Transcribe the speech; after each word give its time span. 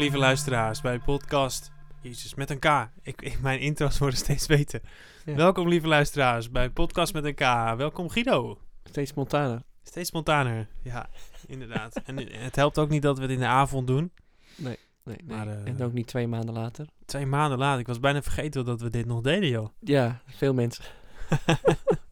Lieve 0.00 0.18
luisteraars 0.18 0.80
bij 0.80 0.98
podcast 0.98 1.70
Jezus 2.00 2.34
met 2.34 2.50
een 2.50 2.58
K. 2.58 2.88
Ik, 3.02 3.22
ik, 3.22 3.40
mijn 3.40 3.60
intro's 3.60 3.98
worden 3.98 4.18
steeds 4.18 4.46
beter. 4.46 4.80
Ja. 5.24 5.34
Welkom 5.34 5.68
lieve 5.68 5.86
luisteraars 5.86 6.50
bij 6.50 6.70
podcast 6.70 7.12
met 7.12 7.24
een 7.24 7.34
K. 7.34 7.40
Welkom 7.76 8.08
Guido. 8.08 8.58
Steeds 8.84 9.10
spontaner. 9.10 9.62
Steeds 9.82 10.08
spontaner. 10.08 10.68
Ja, 10.82 11.08
inderdaad. 11.46 12.00
en 12.04 12.32
het 12.32 12.56
helpt 12.56 12.78
ook 12.78 12.88
niet 12.88 13.02
dat 13.02 13.16
we 13.16 13.22
het 13.22 13.32
in 13.32 13.38
de 13.38 13.46
avond 13.46 13.86
doen. 13.86 14.12
Nee, 14.56 14.76
nee. 15.04 15.16
Maar, 15.24 15.48
eh, 15.48 15.66
en 15.66 15.82
ook 15.82 15.92
niet 15.92 16.06
twee 16.06 16.28
maanden 16.28 16.54
later. 16.54 16.86
Twee 17.04 17.26
maanden 17.26 17.58
later. 17.58 17.80
Ik 17.80 17.86
was 17.86 18.00
bijna 18.00 18.22
vergeten 18.22 18.64
dat 18.64 18.80
we 18.80 18.90
dit 18.90 19.06
nog 19.06 19.20
deden, 19.20 19.48
joh. 19.48 19.68
Ja, 19.80 20.20
veel 20.26 20.54
mensen. 20.54 20.84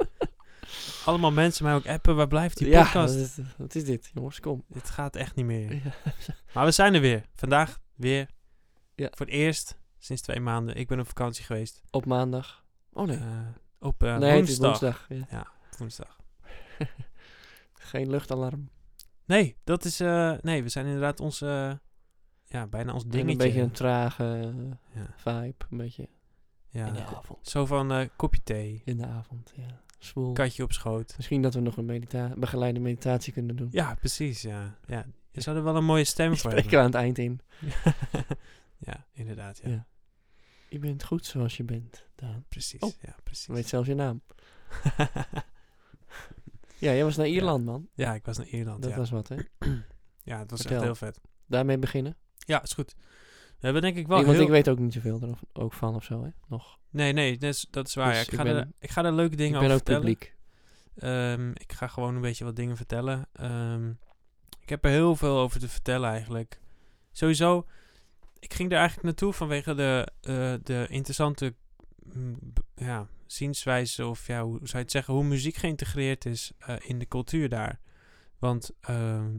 Allemaal 1.04 1.32
mensen 1.32 1.64
mij 1.64 1.74
ook 1.74 1.86
appen. 1.86 2.16
Waar 2.16 2.28
blijft 2.28 2.56
die 2.58 2.68
ja, 2.68 2.82
podcast? 2.82 3.14
wat 3.14 3.22
is, 3.24 3.38
wat 3.56 3.74
is 3.74 3.84
dit? 3.84 4.10
Jongens, 4.14 4.40
kom. 4.40 4.64
Dit 4.68 4.90
gaat 4.90 5.16
echt 5.16 5.34
niet 5.34 5.44
meer. 5.46 5.74
Ja. 5.74 5.80
Maar 6.54 6.64
we 6.64 6.70
zijn 6.70 6.94
er 6.94 7.00
weer. 7.00 7.24
Vandaag 7.34 7.78
weer. 7.94 8.28
Ja. 8.94 9.08
Voor 9.14 9.26
het 9.26 9.34
eerst 9.34 9.78
sinds 9.98 10.22
twee 10.22 10.40
maanden. 10.40 10.76
Ik 10.76 10.88
ben 10.88 11.00
op 11.00 11.06
vakantie 11.06 11.44
geweest. 11.44 11.82
Op 11.90 12.06
maandag. 12.06 12.64
Oh 12.92 13.06
nee. 13.06 13.16
Eh, 13.16 13.24
op 13.78 14.02
eh, 14.02 14.16
nee, 14.16 14.32
woensdag. 14.32 14.80
woensdag. 14.80 15.06
Ja. 15.30 15.46
woensdag. 15.78 16.16
Geen 17.74 18.10
luchtalarm. 18.10 18.70
Nee, 19.24 19.56
dat 19.64 19.84
is. 19.84 20.00
eh, 20.00 20.32
nee, 20.40 20.62
we 20.62 20.68
zijn 20.68 20.86
inderdaad 20.86 21.20
ons. 21.20 21.38
ja, 22.44 22.66
bijna 22.70 22.92
ons 22.92 23.06
dingetje. 23.06 23.30
Een 23.30 23.36
beetje 23.36 23.60
een 23.60 23.70
trage 23.70 24.52
Ja, 24.94 25.14
vibe. 25.16 25.64
Een 25.70 25.76
beetje 25.78 26.08
ja. 26.68 26.86
in 26.86 26.92
de 26.92 27.04
avond. 27.04 27.48
Zo 27.48 27.66
van 27.66 28.10
kopje 28.16 28.42
thee, 28.42 28.82
In 28.84 28.96
de 28.96 29.06
avond, 29.06 29.52
ja. 29.56 29.80
Zwoel. 29.98 30.32
katje 30.32 30.62
op 30.62 30.72
schoot. 30.72 31.14
Misschien 31.16 31.42
dat 31.42 31.54
we 31.54 31.60
nog 31.60 31.76
een 31.76 31.84
medita 31.84 32.32
begeleide 32.36 32.80
meditatie 32.80 33.32
kunnen 33.32 33.56
doen. 33.56 33.68
Ja, 33.70 33.94
precies. 33.94 34.42
Ja, 34.42 34.78
ja. 34.86 35.06
Je 35.30 35.40
zou 35.40 35.56
er 35.56 35.62
wel 35.64 35.76
een 35.76 35.84
mooie 35.84 36.04
stem 36.04 36.28
voor 36.28 36.36
spreken 36.36 36.70
we 36.70 36.76
hebben. 36.76 36.80
aan 36.80 36.84
het 36.84 36.94
eind 36.94 37.18
in. 37.18 37.40
ja, 38.90 39.06
inderdaad. 39.12 39.60
Ja. 39.62 39.70
Ja. 39.70 39.86
Je 40.68 40.78
bent 40.78 41.04
goed 41.04 41.26
zoals 41.26 41.56
je 41.56 41.64
bent, 41.64 42.06
Daan. 42.14 42.44
Precies. 42.48 42.80
Oh. 42.80 42.92
Ja, 43.00 43.16
precies. 43.22 43.46
Je 43.46 43.52
weet 43.52 43.68
zelfs 43.68 43.88
je 43.88 43.94
naam. 43.94 44.22
Ja, 46.78 46.92
jij 46.92 47.04
was 47.04 47.16
naar 47.16 47.26
Ierland, 47.26 47.64
man. 47.64 47.88
ja, 47.94 48.14
ik 48.14 48.24
was 48.24 48.36
naar 48.36 48.46
Ierland. 48.46 48.82
Dat 48.82 48.90
ja. 48.90 48.96
was 48.96 49.10
wat, 49.10 49.28
hè? 49.28 49.36
ja, 50.30 50.38
het 50.38 50.50
was 50.50 50.60
Vertel. 50.60 50.76
echt 50.76 50.84
heel 50.84 50.94
vet. 50.94 51.20
Daarmee 51.46 51.78
beginnen. 51.78 52.16
Ja, 52.36 52.62
is 52.62 52.72
goed. 52.72 52.94
We 53.58 53.64
hebben 53.64 53.82
denk 53.82 53.96
ik 53.96 54.06
wel 54.06 54.18
Ik- 54.18 54.24
want 54.24 54.36
heel... 54.36 54.46
ik 54.46 54.52
weet 54.52 54.68
ook 54.68 54.78
niet 54.78 54.92
zoveel 54.92 55.18
erover, 55.22 55.46
ook 55.52 55.72
van 55.72 55.94
of 55.94 56.04
zo, 56.04 56.22
hè? 56.24 56.30
Nog. 56.48 56.78
Nee, 56.90 57.12
nee, 57.12 57.38
dat 57.38 57.54
is, 57.54 57.66
dat 57.70 57.86
is 57.86 57.94
waar. 57.94 58.08
Dus 58.08 58.16
ja. 58.16 58.22
ik, 58.22 58.28
ik 58.30 58.36
ga 58.38 58.42
ben- 58.42 58.56
er, 58.56 58.68
ik 58.80 58.90
ga 58.90 59.04
er 59.04 59.12
leuke 59.12 59.36
dingen 59.36 59.60
ik 59.60 59.66
ben 59.66 59.70
over 59.70 59.80
ook 59.80 59.86
vertellen. 59.86 60.00
publiek. 60.00 60.36
Ehm, 60.98 61.50
ik 61.50 61.72
ga 61.72 61.86
gewoon 61.86 62.14
een 62.14 62.20
beetje 62.20 62.44
wat 62.44 62.56
dingen 62.56 62.76
vertellen. 62.76 63.26
Ehm, 63.32 63.88
ik 64.60 64.68
heb 64.68 64.84
er 64.84 64.90
heel 64.90 65.16
veel 65.16 65.38
over 65.38 65.60
te 65.60 65.68
vertellen 65.68 66.10
eigenlijk. 66.10 66.60
Sowieso, 67.12 67.66
ik 68.38 68.54
ging 68.54 68.70
er 68.70 68.76
eigenlijk 68.76 69.06
naartoe 69.06 69.32
vanwege 69.32 69.74
de, 69.74 70.08
eh, 70.20 70.54
de 70.62 70.86
interessante 70.88 71.54
mm, 72.14 72.38
ja, 72.74 73.06
zienswijze, 73.26 74.06
of 74.06 74.26
ja, 74.26 74.42
hoe 74.42 74.56
zou 74.58 74.70
je 74.72 74.78
het 74.78 74.90
zeggen, 74.90 75.14
hoe 75.14 75.24
muziek 75.24 75.56
geïntegreerd 75.56 76.24
is 76.26 76.52
eh, 76.58 76.76
in 76.78 76.98
de 76.98 77.06
cultuur 77.08 77.48
daar. 77.48 77.80
Want, 78.38 78.70
ehm, 78.80 79.30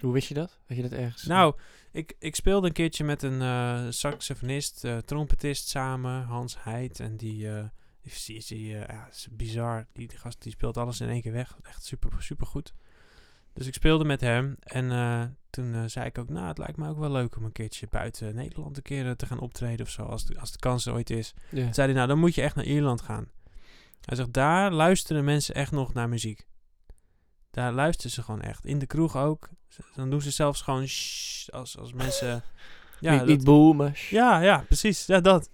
Hoe 0.00 0.12
wist 0.12 0.28
je 0.28 0.34
dat? 0.34 0.58
Weet 0.66 0.76
je 0.76 0.88
dat 0.88 0.98
ergens? 0.98 1.22
nou, 1.22 1.54
ik, 1.92 2.14
ik 2.18 2.34
speelde 2.34 2.66
een 2.66 2.72
keertje 2.72 3.04
met 3.04 3.22
een 3.22 3.42
eh, 3.42 3.86
saxofonist, 3.88 4.84
eh, 4.84 4.96
trompetist 4.96 5.68
samen, 5.68 6.22
Hans 6.22 6.56
Heid. 6.58 7.00
En 7.00 7.16
die, 7.16 7.50
eh, 7.50 7.64
die, 8.02 8.12
die, 8.26 8.44
die, 8.46 8.66
ja, 8.68 9.08
is 9.10 9.28
bizar. 9.30 9.86
Die, 9.92 10.08
die 10.08 10.18
gast 10.18 10.42
die 10.42 10.52
speelt 10.52 10.76
alles 10.76 11.00
in 11.00 11.08
één 11.08 11.22
keer 11.22 11.32
weg. 11.32 11.56
Echt 11.62 11.84
super, 11.84 12.22
super 12.22 12.46
goed. 12.46 12.74
Dus 13.52 13.66
ik 13.66 13.74
speelde 13.74 14.04
met 14.04 14.20
hem. 14.20 14.56
En 14.60 15.36
toen 15.50 15.90
zei 15.90 16.06
ik 16.06 16.18
ook, 16.18 16.28
nou, 16.28 16.46
het 16.46 16.58
lijkt 16.58 16.76
me 16.76 16.88
ook 16.88 16.98
wel 16.98 17.10
leuk 17.10 17.36
om 17.36 17.44
een 17.44 17.52
keertje 17.52 17.86
buiten 17.90 18.34
Nederland 18.34 18.76
een 18.76 18.82
keer 18.82 19.16
te 19.16 19.26
gaan 19.26 19.38
optreden 19.40 19.86
of 19.86 19.92
zo. 19.92 20.02
Als 20.02 20.26
de, 20.26 20.38
als 20.40 20.52
de 20.52 20.58
kans 20.58 20.86
er 20.86 20.92
ooit 20.92 21.10
is. 21.10 21.34
Toen 21.50 21.74
zei 21.74 21.86
hij, 21.86 21.96
nou, 21.96 22.08
dan 22.08 22.18
moet 22.18 22.34
je 22.34 22.42
echt 22.42 22.54
naar 22.54 22.64
Ierland 22.64 23.00
gaan. 23.00 23.28
Hij 24.04 24.16
zegt, 24.16 24.32
daar 24.32 24.72
luisteren 24.72 25.24
mensen 25.24 25.54
echt 25.54 25.72
nog 25.72 25.94
naar 25.94 26.08
muziek. 26.08 26.46
Daar 27.50 27.72
luisteren 27.72 28.10
ze 28.10 28.22
gewoon 28.22 28.40
echt. 28.42 28.64
In 28.64 28.78
de 28.78 28.86
kroeg 28.86 29.16
ook. 29.16 29.48
Dan 29.94 30.10
doen 30.10 30.20
ze 30.22 30.30
zelfs 30.30 30.62
gewoon 30.62 30.86
shh, 30.86 31.48
als, 31.48 31.78
als 31.78 31.92
mensen... 31.92 32.42
Ja, 33.00 33.10
niet, 33.10 33.18
dat- 33.20 33.28
niet 33.28 33.44
boe, 33.44 33.74
maar... 33.74 33.96
sh- 33.96 34.10
ja, 34.10 34.40
ja, 34.40 34.58
precies. 34.66 35.06
Ja, 35.06 35.20
dat. 35.20 35.50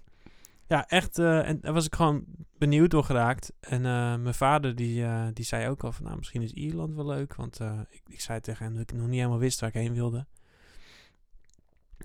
Ja, 0.69 0.89
echt. 0.89 1.19
eh, 1.19 1.49
en 1.49 1.61
daar 1.61 1.73
was 1.73 1.87
ik 1.87 1.95
gewoon 1.95 2.25
benieuwd 2.59 2.91
door 2.91 3.05
geraakt. 3.05 3.53
En 3.61 3.87
eh, 3.87 4.17
mijn 4.17 4.35
vader 4.35 4.75
die, 4.75 5.05
eh, 5.05 5.27
die 5.33 5.45
zei 5.45 5.69
ook 5.69 5.85
al 5.85 5.93
van, 5.93 6.05
nou, 6.05 6.17
misschien 6.17 6.43
is 6.43 6.53
Ierland 6.53 6.95
wel 6.95 7.07
leuk. 7.07 7.35
Want 7.35 7.61
ik, 7.89 8.03
ik 8.09 8.21
zei 8.21 8.41
tegen 8.41 8.65
hem 8.65 8.75
dat 8.75 8.91
ik 8.91 8.97
nog 8.97 9.07
niet 9.07 9.19
helemaal 9.19 9.39
wist 9.39 9.61
waar 9.61 9.69
ik 9.69 9.75
heen 9.75 9.93
wilde. 9.95 10.27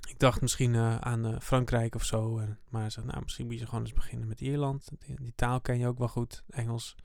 Ik 0.10 0.20
dacht 0.20 0.42
misschien 0.42 0.76
aan 1.04 1.42
Frankrijk 1.42 1.96
of 1.96 2.04
zo. 2.06 2.38
En, 2.38 2.60
maar 2.70 2.82
hij 2.82 2.90
zei, 2.90 3.06
nou, 3.06 3.22
misschien 3.22 3.46
moet 3.46 3.60
je 3.60 3.66
gewoon 3.66 3.82
eens 3.84 3.94
beginnen 3.94 4.28
met 4.28 4.42
Ierland. 4.42 4.88
Die, 5.06 5.16
die 5.22 5.34
taal 5.36 5.62
ken 5.62 5.78
je 5.80 5.88
ook 5.88 5.98
wel 5.98 6.08
goed, 6.08 6.44
Engels. 6.50 6.96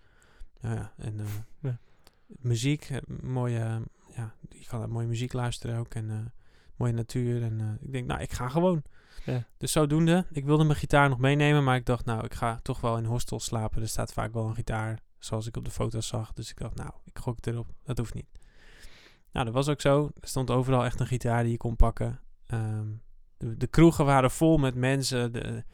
Ja, 0.61 0.73
ja, 0.75 0.93
en 0.97 1.21
Ja. 1.61 1.79
Muziek, 2.27 2.89
eh, 2.91 2.99
mooie, 3.23 3.81
ja, 4.15 4.35
je 4.49 4.67
kan 4.67 4.79
naar 4.79 4.89
mooie 4.89 5.07
muziek 5.07 5.33
luisteren 5.33 5.79
ook. 5.79 5.95
En 5.95 6.11
eh, 6.11 6.17
mooie 6.77 6.93
natuur. 6.93 7.43
En 7.43 7.61
eh, 7.61 7.87
ik 7.87 7.93
denk, 7.93 8.07
nou, 8.07 8.21
ik 8.21 8.33
ga 8.33 8.49
gewoon. 8.49 8.83
Ja. 9.25 9.47
Dus 9.57 9.73
zodoende, 9.73 10.27
ik 10.31 10.45
wilde 10.45 10.65
mijn 10.65 10.79
gitaar 10.79 11.09
nog 11.09 11.19
meenemen, 11.19 11.65
maar 11.65 11.77
ik 11.77 11.87
dacht, 11.87 12.05
nou, 12.05 12.25
ik 12.25 12.35
ga 12.35 12.59
toch 12.63 12.81
wel 12.81 12.97
in 12.97 13.05
hostels 13.05 13.45
slapen. 13.45 13.83
Er 13.83 13.89
staat 13.89 14.13
vaak 14.13 14.33
wel 14.33 14.47
een 14.47 14.55
gitaar, 14.55 15.01
zoals 15.19 15.47
ik 15.47 15.57
op 15.57 15.65
de 15.65 15.71
foto's 15.71 16.07
zag. 16.07 16.33
Dus 16.33 16.51
ik 16.51 16.59
dacht, 16.59 16.75
nou, 16.75 16.91
ik 17.05 17.19
gok 17.19 17.47
erop. 17.47 17.67
Dat 17.85 17.99
hoeft 17.99 18.15
niet. 18.15 18.29
Nou, 19.33 19.45
dat 19.45 19.55
was 19.55 19.69
ook 19.69 19.81
zo. 19.81 20.11
Er 20.21 20.29
stond 20.29 20.51
overal 20.51 20.85
echt 20.85 21.01
een 21.01 21.07
gitaar 21.07 21.43
die 21.43 21.53
je 21.53 21.59
kon 21.59 21.77
pakken. 21.77 22.21
Ehm, 22.47 22.87
de, 23.37 23.57
de 23.57 23.67
kroegen 23.67 24.05
waren 24.05 24.31
vol 24.31 24.59
met 24.59 24.75
mensen. 24.75 25.33
De, 25.33 25.65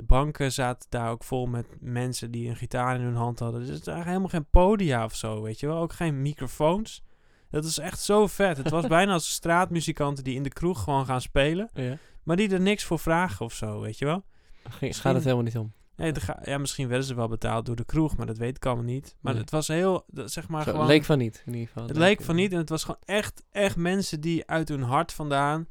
de 0.00 0.06
banken 0.06 0.52
zaten 0.52 0.86
daar 0.90 1.10
ook 1.10 1.24
vol 1.24 1.46
met 1.46 1.66
mensen 1.80 2.30
die 2.30 2.48
een 2.48 2.56
gitaar 2.56 2.94
in 2.94 3.00
hun 3.00 3.14
hand 3.14 3.38
hadden. 3.38 3.60
Dus 3.60 3.68
het 3.76 3.86
waren 3.86 4.06
helemaal 4.06 4.28
geen 4.28 4.50
podia 4.50 5.04
of 5.04 5.14
zo, 5.14 5.42
weet 5.42 5.60
je 5.60 5.66
wel. 5.66 5.76
Ook 5.78 5.92
geen 5.92 6.22
microfoons. 6.22 7.02
Dat 7.50 7.64
is 7.64 7.78
echt 7.78 8.00
zo 8.00 8.26
vet. 8.26 8.56
Het 8.56 8.70
was 8.70 8.86
bijna 8.96 9.12
als 9.12 9.32
straatmuzikanten 9.32 10.24
die 10.24 10.34
in 10.34 10.42
de 10.42 10.48
kroeg 10.48 10.82
gewoon 10.82 11.06
gaan 11.06 11.20
spelen. 11.20 11.68
Ja. 11.72 11.96
Maar 12.22 12.36
die 12.36 12.50
er 12.52 12.60
niks 12.60 12.84
voor 12.84 12.98
vragen 12.98 13.44
of 13.44 13.52
zo, 13.54 13.80
weet 13.80 13.98
je 13.98 14.04
wel? 14.04 14.24
Misschien- 14.64 14.94
gaat 14.94 15.14
het 15.14 15.22
helemaal 15.24 15.44
niet 15.44 15.56
om. 15.58 15.72
Nee, 15.96 16.14
ga- 16.20 16.40
ja, 16.44 16.58
misschien 16.58 16.88
werden 16.88 17.06
ze 17.06 17.14
wel 17.14 17.28
betaald 17.28 17.66
door 17.66 17.76
de 17.76 17.84
kroeg, 17.84 18.16
maar 18.16 18.26
dat 18.26 18.38
weet 18.38 18.56
ik 18.56 18.66
allemaal 18.66 18.84
niet. 18.84 19.16
Maar 19.20 19.32
Nee. 19.32 19.42
het 19.42 19.50
was 19.50 19.68
heel, 19.68 20.04
zeg 20.24 20.48
maar 20.48 20.62
Zo, 20.64 20.70
gewoon... 20.70 20.86
leek 20.86 21.04
van 21.04 21.18
niet, 21.18 21.42
in 21.46 21.52
ieder 21.52 21.66
geval. 21.68 21.86
het 21.88 21.96
leek 21.96 22.22
van 22.22 22.34
niet 22.34 22.52
en 22.52 22.58
het 22.58 22.68
was 22.68 22.84
gewoon 22.84 23.00
echt, 23.04 23.42
echt 23.50 23.76
mensen 23.76 24.20
die 24.20 24.46
uit 24.46 24.68
hun 24.68 24.82
hart 24.82 25.12
vandaan 25.12 25.66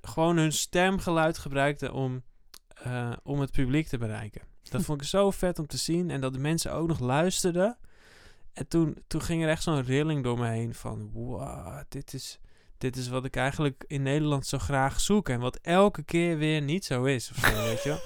gewoon 0.00 0.36
hun 0.36 0.52
stemgeluid 0.52 1.38
gebruikten 1.38 1.92
om, 1.92 2.22
eh, 2.82 3.12
om 3.22 3.40
het 3.40 3.50
publiek 3.50 3.86
te 3.86 3.98
bereiken. 3.98 4.42
Dat 4.62 4.82
vond 4.82 5.00
ik 5.00 5.06
zo 5.06 5.30
vet 5.30 5.58
om 5.58 5.66
te 5.66 5.76
zien 5.76 6.10
en 6.10 6.20
dat 6.20 6.32
de 6.32 6.38
mensen 6.38 6.72
ook 6.72 6.88
nog 6.88 6.98
luisterden. 6.98 7.78
En 8.52 8.68
toen, 8.68 8.96
toen 9.06 9.22
ging 9.22 9.42
er 9.42 9.48
echt 9.48 9.62
zo'n 9.62 9.82
rilling 9.82 10.22
door 10.22 10.38
me 10.38 10.48
heen 10.48 10.74
van, 10.74 11.10
wow, 11.12 11.82
dit 11.88 12.14
is, 12.14 12.38
dit 12.78 12.96
is 12.96 13.08
wat 13.08 13.24
ik 13.24 13.36
eigenlijk 13.36 13.84
in 13.86 14.02
Nederland 14.02 14.46
zo 14.46 14.58
graag 14.58 15.00
zoek. 15.00 15.28
En 15.28 15.40
wat 15.40 15.58
elke 15.62 16.02
keer 16.02 16.38
weer 16.38 16.62
niet 16.62 16.84
zo 16.84 17.04
is, 17.04 17.30
of 17.30 17.36
zo, 17.36 17.62
weet 17.64 17.82
je. 17.82 17.96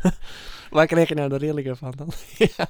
Waar 0.70 0.86
kreeg 0.86 1.08
je 1.08 1.14
nou 1.14 1.28
de 1.28 1.36
rillingen 1.36 1.76
van 1.76 1.90
dan? 1.96 2.12
ja, 2.56 2.68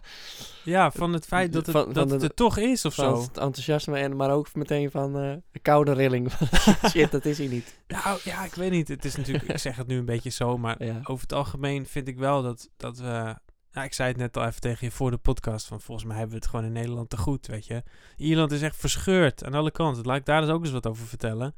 Ja, 0.65 0.91
van 0.91 1.13
het 1.13 1.27
feit 1.27 1.53
dat 1.53 1.67
het, 1.67 1.75
Van- 1.75 1.85
van 1.85 1.93
dat 1.93 2.09
de- 2.09 2.15
het 2.15 2.23
er 2.23 2.35
toch 2.35 2.57
is 2.59 2.85
of 2.85 2.95
van 2.95 3.17
zo. 3.17 3.23
het 3.23 3.39
enthousiasme, 3.39 3.99
en, 3.99 4.17
maar 4.17 4.31
ook 4.31 4.55
meteen 4.55 4.91
van 4.91 5.13
de 5.13 5.59
koude 5.63 5.93
rilling. 5.93 6.31
Shit, 6.91 7.11
dat 7.11 7.25
is 7.25 7.39
hij 7.39 7.47
niet. 7.47 7.79
Nou 7.87 8.19
ja, 8.25 8.45
ik 8.45 8.55
weet 8.55 8.71
niet. 8.71 8.89
Het 8.89 9.05
is 9.05 9.17
natuurlijk, 9.17 9.49
ik 9.49 9.59
zeg 9.59 9.77
het 9.77 9.87
nu 9.87 9.99
een 9.99 10.05
beetje 10.05 10.31
zo, 10.31 10.59
maar 10.59 10.85
Ja. 10.85 11.01
over 11.05 11.23
het 11.23 11.33
algemeen 11.33 11.87
vind 11.87 12.09
ik 12.09 12.19
wel 12.19 12.43
dat, 12.43 12.71
dat 12.77 12.99
we... 12.99 13.37
Nou, 13.73 13.87
ik 13.87 13.93
zei 13.95 14.09
het 14.09 14.17
net 14.19 14.37
al 14.37 14.45
even 14.47 14.61
tegen 14.61 14.87
je 14.87 14.93
voor 14.93 15.11
de 15.11 15.17
podcast, 15.17 15.67
van 15.67 15.81
volgens 15.81 16.07
mij 16.07 16.17
hebben 16.17 16.35
we 16.35 16.41
het 16.43 16.51
gewoon 16.51 16.65
in 16.65 16.73
Nederland 16.73 17.11
te 17.11 17.17
goed, 17.17 17.47
weet 17.47 17.67
je. 17.67 17.83
Ierland 18.17 18.53
is 18.53 18.63
echt 18.63 18.77
verscheurd 18.77 19.45
aan 19.45 19.55
alle 19.55 19.71
kanten. 19.71 20.05
Laat 20.05 20.17
ik 20.17 20.25
daar 20.25 20.41
dus 20.41 20.51
ook 20.51 20.63
eens 20.63 20.73
wat 20.73 20.87
over 20.87 21.07
vertellen. 21.07 21.55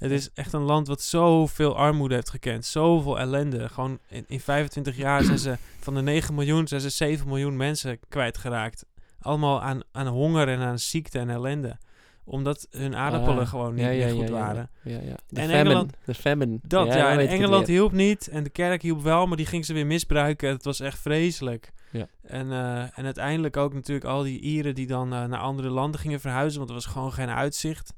Het 0.00 0.10
is 0.10 0.30
echt 0.34 0.52
een 0.52 0.62
land 0.62 0.86
wat 0.88 1.02
zoveel 1.02 1.76
armoede 1.76 2.14
heeft 2.14 2.30
gekend. 2.30 2.64
Zoveel 2.64 3.18
ellende. 3.18 3.68
Gewoon 3.68 3.98
in, 4.08 4.24
in 4.26 4.40
25 4.40 4.96
jaar 4.96 5.22
zijn 5.22 5.38
ze 5.38 5.56
van 5.80 5.94
de 5.94 6.02
9 6.02 6.34
miljoen, 6.34 6.68
zijn 6.68 6.80
ze 6.80 6.88
7 6.90 7.28
miljoen 7.28 7.56
mensen 7.56 7.98
kwijtgeraakt. 8.08 8.84
Allemaal 9.20 9.62
aan, 9.62 9.80
aan 9.92 10.06
honger 10.06 10.48
en 10.48 10.58
aan 10.60 10.78
ziekte 10.78 11.18
en 11.18 11.30
ellende. 11.30 11.76
Omdat 12.24 12.66
hun 12.70 12.96
aardappelen 12.96 13.38
Ah, 13.42 13.48
gewoon 13.48 13.74
niet 13.74 13.84
ja, 13.84 13.90
ja, 13.90 14.04
meer 14.04 14.14
goed 14.14 14.28
ja, 14.28 14.34
waren. 14.34 14.70
Ja, 14.82 14.98
ja. 14.98 15.16
De 15.28 15.40
En 15.40 15.48
famine. 15.48 15.58
Engeland- 15.58 15.92
De 16.04 16.14
famine. 16.14 16.58
Dat 16.62 16.86
ja, 16.86 17.10
en 17.10 17.28
Engeland 17.28 17.66
hielp 17.66 17.92
niet 17.92 18.28
en 18.28 18.42
de 18.42 18.50
kerk 18.50 18.82
hielp 18.82 19.02
wel, 19.02 19.26
maar 19.26 19.36
die 19.36 19.46
ging 19.46 19.64
ze 19.64 19.72
weer 19.72 19.86
misbruiken. 19.86 20.48
Het 20.50 20.64
was 20.64 20.80
echt 20.80 20.98
vreselijk. 20.98 21.72
Ja. 21.90 22.06
En, 22.22 22.52
eh, 22.52 22.98
en 22.98 23.04
uiteindelijk 23.04 23.56
ook 23.56 23.74
natuurlijk 23.74 24.06
al 24.06 24.22
die 24.22 24.40
Ieren 24.40 24.74
die 24.74 24.86
dan 24.86 25.12
eh, 25.12 25.24
naar 25.24 25.40
andere 25.40 25.68
landen 25.70 26.00
gingen 26.00 26.20
verhuizen, 26.20 26.58
want 26.58 26.70
er 26.70 26.76
was 26.76 26.86
gewoon 26.86 27.12
geen 27.12 27.30
uitzicht. 27.30 27.92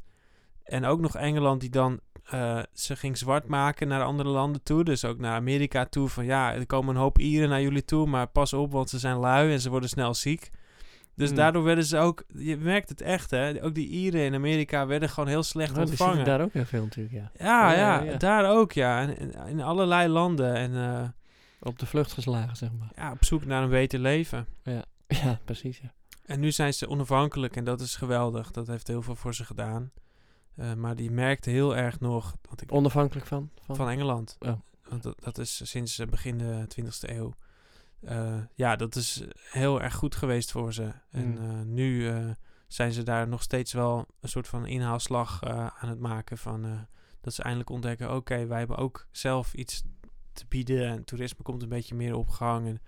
En 0.64 0.84
ook 0.84 1.00
nog 1.00 1.16
Engeland 1.16 1.60
die 1.60 1.70
dan 1.70 2.00
eh, 2.24 2.58
ze 2.72 2.96
ging 2.96 3.18
zwart 3.18 3.46
maken 3.46 3.88
naar 3.88 4.02
andere 4.04 4.28
landen 4.28 4.62
toe. 4.62 4.84
Dus 4.84 5.04
ook 5.04 5.18
naar 5.18 5.34
Amerika 5.34 5.84
toe. 5.86 6.08
Van 6.08 6.24
ja, 6.24 6.54
er 6.54 6.66
komen 6.66 6.94
een 6.94 7.00
hoop 7.00 7.18
Ieren 7.18 7.48
naar 7.48 7.62
jullie 7.62 7.84
toe, 7.84 8.06
maar 8.06 8.26
pas 8.26 8.52
op, 8.52 8.72
want 8.72 8.90
ze 8.90 8.98
zijn 8.98 9.16
lui 9.16 9.52
en 9.52 9.60
ze 9.60 9.70
worden 9.70 9.88
snel 9.88 10.14
ziek. 10.14 10.50
Dus 11.16 11.28
Hmm. 11.28 11.36
daardoor 11.36 11.62
werden 11.62 11.84
ze 11.84 11.98
ook, 11.98 12.24
je 12.34 12.56
merkt 12.56 12.88
het 12.88 13.00
echt 13.00 13.30
hè, 13.30 13.64
ook 13.64 13.74
die 13.74 13.88
Ieren 13.88 14.20
in 14.20 14.34
Amerika 14.34 14.86
werden 14.86 15.08
gewoon 15.08 15.28
heel 15.28 15.42
slecht 15.42 15.76
Oh, 15.76 15.84
ontvangen. 15.84 16.24
daar 16.24 16.40
ook 16.40 16.52
heel 16.52 16.64
veel 16.64 16.82
natuurlijk, 16.82 17.14
ja. 17.14 17.30
Ja, 17.38 17.72
Ja, 17.72 17.78
ja, 17.78 18.02
ja, 18.04 18.10
ja. 18.10 18.16
daar 18.18 18.50
ook 18.50 18.72
ja. 18.72 19.00
In- 19.00 19.34
in 19.46 19.60
allerlei 19.60 20.08
landen 20.08 20.54
en 20.54 20.74
eh, 20.76 21.08
Op 21.60 21.78
de 21.78 21.86
vlucht 21.86 22.12
geslagen, 22.12 22.56
zeg 22.56 22.70
maar. 22.78 22.90
ja, 22.96 23.12
op 23.12 23.24
zoek 23.24 23.44
naar 23.44 23.62
een 23.62 23.68
beter 23.70 23.98
leven. 23.98 24.46
Ja, 24.62 24.84
precies, 25.44 25.78
ja. 25.78 25.92
En 26.26 26.40
nu 26.40 26.50
zijn 26.50 26.74
ze 26.74 26.88
onafhankelijk 26.88 27.56
en 27.56 27.64
dat 27.64 27.80
is 27.80 27.96
geweldig. 27.96 28.50
Dat 28.50 28.66
heeft 28.66 28.86
heel 28.86 29.02
veel 29.02 29.14
voor 29.16 29.34
ze 29.34 29.44
gedaan. 29.44 29.90
Eh, 30.56 30.74
maar 30.74 30.96
die 30.96 31.10
merkte 31.10 31.50
heel 31.50 31.76
erg 31.76 32.00
nog, 32.00 32.36
want 32.48 32.62
ik, 32.62 32.72
Onafhankelijk 32.72 33.26
van? 33.26 33.50
Van, 33.60 33.76
van 33.76 33.88
Engeland. 33.88 34.36
Oh. 34.40 34.52
Want 34.88 35.02
dat, 35.02 35.20
dat 35.20 35.38
is 35.38 35.70
sinds 35.70 35.98
eh, 35.98 36.06
begin 36.06 36.38
de 36.38 36.66
20e 36.68 37.10
eeuw. 37.10 37.34
Eh, 38.00 38.38
ja, 38.54 38.76
dat 38.76 38.96
is 38.96 39.22
heel 39.34 39.82
erg 39.82 39.94
goed 39.94 40.14
geweest 40.14 40.50
voor 40.50 40.72
ze. 40.72 40.92
En 41.10 41.28
Mm. 41.28 41.74
nu 41.74 42.12
zijn 42.66 42.92
ze 42.92 43.02
daar 43.02 43.28
nog 43.28 43.42
steeds 43.42 43.72
wel 43.72 44.06
een 44.20 44.28
soort 44.28 44.48
van 44.48 44.66
inhaalslag 44.66 45.44
aan 45.44 45.88
het 45.88 45.98
maken. 45.98 46.38
Van, 46.38 46.86
dat 47.20 47.34
ze 47.34 47.42
eindelijk 47.42 47.70
ontdekken, 47.70 48.14
oké, 48.14 48.46
wij 48.46 48.58
hebben 48.58 48.76
ook 48.76 49.06
zelf 49.10 49.54
iets 49.54 49.82
te 50.32 50.44
bieden. 50.48 50.86
En 50.86 51.04
toerisme 51.04 51.42
komt 51.42 51.62
een 51.62 51.68
beetje 51.68 51.94
meer 51.94 52.14
op 52.14 52.28
gang. 52.28 52.66
En 52.66 52.80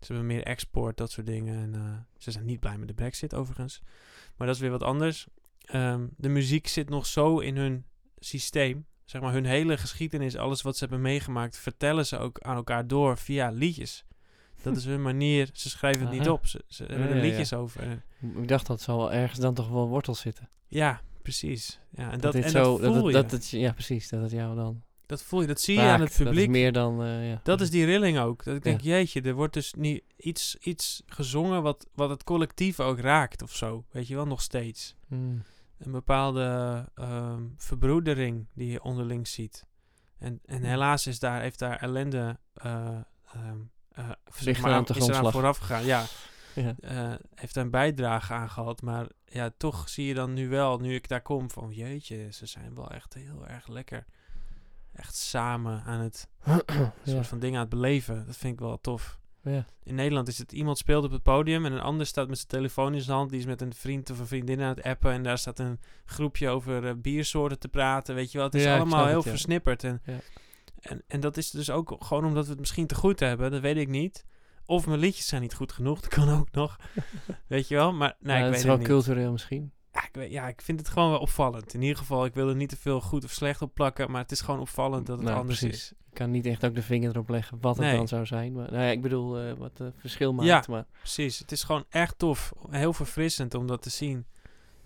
ze 0.00 0.12
hebben 0.12 0.26
meer 0.26 0.44
export, 0.44 0.96
dat 0.96 1.10
soort 1.10 1.26
dingen. 1.26 1.74
En 1.74 2.06
ze 2.18 2.30
zijn 2.30 2.44
niet 2.44 2.60
blij 2.60 2.78
met 2.78 2.88
de 2.88 2.94
brexit 2.94 3.34
overigens. 3.34 3.82
Maar 4.36 4.46
dat 4.46 4.56
is 4.56 4.62
weer 4.62 4.70
wat 4.70 4.82
anders. 4.82 5.28
Ehm, 5.72 6.06
de 6.16 6.28
muziek 6.28 6.66
zit 6.66 6.88
nog 6.88 7.06
zo 7.06 7.38
in 7.38 7.56
hun 7.56 7.84
systeem. 8.18 8.86
Zeg 9.04 9.20
maar, 9.20 9.32
hun 9.32 9.44
hele 9.44 9.76
geschiedenis, 9.76 10.36
alles 10.36 10.62
wat 10.62 10.76
ze 10.76 10.84
hebben 10.84 11.00
meegemaakt, 11.00 11.58
vertellen 11.58 12.06
ze 12.06 12.18
ook 12.18 12.40
aan 12.40 12.56
elkaar 12.56 12.86
door 12.86 13.18
via 13.18 13.50
liedjes. 13.50 14.04
Dat 14.62 14.76
is 14.76 14.84
hun 14.84 15.02
manier. 15.02 15.50
Ze 15.52 15.70
schrijven 15.70 16.06
het 16.06 16.18
niet 16.18 16.28
op. 16.28 16.46
Ze, 16.46 16.64
ze 16.66 16.84
hebben 16.84 17.08
er 17.08 17.16
ja, 17.16 17.22
liedjes 17.22 17.52
over. 17.52 18.02
Ik 18.36 18.48
dacht 18.48 18.66
dat 18.66 18.80
zal 18.80 18.98
wel 18.98 19.12
ergens 19.12 19.40
dan 19.40 19.54
toch 19.54 19.68
wel 19.68 19.88
wortels 19.88 20.20
zitten. 20.20 20.48
ja, 20.68 21.00
precies. 21.22 21.80
Ja, 21.90 22.04
en 22.04 22.10
Dat, 22.10 22.20
dat, 22.20 22.32
dit 22.32 22.44
en 22.44 22.50
zo, 22.50 22.78
dat 22.78 22.92
voel 22.92 23.02
dat, 23.02 23.06
je. 23.06 23.12
dat, 23.12 23.30
dat, 23.30 23.48
ja, 23.48 23.72
precies. 23.72 24.08
Dat 24.08 24.22
het 24.22 24.30
jou 24.30 24.56
dan 24.56 24.82
dat 25.10 25.22
voel 25.22 25.40
je. 25.40 25.46
Dat 25.46 25.60
zie 25.60 25.74
je 25.74 25.80
aan 25.80 25.86
het 25.86 26.00
raakt. 26.00 26.18
Dat 26.18 26.26
publiek. 26.26 26.44
is 26.44 26.50
meer 26.50 26.72
dan, 26.72 27.02
eh, 27.02 27.28
ja. 27.30 27.40
Dat 27.42 27.60
is 27.60 27.70
die 27.70 27.84
rilling 27.84 28.18
ook. 28.18 28.44
Dat 28.44 28.56
ik 28.56 28.62
denk, 28.62 28.80
jeetje, 28.80 29.20
er 29.20 29.34
wordt 29.34 29.54
dus 29.54 29.74
niet 29.74 30.02
iets, 30.16 30.56
iets 30.60 31.02
gezongen 31.06 31.62
wat, 31.62 31.86
wat 31.94 32.10
het 32.10 32.24
collectief 32.24 32.80
ook 32.80 33.00
raakt 33.00 33.42
of 33.42 33.54
zo. 33.54 33.84
Weet 33.90 34.08
je 34.08 34.14
wel, 34.14 34.26
nog 34.26 34.42
steeds. 34.42 34.94
Hmm. 35.08 35.42
Een 35.80 35.92
bepaalde 35.92 36.88
ehm, 36.94 37.42
verbroedering 37.56 38.46
die 38.54 38.70
je 38.70 38.82
onderling 38.82 39.28
ziet. 39.28 39.66
En, 40.18 40.40
en 40.44 40.62
helaas 40.62 41.06
is 41.06 41.18
daar, 41.18 41.40
heeft 41.40 41.58
daar 41.58 41.76
ellende 41.76 42.38
uh, 42.64 42.98
um, 43.36 43.70
uh, 43.98 44.10
zeg 44.34 44.60
maar, 44.60 44.72
aan 44.72 44.84
is 44.86 45.08
eraan 45.08 45.32
vooraf 45.32 45.58
gegaan. 45.58 45.84
Ja, 45.84 46.04
Ja. 46.54 46.74
eh, 46.80 47.14
heeft 47.34 47.54
daar 47.54 47.64
een 47.64 47.70
bijdrage 47.70 48.32
aan 48.32 48.50
gehad. 48.50 48.82
Maar 48.82 49.06
ja, 49.24 49.50
toch 49.56 49.88
zie 49.88 50.06
je 50.06 50.14
dan 50.14 50.32
nu 50.32 50.48
wel, 50.48 50.78
nu 50.78 50.94
ik 50.94 51.08
daar 51.08 51.22
kom, 51.22 51.50
van 51.50 51.70
jeetje, 51.70 52.32
ze 52.32 52.46
zijn 52.46 52.74
wel 52.74 52.90
echt 52.90 53.14
heel 53.14 53.46
erg 53.46 53.66
lekker. 53.66 54.06
Echt 54.92 55.14
samen 55.16 55.82
aan 55.82 56.00
het 56.00 56.28
ja. 56.44 56.92
soort 57.04 57.26
van 57.26 57.38
dingen 57.38 57.56
aan 57.56 57.66
het 57.66 57.74
beleven. 57.74 58.26
Dat 58.26 58.36
vind 58.36 58.52
ik 58.52 58.60
wel 58.60 58.80
tof. 58.80 59.19
Ja. 59.42 59.66
In 59.82 59.94
Nederland 59.94 60.28
is 60.28 60.38
het 60.38 60.52
iemand 60.52 60.78
speelt 60.78 61.04
op 61.04 61.10
het 61.10 61.22
podium 61.22 61.64
en 61.66 61.72
een 61.72 61.80
ander 61.80 62.06
staat 62.06 62.28
met 62.28 62.36
zijn 62.36 62.48
telefoon 62.48 62.94
in 62.94 63.00
zijn 63.00 63.16
hand. 63.16 63.30
Die 63.30 63.38
is 63.38 63.46
met 63.46 63.60
een 63.60 63.74
vriend 63.74 64.10
of 64.10 64.18
een 64.18 64.26
vriendin 64.26 64.60
aan 64.60 64.68
het 64.74 64.82
appen. 64.82 65.12
En 65.12 65.22
daar 65.22 65.38
staat 65.38 65.58
een 65.58 65.80
groepje 66.04 66.48
over 66.48 66.86
eh, 66.86 66.94
biersoorten 66.96 67.58
te 67.58 67.68
praten. 67.68 68.14
Weet 68.14 68.32
je 68.32 68.38
wel, 68.38 68.46
het 68.46 68.56
is 68.56 68.62
Ja, 68.64 68.76
allemaal 68.76 69.06
heel 69.06 69.14
het, 69.16 69.24
ja. 69.24 69.30
versnipperd. 69.30 69.84
En, 69.84 70.02
Ja. 70.04 70.18
en, 70.80 71.02
en 71.06 71.20
dat 71.20 71.36
is 71.36 71.50
dus 71.50 71.70
ook 71.70 71.96
gewoon 71.98 72.24
omdat 72.24 72.44
we 72.44 72.50
het 72.50 72.60
misschien 72.60 72.86
te 72.86 72.94
goed 72.94 73.20
hebben. 73.20 73.50
Dat 73.50 73.60
weet 73.60 73.76
ik 73.76 73.88
niet. 73.88 74.24
Of 74.66 74.86
mijn 74.86 74.98
liedjes 74.98 75.26
zijn 75.26 75.42
niet 75.42 75.54
goed 75.54 75.72
genoeg. 75.72 76.00
Dat 76.04 76.10
kan 76.14 76.28
ook 76.28 76.50
nog. 76.52 76.76
weet 77.46 77.68
je 77.68 77.74
wel, 77.74 77.92
maar 77.92 78.16
nee, 78.20 78.36
ik 78.38 78.44
weet 78.44 78.54
is 78.54 78.62
wel 78.62 78.70
het 78.72 78.80
niet. 78.80 78.88
cultureel 78.90 79.32
misschien. 79.32 79.72
Ja 79.92 80.04
ik, 80.04 80.14
weet, 80.14 80.30
ja, 80.30 80.48
ik 80.48 80.60
vind 80.62 80.78
het 80.80 80.88
gewoon 80.88 81.10
wel 81.10 81.18
opvallend. 81.18 81.74
In 81.74 81.82
ieder 81.82 81.96
geval, 81.96 82.24
ik 82.24 82.34
wil 82.34 82.48
er 82.48 82.54
niet 82.56 82.68
te 82.68 82.76
veel 82.76 83.00
goed 83.00 83.24
of 83.24 83.30
slecht 83.30 83.62
op 83.62 83.74
plakken. 83.74 84.10
Maar 84.10 84.22
het 84.22 84.30
is 84.32 84.40
gewoon 84.40 84.60
opvallend 84.60 85.06
dat 85.06 85.16
het 85.16 85.26
Nou, 85.26 85.38
anders 85.40 85.58
precies. 85.58 85.80
is. 85.80 85.92
Ik 85.92 86.16
kan 86.16 86.30
niet 86.30 86.46
echt 86.46 86.64
ook 86.64 86.74
de 86.74 86.82
vinger 86.82 87.10
erop 87.10 87.28
leggen 87.28 87.58
wat 87.60 87.76
het 87.76 87.86
Nee. 87.86 87.96
dan 87.96 88.08
zou 88.08 88.26
zijn. 88.26 88.52
Maar 88.52 88.70
nou 88.70 88.82
ja, 88.84 88.90
ik 88.90 89.02
bedoel, 89.02 89.38
eh, 89.38 89.52
wat 89.52 89.78
het 89.78 89.94
verschil 89.98 90.32
maakt. 90.32 90.48
Ja. 90.48 90.64
Maar 90.68 90.84
Precies, 90.98 91.38
het 91.38 91.52
is 91.52 91.62
gewoon 91.62 91.84
echt 91.88 92.18
tof. 92.18 92.52
Heel 92.70 92.92
verfrissend 92.92 93.54
om 93.54 93.66
dat 93.66 93.82
te 93.82 93.90
zien. 93.90 94.26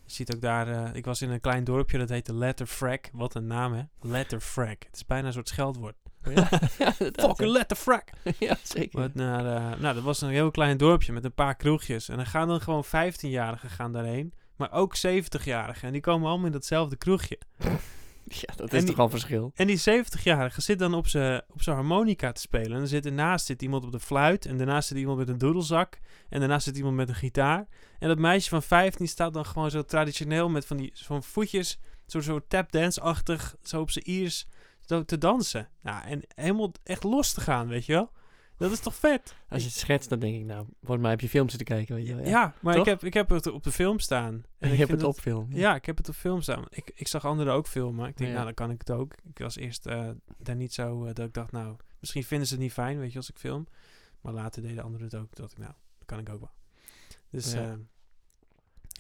Je 0.07 0.13
ziet 0.13 0.35
ook 0.35 0.41
daar, 0.41 0.69
eh, 0.69 0.95
ik 0.95 1.05
was 1.05 1.23
in 1.23 1.31
een 1.31 1.41
klein 1.41 1.65
dorpje 1.65 1.99
dat 1.99 2.09
heette 2.09 2.35
Letterfrack. 2.35 3.11
Wat 3.13 3.35
een 3.35 3.47
naam 3.47 3.73
hè, 3.73 3.83
Letterfrack. 4.01 4.83
Het 4.85 4.95
is 4.95 5.07
bijna 5.07 5.27
een 5.27 5.33
soort 5.33 5.49
scheldwoord. 5.49 5.95
ja, 6.79 6.93
Fucking. 6.93 7.51
Letterfrack! 7.51 8.09
ja, 8.39 8.57
zeker. 8.63 9.01
Wat 9.01 9.15
naar, 9.15 9.47
eh, 9.47 9.79
nou, 9.81 9.95
dat 9.95 10.03
was 10.03 10.21
een 10.21 10.29
heel 10.29 10.51
klein 10.51 10.77
dorpje 10.77 11.13
met 11.13 11.25
een 11.25 11.35
paar 11.35 11.55
kroegjes. 11.55 12.09
En 12.09 12.17
dan 12.17 12.27
gaan 12.27 12.49
dan 12.49 12.61
gewoon 12.61 12.85
15-jarigen 12.85 13.71
gaan 13.71 13.93
daarheen. 13.93 14.33
Maar 14.57 14.73
ook 14.73 14.97
70-jarigen. 14.97 15.83
En 15.83 15.93
die 15.93 16.01
komen 16.01 16.29
allemaal 16.29 16.47
in 16.47 16.53
datzelfde 16.53 16.97
kroegje. 16.97 17.39
Ja, 18.29 18.55
dat 18.57 18.73
is 18.73 18.85
toch 18.85 18.99
al 18.99 19.09
verschil. 19.09 19.53
En 19.55 19.67
die 19.67 19.81
70-jarige 19.81 20.61
zit 20.61 20.79
dan 20.79 20.95
op 20.95 21.07
zijn 21.07 21.43
op 21.49 21.63
zijn 21.63 21.77
harmonica 21.77 22.33
te 22.33 22.41
spelen. 22.41 22.73
En 22.73 22.79
dan 22.79 22.87
zit 22.87 23.07
ernaast 23.07 23.47
zit 23.47 23.63
iemand 23.63 23.85
op 23.85 23.93
de 23.93 24.01
fluit. 24.01 24.47
En 24.47 24.57
daarnaast 24.57 24.89
zit 24.89 24.97
iemand 24.97 25.19
met 25.19 25.29
een 25.29 25.39
doedelzak. 25.39 25.99
En 26.29 26.41
daarnaast 26.41 26.65
zit 26.65 26.77
iemand 26.77 26.97
met 26.97 27.09
een 27.09 27.15
gitaar. 27.15 27.67
En 27.99 28.09
dat 28.09 28.19
meisje 28.19 28.49
van 28.49 28.63
15 28.63 29.09
staat 29.09 29.35
dan 29.35 29.47
gewoon 29.47 29.71
zo 29.71 29.83
traditioneel 29.83 30.49
met 30.49 30.67
van 30.67 30.77
die 30.77 30.93
van 30.95 31.23
voetjes. 31.23 31.79
Zo, 32.07 32.21
zo 32.21 32.41
tapdance-achtig. 32.49 33.57
Zo 33.63 33.81
op 33.81 33.91
zijn 33.91 34.11
iers 34.11 34.47
zo 34.87 35.05
te 35.05 35.19
dansen. 35.19 35.69
Nou, 35.83 36.05
en 36.05 36.23
helemaal 36.35 36.73
echt 36.83 37.03
los 37.03 37.33
te 37.33 37.41
gaan, 37.41 37.69
weet 37.69 37.87
je 37.87 37.93
wel. 37.93 38.11
Dat 38.57 38.71
is 38.73 38.81
toch 38.81 38.95
vet? 38.95 39.35
Als 39.49 39.63
je 39.63 39.69
het 39.69 39.79
schetst, 39.79 40.09
dan 40.09 40.19
denk 40.19 40.35
ik, 40.35 40.45
nou, 40.45 40.67
volgens 40.81 41.01
mij 41.01 41.11
heb 41.11 41.21
je 41.21 41.29
films 41.29 41.57
te 41.57 41.65
kijken, 41.65 41.95
weet 41.95 42.07
je 42.07 42.15
Ja, 42.17 42.23
wel. 42.23 42.53
maar 42.61 42.77
ik 42.77 42.85
heb, 42.85 43.05
ik 43.05 43.15
heb 43.15 43.29
het 43.29 43.47
op 43.47 43.63
de 43.63 43.73
film 43.73 43.99
staan. 43.99 44.45
En 44.59 44.71
ik 44.73 44.77
hebt 44.79 44.91
vind 44.91 45.01
het 45.01 45.11
op 45.11 45.19
film. 45.21 45.47
Ja, 45.53 45.75
ik 45.75 45.85
heb 45.85 45.97
het 45.97 46.09
op 46.09 46.15
film 46.15 46.41
staan. 46.43 46.65
Ik, 46.71 46.91
ik 46.95 47.09
zag 47.09 47.25
anderen 47.25 47.53
ook 47.53 47.67
filmen. 47.67 48.09
Ik 48.09 48.17
denk, 48.17 48.29
Ja. 48.31 48.35
nou, 48.35 48.45
dan 48.47 48.55
kan 48.55 48.71
ik 48.71 48.79
het 48.79 48.91
ook. 48.91 49.15
Ik 49.25 49.39
was 49.39 49.57
eerst 49.57 49.87
eh, 49.87 50.09
daar 50.39 50.57
niet 50.57 50.73
zo 50.75 51.05
eh, 51.05 51.15
dat 51.15 51.27
ik 51.27 51.35
dacht, 51.35 51.53
nou, 51.53 51.77
misschien 52.01 52.25
vinden 52.25 52.47
ze 52.47 52.55
het 52.55 52.63
niet 52.63 52.73
fijn, 52.73 52.99
weet 52.99 53.11
je, 53.13 53.19
als 53.19 53.31
ik 53.31 53.39
film. 53.39 53.67
Maar 54.21 54.33
later 54.33 54.63
deden 54.63 54.83
anderen 54.85 55.07
het 55.07 55.15
ook. 55.17 55.35
Dat 55.37 55.53
ik, 55.53 55.59
nou, 55.59 55.73
dat 55.99 56.07
kan 56.07 56.19
ik 56.19 56.29
ook 56.29 56.41
wel. 56.41 56.53
Dus 57.31 57.53
Ja. 57.53 57.61
ja, 57.61 57.67
Ja, 57.67 57.77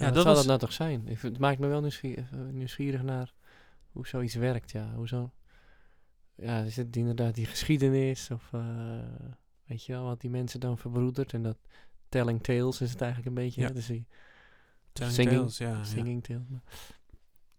ja 0.06 0.11
dat 0.11 0.15
zou 0.23 0.27
was... 0.27 0.37
dat 0.37 0.47
nou 0.47 0.59
toch 0.59 0.73
zijn? 0.73 1.09
Ik, 1.09 1.21
het 1.21 1.39
maakt 1.39 1.59
me 1.59 1.67
wel 1.67 1.81
nieuwsgierig, 1.81 2.31
eh, 2.33 2.39
nieuwsgierig 2.51 3.03
naar 3.03 3.32
hoe 3.91 4.06
zoiets 4.06 4.34
werkt, 4.34 4.70
ja. 4.70 4.93
Hoe 4.94 5.08
zo... 5.08 5.32
Ja, 6.37 6.61
is 6.63 6.77
het 6.77 6.96
inderdaad 6.96 7.34
die 7.34 7.46
geschiedenis 7.46 8.31
of... 8.31 8.51
eh, 9.65 9.71
weet 9.71 9.85
je 9.85 9.93
wel, 9.93 10.05
wat 10.05 10.21
die 10.21 10.31
mensen 10.31 10.61
dan 10.61 10.79
verbroedert. 10.79 11.33
En 11.33 11.43
dat 11.43 11.56
telling 12.09 12.43
tales 12.43 12.81
is 12.81 12.91
het 12.91 13.01
eigenlijk 13.01 13.29
een 13.37 13.43
beetje. 13.44 13.61
Ja. 13.61 13.67
hè, 13.67 13.73
Dus 13.73 13.87
die 13.87 14.06
Telling 14.93 15.15
singing- 15.15 15.37
Tales, 15.39 15.59
ja, 15.59 15.69
ja. 15.69 15.85
singing 15.85 16.25
tale. 16.25 16.43
Maar 16.49 16.63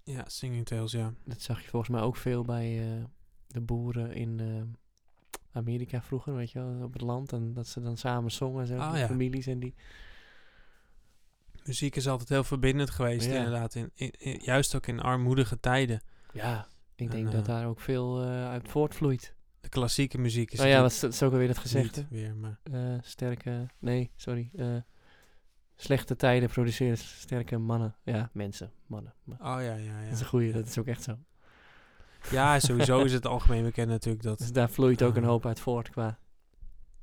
Ja, 0.03 0.23
Singing 0.27 0.65
Tales, 0.65 0.91
ja. 0.91 1.13
Dat 1.23 1.41
zag 1.41 1.61
je 1.61 1.67
volgens 1.69 1.91
mij 1.91 2.01
ook 2.01 2.15
veel 2.15 2.43
bij 2.43 2.95
eh, 2.97 3.03
de 3.47 3.61
boeren 3.61 4.13
in 4.13 4.39
eh, 4.39 5.39
Amerika 5.51 6.01
vroeger, 6.01 6.35
weet 6.35 6.51
je 6.51 6.59
wel, 6.59 6.83
op 6.83 6.93
het 6.93 7.01
land. 7.01 7.31
En 7.33 7.53
dat 7.53 7.67
ze 7.67 7.81
dan 7.81 7.97
samen 7.97 8.31
zongen 8.31 8.61
en 8.61 8.67
zo, 8.67 8.75
ja. 8.75 9.07
families 9.07 9.47
en 9.47 9.59
die... 9.59 9.73
Muziek 11.63 11.95
is 11.95 12.07
altijd 12.07 12.29
heel 12.29 12.43
verbindend 12.43 12.89
geweest, 12.89 13.25
Ja. 13.27 13.35
inderdaad. 13.35 13.75
In, 13.75 13.91
in- 13.93 14.13
in- 14.17 14.39
juist 14.43 14.75
ook 14.75 14.87
in 14.87 14.99
armoedige 14.99 15.59
tijden. 15.59 16.01
Ja, 16.33 16.67
ik 16.95 17.05
En, 17.05 17.15
denk 17.15 17.27
eh, 17.27 17.31
dat 17.33 17.45
daar 17.45 17.67
ook 17.67 17.79
veel 17.79 18.21
eh, 18.21 18.47
uit 18.49 18.69
voortvloeit. 18.69 19.34
De 19.65 19.71
klassieke 19.71 20.17
muziek 20.17 20.51
is 20.51 20.59
Oh 20.59 20.67
ja, 20.67 20.81
wat 20.81 20.91
is, 20.91 21.23
ook 21.23 21.31
alweer 21.31 21.47
het 21.47 21.57
gezegde. 21.57 21.99
niet 22.01 22.09
weer, 22.09 22.35
maar... 22.35 22.59
Eh, 22.63 22.97
sterke, 23.01 23.65
nee, 23.79 24.11
sorry. 24.15 24.49
eh, 24.57 24.67
slechte 25.75 26.15
tijden 26.15 26.49
produceren 26.49 26.97
sterke 26.97 27.57
mannen. 27.57 27.95
Ja, 28.03 28.29
mensen, 28.33 28.71
mannen. 28.87 29.13
Maar 29.23 29.37
Oh 29.39 29.63
ja, 29.63 29.75
ja, 29.75 30.01
Dat 30.03 30.11
is 30.11 30.17
ja. 30.17 30.23
een 30.23 30.29
goeie, 30.29 30.51
dat 30.51 30.67
is 30.67 30.77
ook 30.77 30.87
echt 30.87 31.03
zo. 31.03 31.17
Ja, 32.31 32.59
sowieso 32.59 33.03
is 33.03 33.11
het 33.19 33.25
algemeen 33.25 33.63
bekend 33.63 33.89
natuurlijk 33.89 34.23
dat... 34.23 34.37
Dus 34.37 34.51
daar 34.51 34.69
vloeit 34.69 35.03
ook 35.03 35.15
een 35.15 35.23
hoop 35.23 35.45
uit 35.45 35.59
voort 35.59 35.89
qua 35.89 36.19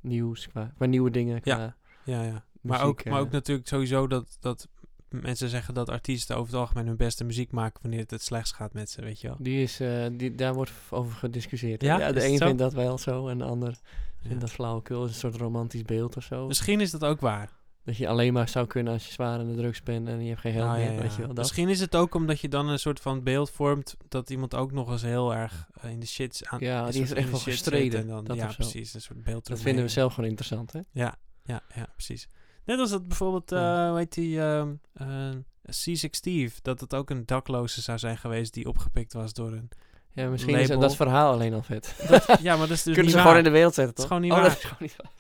nieuws, 0.00 0.48
qua, 0.48 0.72
qua 0.76 0.86
nieuwe 0.86 1.10
dingen. 1.10 1.40
Ja. 1.44 1.54
Qua, 1.54 1.76
Ja, 2.04 2.22
ja. 2.22 2.44
Maar, 2.60 2.78
muziek, 2.78 2.84
ook, 2.86 3.04
maar 3.04 3.20
ook 3.20 3.26
eh. 3.26 3.32
natuurlijk 3.32 3.68
sowieso 3.68 4.06
dat, 4.06 4.36
dat 4.40 4.68
mensen 5.12 5.48
zeggen 5.48 5.74
dat 5.74 5.88
artiesten 5.88 6.36
over 6.36 6.52
het 6.52 6.60
algemeen 6.60 6.86
hun 6.86 6.96
beste 6.96 7.24
muziek 7.24 7.50
maken 7.50 7.78
wanneer 7.82 8.00
het 8.00 8.10
het 8.10 8.22
slechts 8.22 8.52
gaat 8.52 8.72
met 8.72 8.90
ze, 8.90 9.02
weet 9.02 9.20
je 9.20 9.28
wel. 9.28 9.36
Die 9.40 9.62
is, 9.62 9.80
eh, 9.80 10.06
die, 10.12 10.34
daar 10.34 10.54
wordt 10.54 10.72
over 10.90 11.16
gediscussieerd. 11.16 11.82
Ja? 11.82 12.12
De 12.12 12.24
een 12.26 12.38
vindt 12.38 12.58
dat 12.58 12.72
wel 12.72 12.98
zo 12.98 13.28
en 13.28 13.38
de 13.38 13.44
ander 13.44 13.74
vindt 14.20 14.34
Ja. 14.34 14.40
dat 14.40 14.50
flauwekul. 14.50 15.04
is 15.04 15.10
een 15.10 15.16
soort 15.16 15.36
romantisch 15.36 15.82
beeld 15.82 16.16
of 16.16 16.22
zo. 16.24 16.46
Misschien 16.46 16.80
is 16.80 16.90
dat 16.90 17.04
ook 17.04 17.20
waar. 17.20 17.60
dat 17.84 17.96
je 17.96 18.08
alleen 18.08 18.32
maar 18.32 18.48
zou 18.48 18.66
kunnen 18.66 18.92
als 18.92 19.06
je 19.06 19.12
zwaar 19.12 19.38
aan 19.38 19.48
de 19.48 19.54
drugs 19.56 19.82
bent 19.82 20.08
en 20.08 20.22
je 20.22 20.28
hebt 20.28 20.40
geen 20.40 20.52
geld 20.52 20.68
Ah, 20.68 20.76
meer, 20.76 20.92
ja, 20.92 21.00
weet 21.00 21.12
je 21.14 21.18
wel. 21.18 21.26
Dat. 21.26 21.36
Misschien 21.36 21.68
is 21.68 21.80
het 21.80 21.96
ook 21.96 22.14
omdat 22.14 22.40
je 22.40 22.48
dan 22.48 22.68
een 22.68 22.78
soort 22.78 23.00
van 23.00 23.22
beeld 23.22 23.50
vormt 23.50 23.96
dat 24.08 24.30
iemand 24.30 24.54
ook 24.54 24.72
nog 24.72 24.90
eens 24.90 25.02
heel 25.02 25.34
erg 25.34 25.68
eh, 25.80 25.90
in 25.90 26.00
de 26.00 26.06
shit 26.06 26.42
aan 26.44 26.58
Ja, 26.60 26.90
die 26.90 27.02
is 27.02 27.10
er 27.10 27.16
in 27.16 27.22
echt 27.22 27.30
wel 27.30 27.40
gestreden, 27.40 28.00
En 28.00 28.06
dan, 28.06 28.24
dat 28.24 28.36
ja, 28.36 28.46
precies. 28.46 28.94
Een 28.94 29.00
soort 29.00 29.24
beeld 29.24 29.46
Dat 29.46 29.60
vinden 29.60 29.84
we 29.84 29.90
zelf 29.90 30.14
gewoon 30.14 30.28
interessant, 30.30 30.72
hè? 30.72 30.80
Ja, 30.90 31.16
ja, 31.44 31.60
ja, 31.74 31.86
precies. 31.92 32.28
Net 32.64 32.78
als 32.78 32.90
dat 32.90 33.08
bijvoorbeeld, 33.08 33.50
Ja. 33.50 33.88
hoe 33.88 33.98
heet 33.98 34.12
die, 34.14 34.40
ehm 34.40 34.72
eh, 34.92 35.30
C6 35.66 36.10
Steve, 36.10 36.58
dat 36.62 36.80
het 36.80 36.94
ook 36.94 37.10
een 37.10 37.26
dakloze 37.26 37.82
zou 37.82 37.98
zijn 37.98 38.18
geweest 38.18 38.54
die 38.54 38.68
opgepikt 38.68 39.12
was 39.12 39.32
door 39.32 39.52
een... 39.52 39.68
Ja, 40.14 40.28
misschien 40.28 40.54
is 40.58 40.68
Label. 40.68 40.80
dat 40.82 40.96
verhaal 40.96 41.32
alleen 41.32 41.54
al 41.54 41.62
vet. 41.62 41.94
Dat, 42.08 42.26
ja, 42.42 42.56
maar 42.56 42.68
dat 42.68 42.76
is 42.76 42.82
dus 42.82 42.94
Kunnen 42.94 43.02
niet 43.02 43.10
ze 43.10 43.16
waar. 43.16 43.22
gewoon 43.22 43.38
in 43.38 43.44
de 43.44 43.50
wereld 43.50 43.74
zetten, 43.74 43.94
is 43.94 44.00
toch? 44.00 44.06
gewoon 44.06 44.22
niet 44.22 44.32
oh, 44.32 44.38
waar. 44.38 44.48
dat 44.48 44.56
is 44.58 44.64
gewoon 44.64 44.78
niet 44.80 44.96
waar. 44.96 45.10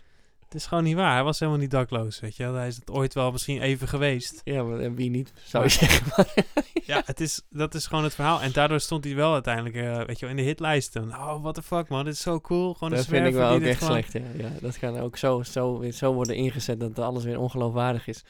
Het 0.52 0.60
is 0.60 0.66
gewoon 0.66 0.84
niet 0.84 0.96
waar. 0.96 1.12
Hij 1.12 1.22
was 1.22 1.38
helemaal 1.38 1.60
niet 1.60 1.70
dakloos, 1.70 2.20
weet 2.20 2.36
je. 2.36 2.44
Hij 2.44 2.66
is 2.66 2.76
het 2.76 2.90
ooit 2.90 3.14
wel 3.14 3.32
misschien 3.32 3.60
even 3.60 3.88
geweest. 3.88 4.40
Ja, 4.44 4.62
maar 4.62 4.78
en 4.80 4.94
wie 4.94 5.10
niet, 5.10 5.32
zou 5.44 5.64
je 5.64 5.70
zeggen. 5.70 6.24
Ja, 6.84 7.02
het 7.04 7.20
is, 7.20 7.42
dat 7.50 7.74
is 7.74 7.86
gewoon 7.86 8.04
het 8.04 8.14
verhaal. 8.14 8.40
En 8.40 8.52
daardoor 8.52 8.80
stond 8.80 9.04
hij 9.04 9.14
wel 9.14 9.32
uiteindelijk, 9.32 9.74
eh, 9.74 10.04
weet 10.06 10.18
je 10.18 10.26
wel, 10.26 10.30
in 10.36 10.42
de 10.42 10.48
hitlijsten. 10.48 11.08
Oh, 11.08 11.42
what 11.42 11.54
the 11.54 11.62
fuck, 11.62 11.88
man. 11.88 12.04
Dit 12.04 12.14
is 12.14 12.20
zo 12.20 12.40
cool. 12.40 12.74
Gewoon 12.74 12.90
dat 12.90 13.06
vind 13.06 13.26
ik 13.26 13.34
wel 13.34 13.50
ook 13.50 13.60
echt 13.60 13.78
gewoon- 13.78 13.92
slecht, 13.92 14.12
ja. 14.12 14.44
ja. 14.44 14.50
Dat 14.60 14.78
kan 14.78 14.98
ook 14.98 15.16
zo, 15.16 15.42
zo, 15.42 15.78
weer 15.78 15.92
zo 15.92 16.12
worden 16.12 16.36
ingezet 16.36 16.80
dat 16.80 16.98
alles 16.98 17.24
weer 17.24 17.38
ongeloofwaardig 17.38 18.06
is. 18.06 18.24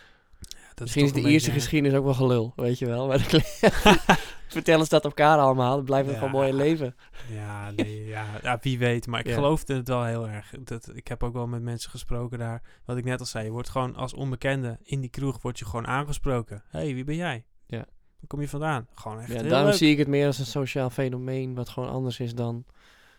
Misschien 0.81 1.05
is 1.05 1.13
de 1.13 1.21
Ierse 1.21 1.33
beetje- 1.33 1.53
geschiedenis 1.53 1.99
ook 1.99 2.05
wel 2.05 2.15
gelul, 2.15 2.53
weet 2.57 2.79
je 2.79 2.87
wel. 2.87 3.07
Maar 3.09 3.19
vertellen 4.49 4.85
ze 4.85 4.91
dat 4.91 5.05
elkaar 5.05 5.39
allemaal, 5.39 5.77
dan 5.77 5.85
blijft 5.85 6.07
het 6.09 6.17
gewoon 6.17 6.31
mooi 6.33 6.53
leven. 6.53 6.95
Ja, 7.31 7.71
nee, 7.71 8.07
ja, 8.07 8.25
ja, 8.43 8.59
wie 8.63 8.79
weet. 8.79 9.07
Maar 9.07 9.21
ik 9.27 9.33
geloofde 9.35 9.75
het 9.75 9.89
wel 9.89 10.05
heel 10.05 10.29
erg. 10.29 10.53
Dat, 10.65 10.91
ik 10.95 11.09
heb 11.09 11.23
ook 11.23 11.33
wel 11.33 11.47
met 11.47 11.63
mensen 11.63 11.91
gesproken 11.91 12.39
daar. 12.39 12.63
Wat 12.85 12.97
ik 12.97 13.05
net 13.05 13.21
al 13.21 13.27
zei, 13.27 13.45
je 13.45 13.51
wordt 13.51 13.69
gewoon 13.69 13.97
als 13.97 14.15
onbekende 14.15 14.79
in 14.83 15.01
die 15.01 15.11
kroeg 15.11 15.43
word 15.43 15.59
je 15.59 15.65
gewoon 15.65 15.87
aangesproken. 15.87 16.63
Hé, 16.69 16.79
hey, 16.81 16.95
wie 16.95 17.05
ben 17.05 17.17
jij? 17.17 17.45
Ja. 17.67 17.79
Waar 17.79 18.27
kom 18.27 18.41
je 18.41 18.49
vandaan? 18.49 18.87
Gewoon 18.95 19.21
echt 19.21 19.33
Ja, 19.33 19.43
daarom 19.43 19.69
leuk. 19.69 19.77
zie 19.77 19.91
ik 19.91 19.99
het 19.99 20.09
meer 20.09 20.27
als 20.27 20.39
een 20.39 20.47
sociaal 20.47 20.91
fenomeen 20.91 21.55
wat 21.55 21.69
gewoon 21.69 21.89
anders 21.91 22.21
is 22.21 22.35
dan 22.35 22.65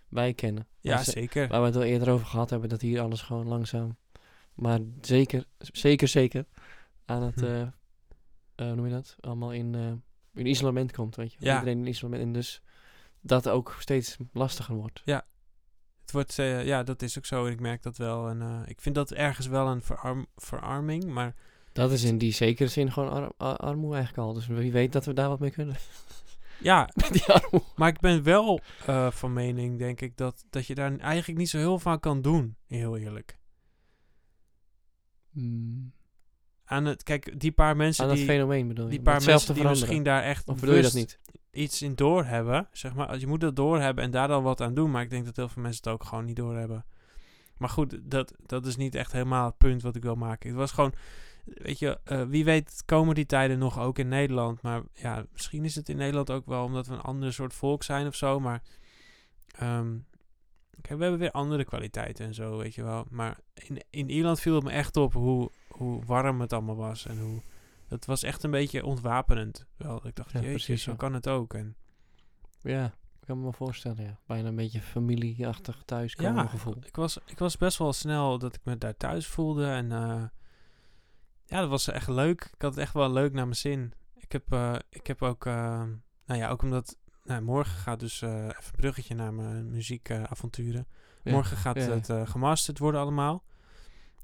wij 0.10 0.34
kennen. 0.34 0.68
Ja, 0.80 1.04
zeker. 1.04 1.48
Waar 1.48 1.60
we 1.60 1.66
het 1.66 1.76
al 1.76 1.84
eerder 1.84 2.10
over 2.10 2.26
gehad 2.26 2.50
hebben, 2.50 2.70
dat 2.70 2.82
hier 2.82 3.02
alles 3.02 3.22
gewoon 3.22 3.48
langzaam, 3.48 3.98
maar 4.54 4.80
zeker, 5.02 5.44
zeker, 5.58 6.08
zeker 6.08 6.46
aan 7.06 7.22
het, 7.24 7.40
Hm. 7.42 7.46
hoe 8.56 8.76
noem 8.76 8.86
je 8.86 8.92
dat, 8.92 9.16
allemaal 9.20 9.52
in, 9.54 9.76
eh, 9.76 9.92
in 10.42 10.46
isolement 10.46 10.92
komt, 10.92 11.16
weet 11.16 11.32
je. 11.34 11.38
Ja. 11.40 11.54
Iedereen 11.60 11.80
in 11.80 11.88
isolement 11.88 12.24
en 12.24 12.34
dus 12.34 12.62
dat 13.22 13.50
ook 13.50 13.76
steeds 13.80 14.18
lastiger 14.34 14.76
wordt. 14.76 15.02
Het 16.02 16.12
wordt, 16.12 16.36
ja, 16.66 16.84
dat 16.84 17.02
is 17.02 17.18
ook 17.18 17.26
zo. 17.26 17.46
En 17.46 17.52
ik 17.52 17.60
merk 17.60 17.84
dat 17.84 17.98
wel. 17.98 18.28
En 18.30 18.64
ik 18.68 18.82
vind 18.82 18.96
dat 18.96 19.12
ergens 19.12 19.48
wel 19.48 19.68
een 19.68 19.82
verarm 19.82 20.26
verarming. 20.36 21.04
Maar 21.06 21.36
Dat 21.74 21.92
is 21.92 22.04
in 22.04 22.18
die 22.18 22.32
zekere 22.32 22.70
zin 22.70 22.92
gewoon 22.92 23.10
ar- 23.10 23.32
ar- 23.38 23.58
armoede 23.58 23.96
eigenlijk 23.96 24.28
al. 24.28 24.34
Dus 24.34 24.48
wie 24.48 24.72
weet 24.72 24.92
dat 24.94 25.06
we 25.06 25.14
daar 25.14 25.30
wat 25.30 25.40
mee 25.40 25.52
kunnen. 25.52 25.76
ja, 26.60 26.90
maar 27.76 27.88
ik 27.90 28.00
ben 28.00 28.24
wel 28.24 28.60
van 29.10 29.34
mening, 29.34 29.78
denk 29.78 30.02
ik, 30.02 30.18
dat, 30.18 30.46
dat 30.50 30.66
je 30.68 30.76
daar 30.76 30.98
eigenlijk 30.98 31.40
niet 31.40 31.50
zo 31.50 31.58
heel 31.58 31.80
aan 31.80 32.00
kan 32.00 32.22
doen. 32.22 32.56
Heel 32.68 32.98
eerlijk. 32.98 33.38
Hmm. 35.32 35.94
Aan 36.66 36.86
het, 36.86 37.04
kijk, 37.04 37.40
die 37.40 37.52
paar 37.52 37.76
mensen 37.76 38.04
Aan 38.04 38.10
dat 38.10 38.18
die, 38.18 38.28
fenomeen 38.28 38.68
bedoel 38.68 38.86
je? 38.86 38.92
die 38.92 39.02
paar 39.02 39.14
mensen 39.14 39.34
die 39.34 39.40
veranderen. 39.46 39.72
misschien 39.72 40.04
daar 40.04 40.24
echt 40.24 40.48
Of 40.48 40.60
bedoel 40.60 40.76
je 40.76 40.82
dat 40.82 40.92
bewust 40.92 41.16
niet? 41.24 41.42
iets 41.52 41.82
in 41.82 41.96
doorhebben, 41.96 42.68
zeg 42.72 42.94
maar. 42.94 43.20
Je 43.20 43.28
moet 43.28 43.42
dat 43.42 43.56
doorhebben 43.56 44.04
en 44.04 44.12
daar 44.12 44.28
dan 44.28 44.44
wat 44.44 44.62
aan 44.62 44.74
doen. 44.74 44.92
Maar 44.92 45.02
ik 45.02 45.10
denk 45.10 45.26
dat 45.26 45.36
heel 45.36 45.50
veel 45.50 45.62
mensen 45.62 45.82
het 45.84 45.94
ook 45.94 46.04
gewoon 46.04 46.26
niet 46.26 46.36
doorhebben. 46.36 46.86
Maar 47.58 47.70
goed, 47.70 48.00
dat, 48.04 48.34
dat 48.46 48.66
is 48.66 48.76
niet 48.76 48.96
echt 48.96 49.12
helemaal 49.12 49.46
het 49.46 49.58
punt 49.58 49.82
wat 49.82 49.96
ik 49.96 50.04
wil 50.04 50.16
maken. 50.16 50.50
Het 50.50 50.58
was 50.58 50.72
gewoon, 50.72 50.94
weet 51.46 51.80
je, 51.80 52.00
eh, 52.04 52.24
wie 52.24 52.44
weet 52.44 52.84
komen 52.86 53.16
die 53.16 53.26
tijden 53.26 53.60
nog 53.60 53.80
ook 53.80 54.00
in 54.00 54.08
Nederland. 54.08 54.62
Maar 54.62 54.82
ja, 54.94 55.26
misschien 55.32 55.66
is 55.66 55.76
het 55.76 55.90
in 55.90 55.98
Nederland 55.98 56.32
ook 56.32 56.46
wel 56.46 56.64
omdat 56.64 56.88
we 56.88 56.94
een 56.94 57.02
ander 57.02 57.34
soort 57.34 57.54
volk 57.54 57.84
zijn 57.84 58.08
of 58.08 58.16
zo. 58.16 58.40
Maar 58.40 58.62
ehm, 59.48 59.98
kijk, 60.82 60.98
we 60.98 61.02
hebben 61.02 61.20
weer 61.20 61.32
andere 61.32 61.66
kwaliteiten 61.66 62.26
en 62.26 62.34
zo, 62.34 62.58
weet 62.58 62.76
je 62.76 62.84
wel. 62.84 63.06
Maar 63.10 63.40
in, 63.54 63.84
in 63.90 64.10
Ierland 64.10 64.40
viel 64.40 64.56
het 64.56 64.64
me 64.64 64.72
echt 64.72 64.98
op 64.98 65.14
hoe, 65.14 65.52
hoe 65.76 66.06
warm 66.06 66.42
het 66.42 66.54
allemaal 66.54 66.76
was 66.76 67.06
en 67.06 67.20
hoe... 67.20 67.42
Het 67.88 68.06
was 68.06 68.24
echt 68.24 68.44
een 68.44 68.52
beetje 68.52 68.86
ontwapenend. 68.86 69.66
Wel, 69.78 70.08
ik 70.08 70.16
dacht, 70.16 70.32
Ja, 70.32 70.40
jeetje, 70.40 70.54
precies, 70.54 70.84
zo 70.84 70.92
ja. 70.92 70.98
kan 70.98 71.14
het 71.14 71.28
ook. 71.28 71.54
En 71.54 71.76
Ja, 72.62 72.86
ik 73.24 73.28
kan 73.28 73.38
me 73.38 73.44
wel 73.44 73.54
voorstellen, 73.54 74.04
ja. 74.04 74.20
Bijna 74.26 74.48
een 74.48 74.56
beetje 74.56 74.82
familieachtig 74.82 75.82
thuiskomen 75.86 76.44
ja, 76.44 76.48
gevoel. 76.48 76.76
ik 76.86 76.96
was, 76.96 77.20
ik 77.26 77.40
was 77.40 77.58
best 77.58 77.78
wel 77.78 77.94
snel 77.94 78.38
dat 78.40 78.56
ik 78.56 78.62
me 78.64 78.78
daar 78.78 78.98
thuis 78.98 79.28
voelde. 79.28 79.66
En 79.66 79.92
eh, 79.92 80.24
ja, 81.46 81.60
dat 81.60 81.70
was 81.70 81.88
echt 81.88 82.08
leuk. 82.08 82.42
Ik 82.54 82.62
had 82.62 82.72
het 82.72 82.80
echt 82.80 82.94
wel 82.94 83.12
leuk 83.12 83.34
naar 83.34 83.46
mijn 83.46 83.56
zin. 83.56 83.94
Ik 84.16 84.32
heb, 84.32 84.54
eh, 84.54 84.76
ik 84.90 85.08
heb 85.08 85.22
ook, 85.22 85.46
eh, 85.46 85.84
nou 86.26 86.40
ja, 86.40 86.50
ook 86.50 86.62
omdat... 86.62 86.98
Nou, 87.24 87.42
morgen 87.42 87.78
gaat 87.78 88.00
dus 88.00 88.22
even 88.22 88.48
een 88.48 88.72
bruggetje 88.72 89.16
naar 89.16 89.34
mijn 89.34 89.70
muziekavonturen. 89.70 90.88
Ja. 91.24 91.32
Morgen 91.32 91.58
gaat 91.58 91.76
Ja, 91.76 91.90
het 91.90 92.30
gemasterd 92.30 92.80
worden 92.80 93.02
allemaal. 93.02 93.44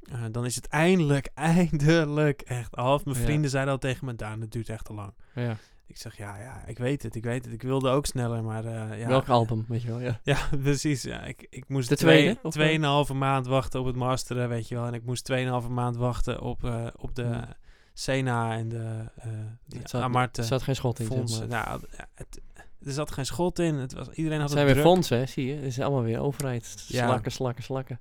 Eh, 0.01 0.23
dan 0.31 0.45
is 0.45 0.55
het 0.55 0.67
eindelijk, 0.67 1.29
eindelijk 1.53 2.41
echt 2.41 2.75
af. 2.75 3.05
Mijn 3.05 3.17
Ja. 3.17 3.23
vrienden 3.23 3.49
zeiden 3.49 3.73
al 3.73 3.79
tegen 3.79 4.05
me, 4.05 4.15
Daan, 4.15 4.41
het 4.41 4.51
duurt 4.51 4.69
echt 4.69 4.85
te 4.85 4.93
lang. 4.93 5.13
Ja. 5.33 5.55
Ik 5.87 5.97
zeg, 5.97 6.17
ja, 6.17 6.37
ja, 6.37 6.63
ik 6.65 6.77
weet 6.77 7.03
het, 7.03 7.15
ik 7.15 7.23
weet 7.23 7.45
het. 7.45 7.53
Ik 7.53 7.61
wilde 7.61 7.89
ook 7.89 8.05
sneller, 8.05 8.43
maar 8.43 8.65
eh, 8.65 8.99
ja. 8.99 9.07
Welk 9.07 9.27
album, 9.29 9.65
weet 9.67 9.81
je 9.81 9.87
wel, 9.87 9.99
ja. 9.99 10.19
Ja, 10.23 10.37
precies. 10.63 11.01
Ja, 11.01 11.23
ik, 11.23 11.47
ik 11.49 11.69
moest 11.69 11.89
De 11.89 11.95
twee, 11.95 12.21
tweede, 12.21 12.39
of, 12.43 12.53
tweeënhalve 12.53 13.13
maand 13.13 13.47
wachten 13.47 13.79
op 13.79 13.85
het 13.85 13.95
masteren, 13.95 14.49
weet 14.49 14.67
je 14.67 14.75
wel. 14.75 14.85
En 14.85 14.93
ik 14.93 15.05
moest 15.05 15.23
tweeënhalve 15.23 15.69
maand 15.69 15.95
wachten 15.95 16.41
op, 16.41 16.63
eh, 16.63 16.87
op 16.95 17.15
de 17.15 17.23
Ja. 17.23 17.57
Sena 17.93 18.53
en 18.57 18.69
de 18.69 19.03
uh, 19.25 19.81
zat, 19.83 20.01
Amarte 20.01 20.41
er 20.41 20.47
zat 20.47 20.61
geen 20.63 20.75
schot 20.75 20.99
in, 20.99 21.05
zeg 21.05 21.15
fondsen. 21.17 21.47
maar. 21.49 21.65
Nou, 21.65 21.81
ja, 21.97 22.05
het, 22.15 22.41
er 22.85 22.91
zat 22.91 23.11
geen 23.11 23.25
schot 23.25 23.59
in. 23.59 23.75
Het 23.75 23.93
was, 23.93 24.09
iedereen 24.09 24.39
had 24.39 24.49
Het 24.49 24.57
zijn 24.57 24.65
het 24.67 24.75
weer 24.75 24.83
druk. 24.83 24.93
fondsen, 24.95 25.17
hè, 25.17 25.25
zie 25.25 25.45
je. 25.45 25.53
Het 25.55 25.63
is 25.63 25.79
allemaal 25.79 26.03
weer 26.03 26.19
overheid. 26.19 26.65
Slakken, 26.65 27.31
slakken, 27.31 27.63
slakken. 27.63 27.99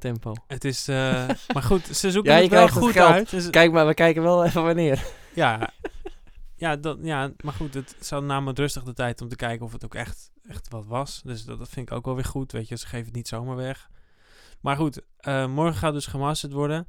Tempo. 0.00 0.34
Het 0.46 0.64
is, 0.64 0.88
eh, 0.88 1.28
maar 1.54 1.62
goed, 1.62 1.86
ze 1.86 2.10
zoeken 2.10 2.32
Ja, 2.32 2.36
je 2.36 2.42
het 2.42 2.52
wel 2.52 2.62
het 2.62 2.72
goed 2.72 2.96
uit. 2.96 3.30
Dus- 3.30 3.50
Kijk 3.50 3.72
maar, 3.72 3.86
we 3.86 3.94
kijken 3.94 4.22
wel 4.22 4.44
even 4.44 4.62
wanneer. 4.62 5.04
ja, 5.34 5.70
ja, 6.56 6.76
dat, 6.76 6.98
ja, 7.02 7.30
maar 7.44 7.54
goed, 7.54 7.74
het 7.74 7.96
zou 8.00 8.24
namelijk 8.24 8.58
rustig 8.58 8.82
de 8.82 8.92
tijd 8.92 9.20
om 9.20 9.28
te 9.28 9.36
kijken 9.36 9.66
of 9.66 9.72
het 9.72 9.84
ook 9.84 9.94
echt, 9.94 10.30
echt 10.48 10.68
wat 10.68 10.86
was. 10.86 11.20
Dus 11.24 11.44
dat, 11.44 11.58
dat 11.58 11.68
vind 11.68 11.90
ik 11.90 11.96
ook 11.96 12.04
wel 12.04 12.14
weer 12.14 12.24
goed, 12.24 12.52
weet 12.52 12.68
je. 12.68 12.76
Ze 12.78 12.86
geven 12.86 13.06
het 13.06 13.14
niet 13.14 13.28
zomaar 13.28 13.56
weg. 13.56 13.88
Maar 14.60 14.76
goed, 14.76 15.00
eh, 15.16 15.46
morgen 15.46 15.74
gaat 15.74 15.92
dus 15.92 16.06
gemasterd 16.06 16.52
worden. 16.52 16.86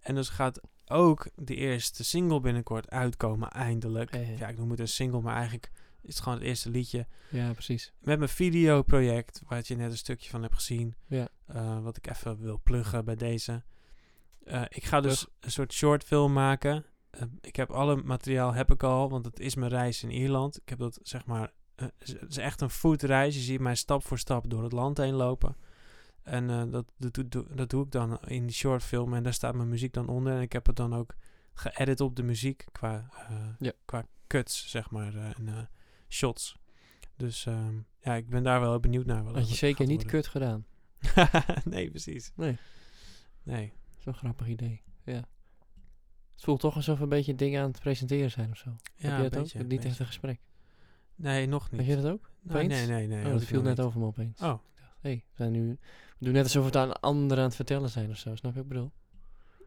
En 0.00 0.14
dus 0.14 0.28
gaat 0.28 0.60
ook 0.86 1.28
de 1.36 1.54
eerste 1.54 2.04
single 2.04 2.40
binnenkort 2.40 2.90
uitkomen, 2.90 3.48
eindelijk. 3.50 4.16
Ja, 4.38 4.48
ik 4.48 4.58
noem 4.58 4.70
het 4.70 4.80
een 4.80 4.88
single, 4.88 5.20
maar 5.20 5.34
eigenlijk 5.36 5.70
is 6.02 6.14
het 6.14 6.22
gewoon 6.22 6.38
het 6.38 6.46
eerste 6.46 6.70
liedje. 6.70 7.06
Ja, 7.30 7.52
precies. 7.52 7.92
Met 8.00 8.18
mijn 8.18 8.30
videoproject, 8.30 9.42
waar 9.46 9.62
je 9.64 9.76
net 9.76 9.90
een 9.90 9.96
stukje 9.96 10.30
van 10.30 10.42
hebt 10.42 10.54
gezien. 10.54 10.94
Ja. 11.06 11.28
eh, 11.46 11.80
wat 11.82 11.96
ik 11.96 12.06
even 12.10 12.40
wil 12.40 12.60
pluggen 12.64 13.04
bij 13.04 13.16
deze. 13.16 13.62
Eh, 14.44 14.62
ik 14.68 14.84
ga 14.84 15.00
dus 15.00 15.26
een 15.40 15.50
soort 15.50 15.72
short 15.72 16.04
film 16.04 16.32
maken. 16.32 16.84
Eh, 17.10 17.22
ik 17.40 17.56
heb 17.56 17.70
alle 17.70 17.96
materiaal 17.96 18.52
heb 18.54 18.70
ik 18.72 18.82
al, 18.82 19.10
want 19.10 19.24
het 19.24 19.40
is 19.40 19.54
mijn 19.54 19.70
reis 19.70 20.02
in 20.02 20.10
Ierland. 20.10 20.56
Ik 20.56 20.68
heb 20.68 20.78
dat 20.78 20.98
zeg 21.02 21.26
maar, 21.26 21.52
het 21.76 22.24
is 22.28 22.36
echt 22.36 22.60
een 22.60 22.70
voetreis. 22.70 23.34
Je 23.34 23.40
ziet 23.40 23.60
mij 23.60 23.74
stap 23.74 24.04
voor 24.04 24.18
stap 24.18 24.50
door 24.50 24.62
het 24.62 24.72
land 24.72 24.96
heen 24.96 25.14
lopen. 25.14 25.56
En 26.22 26.70
dat, 26.70 26.92
dat, 26.98 27.14
doe- 27.30 27.54
dat 27.54 27.70
doe 27.70 27.84
ik 27.84 27.90
dan 27.90 28.20
in 28.26 28.46
die 28.46 28.54
short 28.54 28.82
film 28.82 29.14
en 29.14 29.22
daar 29.22 29.34
staat 29.34 29.54
mijn 29.54 29.68
muziek 29.68 29.92
dan 29.92 30.08
onder. 30.08 30.32
En 30.34 30.40
ik 30.40 30.52
heb 30.52 30.66
het 30.66 30.76
dan 30.76 30.94
ook 30.94 31.14
geëdit 31.54 32.00
op 32.00 32.16
de 32.16 32.22
muziek 32.22 32.64
qua, 32.72 33.10
Ja. 33.58 33.72
qua 33.84 34.06
cuts, 34.26 34.70
zeg 34.70 34.90
maar, 34.90 35.14
en 35.14 35.68
shots. 36.10 36.58
Dus 37.16 37.46
ehm, 37.46 37.74
ja, 38.00 38.14
ik 38.14 38.28
ben 38.28 38.42
daar 38.42 38.60
wel 38.60 38.80
benieuwd 38.80 39.06
naar. 39.06 39.24
wat 39.24 39.34
Had 39.34 39.48
je 39.48 39.54
zeker 39.54 39.86
niet 39.86 40.02
worden. 40.02 40.20
kut 40.20 40.26
gedaan. 40.26 40.66
nee, 41.74 41.90
precies. 41.90 42.32
Nee. 42.36 42.58
Nee. 43.42 43.72
Zo'n 43.98 44.14
grappig 44.14 44.46
idee. 44.46 44.82
Ja. 45.04 45.28
Het 46.34 46.48
voelt 46.48 46.60
toch 46.60 46.76
alsof 46.76 46.96
we 46.96 47.02
een 47.02 47.08
beetje 47.08 47.34
dingen 47.34 47.62
aan 47.62 47.70
het 47.70 47.80
presenteren 47.80 48.30
zijn 48.30 48.50
of 48.50 48.56
zo. 48.56 48.76
Ja, 48.94 49.08
Heb 49.08 49.16
je 49.16 49.30
dat 49.30 49.42
beetje, 49.42 49.60
ook? 49.60 49.66
Niet 49.66 49.84
echt 49.84 49.98
een 49.98 50.06
gesprek. 50.06 50.40
Nee, 51.14 51.46
nog 51.46 51.70
niet. 51.70 51.80
Heb 51.80 51.96
je 51.96 52.02
dat 52.02 52.12
ook? 52.12 52.30
nee, 52.42 52.66
nee, 52.66 52.86
nee, 52.86 53.06
nee. 53.06 53.24
oh, 53.24 53.32
dat 53.32 53.44
viel 53.44 53.62
net 53.62 53.76
niet. 53.76 53.86
over 53.86 54.00
me 54.00 54.06
opeens. 54.06 54.40
Oh, 54.40 54.58
Hé, 55.00 55.10
we 55.10 55.22
zijn 55.36 55.52
nu... 55.52 55.78
We 56.18 56.24
doen 56.24 56.32
net 56.32 56.42
alsof 56.42 56.60
we 56.62 56.68
het 56.68 56.76
aan 56.76 57.00
anderen 57.00 57.38
aan 57.38 57.44
het 57.44 57.56
vertellen 57.56 57.90
zijn 57.90 58.10
of 58.10 58.16
zo. 58.16 58.34
Snap 58.34 58.52
je 58.54 58.58
wat 58.62 58.66
ik 58.66 58.68
bedoel? 58.68 58.92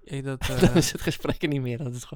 ik 0.03 0.23
dat... 0.23 0.45
Dan 0.47 0.57
eh, 0.57 0.75
is 0.75 0.91
het 0.91 1.01
gesprek 1.01 1.41
er 1.41 1.47
niet 1.47 1.61
meer. 1.61 1.77
Dat 1.77 1.93
het 1.93 2.07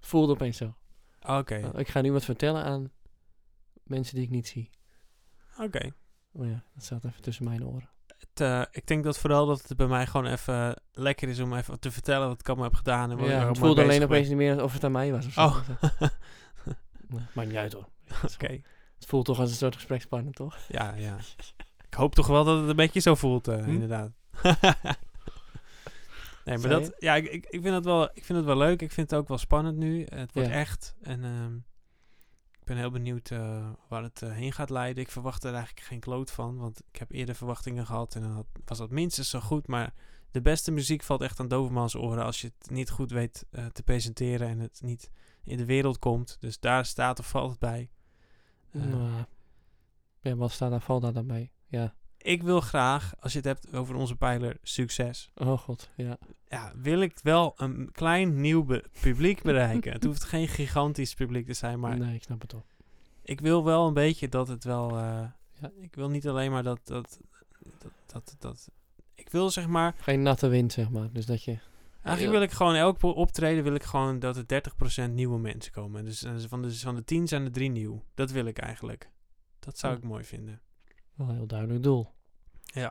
voelde 0.00 0.32
opeens 0.32 0.56
zo. 0.56 0.74
Oké, 1.20 1.70
Oh, 1.74 1.80
ik 1.80 1.88
ga 1.88 2.00
nu 2.00 2.12
wat 2.12 2.24
vertellen 2.24 2.64
aan 2.64 2.90
mensen 3.90 4.14
die 4.14 4.24
ik 4.24 4.30
niet 4.30 4.48
zie. 4.48 4.70
oké. 5.58 5.90
Oh 6.32 6.46
ja, 6.46 6.64
dat 6.74 6.84
staat 6.84 7.04
even 7.04 7.22
tussen 7.22 7.44
mijn 7.44 7.66
oren. 7.66 7.88
Het, 8.06 8.40
eh, 8.40 8.62
ik 8.70 8.86
denk 8.86 9.04
dat 9.04 9.18
vooral 9.18 9.46
dat 9.46 9.68
het 9.68 9.76
bij 9.76 9.86
mij 9.86 10.06
gewoon 10.06 10.26
even 10.26 10.82
lekker 10.92 11.28
is 11.28 11.40
om 11.40 11.54
even 11.54 11.80
te 11.80 11.90
vertellen 11.90 12.28
wat 12.28 12.40
ik 12.40 12.46
allemaal 12.48 12.66
heb 12.66 12.74
gedaan. 12.74 13.10
En 13.10 13.18
Ja, 13.24 13.48
het 13.48 13.58
voelde 13.58 13.82
alleen 13.82 14.02
opeens 14.02 14.28
niet 14.28 14.36
meer 14.36 14.62
of 14.62 14.72
het 14.72 14.84
aan 14.84 14.92
mij 14.92 15.12
was 15.12 15.26
of 15.26 15.32
zo. 15.32 15.40
Oh, 15.40 15.68
Nee, 17.08 17.20
Maakt 17.34 17.48
niet 17.48 17.56
uit 17.56 17.72
hoor. 17.72 17.88
oké. 18.34 18.60
Het 18.94 19.06
voelt 19.08 19.24
toch 19.24 19.38
als 19.38 19.50
een 19.50 19.56
soort 19.56 19.74
gesprekspartner, 19.74 20.32
toch? 20.32 20.58
Ja, 20.68 20.94
ja. 20.94 21.16
Ik 21.86 21.94
hoop 21.94 22.14
toch 22.14 22.26
wel 22.26 22.44
dat 22.44 22.60
het 22.60 22.68
een 22.68 22.76
beetje 22.76 23.00
zo 23.00 23.14
voelt, 23.14 23.48
eh, 23.48 23.64
Hm? 23.64 23.70
inderdaad. 23.70 24.12
nee, 26.44 26.58
maar 26.58 26.68
dat, 26.68 26.92
ja, 26.98 27.14
ik, 27.14 27.26
ik, 27.32 27.46
vind 27.62 27.74
het 27.74 27.84
wel, 27.84 28.04
ik 28.14 28.24
vind 28.24 28.38
het 28.38 28.46
wel 28.46 28.56
leuk. 28.56 28.82
Ik 28.82 28.92
vind 28.92 29.10
het 29.10 29.18
ook 29.20 29.28
wel 29.28 29.38
spannend 29.38 29.76
nu. 29.76 30.06
Het 30.08 30.32
wordt 30.32 30.48
Ja. 30.48 30.54
echt. 30.54 30.94
En 31.02 31.24
ehm, 31.24 31.56
ben 32.70 32.78
heel 32.78 32.90
benieuwd 32.90 33.30
eh, 33.30 33.70
waar 33.88 34.02
het 34.02 34.22
eh, 34.22 34.30
heen 34.32 34.52
gaat 34.52 34.70
leiden. 34.70 35.02
Ik 35.02 35.10
verwacht 35.10 35.44
er 35.44 35.54
eigenlijk 35.54 35.86
geen 35.86 36.00
kloot 36.00 36.30
van. 36.30 36.56
Want 36.58 36.80
ik 36.92 36.98
heb 36.98 37.10
eerder 37.12 37.34
verwachtingen 37.34 37.86
gehad 37.86 38.14
en 38.14 38.22
dan 38.22 38.30
had- 38.30 38.46
was 38.64 38.78
dat 38.78 38.90
minstens 38.90 39.30
zo 39.30 39.40
goed. 39.40 39.66
Maar 39.66 39.94
de 40.30 40.40
beste 40.40 40.70
muziek 40.70 41.02
valt 41.02 41.20
echt 41.20 41.40
aan 41.40 41.48
dovermans 41.48 41.96
oren 41.96 42.24
als 42.24 42.40
je 42.40 42.52
het 42.58 42.70
niet 42.70 42.90
goed 42.90 43.10
weet 43.10 43.46
eh, 43.50 43.66
te 43.66 43.82
presenteren 43.82 44.48
en 44.48 44.58
het 44.58 44.80
niet 44.82 45.10
in 45.44 45.56
de 45.56 45.64
wereld 45.64 45.98
komt. 45.98 46.36
Dus 46.40 46.60
daar 46.60 46.84
staat 46.86 47.18
of 47.18 47.28
valt 47.28 47.50
het 47.50 47.58
bij. 47.58 47.90
Nou, 48.70 49.24
ja, 50.20 50.34
wat 50.36 50.50
staat 50.52 50.70
daar, 50.70 50.80
valt 50.80 51.02
daar 51.02 51.12
dan 51.12 51.26
bij? 51.26 51.50
Ja. 51.66 51.94
Ik 52.22 52.42
wil 52.42 52.60
graag, 52.60 53.12
als 53.20 53.32
je 53.32 53.38
het 53.38 53.46
hebt 53.46 53.74
over 53.74 53.94
onze 53.94 54.16
pijler 54.16 54.56
succes, 54.62 55.30
Oh 55.34 55.58
god, 55.58 55.88
ja. 55.96 56.18
ja, 56.48 56.72
wil 56.76 57.00
ik 57.00 57.18
wel 57.22 57.52
een 57.56 57.88
klein 57.92 58.40
nieuw 58.40 58.64
be- 58.64 58.84
publiek 59.00 59.42
bereiken. 59.42 59.92
het 59.92 60.04
hoeft 60.04 60.24
geen 60.24 60.48
gigantisch 60.48 61.14
publiek 61.14 61.46
te 61.46 61.52
zijn, 61.54 61.80
maar 61.80 61.98
nee, 61.98 62.14
ik 62.14 62.22
snap 62.22 62.40
het 62.40 62.50
toch. 62.50 62.64
ik 63.22 63.40
wil 63.40 63.64
wel 63.64 63.86
een 63.86 63.94
beetje 63.94 64.28
dat 64.28 64.48
het 64.48 64.64
wel. 64.64 64.90
eh, 64.90 65.22
Ja. 65.60 65.70
Ik 65.80 65.94
wil 65.94 66.10
niet 66.10 66.28
alleen 66.28 66.50
maar 66.50 66.62
dat, 66.62 66.80
dat, 66.84 67.18
dat, 67.78 67.92
dat, 68.06 68.36
dat. 68.38 68.68
Ik 69.14 69.30
wil 69.30 69.50
zeg 69.50 69.66
maar. 69.66 69.94
Geen 69.98 70.22
natte 70.22 70.48
wind, 70.48 70.72
zeg 70.72 70.90
maar. 70.90 71.12
Dus 71.12 71.26
dat 71.26 71.44
je... 71.44 71.58
Eigenlijk 72.02 72.36
wil 72.36 72.44
ik 72.46 72.50
gewoon 72.50 72.74
elk 72.74 73.02
optreden 73.02 73.64
wil 73.64 73.74
ik 73.74 73.82
gewoon 73.82 74.18
dat 74.18 74.36
er 74.36 74.62
30% 75.08 75.10
nieuwe 75.10 75.38
mensen 75.38 75.72
komen. 75.72 76.04
Dus 76.04 76.22
eh, 76.22 76.32
van 76.48 76.62
de, 76.62 76.78
van 76.78 76.94
de 76.94 77.04
10 77.04 77.28
zijn 77.28 77.44
er 77.44 77.52
drie 77.52 77.70
nieuw. 77.70 78.04
Dat 78.14 78.30
wil 78.30 78.44
ik 78.44 78.58
eigenlijk. 78.58 79.10
Dat 79.58 79.78
zou 79.78 79.92
Ja. 79.92 79.98
ik 79.98 80.04
mooi 80.04 80.24
vinden. 80.24 80.60
Wel 81.20 81.28
een 81.28 81.34
heel 81.34 81.46
duidelijk 81.46 81.82
doel. 81.82 82.12
Ja. 82.62 82.88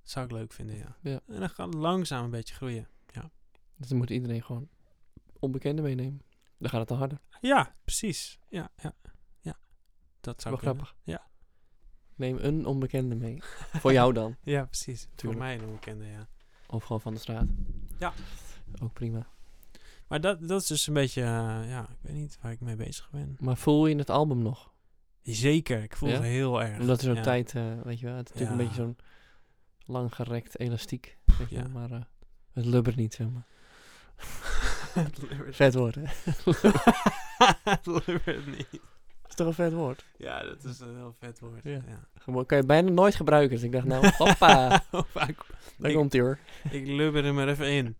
Dat 0.00 0.10
zou 0.10 0.24
ik 0.26 0.32
leuk 0.32 0.52
vinden, 0.52 0.76
ja. 0.76 0.96
Ja. 1.02 1.20
En 1.26 1.40
dan 1.40 1.48
gaat 1.50 1.66
het 1.66 1.74
langzaam 1.74 2.24
een 2.24 2.30
beetje 2.30 2.54
groeien. 2.54 2.88
Dus 3.76 3.88
dan 3.88 3.98
moet 3.98 4.10
iedereen 4.10 4.42
gewoon 4.42 4.68
onbekenden 5.38 5.84
meenemen. 5.84 6.22
Dan 6.58 6.70
gaat 6.70 6.80
het 6.80 6.90
al 6.90 6.96
harder. 6.96 7.20
Ja, 7.40 7.74
precies. 7.84 8.38
Ja, 8.48 8.68
ja, 8.76 8.94
ja. 9.38 9.58
Dat 10.20 10.42
zou 10.42 10.54
Wel 10.54 10.64
kunnen. 10.64 10.84
grappig. 10.86 10.96
Ja. 11.04 11.28
Neem 12.14 12.36
een 12.40 12.66
onbekende 12.66 13.14
mee. 13.14 13.38
Voor 13.72 13.92
jou 13.92 14.12
dan. 14.12 14.36
Ja, 14.54 14.64
precies. 14.64 15.08
Voor 15.16 15.36
mij 15.36 15.54
een 15.54 15.64
onbekende, 15.64 16.06
ja. 16.06 16.28
Of 16.66 16.82
gewoon 16.84 17.00
van 17.00 17.14
de 17.14 17.20
straat. 17.20 17.46
Ja. 17.98 18.12
Ook 18.82 18.92
prima. 18.92 19.26
Maar 20.08 20.20
dat, 20.20 20.48
dat 20.48 20.60
is 20.60 20.66
dus 20.66 20.86
een 20.86 20.94
beetje, 20.94 21.22
eh, 21.22 21.68
ja, 21.68 21.88
ik 21.90 21.98
weet 22.00 22.14
niet 22.14 22.38
waar 22.40 22.52
ik 22.52 22.60
mee 22.60 22.76
bezig 22.76 23.10
ben. 23.10 23.36
Maar 23.40 23.56
voel 23.56 23.86
je 23.86 23.96
het 23.96 24.10
album 24.10 24.42
nog? 24.42 24.72
Zeker, 25.22 25.82
ik 25.82 25.96
voel 25.96 26.08
Ja? 26.08 26.14
het 26.14 26.24
heel 26.24 26.62
erg. 26.62 26.78
Omdat 26.80 26.98
er 26.98 27.04
zo'n 27.04 27.14
ja. 27.14 27.22
tijd, 27.22 27.54
eh, 27.54 27.62
weet 27.82 28.00
je 28.00 28.06
wel, 28.06 28.16
het 28.16 28.30
is 28.34 28.40
natuurlijk 28.40 28.40
Ja. 28.40 28.50
een 28.50 28.56
beetje 28.56 28.82
zo'n 28.82 28.96
lang 29.94 30.14
gerekt 30.14 30.58
elastiek. 30.58 31.16
Weet 31.38 31.50
je 31.50 31.56
wel, 31.62 31.68
maar 31.70 31.90
eh, 31.90 32.00
het 32.52 32.64
lubbert 32.64 32.96
niet, 32.96 33.14
zeg 33.14 33.26
maar. 33.28 33.46
Het 35.04 35.22
lubbert- 35.22 35.56
Vet 35.56 35.74
woord, 35.74 35.94
hè? 35.94 36.02
Het 37.70 37.86
lubbert 37.86 38.46
niet. 38.46 38.68
is 39.28 39.34
toch 39.34 39.46
een 39.46 39.54
vet 39.54 39.72
woord? 39.72 40.04
Ja, 40.16 40.42
dat 40.42 40.64
is 40.64 40.80
een 40.80 40.96
heel 40.96 41.14
vet 41.18 41.38
woord. 41.40 41.62
Ja. 41.62 41.70
Ja. 41.70 42.04
Gewoon, 42.18 42.46
kan 42.46 42.58
je 42.58 42.64
bijna 42.66 42.90
nooit 42.90 43.14
gebruiken. 43.14 43.56
Dus 43.56 43.64
ik 43.64 43.72
dacht, 43.72 43.84
nou, 43.84 44.06
hoppa, 44.18 44.82
Vaak- 44.90 45.46
daar 45.78 45.92
komt 45.92 46.14
ie 46.14 46.20
hoor. 46.20 46.38
ik 46.70 46.86
lubber 46.86 47.24
hem 47.24 47.38
er 47.38 47.48
even 47.48 47.70
in. 47.70 47.96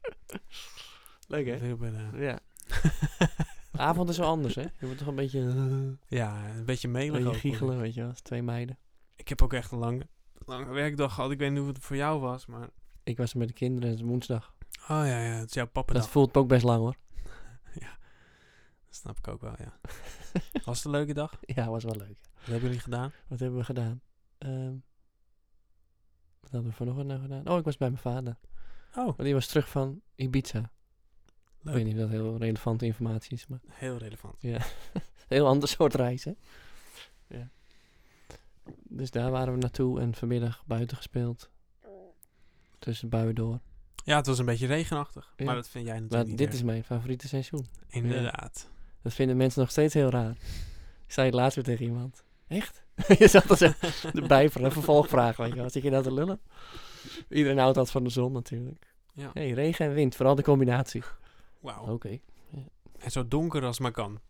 Leuk, 1.28 1.46
hè? 1.46 1.56
Lubberen. 1.66 2.20
Ja. 2.20 2.38
Avond 3.80 4.08
is 4.08 4.18
wel 4.18 4.28
anders, 4.28 4.54
hè? 4.54 4.62
Je 4.62 4.70
wordt 4.80 4.98
toch 4.98 5.08
een 5.08 5.14
beetje, 5.14 5.40
eh, 5.48 6.18
Ja, 6.18 6.48
een 6.56 6.64
beetje 6.64 6.86
een 6.88 6.92
melig 6.94 7.12
beetje 7.12 7.28
ook, 7.28 7.36
giechelen, 7.36 7.72
hoor. 7.72 7.82
weet 7.82 7.94
je 7.94 8.00
wel. 8.00 8.10
als 8.10 8.20
Twee 8.20 8.42
meiden. 8.42 8.78
Ik 9.16 9.28
heb 9.28 9.42
ook 9.42 9.52
echt 9.52 9.72
een 9.72 9.78
lange, 9.78 10.06
lange 10.46 10.72
werkdag 10.72 11.14
gehad. 11.14 11.30
Ik 11.30 11.38
weet 11.38 11.50
niet 11.50 11.58
hoe 11.58 11.68
het 11.68 11.78
voor 11.78 11.96
jou 11.96 12.20
was, 12.20 12.46
maar... 12.46 12.68
Ik 13.04 13.16
was 13.16 13.32
er 13.32 13.38
met 13.38 13.48
de 13.48 13.54
kinderen, 13.54 13.90
het 13.90 13.98
is 13.98 14.04
woensdag. 14.04 14.54
Oh 14.82 14.86
ja, 14.88 15.04
ja, 15.20 15.32
het 15.32 15.48
is 15.48 15.54
jouw 15.54 15.64
Dat 15.64 15.72
pappendag. 15.72 16.10
voelt 16.10 16.36
ook 16.36 16.48
best 16.48 16.64
lang, 16.64 16.78
hoor. 16.80 16.96
Dat 18.90 18.98
snap 18.98 19.18
ik 19.18 19.28
ook 19.28 19.40
wel, 19.40 19.54
ja. 19.58 19.80
Was 20.64 20.76
het 20.76 20.84
een 20.84 20.90
leuke 20.90 21.12
dag? 21.14 21.32
Ja, 21.56 21.68
was 21.68 21.84
wel 21.84 21.96
leuk. 21.96 22.16
Wat 22.34 22.44
hebben 22.44 22.62
jullie 22.62 22.78
gedaan? 22.80 23.12
Wat 23.28 23.40
hebben 23.40 23.58
we 23.58 23.64
gedaan? 23.64 24.00
Ehm, 24.38 24.74
wat 26.40 26.50
hadden 26.50 26.70
we 26.70 26.76
vanochtend 26.76 27.06
nou 27.08 27.20
gedaan? 27.20 27.48
Oh, 27.48 27.58
ik 27.58 27.64
was 27.64 27.76
bij 27.76 27.88
mijn 27.90 28.02
vader. 28.02 28.36
Oh, 28.96 29.04
Want 29.04 29.22
die 29.22 29.34
was 29.34 29.46
terug 29.46 29.68
van 29.68 30.00
Ibiza. 30.14 30.70
Ik 31.64 31.70
weet 31.72 31.84
niet 31.84 31.94
of 31.94 32.00
dat 32.00 32.10
heel 32.10 32.36
relevante 32.36 32.84
informatie 32.84 33.32
is, 33.36 33.46
maar 33.46 33.60
Heel 33.68 33.96
relevant. 33.96 34.34
ja. 34.38 34.58
heel 35.28 35.46
ander 35.46 35.68
soort 35.68 35.94
reis, 35.94 36.24
hè? 36.24 36.32
Ja. 37.26 37.48
Dus 38.88 39.10
daar 39.10 39.30
waren 39.30 39.52
we 39.52 39.58
naartoe 39.58 40.00
en 40.00 40.14
vanmiddag 40.14 40.62
buiten 40.66 40.96
gespeeld. 40.96 41.50
Tussen 42.78 43.08
buien 43.08 43.34
door. 43.34 43.60
Ja, 44.04 44.16
het 44.16 44.26
was 44.26 44.38
een 44.38 44.44
beetje 44.44 44.66
regenachtig. 44.66 45.32
Ja. 45.36 45.44
Maar 45.44 45.54
dat 45.54 45.68
vind 45.68 45.84
jij 45.84 45.92
Maar 45.94 46.02
natuurlijk 46.02 46.28
niet 46.28 46.38
dit 46.38 46.46
erg. 46.46 46.56
is 46.56 46.62
mijn 46.62 46.84
favoriete 46.84 47.28
seizoen. 47.28 47.66
Inderdaad. 47.88 48.68
Dat 49.02 49.14
vinden 49.14 49.36
mensen 49.36 49.60
nog 49.60 49.70
steeds 49.70 49.94
heel 49.94 50.10
raar. 50.10 50.30
Ik 51.06 51.12
zei 51.12 51.26
het 51.26 51.34
laatst 51.34 51.54
weer 51.54 51.64
tegen 51.64 51.84
iemand. 51.84 52.24
Echt? 52.46 52.84
je 53.18 53.28
zat 53.28 53.50
er 53.50 53.56
zo 53.56 53.72
de 54.12 54.26
bijvraag, 54.26 54.64
een 54.64 54.72
vervolgvraag, 54.72 55.36
weet 55.36 55.54
je. 55.54 55.62
Wat 55.62 55.72
zit 55.72 55.82
je 55.82 55.90
nou 55.90 56.02
te 56.02 56.12
lullen? 56.12 56.40
Iedereen 57.28 57.58
houdt 57.58 57.74
dat 57.74 57.90
van 57.90 58.04
de 58.04 58.10
zon 58.10 58.32
natuurlijk. 58.32 58.94
Ja. 59.14 59.30
hey, 59.34 59.50
regen 59.50 59.86
en 59.86 59.92
wind, 59.94 60.14
vooral 60.16 60.34
de 60.34 60.42
combinatie. 60.42 61.02
Wauw. 61.60 61.86
Oké. 61.92 62.18
En 62.98 63.10
zo 63.10 63.28
donker 63.28 63.64
als 63.64 63.78
maar 63.78 63.92
kan. 63.92 64.20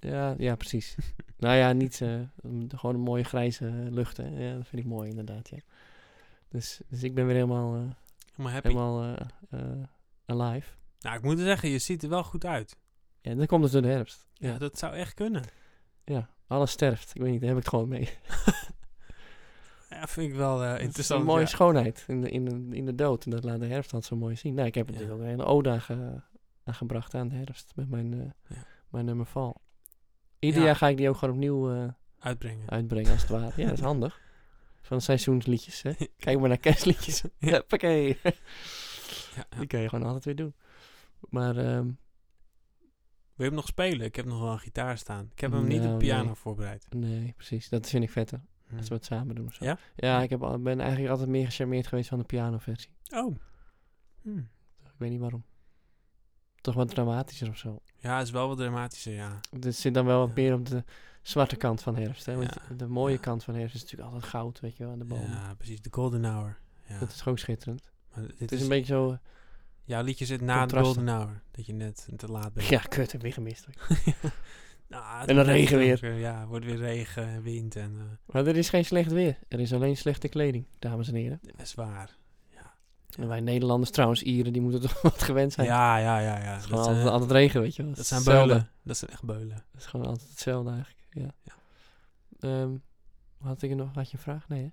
Ja, 0.00 0.34
ja, 0.38 0.56
precies. 0.56 0.96
nou 1.38 1.56
ja, 1.56 1.72
niet 1.72 2.00
eh, 2.00 2.20
een- 2.40 2.70
gewoon 2.74 2.94
een 2.94 3.00
mooie 3.00 3.24
grijze 3.24 3.66
lucht, 3.90 4.16
hè. 4.16 4.26
Ja, 4.48 4.54
dat 4.56 4.66
vind 4.66 4.82
ik 4.82 4.88
mooi 4.88 5.08
inderdaad, 5.10 5.48
ja. 5.48 5.58
Dus, 6.48 6.80
dus 6.88 7.02
ik 7.02 7.14
ben 7.14 7.26
weer 7.26 7.34
helemaal, 7.34 7.74
eh, 7.74 7.80
Helemaal 8.30 8.52
happy. 8.52 8.68
helemaal 8.68 9.16
eh, 9.50 9.60
alive. 10.26 10.70
Nou, 11.00 11.16
ik 11.16 11.22
moet 11.22 11.38
zeggen, 11.38 11.68
je 11.68 11.78
ziet 11.78 12.02
er 12.02 12.08
wel 12.08 12.24
goed 12.24 12.44
uit. 12.44 12.76
Ja, 13.20 13.34
dan 13.34 13.46
komt 13.46 13.62
het 13.64 13.72
door 13.72 13.82
de 13.82 13.88
herfst. 13.88 14.28
Ja, 14.32 14.48
Ja, 14.52 14.58
dat 14.58 14.78
zou 14.78 14.94
echt 14.94 15.14
kunnen. 15.14 15.42
ja, 16.04 16.30
alles 16.46 16.70
sterft. 16.70 17.14
Ik 17.14 17.20
weet 17.22 17.30
niet, 17.30 17.40
daar 17.40 17.48
heb 17.48 17.58
ik 17.58 17.64
het 17.64 17.72
gewoon 17.74 17.88
mee. 17.88 18.08
Ja, 19.90 20.06
vind 20.06 20.30
ik 20.30 20.36
wel 20.36 20.60
Het 20.60 20.78
is 20.78 20.84
interessant. 20.84 21.20
een 21.20 21.26
mooie 21.26 21.40
ja. 21.40 21.46
schoonheid 21.46 22.04
in 22.06 22.20
de, 22.20 22.30
in, 22.30 22.44
de, 22.44 22.76
in 22.76 22.86
de 22.86 22.94
dood. 22.94 23.24
En 23.24 23.30
dat 23.30 23.44
laat 23.44 23.60
de 23.60 23.66
herfst 23.66 23.92
altijd 23.92 24.12
zo 24.12 24.16
mooi 24.18 24.36
zien. 24.36 24.54
Nou, 24.54 24.66
ik 24.66 24.74
heb 24.74 24.86
Ja. 24.88 24.92
natuurlijk 24.92 25.18
ook 25.20 25.24
een 25.26 25.30
hele 25.32 25.44
ode 25.48 25.70
aan, 25.70 25.80
ge- 25.80 26.20
aan 26.68 26.74
gebracht 26.74 27.14
aan 27.14 27.28
de 27.28 27.34
herfst. 27.34 27.72
Met 27.76 27.88
mijn, 27.88 28.34
Ja. 28.48 28.64
mijn 28.88 29.04
nummer 29.04 29.26
Val. 29.26 29.60
Ieder 30.38 30.60
Ja. 30.60 30.66
jaar 30.66 30.76
ga 30.76 30.88
ik 30.88 30.96
die 30.96 31.08
ook 31.08 31.16
gewoon 31.16 31.34
opnieuw 31.34 31.72
eh, 31.74 31.88
Uitbrengen. 32.18 32.70
uitbrengen, 32.70 33.10
als 33.12 33.20
het 33.20 33.30
ware. 33.30 33.52
Ja, 33.56 33.68
dat 33.68 33.78
is 33.78 33.84
handig. 33.84 34.20
Van 34.82 35.00
seizoensliedjes, 35.00 35.82
hè. 35.82 35.92
Kijk 36.16 36.38
maar 36.38 36.48
naar 36.48 36.58
kerstliedjes. 36.58 37.22
Ja. 37.38 37.60
pakket. 37.60 38.18
Ja. 38.22 39.44
Die 39.58 39.66
kan 39.66 39.80
je 39.80 39.88
gewoon 39.88 40.04
altijd 40.06 40.24
weer 40.24 40.36
doen. 40.36 40.54
Maar 41.20 41.56
ehm, 41.56 41.84
Wil 43.34 43.46
je 43.46 43.52
hem 43.52 43.62
nog 43.62 43.66
spelen? 43.66 44.06
Ik 44.06 44.16
heb 44.16 44.24
nog 44.24 44.40
wel 44.40 44.52
een 44.52 44.58
gitaar 44.58 44.98
staan. 44.98 45.28
Ik 45.32 45.40
heb 45.40 45.52
hem 45.52 45.66
niet 45.66 45.78
op 45.80 45.84
Nou, 45.86 45.98
piano 45.98 46.24
nee. 46.24 46.34
voorbereid. 46.34 46.86
nee, 46.90 47.32
precies. 47.36 47.68
Dat 47.68 47.88
vind 47.88 48.04
ik 48.04 48.10
vetter. 48.10 48.40
Hm. 48.68 48.76
Als 48.76 48.88
we 48.88 48.94
het 48.94 49.04
samen 49.04 49.34
doen 49.34 49.46
of 49.46 49.54
zo. 49.54 49.64
Ja? 49.64 49.78
Ja, 49.96 50.22
ik 50.22 50.30
heb, 50.30 50.42
al- 50.42 50.58
ben 50.62 50.80
eigenlijk 50.80 51.10
altijd 51.10 51.28
meer 51.28 51.44
gecharmeerd 51.46 51.86
geweest 51.86 52.08
van 52.08 52.18
de 52.18 52.24
pianoversie. 52.24 52.90
Oh. 53.10 53.36
Hm. 54.22 54.38
Ik 54.84 54.94
weet 54.96 55.10
niet 55.10 55.20
waarom. 55.20 55.44
Toch 56.68 56.76
wat 56.76 56.88
dramatischer 56.94 57.48
of 57.48 57.56
zo. 57.58 57.78
Ja, 57.98 58.16
het 58.18 58.26
is 58.26 58.32
wel 58.32 58.48
wat 58.48 58.56
dramatischer, 58.58 59.12
ja. 59.12 59.40
Het 59.60 59.76
zit 59.76 59.94
dan 59.94 60.04
wel 60.06 60.18
wat 60.26 60.34
meer 60.34 60.54
op 60.54 60.66
de 60.68 60.84
zwarte 61.22 61.56
kant 61.56 61.82
van 61.82 61.96
herfst. 61.96 62.26
Hè? 62.26 62.36
Want 62.36 62.56
de 62.76 62.86
mooie 62.86 63.18
kant 63.18 63.44
van 63.44 63.54
herfst 63.54 63.74
is 63.74 63.80
natuurlijk 63.82 64.10
altijd 64.12 64.30
goud, 64.30 64.60
weet 64.60 64.76
je 64.76 64.82
wel, 64.82 64.92
aan 64.92 64.98
de 64.98 65.04
bomen. 65.04 65.30
Ja, 65.30 65.54
precies. 65.54 65.80
De 65.82 65.88
Golden 65.92 66.24
Hour. 66.24 66.58
Ja. 66.88 66.98
Dat 66.98 67.08
is 67.10 67.20
gewoon 67.20 67.38
schitterend. 67.38 67.90
Maar 68.14 68.22
dit 68.26 68.38
Het 68.38 68.52
is 68.52 68.56
is 68.56 68.62
een 68.62 68.68
beetje 68.68 68.94
zo... 68.94 69.18
Jouw 69.84 70.02
liedje 70.02 70.24
zit 70.24 70.40
na 70.40 70.66
de. 70.66 70.78
Golden 70.78 71.08
Hour. 71.08 71.42
Dat 71.50 71.66
je 71.66 71.72
net 71.72 72.08
te 72.16 72.26
laat 72.26 72.52
bent. 72.52 72.66
Ja, 72.66 72.78
kut, 72.78 73.12
heb 73.12 73.22
weer 73.22 73.32
gemist. 73.32 73.66
Nou, 74.88 75.26
En 75.26 75.36
dan 75.36 75.44
regen 75.44 75.78
weer. 75.78 76.00
donker, 76.00 76.18
Ja, 76.18 76.46
wordt 76.46 76.64
weer 76.64 76.76
regen 76.76 77.26
en 77.28 77.42
wind 77.42 77.76
en... 77.76 77.92
eh, 77.98 78.34
Maar 78.34 78.46
er 78.46 78.56
is 78.56 78.68
geen 78.68 78.84
slecht 78.84 79.12
weer. 79.12 79.38
Er 79.48 79.60
is 79.60 79.72
alleen 79.72 79.96
slechte 79.96 80.28
kleding, 80.28 80.66
dames 80.78 81.08
en 81.08 81.14
heren. 81.14 81.38
dat 81.42 81.60
is 81.60 81.74
waar. 81.74 82.16
En 83.16 83.28
wij 83.28 83.40
Nederlanders 83.40 83.90
trouwens, 83.90 84.22
Ieren, 84.22 84.52
die 84.52 84.62
moeten 84.62 84.80
toch 84.88 85.02
wat 85.02 85.22
gewend 85.22 85.52
zijn. 85.52 85.66
ja, 85.66 85.96
ja, 85.96 86.18
ja. 86.18 86.38
ja. 86.38 86.44
Het 86.52 86.62
is 86.62 86.68
Dat, 86.68 86.68
gewoon 86.68 86.84
zijn, 86.84 86.96
altijd, 86.96 87.12
altijd 87.12 87.30
regen, 87.30 87.60
weet 87.60 87.76
je 87.76 87.82
wel. 87.84 87.94
dat 87.94 88.06
zijn 88.06 88.20
hetzelfde. 88.20 88.48
beulen. 88.48 88.70
Dat 88.82 88.96
zijn 88.96 89.10
echt 89.10 89.22
beulen. 89.22 89.54
Het 89.72 89.80
is 89.80 89.86
gewoon 89.86 90.06
altijd 90.06 90.28
hetzelfde 90.30 90.70
eigenlijk, 90.70 91.06
ja. 91.10 91.30
Ja. 91.42 91.52
Ehm, 92.40 92.70
had 93.42 93.62
ik 93.62 93.70
er 93.70 93.76
nog, 93.76 93.94
had 93.94 94.10
je 94.10 94.16
een 94.16 94.22
vraag? 94.22 94.48
Nee, 94.48 94.62
hè? 94.62 94.68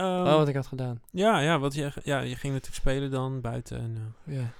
Ehm, 0.00 0.26
oh, 0.26 0.34
wat 0.36 0.48
ik 0.48 0.54
had 0.54 0.66
gedaan. 0.66 1.00
ja, 1.10 1.38
ja, 1.40 1.58
wat 1.58 1.74
je, 1.74 1.92
ja, 2.02 2.20
je 2.20 2.36
ging 2.36 2.52
natuurlijk 2.52 2.80
spelen 2.82 3.10
dan 3.10 3.40
buiten. 3.40 3.78
En, 3.78 4.14
eh, 4.24 4.34
Ja. 4.36 4.50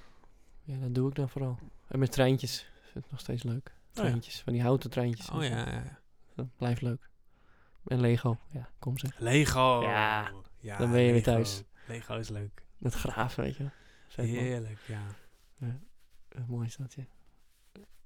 ja, 0.63 0.79
dat 0.81 0.95
doe 0.95 1.09
ik 1.09 1.15
dan 1.15 1.29
vooral. 1.29 1.59
En 1.89 1.99
met 1.99 2.13
treintjes. 2.13 2.71
Vind 2.93 3.05
ik 3.05 3.11
nog 3.11 3.21
steeds 3.21 3.43
leuk. 3.43 3.73
ja. 3.93 4.01
Treintjes, 4.03 4.41
van 4.41 4.53
die 4.53 4.63
houten 4.63 4.91
treintjes. 4.91 5.31
oh 5.31 5.43
ja, 5.43 5.49
ja, 5.57 5.73
ja. 5.73 5.99
Dat 6.35 6.47
blijft 6.57 6.83
leuk. 6.83 7.09
En 7.87 8.01
Lego, 8.01 8.39
ja, 8.51 8.69
kom 8.79 8.99
zeg. 8.99 9.19
Lego. 9.19 9.83
Ja, 9.83 10.31
ja 10.61 10.79
dan 10.79 10.91
ben 10.91 11.01
je 11.01 11.13
weer 11.13 11.23
thuis. 11.23 11.63
Lego 11.89 12.15
is 12.19 12.29
leuk. 12.29 12.65
Met 12.79 12.95
graven, 12.95 13.43
weet 13.45 13.57
je. 13.57 13.67
Vet. 14.09 14.27
Heerlijk, 14.27 14.79
ja. 14.87 15.03
Eh, 16.29 16.41
mooi 16.47 16.67
is 16.67 16.77
dat, 16.77 16.95
ja. 16.95 17.03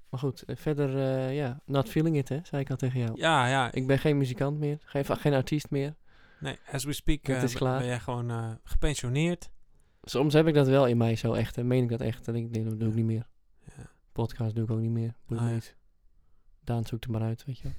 Maar 0.08 0.20
goed, 0.20 0.42
eh, 0.42 0.56
verder, 0.56 0.96
eh, 0.98 1.36
ja, 1.36 1.60
not 1.64 1.88
feeling 1.88 2.16
it, 2.16 2.28
hè, 2.28 2.38
zei 2.42 2.62
ik 2.62 2.70
al 2.70 2.76
tegen 2.76 3.00
jou. 3.00 3.12
Ja, 3.18 3.46
ja. 3.48 3.72
Ik 3.72 3.86
ben 3.86 3.98
geen 3.98 4.18
muzikant 4.18 4.58
meer, 4.58 4.78
geen, 4.84 5.04
geen 5.04 5.32
artiest 5.34 5.70
meer. 5.70 5.94
Nee, 6.40 6.58
as 6.72 6.84
we 6.84 6.92
speak 6.92 7.28
is 7.28 7.40
ben- 7.42 7.52
klaar. 7.54 7.78
ben 7.78 7.86
jij 7.86 8.00
gewoon 8.00 8.58
gepensioneerd. 8.64 9.50
Soms 10.02 10.34
heb 10.34 10.46
ik 10.46 10.54
dat 10.54 10.66
wel 10.68 10.86
in 10.86 10.96
mij 10.96 11.16
zo 11.16 11.32
echt, 11.32 11.56
en 11.58 11.66
meen 11.66 11.82
ik 11.82 11.88
dat 11.88 12.00
echt. 12.00 12.24
Dat 12.24 12.34
ik 12.34 12.52
denk, 12.52 12.68
dat 12.68 12.78
doe 12.80 12.88
ik 12.88 12.94
niet 12.94 13.04
meer. 13.04 13.26
Ja. 13.76 13.90
Podcast 14.12 14.54
doe 14.54 14.64
ik 14.64 14.70
ook 14.70 14.78
niet 14.80 14.90
meer. 14.90 15.14
Doe 15.26 15.36
ik 15.36 15.42
Ah, 15.42 15.48
ja. 15.48 15.54
niet. 15.54 15.76
Daan 16.64 16.84
zoekt 16.84 17.04
er 17.04 17.10
maar 17.10 17.22
uit, 17.22 17.44
weet 17.44 17.58
je 17.58 17.62
wel. 17.64 17.72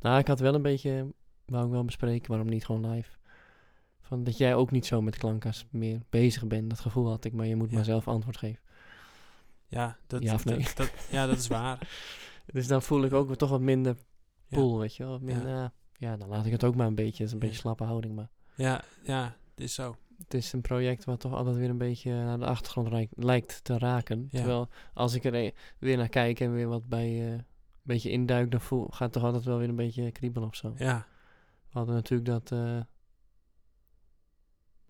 Nou, 0.00 0.18
ik 0.18 0.26
had 0.26 0.40
wel 0.40 0.54
een 0.54 0.62
beetje, 0.62 1.12
wou 1.44 1.64
ik 1.64 1.70
wel 1.70 1.84
bespreken, 1.84 2.28
waarom 2.30 2.48
niet 2.48 2.64
gewoon 2.64 2.90
live. 2.90 3.10
Van 4.12 4.24
dat 4.24 4.36
jij 4.36 4.54
ook 4.54 4.70
niet 4.70 4.86
zo 4.86 5.02
met 5.02 5.16
klankas 5.16 5.66
meer 5.70 6.00
bezig 6.10 6.46
bent. 6.46 6.70
Dat 6.70 6.80
gevoel 6.80 7.08
had 7.08 7.24
ik, 7.24 7.32
maar 7.32 7.46
je 7.46 7.56
moet 7.56 7.68
Ja. 7.70 7.74
maar 7.74 7.84
zelf 7.84 8.08
antwoord 8.08 8.36
geven. 8.36 8.62
Ja, 9.66 9.96
dat, 10.06 10.22
Ja 10.22 10.38
nee? 10.44 10.56
dat, 10.58 10.72
dat- 10.76 10.92
ja, 11.10 11.26
dat 11.26 11.36
is 11.38 11.46
waar. 11.48 11.78
Dus 12.52 12.66
dan 12.66 12.82
voel 12.82 13.04
ik 13.04 13.12
ook 13.12 13.26
weer 13.26 13.36
toch 13.36 13.50
wat 13.50 13.60
minder 13.60 13.96
Ja. 14.46 14.56
pool, 14.56 14.78
weet 14.78 14.96
je 14.96 15.04
wel. 15.04 15.18
Minder, 15.18 15.48
ja. 15.48 15.72
ja, 15.92 16.16
dan 16.16 16.28
laat 16.28 16.46
ik 16.46 16.52
het 16.52 16.64
ook 16.64 16.74
maar 16.74 16.86
een 16.86 16.94
beetje. 16.94 17.18
Dat 17.18 17.26
is 17.26 17.32
een 17.32 17.38
beetje 17.38 17.56
slappe 17.56 17.84
houding, 17.84 18.14
maar 18.14 18.28
Ja, 18.54 18.82
ja, 19.02 19.36
het 19.50 19.60
is 19.64 19.74
zo. 19.74 19.96
Het 20.18 20.34
is 20.34 20.52
een 20.52 20.60
project 20.60 21.04
wat 21.04 21.20
toch 21.20 21.32
altijd 21.32 21.56
weer 21.56 21.70
een 21.70 21.78
beetje 21.78 22.10
naar 22.12 22.38
de 22.38 22.46
achtergrond 22.46 23.08
lijkt 23.16 23.64
te 23.64 23.78
raken. 23.78 24.28
Terwijl 24.28 24.68
als 24.94 25.14
ik 25.14 25.24
er 25.24 25.34
e- 25.34 25.50
weer 25.78 25.96
naar 25.96 26.08
kijk 26.08 26.40
en 26.40 26.52
weer 26.52 26.68
wat 26.68 26.88
bij 26.88 27.08
eh, 27.08 27.30
een 27.32 27.44
beetje 27.82 28.10
induik, 28.10 28.50
dan 28.50 28.60
voel, 28.60 28.86
gaat 28.88 28.98
het 28.98 29.12
toch 29.12 29.22
altijd 29.24 29.44
wel 29.44 29.58
weer 29.58 29.68
een 29.68 29.76
beetje 29.76 30.10
kriebelen 30.12 30.48
of 30.48 30.54
zo. 30.56 30.72
Ja, 30.76 31.06
We 31.70 31.78
hadden 31.78 31.94
natuurlijk 31.94 32.28
dat 32.28 32.52
eh, 32.52 32.80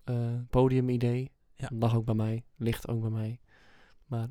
eh, 0.03 0.33
podiumidee. 0.49 1.31
Ja. 1.55 1.67
Dat 1.67 1.79
lag 1.81 1.95
ook 1.95 2.05
bij 2.05 2.15
mij, 2.15 2.45
ligt 2.55 2.87
ook 2.87 3.01
bij 3.01 3.09
mij. 3.09 3.39
Maar 4.05 4.27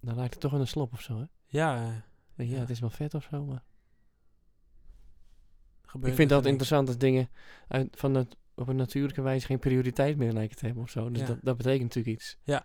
dan 0.00 0.14
lijkt 0.16 0.32
het 0.32 0.42
toch 0.42 0.52
in 0.52 0.60
een 0.60 0.66
slop 0.66 0.92
of 0.92 1.00
zo, 1.00 1.18
hè? 1.18 1.24
ja. 1.46 2.04
Ja, 2.34 2.44
Ja. 2.44 2.58
het 2.58 2.70
is 2.70 2.80
wel 2.80 2.90
vet 2.90 3.14
of 3.14 3.26
zo, 3.30 3.44
maar... 3.44 3.62
gebeurt 5.82 6.10
ik 6.10 6.16
vind 6.16 6.30
dat 6.30 6.46
interessant 6.46 6.88
als 6.88 6.98
dingen 6.98 7.28
uit, 7.68 7.96
van 7.98 8.14
het, 8.14 8.36
op 8.54 8.68
een 8.68 8.76
natuurlijke 8.76 9.22
wijze 9.22 9.46
geen 9.46 9.58
prioriteit 9.58 10.16
meer 10.16 10.32
lijken 10.32 10.56
te 10.56 10.64
hebben 10.66 10.82
of 10.82 10.90
zo. 10.90 11.10
Dus 11.10 11.20
Ja. 11.20 11.26
dat, 11.26 11.38
dat 11.42 11.56
betekent 11.56 11.82
natuurlijk 11.82 12.16
iets. 12.16 12.36
Ja. 12.44 12.64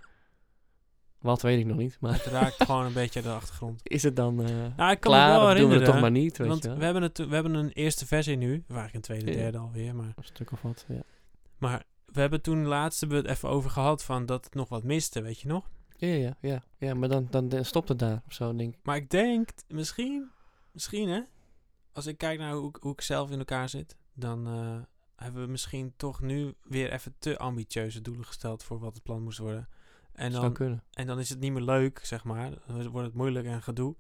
Wat 1.18 1.42
weet 1.42 1.60
ik 1.60 1.66
nog 1.66 1.78
niet, 1.78 1.98
maar 2.00 2.14
Het 2.14 2.26
raakt 2.26 2.64
gewoon 2.64 2.86
een 2.86 2.94
beetje 2.94 3.22
de 3.22 3.30
achtergrond. 3.30 3.82
is 3.98 4.04
het 4.04 4.16
dan 4.16 4.36
Nou, 4.36 4.52
ik 4.68 4.76
kan 4.78 4.98
klaar 5.00 5.40
me 5.40 5.46
wel 5.46 5.56
doen 5.56 5.70
we 5.70 5.76
het 5.76 5.86
toch 5.86 6.00
maar 6.02 6.12
niet, 6.12 6.38
weet 6.38 6.48
want 6.48 6.64
je 6.64 6.70
wel? 6.70 6.78
we 6.78 6.84
hebben, 6.84 7.02
het, 7.04 7.18
we 7.18 7.34
hebben 7.34 7.54
een 7.54 7.72
eerste 7.72 8.06
versie 8.08 8.36
nu. 8.36 8.54
Of 8.54 8.76
eigenlijk 8.76 8.94
een 8.94 9.02
tweede, 9.02 9.32
derde 9.32 9.58
alweer. 9.58 9.96
Maar, 9.96 10.14
Een 10.16 10.24
stuk 10.24 10.52
of 10.52 10.62
wat, 10.62 10.86
ja. 10.88 11.02
maar 11.58 11.84
we 12.14 12.20
hebben 12.20 12.42
toen 12.42 12.66
laatst 12.66 13.00
hebben 13.00 13.22
we 13.22 13.28
het 13.28 13.38
even 13.38 13.50
over 13.50 13.70
gehad 13.70 14.04
van 14.04 14.26
dat 14.26 14.46
het 14.46 14.54
nog 14.54 14.70
wat 14.70 14.84
miste, 14.84 15.22
weet 15.22 15.40
je 15.40 15.48
nog? 15.48 15.70
Ja, 15.98 16.08
ja, 16.08 16.38
ja. 16.42 16.64
Ja, 16.78 16.94
maar 16.94 17.10
dan, 17.10 17.28
dan, 17.30 17.50
dan 17.50 17.66
stopt 17.66 17.90
het 17.90 18.00
daar 18.00 18.22
of 18.28 18.34
zo, 18.34 18.56
denk 18.56 18.74
ik. 18.74 18.80
Maar 18.84 18.96
ik 18.96 19.10
denk, 19.10 19.50
misschien, 19.68 20.30
misschien 20.72 21.10
hè, 21.10 21.22
als 21.92 22.06
ik 22.06 22.18
kijk 22.18 22.40
naar 22.40 22.54
hoe, 22.54 22.70
ik- 22.70 22.78
hoe 22.82 22.92
ik 22.92 23.02
zelf 23.02 23.32
in 23.32 23.38
elkaar 23.40 23.70
zit, 23.70 23.96
dan 24.14 24.48
eh, 24.48 24.78
hebben 25.16 25.42
we 25.46 25.52
misschien 25.52 25.94
toch 25.96 26.22
nu 26.22 26.54
weer 26.64 26.92
even 26.92 27.16
te 27.20 27.38
ambitieuze 27.38 28.02
doelen 28.02 28.26
gesteld 28.26 28.64
voor 28.64 28.80
wat 28.80 28.94
het 28.94 29.04
plan 29.04 29.24
moest 29.24 29.38
worden. 29.38 29.70
En 30.14 30.32
dan, 30.32 30.54
kunnen. 30.54 30.84
en 30.92 31.08
dan 31.08 31.20
is 31.20 31.30
het 31.30 31.40
niet 31.40 31.52
meer 31.52 31.62
leuk, 31.62 32.00
zeg 32.04 32.24
maar. 32.24 32.52
Dan 32.68 32.88
wordt 32.90 33.08
het 33.08 33.16
moeilijk 33.16 33.46
en 33.46 33.62
gedoe. 33.62 33.96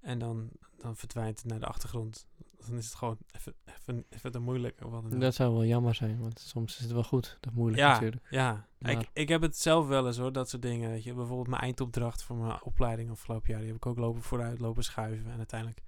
En 0.00 0.18
dan, 0.18 0.50
dan 0.76 0.96
verdwijnt 0.96 1.38
het 1.38 1.46
naar 1.46 1.60
de 1.60 1.66
achtergrond. 1.66 2.26
Dan 2.66 2.76
is 2.76 2.84
het 2.84 2.94
gewoon 2.94 3.18
even, 3.32 3.54
even, 3.64 4.04
even 4.08 4.32
te 4.32 4.38
moeilijk. 4.38 4.80
Wat 4.80 5.10
dan. 5.10 5.20
Dat 5.20 5.34
zou 5.34 5.52
wel 5.52 5.64
jammer 5.64 5.94
zijn, 5.94 6.20
want 6.20 6.40
soms 6.40 6.76
is 6.76 6.82
het 6.82 6.92
wel 6.92 7.02
goed. 7.04 7.36
Dat 7.40 7.52
moeilijk 7.52 7.82
ja, 7.82 7.92
natuurlijk. 7.92 8.22
ja. 8.30 8.66
Maar- 8.78 8.92
Ik, 8.92 9.08
ik 9.12 9.28
heb 9.28 9.42
het 9.42 9.56
zelf 9.58 9.86
wel 9.86 10.06
eens 10.06 10.18
hoor, 10.18 10.32
dat 10.32 10.48
soort 10.48 10.62
dingen. 10.62 10.90
Weet 10.90 11.04
je. 11.04 11.14
Bijvoorbeeld 11.14 11.48
mijn 11.48 11.62
eindopdracht 11.62 12.22
voor 12.22 12.36
mijn 12.36 12.62
opleiding 12.62 13.10
afgelopen 13.10 13.50
jaar. 13.50 13.58
Die 13.58 13.68
heb 13.68 13.76
ik 13.76 13.86
ook 13.86 13.98
lopen 13.98 14.22
vooruit, 14.22 14.58
lopen 14.60 14.84
schuiven. 14.84 15.30
En 15.30 15.36
uiteindelijk 15.36 15.82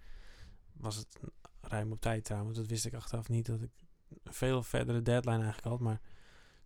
was 0.72 0.96
het 0.96 1.18
ruim 1.60 1.92
op 1.92 2.00
tijd 2.00 2.24
trouwens. 2.24 2.56
Dat 2.58 2.66
wist 2.66 2.86
ik 2.86 2.94
achteraf 2.94 3.28
niet. 3.28 3.46
Dat 3.46 3.62
ik 3.62 3.70
een 4.22 4.32
veel 4.32 4.62
verdere 4.62 5.02
deadline 5.02 5.42
eigenlijk 5.42 5.66
had. 5.66 5.80
Maar 5.80 6.00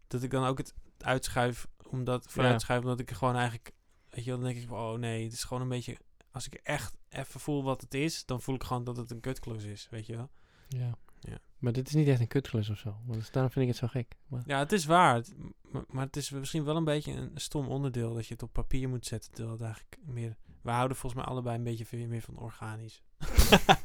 dat 0.06 0.22
ik 0.22 0.30
dan 0.30 0.44
ook 0.44 0.58
het 0.58 0.74
uitschuif. 0.98 1.66
Omdat, 1.90 2.26
vooruit 2.28 2.60
schuif, 2.60 2.80
omdat 2.82 3.00
ik 3.00 3.10
gewoon 3.10 3.34
eigenlijk... 3.34 3.72
Weet 4.10 4.24
je 4.24 4.30
wel, 4.30 4.38
dan 4.40 4.48
denk 4.48 4.60
ik 4.62 4.68
van, 4.68 4.78
oh 4.78 4.98
nee, 4.98 5.24
het 5.24 5.32
is 5.32 5.44
gewoon 5.44 5.62
een 5.62 5.68
beetje... 5.68 5.96
Als 6.34 6.46
ik 6.46 6.54
echt 6.54 6.96
even 7.08 7.40
voel 7.40 7.62
wat 7.62 7.80
het 7.80 7.94
is, 7.94 8.24
dan 8.26 8.40
voel 8.40 8.54
ik 8.54 8.62
gewoon 8.64 8.84
dat 8.84 8.96
het 8.96 9.10
een 9.10 9.20
kutklus 9.20 9.64
is, 9.64 9.88
weet 9.90 10.06
je 10.06 10.16
wel. 10.16 10.30
Ja. 10.68 10.94
Ja. 11.20 11.38
Maar 11.58 11.72
dit 11.72 11.88
is 11.88 11.94
niet 11.94 12.08
echt 12.08 12.20
een 12.20 12.26
kutklus 12.26 12.70
of 12.70 12.78
zo. 12.78 12.96
Want 13.06 13.32
daarom 13.32 13.52
vind 13.52 13.64
ik 13.64 13.70
het 13.70 13.80
zo 13.80 13.86
gek. 13.86 14.16
Maar 14.26 14.42
Ja, 14.46 14.58
het 14.58 14.72
is 14.72 14.84
waar. 14.84 15.14
Het- 15.14 15.34
maar, 15.62 15.84
maar 15.88 16.06
het 16.06 16.16
is 16.16 16.30
misschien 16.30 16.64
wel 16.64 16.76
een 16.76 16.84
beetje 16.84 17.12
een 17.12 17.30
stom 17.34 17.68
onderdeel 17.68 18.14
dat 18.14 18.26
je 18.26 18.32
het 18.32 18.42
op 18.42 18.52
papier 18.52 18.88
moet 18.88 19.06
zetten. 19.06 19.32
Terwijl 19.32 19.56
het 19.56 19.64
eigenlijk 19.64 19.96
meer. 20.04 20.36
We 20.62 20.70
houden 20.70 20.96
volgens 20.96 21.22
mij 21.22 21.30
allebei 21.32 21.56
een 21.56 21.64
beetje 21.64 21.86
veel 21.86 22.06
meer 22.06 22.22
van 22.22 22.36
organisch. 22.38 23.02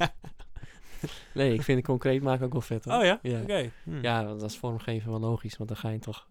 nee, 1.33 1.53
ik 1.53 1.62
vind 1.62 1.77
het 1.77 1.88
concreet 1.88 2.21
maken 2.21 2.45
ook 2.45 2.51
wel 2.51 2.62
vet. 2.62 2.85
Hoor. 2.85 2.93
oh 2.93 3.03
ja? 3.03 3.19
Ja. 3.21 3.41
Oké. 3.41 3.71
Hm. 3.83 4.01
Ja, 4.01 4.23
dat 4.23 4.41
is 4.43 4.57
vormgeven 4.57 5.12
wel 5.12 5.19
logisch, 5.19 5.57
want 5.57 5.69
dan 5.69 5.77
ga 5.77 5.89
je 5.89 5.99
toch... 5.99 6.27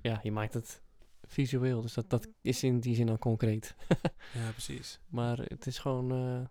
Ja, 0.00 0.20
je 0.22 0.32
maakt 0.32 0.54
het 0.54 0.82
visueel, 1.22 1.80
dus 1.80 1.94
dat, 1.94 2.10
dat 2.10 2.28
is 2.40 2.62
in 2.62 2.80
die 2.80 2.94
zin 2.94 3.08
al 3.08 3.18
concreet. 3.18 3.74
ja, 4.38 4.50
precies. 4.50 5.00
Maar 5.08 5.38
het 5.38 5.66
is 5.66 5.78
gewoon... 5.78 6.12
eh, 6.12 6.46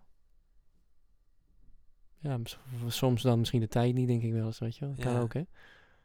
ja, 2.17 2.39
soms 2.88 3.21
dan 3.21 3.39
misschien 3.39 3.60
de 3.60 3.67
tijd 3.67 3.93
niet, 3.93 4.08
denk 4.08 4.23
ik 4.23 4.32
wel 4.34 4.45
eens, 4.45 4.60
weet 4.60 4.77
je 4.77 4.86
wel. 4.86 4.95
Kan 4.99 5.13
Ja. 5.13 5.19
ook, 5.19 5.34
hè? 5.34 5.43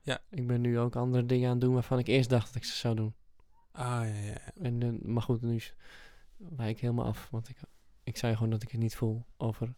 Ja. 0.01 0.21
Ik 0.31 0.47
ben 0.47 0.61
nu 0.61 0.79
ook 0.79 0.97
andere 0.97 1.27
dingen 1.27 1.47
aan 1.47 1.53
het 1.57 1.61
doen 1.61 1.75
waarvan 1.75 1.99
ik 1.99 2.07
eerst 2.07 2.31
dacht 2.31 2.47
dat 2.47 2.55
ik 2.57 2.65
ze 2.65 2.77
zou 2.77 2.95
doen. 2.95 3.15
Ah 3.73 3.83
ja, 4.09 4.21
ja. 4.21 4.39
En, 4.63 4.83
eh, 4.83 4.89
maar 5.09 5.23
goed, 5.23 5.43
nu 5.43 5.61
wijk 6.37 6.71
ik 6.71 6.81
helemaal 6.81 7.05
af, 7.07 7.29
want 7.31 7.49
ik, 7.49 7.57
ik 8.03 8.17
zei 8.17 8.35
gewoon 8.35 8.51
dat 8.51 8.63
ik 8.63 8.71
het 8.71 8.81
niet 8.81 8.97
voel 8.97 9.25
over 9.37 9.75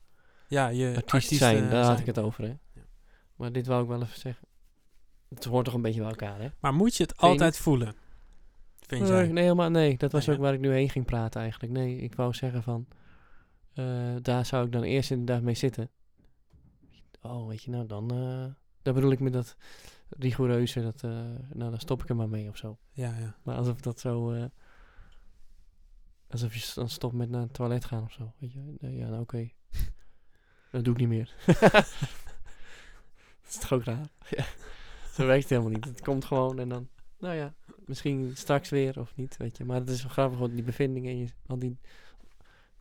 Ja, 0.49 0.69
je 0.69 0.87
artiest 0.87 1.13
artiest 1.13 1.41
zijn, 1.41 1.71
daar 1.71 1.85
had 1.85 1.99
ik 1.99 2.07
het 2.07 2.19
over, 2.19 2.43
hè. 2.45 2.49
Ja. 2.73 2.83
Maar 3.37 3.53
dit 3.53 3.67
wou 3.67 3.83
ik 3.83 3.89
wel 3.89 4.03
even 4.03 4.21
zeggen. 4.21 4.49
Het 5.29 5.45
hoort 5.45 5.65
toch 5.65 5.75
een 5.75 5.83
beetje 5.83 6.01
bij 6.01 6.09
elkaar, 6.11 6.41
hè? 6.41 6.49
Maar 6.61 6.75
moet 6.75 6.95
je 6.97 7.03
het 7.03 7.13
Vind 7.13 7.31
altijd 7.31 7.57
voelen? 7.59 7.95
Vind 8.87 9.03
Nee, 9.03 9.11
jij? 9.11 9.27
nee, 9.27 9.43
helemaal 9.43 9.71
nee. 9.71 9.97
Dat 9.97 10.13
was 10.13 10.27
Nee, 10.27 10.37
ook 10.37 10.43
waar 10.43 10.55
ik 10.55 10.61
nu 10.61 10.73
heen 10.73 10.91
ging 10.91 11.05
praten 11.05 11.41
eigenlijk. 11.41 11.73
Nee, 11.73 11.97
ik 11.99 12.15
wou 12.15 12.35
zeggen 12.35 12.63
van... 12.63 12.87
eh, 13.75 14.15
daar 14.23 14.47
zou 14.47 14.67
ik 14.67 14.73
dan 14.73 14.83
eerst 14.83 15.11
inderdaad 15.11 15.43
mee 15.43 15.55
zitten. 15.55 15.91
Oh, 17.23 17.49
weet 17.49 17.63
je, 17.63 17.71
nou 17.71 17.87
dan... 17.87 18.11
eh 18.11 18.45
daar 18.83 18.95
bedoel 18.95 19.11
ik 19.11 19.21
met 19.21 19.33
dat 19.33 19.57
rigoureuze, 20.09 20.83
dat... 20.83 21.03
eh, 21.03 21.11
nou, 21.53 21.71
dan 21.71 21.79
stop 21.79 22.03
ik 22.03 22.09
er 22.09 22.17
maar 22.17 22.29
mee 22.29 22.49
of 22.49 22.57
zo. 22.57 22.79
Ja, 22.91 23.17
ja. 23.19 23.37
Maar 23.43 23.57
alsof 23.57 23.81
dat 23.81 24.01
zo... 24.01 24.33
eh, 24.33 24.45
alsof 26.31 26.55
je 26.55 26.73
dan 26.75 26.89
stopt 26.89 27.15
met 27.15 27.31
naar 27.31 27.41
het 27.43 27.53
toilet 27.55 27.85
gaan 27.85 28.03
of 28.03 28.13
zo. 28.13 28.33
Weet 28.39 28.53
je? 28.53 28.75
Ja, 28.81 29.09
nou 29.09 29.21
oké. 29.21 29.49
dat 30.73 30.85
doe 30.85 30.95
ik 30.95 31.01
niet 31.01 31.09
meer. 31.09 31.35
dat 31.61 31.87
is 33.49 33.59
toch 33.59 33.73
ook 33.73 33.85
raar? 33.85 34.09
ja. 34.37 34.45
Zo 35.13 35.27
werkt 35.27 35.41
het 35.43 35.51
helemaal 35.51 35.71
niet. 35.73 35.85
Het 35.85 36.01
komt 36.03 36.25
gewoon 36.25 36.59
en 36.59 36.69
dan... 36.69 36.89
Nou 37.19 37.35
ja, 37.35 37.55
misschien 37.87 38.37
straks 38.37 38.69
weer 38.69 39.01
of 39.01 39.17
niet, 39.17 39.37
weet 39.37 39.57
je. 39.57 39.65
Maar 39.65 39.81
het 39.81 39.89
is 39.91 40.03
wel 40.03 40.11
grappig, 40.13 40.39
want 40.39 40.53
die 40.53 40.63
bevindingen 40.63 41.11
en 41.11 41.19
je, 41.19 41.27
al 41.47 41.59
die 41.59 41.79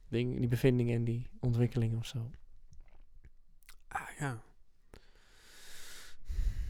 dingen, 0.08 0.40
die 0.40 0.48
bevindingen 0.48 0.96
en 0.96 1.04
die 1.04 1.28
ontwikkelingen 1.40 1.98
of 1.98 2.06
zo. 2.06 2.30
Ah, 3.88 4.02
ja. 4.20 4.42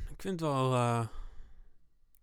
Ik 0.09 0.21
vind 0.21 0.39
het 0.39 0.49
wel... 0.49 0.73
eh, 0.73 1.07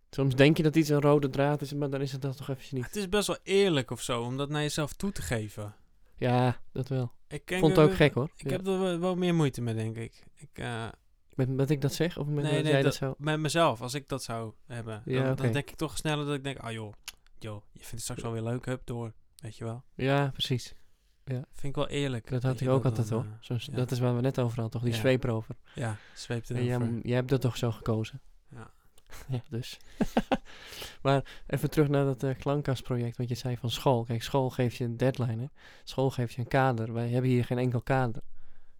Soms 0.09 0.35
denk 0.35 0.57
je 0.57 0.63
dat 0.63 0.75
iets 0.75 0.89
een 0.89 1.01
rode 1.01 1.29
draad 1.29 1.61
is, 1.61 1.73
maar 1.73 1.89
dan 1.89 2.01
is 2.01 2.11
het 2.11 2.21
dat 2.21 2.37
toch 2.37 2.47
eventjes 2.49 2.71
niet. 2.71 2.85
het 2.85 2.95
is 2.95 3.09
best 3.09 3.27
wel 3.27 3.37
eerlijk 3.43 3.91
of 3.91 4.01
zo, 4.01 4.21
om 4.23 4.37
dat 4.37 4.49
naar 4.49 4.61
jezelf 4.61 4.93
toe 4.93 5.11
te 5.11 5.21
geven. 5.21 5.75
Ja, 6.15 6.61
dat 6.71 6.87
wel. 6.87 7.11
Ik 7.27 7.45
ken- 7.45 7.59
Vond 7.59 7.75
het 7.75 7.85
ook 7.89 7.95
gek 7.95 8.13
hoor. 8.13 8.29
Ik 8.35 8.49
Ja. 8.49 8.51
heb 8.57 8.67
er 8.67 8.79
wel, 8.79 8.99
wel 8.99 9.15
meer 9.15 9.35
moeite 9.35 9.61
mee, 9.61 9.73
denk 9.75 9.95
ik. 9.97 10.23
Ik... 10.35 10.49
eh, 10.53 10.87
Met 11.35 11.57
dat 11.57 11.69
ik 11.69 11.81
dat 11.81 11.93
zeg 11.93 12.17
of 12.17 12.25
met 12.27 12.43
Nee, 12.43 12.53
dat 12.53 12.63
nee, 12.63 12.71
jij 12.71 12.81
dat, 12.81 12.91
dat- 12.99 13.09
zo... 13.09 13.13
met 13.17 13.39
mezelf, 13.39 13.81
als 13.81 13.93
ik 13.93 14.07
dat 14.09 14.23
zou 14.23 14.53
hebben. 14.67 15.01
Ja, 15.05 15.33
dan, 15.33 15.51
denk 15.51 15.69
ik 15.69 15.75
toch 15.75 15.97
sneller 15.97 16.25
dat 16.25 16.35
ik 16.35 16.43
denk, 16.43 16.57
ah 16.57 16.71
joh, 16.71 16.93
joh, 17.39 17.61
je 17.71 17.79
vindt 17.79 17.91
het 17.91 18.01
straks 18.01 18.21
wel 18.21 18.31
weer 18.31 18.41
leuk, 18.43 18.65
hup, 18.65 18.81
door. 18.85 19.13
Weet 19.35 19.57
je 19.57 19.63
wel. 19.63 19.83
Ja, 19.95 20.29
precies. 20.33 20.73
Vind 21.25 21.45
ik 21.63 21.75
wel 21.75 21.87
eerlijk. 21.87 22.29
Dat 22.29 22.43
had 22.43 22.59
ik 22.59 22.69
ook 22.69 22.85
altijd 22.85 23.07
dan, 23.09 23.17
hoor. 23.17 23.57
eh, 23.57 23.57
ja. 23.65 23.75
Dat 23.75 23.91
is 23.91 23.99
waar 23.99 24.15
we 24.15 24.21
net 24.21 24.39
over 24.39 24.53
hadden, 24.61 24.71
toch? 24.71 24.81
Die 24.81 24.91
Ja. 24.93 24.99
zweep 24.99 25.23
erover. 25.23 25.55
ja, 25.75 25.97
zweept 26.15 26.49
En 26.49 26.55
erover. 26.55 26.87
jij, 26.91 26.99
jij 27.03 27.15
hebt 27.15 27.29
dat 27.29 27.41
toch 27.41 27.57
zo 27.57 27.71
gekozen? 27.71 28.21
Ja. 28.49 28.71
ja, 29.29 29.41
dus. 29.49 29.77
maar 31.01 31.41
even 31.47 31.69
terug 31.69 31.87
naar 31.87 32.05
dat 32.05 32.23
eh, 32.23 32.35
klankkastproject, 32.37 33.17
wat 33.17 33.29
je 33.29 33.35
zei 33.35 33.57
van 33.57 33.69
school. 33.69 34.03
Kijk, 34.03 34.23
school 34.23 34.49
geeft 34.49 34.75
je 34.75 34.83
een 34.83 34.97
deadline, 34.97 35.41
hè. 35.41 35.47
School 35.83 36.09
geeft 36.09 36.33
je 36.33 36.41
een 36.41 36.47
kader. 36.47 36.93
Wij 36.93 37.09
hebben 37.09 37.29
hier 37.31 37.45
geen 37.45 37.57
enkel 37.57 37.81
kader. 37.81 38.21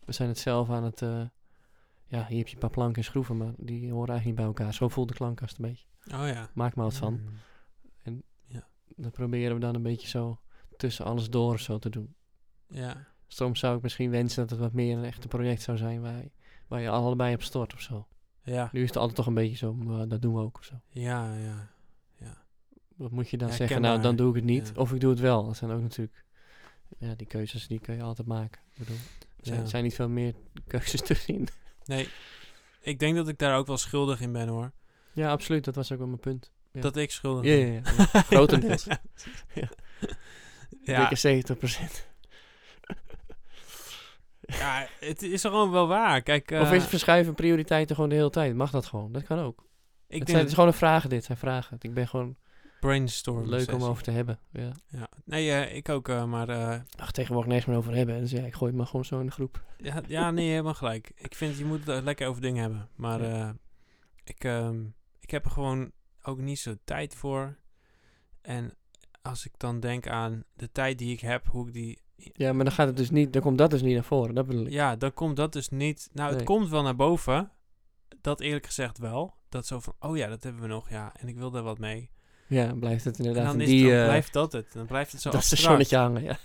We 0.06 0.12
zijn 0.12 0.30
het 0.30 0.38
zelf 0.40 0.70
aan 0.70 0.84
het... 0.84 1.02
eh, 1.02 1.22
ja, 2.18 2.26
hier 2.28 2.38
heb 2.38 2.48
je 2.48 2.54
een 2.54 2.60
paar 2.60 2.70
planken 2.70 2.96
en 2.96 3.04
schroeven, 3.04 3.38
maar 3.38 3.54
die 3.58 3.92
horen 3.92 4.10
eigenlijk 4.10 4.26
niet 4.26 4.36
bij 4.36 4.46
elkaar. 4.46 4.74
Zo 4.74 4.88
voelt 4.88 5.08
de 5.08 5.14
klankkast 5.14 5.58
een 5.58 5.66
beetje. 5.66 5.86
Oh 6.06 6.28
ja. 6.28 6.50
Maak 6.54 6.76
maar 6.76 6.86
wat 6.86 6.94
van. 6.96 7.14
Mm. 7.14 8.22
Dat 8.96 9.12
proberen 9.12 9.54
we 9.54 9.60
dan 9.60 9.76
een 9.76 9.82
beetje 9.82 10.08
zo 10.08 10.40
tussen 10.78 11.06
alles 11.06 11.30
door 11.30 11.54
of 11.54 11.60
zo 11.60 11.80
te 11.80 11.90
doen. 11.90 12.16
Ja. 12.68 13.08
Soms 13.28 13.60
zou 13.60 13.76
ik 13.78 13.82
misschien 13.82 14.10
wensen 14.10 14.42
dat 14.42 14.50
het 14.50 14.60
wat 14.60 14.74
meer 14.74 14.98
een 14.98 15.04
echte 15.04 15.28
project 15.28 15.62
zou 15.62 15.78
zijn 15.78 16.02
waar 16.02 16.18
je, 16.18 16.32
waar 16.68 16.82
je 16.82 16.90
allebei 16.90 17.34
op 17.34 17.42
stort 17.42 17.74
of 17.74 17.82
zo. 17.82 18.08
Ja. 18.44 18.70
Nu 18.72 18.82
is 18.82 18.88
het 18.88 18.98
altijd 18.98 19.16
toch 19.16 19.26
een 19.26 19.34
beetje 19.34 19.58
zo, 19.58 19.74
maar 19.74 20.08
dat 20.08 20.22
doen 20.22 20.34
we 20.34 20.42
ook 20.42 20.58
of 20.58 20.64
zo. 20.64 20.82
Ja, 20.90 21.36
ja. 21.36 21.70
Ja. 22.20 22.44
Wat 22.96 23.12
moet 23.12 23.30
je 23.30 23.38
dan 23.38 23.48
Ja, 23.48 23.54
zeggen? 23.54 23.82
Nou, 23.82 24.02
dan 24.02 24.16
doe 24.16 24.30
ik 24.30 24.36
het 24.36 24.44
niet. 24.44 24.72
Ja. 24.76 24.82
Of 24.82 24.94
ik 24.94 25.00
doe 25.00 25.10
het 25.10 25.20
wel. 25.20 25.46
Dat 25.46 25.58
zijn 25.58 25.72
ook 25.72 25.82
natuurlijk... 25.82 26.26
Ja, 26.98 27.16
die 27.16 27.28
keuzes 27.28 27.68
die 27.68 27.80
kun 27.80 27.96
je 27.96 28.02
altijd 28.02 28.28
maken. 28.28 28.62
Ik 28.72 28.78
bedoel, 28.78 28.96
er 29.20 29.46
zijn, 29.46 29.60
Ja. 29.60 29.66
zijn 29.66 29.84
niet 29.84 29.96
veel 29.96 30.10
meer 30.10 30.34
keuzes 30.68 31.02
te 31.02 31.14
zien. 31.14 31.48
Nee. 31.86 32.10
Ik 32.82 33.00
denk 33.00 33.16
dat 33.16 33.28
ik 33.28 33.38
daar 33.38 33.58
ook 33.58 33.68
wel 33.68 33.78
schuldig 33.78 34.22
in 34.22 34.32
ben 34.32 34.48
hoor. 34.48 34.72
Ja, 35.14 35.32
absoluut. 35.32 35.64
Dat 35.64 35.76
was 35.76 35.92
ook 35.92 35.98
wel 35.98 36.08
mijn 36.08 36.20
punt. 36.20 36.52
Ja. 36.72 36.82
Dat 36.82 36.96
ik 36.96 37.12
schuldig 37.12 37.46
Ja, 37.46 37.56
ben. 37.56 37.74
ja, 37.74 37.82
ja. 37.98 38.06
ja. 38.14 38.22
Grotendeels. 38.22 38.86
ja. 40.84 41.00
Dikke 41.00 41.16
70 41.16 41.58
procent. 41.58 42.08
ja, 44.40 44.88
het 45.00 45.22
is 45.22 45.42
gewoon 45.42 45.72
wel 45.72 45.88
waar. 45.88 46.22
Kijk, 46.22 46.52
of 46.52 46.70
eh, 46.70 46.74
is 46.74 46.86
verschuiven 46.86 47.34
prioriteiten 47.34 47.96
gewoon 47.96 48.10
de 48.10 48.16
hele 48.16 48.30
tijd? 48.30 48.56
Mag 48.56 48.72
dat 48.72 48.86
gewoon? 48.86 49.12
Dat 49.12 49.24
kan 49.24 49.40
ook. 49.40 49.60
ik 49.60 49.66
het, 49.66 50.10
denk 50.10 50.28
zijn, 50.28 50.40
het 50.40 50.48
is 50.48 50.54
gewoon 50.54 50.70
een 50.70 50.76
vragen 50.76 51.10
dit. 51.10 51.24
zijn 51.24 51.38
vragen. 51.38 51.78
Ik 51.82 51.94
ben 51.94 52.08
gewoon 52.08 52.36
brainstorm. 52.88 53.46
leuk 53.50 53.72
om 53.72 53.84
over 53.84 54.04
te 54.04 54.12
hebben. 54.12 54.40
Ja. 54.52 54.72
Ja. 54.88 55.08
Nee, 55.26 55.52
eh, 55.52 55.76
ik 55.76 55.90
ook, 55.90 56.10
eh, 56.10 56.26
maar 56.26 56.50
eh, 56.50 56.80
Ach, 56.98 57.12
tegenwoordig 57.12 57.52
niks 57.54 57.66
meer 57.66 57.78
over 57.78 57.94
hebben. 57.96 58.20
Dus 58.20 58.32
ja, 58.32 58.44
ik 58.44 58.54
gooi 58.54 58.70
het 58.70 58.80
maar 58.80 58.88
gewoon 58.88 59.06
zo 59.06 59.20
in 59.20 59.26
de 59.26 59.32
groep. 59.32 59.64
ja, 59.78 60.02
ja, 60.08 60.32
nee, 60.32 60.50
helemaal 60.50 60.74
gelijk. 60.74 61.12
Ik 61.16 61.36
vind 61.36 61.58
je 61.58 61.66
moet 61.66 61.86
het 61.88 62.04
lekker 62.04 62.28
over 62.28 62.42
dingen 62.42 62.62
hebben. 62.62 62.90
Maar 62.96 63.22
Ja. 63.22 63.48
eh, 63.48 63.50
ik, 64.24 64.44
ehm, 64.44 64.84
ik 65.20 65.32
heb 65.32 65.46
er 65.46 65.52
gewoon 65.52 65.92
ook 66.24 66.40
niet 66.40 66.60
zo 66.60 66.76
tijd 66.84 67.16
voor. 67.16 67.58
En 68.42 68.74
als 69.22 69.46
ik 69.46 69.52
dan 69.58 69.80
denk 69.80 70.08
aan 70.08 70.44
de 70.56 70.72
tijd 70.72 70.98
die 70.98 71.12
ik 71.14 71.20
heb, 71.20 71.48
hoe 71.48 71.68
ik 71.68 71.74
die... 71.74 72.02
Ja, 72.16 72.54
maar 72.54 72.66
dan 72.66 72.74
gaat 72.74 72.88
het 72.88 72.98
dus 72.98 73.10
niet, 73.10 73.34
dan 73.34 73.42
komt 73.42 73.58
dat 73.58 73.70
dus 73.72 73.82
niet 73.82 73.94
naar 73.94 74.04
voren. 74.04 74.36
Dat 74.36 74.46
bedoel 74.46 74.66
ik. 74.66 74.72
Ja, 74.72 74.96
dan 74.96 75.14
komt 75.14 75.36
dat 75.36 75.54
dus 75.54 75.70
niet... 75.70 76.10
Nou, 76.14 76.34
het 76.34 76.44
komt 76.44 76.70
wel 76.70 76.84
naar 76.84 76.96
boven. 76.96 77.52
Dat 78.22 78.40
eerlijk 78.40 78.66
gezegd 78.66 78.98
wel. 78.98 79.34
Dat 79.50 79.66
zo 79.68 79.80
van, 79.80 79.94
oh 80.00 80.18
ja, 80.18 80.28
dat 80.28 80.44
hebben 80.44 80.62
we 80.62 80.68
nog, 80.68 80.90
ja. 80.90 81.14
En 81.20 81.28
ik 81.28 81.36
wil 81.36 81.52
daar 81.52 81.64
wat 81.64 81.80
mee. 81.80 82.10
Ja, 82.54 82.68
dan 82.68 82.80
blijft 82.80 83.04
het 83.04 83.20
En 83.20 83.26
inderdaad 83.26 83.52
dan, 83.52 83.56
in 83.56 83.62
is 83.62 83.68
die, 83.68 83.84
dan 83.90 83.98
eh, 84.00 84.04
blijft 84.04 84.34
dat 84.34 84.52
het. 84.52 84.74
Dan 84.74 84.86
blijft 84.86 85.12
het 85.12 85.22
zo 85.22 85.30
dat 85.30 85.44
stationnetje 85.44 85.98
hangen, 85.98 86.24
ja. 86.30 86.38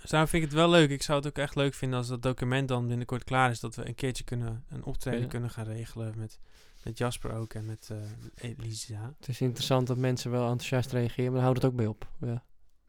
Dus 0.00 0.10
daarom 0.10 0.28
vind 0.30 0.42
ik 0.42 0.48
het 0.48 0.58
wel 0.58 0.70
leuk. 0.70 0.90
Ik 0.90 1.02
zou 1.02 1.18
het 1.18 1.26
ook 1.26 1.38
echt 1.38 1.54
leuk 1.54 1.74
vinden 1.74 1.98
als 1.98 2.08
dat 2.08 2.22
document 2.22 2.68
dan 2.68 2.86
binnenkort 2.86 3.24
klaar 3.24 3.50
is. 3.50 3.60
Dat 3.60 3.74
we 3.74 3.88
een 3.88 3.94
keertje 3.94 4.24
kunnen, 4.24 4.64
een 4.68 4.84
optreden 4.84 5.20
Ja. 5.20 5.26
kunnen 5.26 5.50
gaan 5.50 5.64
regelen 5.64 6.14
met, 6.16 6.38
met 6.82 6.98
Jasper 6.98 7.32
ook 7.32 7.54
en 7.54 7.66
met 7.66 7.90
eh 7.90 8.50
Elisa. 8.50 9.14
Het 9.18 9.28
is 9.28 9.40
interessant 9.40 9.86
dat 9.86 9.96
mensen 9.96 10.30
wel 10.30 10.42
enthousiast 10.42 10.92
reageren, 10.92 11.24
maar 11.24 11.34
dan 11.34 11.42
houdt 11.42 11.62
het 11.62 11.70
ook 11.70 11.76
bij 11.76 11.86
op. 11.86 12.08
Ja, 12.20 12.44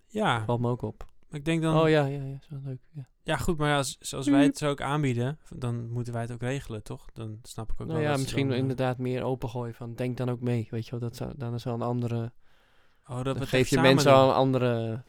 Ja, 0.08 0.45
valt 0.45 0.60
me 0.60 0.69
ook 0.69 0.82
op. 0.82 1.10
ik 1.31 1.45
denk 1.45 1.61
dan... 1.61 1.79
Oh 1.81 1.89
ja, 1.89 2.05
ja, 2.05 2.23
ja, 2.23 2.39
zo 2.49 2.55
leuk. 2.63 2.79
Ja. 2.91 3.09
Ja, 3.23 3.37
goed, 3.37 3.57
maar 3.57 3.75
als, 3.75 3.97
zoals 3.99 4.27
wij 4.27 4.43
het 4.43 4.57
zo 4.57 4.69
ook 4.69 4.81
aanbieden, 4.81 5.39
dan 5.55 5.89
moeten 5.89 6.13
wij 6.13 6.21
het 6.21 6.31
ook 6.31 6.41
regelen, 6.41 6.83
toch? 6.83 7.05
Dan 7.13 7.39
snap 7.43 7.71
ik 7.71 7.81
ook 7.81 7.87
Nou 7.87 7.99
wel 7.99 8.11
ja, 8.11 8.17
misschien 8.17 8.45
dan, 8.47 8.55
eh, 8.55 8.61
inderdaad 8.61 8.97
meer 8.97 9.23
opengooien 9.23 9.73
van 9.73 9.95
denk 9.95 10.17
dan 10.17 10.29
ook 10.29 10.41
mee, 10.41 10.67
weet 10.69 10.85
je 10.85 10.91
wel. 10.91 10.99
Dat 10.99 11.15
zou, 11.15 11.33
dan 11.35 11.53
is 11.53 11.63
wel 11.63 11.73
een 11.73 11.81
andere, 11.81 12.31
Oh, 13.07 13.23
dat 13.23 13.47
geef 13.47 13.69
je 13.69 13.79
mensen 13.79 14.13
al 14.13 14.29
een 14.29 14.35
andere 14.35 15.03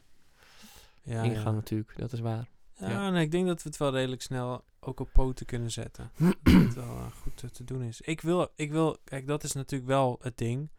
ja, 1.02 1.22
ingang 1.22 1.44
ja. 1.44 1.50
natuurlijk, 1.50 1.98
dat 1.98 2.12
is 2.12 2.20
waar. 2.20 2.48
Ja, 2.74 2.88
Ja. 2.88 3.10
nee, 3.10 3.24
ik 3.24 3.30
denk 3.30 3.46
dat 3.46 3.62
we 3.62 3.68
het 3.68 3.78
wel 3.78 3.92
redelijk 3.92 4.22
snel 4.22 4.64
ook 4.80 5.00
op 5.00 5.08
poten 5.12 5.46
kunnen 5.46 5.70
zetten. 5.70 6.10
dat 6.42 6.52
het 6.52 6.74
wel 6.74 6.96
eh, 6.96 7.06
goed 7.22 7.42
eh, 7.42 7.50
te 7.50 7.64
doen 7.64 7.82
is. 7.82 8.00
Ik 8.00 8.20
wil, 8.20 8.52
ik 8.54 8.70
wil, 8.70 8.96
kijk, 9.04 9.26
dat 9.26 9.44
is 9.44 9.52
natuurlijk 9.52 9.90
wel 9.90 10.18
het 10.22 10.38
ding. 10.38 10.70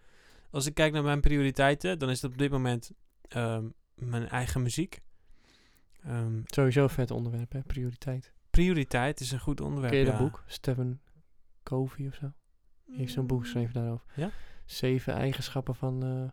Als 0.50 0.66
ik 0.66 0.74
kijk 0.74 0.94
naar 0.94 1.04
mijn 1.04 1.22
prioriteiten, 1.22 2.00
dan 2.00 2.10
is 2.10 2.22
het 2.22 2.32
op 2.32 2.38
dit 2.38 2.52
moment 2.52 2.92
ehm, 3.28 3.66
mijn 3.96 4.30
eigen 4.30 4.62
muziek. 4.62 5.02
Ehm, 6.06 6.42
Sowieso 6.46 6.84
een 6.84 6.90
vet 6.90 7.12
onderwerp, 7.12 7.52
hè, 7.52 7.62
prioriteit. 7.62 8.34
prioriteit 8.50 9.20
is 9.20 9.32
een 9.32 9.40
goed 9.40 9.62
onderwerp. 9.62 9.92
Ken 9.92 10.00
je 10.02 10.06
dat 10.06 10.18
ja. 10.18 10.24
boek? 10.24 10.44
Stephen 10.48 11.02
Covey 11.64 12.08
of 12.08 12.14
zo? 12.16 12.32
Die 12.86 12.98
heeft 12.98 13.14
zo'n 13.14 13.28
boek 13.28 13.42
geschreven 13.42 13.74
daarover. 13.74 14.06
Ja? 14.16 14.30
Zeven 14.66 15.14
eigenschappen 15.14 15.76
van 15.76 16.04
eh, 16.04 16.30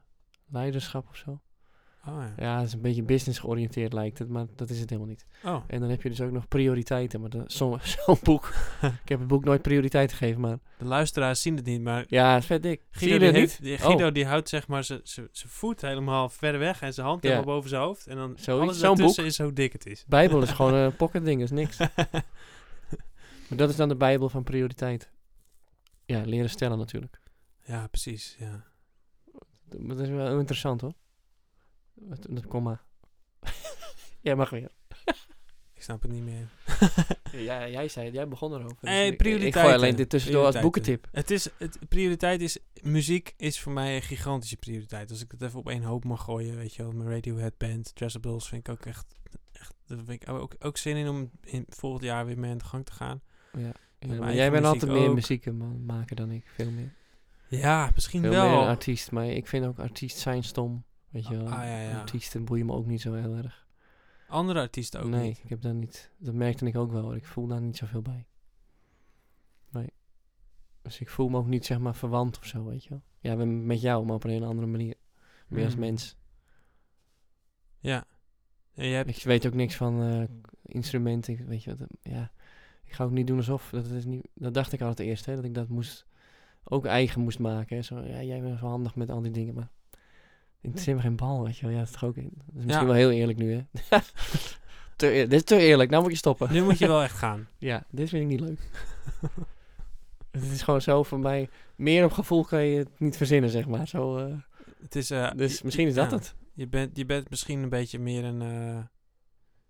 leiderschap 0.47 1.09
of 1.09 1.17
zo. 1.17 1.41
Oh 2.07 2.15
ja. 2.17 2.33
Ja, 2.37 2.59
het 2.59 2.67
is 2.67 2.73
een 2.73 2.81
beetje 2.81 3.03
business 3.03 3.39
georiënteerd 3.39 3.93
lijkt 3.93 4.19
het, 4.19 4.29
maar 4.29 4.47
dat 4.57 4.71
is 4.71 4.81
het 4.81 4.91
helemaal 4.91 5.11
niet. 5.11 5.27
Oh, 5.45 5.63
En 5.67 5.81
dan 5.81 5.91
heb 5.91 6.03
je 6.03 6.09
dus 6.09 6.21
ook 6.21 6.31
nog 6.31 6.49
prioriteiten. 6.49 7.21
Maar 7.21 7.31
zo'n 7.47 7.79
boek. 8.23 8.53
ik 9.03 9.09
heb 9.09 9.19
het 9.19 9.29
boek 9.29 9.45
nooit 9.45 9.63
prioriteit 9.63 10.13
gegeven, 10.13 10.41
maar 10.41 10.59
de 10.79 10.85
luisteraars 10.85 11.43
zien 11.43 11.57
het 11.57 11.65
niet, 11.65 11.81
maar 11.81 12.05
ja, 12.09 12.33
het 12.33 12.41
is 12.43 12.47
vet 12.47 12.63
dik. 12.63 12.83
Guido, 12.91 13.19
die, 13.19 13.31
heeft, 13.31 13.61
niet? 13.61 13.63
die, 13.63 13.79
Oh. 13.79 13.85
Guido 13.85 14.13
die 14.13 14.27
houdt 14.27 14.49
zeg 14.49 14.69
maar 14.69 14.85
zijn 14.85 15.01
voet 15.33 15.81
helemaal 15.81 16.29
ver 16.29 16.59
weg 16.59 16.81
en 16.83 16.95
zijn 16.95 17.07
hand 17.07 17.23
helemaal 17.23 17.45
boven 17.45 17.71
zijn 17.71 17.83
hoofd. 17.83 18.07
En 18.07 18.17
dan 18.17 18.33
Zoiets, 18.37 18.83
alles 18.83 18.83
ertussen 18.83 19.25
is 19.25 19.39
hoe 19.39 19.53
dik 19.53 19.73
het 19.73 19.87
is. 19.87 20.05
Bijbel 20.09 20.43
is 20.43 20.51
gewoon 20.51 20.75
een 20.85 20.97
pocket 20.97 21.25
ding, 21.25 21.43
is 21.43 21.51
niks. 21.51 21.79
Maar 21.79 23.59
dat 23.59 23.71
is 23.71 23.77
dan 23.77 23.89
de 23.89 23.97
Bijbel 23.97 24.29
van 24.29 24.43
prioriteit. 24.43 25.11
Ja, 26.05 26.23
leren 26.25 26.51
stellen 26.51 26.79
natuurlijk. 26.79 27.21
ja, 27.65 27.87
precies. 27.87 28.37
Ja. 28.39 28.65
Dat 29.67 30.01
is 30.01 30.09
wel 30.09 30.39
interessant 30.39 30.81
hoor. 30.81 30.95
Dat, 32.01 32.27
dat 32.31 32.47
komma. 32.47 32.83
Jij 34.21 34.35
mag 34.37 34.51
weer. 34.51 34.71
Ik 35.75 35.83
snap 35.87 36.03
het 36.03 36.11
niet 36.13 36.23
meer. 36.23 36.49
Ja, 37.33 37.69
jij 37.69 37.89
zei 37.89 38.07
het, 38.07 38.15
jij 38.15 38.29
begon 38.29 38.53
erover. 38.53 38.77
Dus 38.81 38.91
Nee, 38.91 39.13
ik- 39.13 39.23
Ik, 39.25 39.55
gooi 39.55 39.75
alleen 39.75 39.97
dit 39.97 40.09
tussendoor 40.09 40.45
als 40.45 40.61
boekentip. 40.61 41.09
Het 41.13 41.31
is, 41.31 41.49
het, 41.59 41.79
prioriteit 41.89 42.41
is, 42.41 42.59
muziek 42.83 43.35
is 43.37 43.61
voor 43.61 43.73
mij 43.73 43.97
een 43.97 44.03
gigantische 44.03 44.57
prioriteit. 44.57 45.11
Als 45.11 45.23
ik 45.23 45.31
het 45.31 45.43
even 45.43 45.59
op 45.59 45.69
één 45.69 45.83
hoop 45.83 46.05
mag 46.05 46.25
gooien, 46.25 46.57
weet 46.57 46.75
je 46.75 46.83
wel, 46.83 46.93
mijn 46.93 47.09
Radiohead 47.11 47.57
band, 47.59 47.95
Dressables 47.95 48.49
vind 48.49 48.69
ik 48.69 48.73
ook 48.75 48.87
echt, 48.87 49.07
echt 49.53 49.75
daar 49.87 49.99
vind 49.99 50.23
ik 50.23 50.29
ook, 50.29 50.55
ook 50.59 50.77
zin 50.77 50.97
in 50.97 51.09
om 51.09 51.31
in 51.43 51.65
volgend 51.69 52.03
jaar 52.05 52.27
weer 52.27 52.39
mee 52.39 52.51
aan 52.51 52.59
de 52.59 52.65
gang 52.65 52.87
te 52.87 52.93
gaan. 52.93 53.23
Ja. 53.53 53.73
Maar 54.19 54.35
jij 54.35 54.51
bent 54.51 54.65
altijd 54.65 54.93
meer 54.93 55.15
muziek 55.15 55.53
maken 55.87 56.17
dan 56.17 56.31
ik. 56.31 56.45
Veel 56.55 56.71
meer. 56.71 56.93
Ja, 57.49 57.91
misschien 57.95 58.23
wel. 58.23 58.49
meer 58.49 58.59
een 58.61 58.67
artiest. 58.69 59.11
Maar 59.11 59.27
ik 59.27 59.47
vind 59.47 59.67
ook 59.67 59.79
artiest 59.79 60.19
zijn 60.19 60.45
stom. 60.45 60.85
Weet 61.11 61.27
je 61.27 61.37
wel. 61.37 61.47
Ah, 61.47 61.53
ja, 61.65 61.81
ja. 61.81 61.99
Artiesten 62.01 62.45
boeien 62.45 62.67
me 62.67 62.73
ook 62.73 62.87
niet 62.87 63.01
zo 63.01 63.15
heel 63.15 63.35
erg. 63.37 63.67
Andere 64.29 64.61
artiesten 64.61 65.01
ook 65.03 65.09
nee, 65.09 65.29
niet. 65.29 65.41
ik 65.45 65.49
heb 65.49 65.61
daar 65.63 65.75
niet... 65.75 66.11
Dat 66.19 66.35
merkte 66.35 66.67
ik 66.67 66.77
ook 66.77 66.93
wel. 66.93 67.03
hoor. 67.03 67.17
Ik 67.17 67.27
voel 67.27 67.47
daar 67.47 67.61
niet 67.61 67.77
zoveel 67.77 68.03
bij. 68.03 68.27
Nee. 69.71 69.91
Dus 70.83 71.01
ik 71.01 71.09
voel 71.09 71.29
me 71.29 71.37
ook 71.37 71.47
niet 71.47 71.67
zeg 71.67 71.79
maar 71.79 71.95
verwant 71.95 72.39
of 72.39 72.45
zo, 72.47 72.65
weet 72.65 72.85
je 72.85 72.91
wel. 72.91 73.03
Ja, 73.19 73.37
we- 73.37 73.45
met 73.45 73.81
jou, 73.81 74.05
maar 74.05 74.15
op 74.15 74.25
een 74.25 74.31
hele 74.31 74.47
andere 74.47 74.67
manier. 74.67 74.95
Meer 75.49 75.65
als 75.65 75.75
Mm. 75.75 75.81
mens. 75.81 76.17
Ja. 77.79 78.05
En 78.75 78.87
je 78.87 78.95
hebt, 78.95 79.09
Ik 79.17 79.23
weet 79.23 79.47
ook 79.47 79.55
niks 79.55 79.77
van 79.77 80.03
eh, 80.03 80.23
instrumenten. 80.63 81.47
Weet 81.47 81.63
je 81.65 81.77
wat? 81.77 81.89
eh, 82.03 82.13
Ja. 82.13 82.31
Ik 82.85 82.93
ga 82.93 83.05
ook 83.05 83.11
niet 83.11 83.27
doen 83.27 83.37
alsof. 83.37 83.71
Dat, 83.71 83.87
is 83.87 84.05
niet, 84.05 84.29
dat 84.35 84.55
dacht 84.55 84.73
ik 84.73 84.81
altijd 84.81 85.09
eerst, 85.09 85.27
hè. 85.27 85.35
Dat 85.35 85.45
ik 85.45 85.55
dat 85.55 85.69
moest... 85.69 86.07
Ook 86.65 86.85
eigen 86.87 87.21
moest 87.21 87.39
maken, 87.39 87.77
hè. 87.77 87.83
Zo, 87.83 88.01
ja, 88.01 88.23
jij 88.23 88.41
bent 88.41 88.59
zo 88.59 88.67
handig 88.67 88.95
met 88.97 89.11
al 89.11 89.23
die 89.23 89.31
dingen, 89.33 89.55
maar... 89.55 89.71
Ik 90.61 90.67
interesseer 90.67 90.95
me 90.95 91.01
geen 91.01 91.17
bal, 91.17 91.43
weet 91.45 91.57
je 91.57 91.63
wel. 91.67 91.71
Ja, 91.71 91.79
dat 91.79 91.89
is 91.89 91.93
toch 91.95 92.05
ook... 92.05 92.15
Dat 92.15 92.25
is 92.25 92.65
misschien 92.65 92.81
Ja. 92.81 92.85
wel 92.87 92.95
heel 92.95 93.11
eerlijk 93.11 93.39
nu, 93.39 93.53
hè. 93.53 93.63
te, 94.97 95.07
dit 95.29 95.33
is 95.33 95.45
te 95.45 95.57
eerlijk. 95.57 95.91
Nou 95.91 96.03
moet 96.03 96.13
je 96.13 96.19
stoppen. 96.19 96.53
nu 96.53 96.63
moet 96.63 96.79
je 96.79 96.87
wel 96.87 97.03
echt 97.03 97.17
gaan. 97.25 97.49
Ja, 97.59 97.85
dit 97.91 98.09
vind 98.09 98.23
ik 98.23 98.29
niet 98.29 98.41
leuk. 98.41 98.71
het 100.31 100.43
is 100.43 100.63
gewoon 100.63 100.81
zo 100.83 101.03
voor 101.03 101.19
mij... 101.21 101.49
Meer 101.77 102.05
op 102.05 102.13
gevoel 102.13 102.45
kan 102.45 102.63
je 102.65 102.79
het 102.79 103.01
niet 103.01 103.17
verzinnen, 103.17 103.51
zeg 103.51 103.67
maar. 103.67 103.89
Zo, 103.89 104.17
eh, 104.17 104.35
Het 104.83 104.97
is, 104.97 105.11
eh, 105.11 105.31
dus 105.37 105.63
misschien 105.63 105.87
is 105.87 105.95
dat 105.95 106.11
ja. 106.11 106.17
het. 106.17 106.35
Je 106.55 106.69
bent, 106.69 106.97
je 106.97 107.05
bent 107.05 107.31
misschien 107.31 107.63
een 107.63 107.69
beetje 107.69 107.99
meer 107.99 108.25
een, 108.25 108.43
eh, 108.43 108.75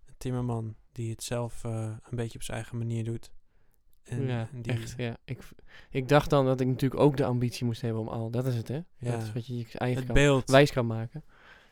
een 0.06 0.14
timmerman 0.18 0.74
die 0.92 1.10
het 1.10 1.22
zelf 1.22 1.62
een 1.64 2.00
beetje 2.10 2.38
op 2.38 2.44
zijn 2.44 2.56
eigen 2.56 2.78
manier 2.78 3.04
doet. 3.04 3.30
En, 4.10 4.26
ja, 4.26 4.48
en 4.52 4.62
die, 4.62 4.72
echt. 4.72 4.94
Ja. 4.96 5.16
Ik, 5.24 5.38
ik 5.90 6.08
dacht 6.08 6.30
dan 6.30 6.44
dat 6.46 6.60
ik 6.60 6.66
natuurlijk 6.66 7.00
ook 7.00 7.16
de 7.16 7.24
ambitie 7.24 7.64
moest 7.66 7.80
hebben 7.80 8.00
om 8.00 8.08
al... 8.08 8.30
Dat 8.30 8.46
is 8.46 8.56
het, 8.56 8.68
hè? 8.68 8.74
Ja. 8.98 9.10
Dat 9.10 9.22
is 9.22 9.32
wat 9.32 9.46
je 9.46 9.56
je 9.56 9.66
eigen 9.72 10.04
kan, 10.04 10.14
beeld. 10.14 10.50
wijs 10.50 10.72
kan 10.72 10.86
maken. 10.86 11.24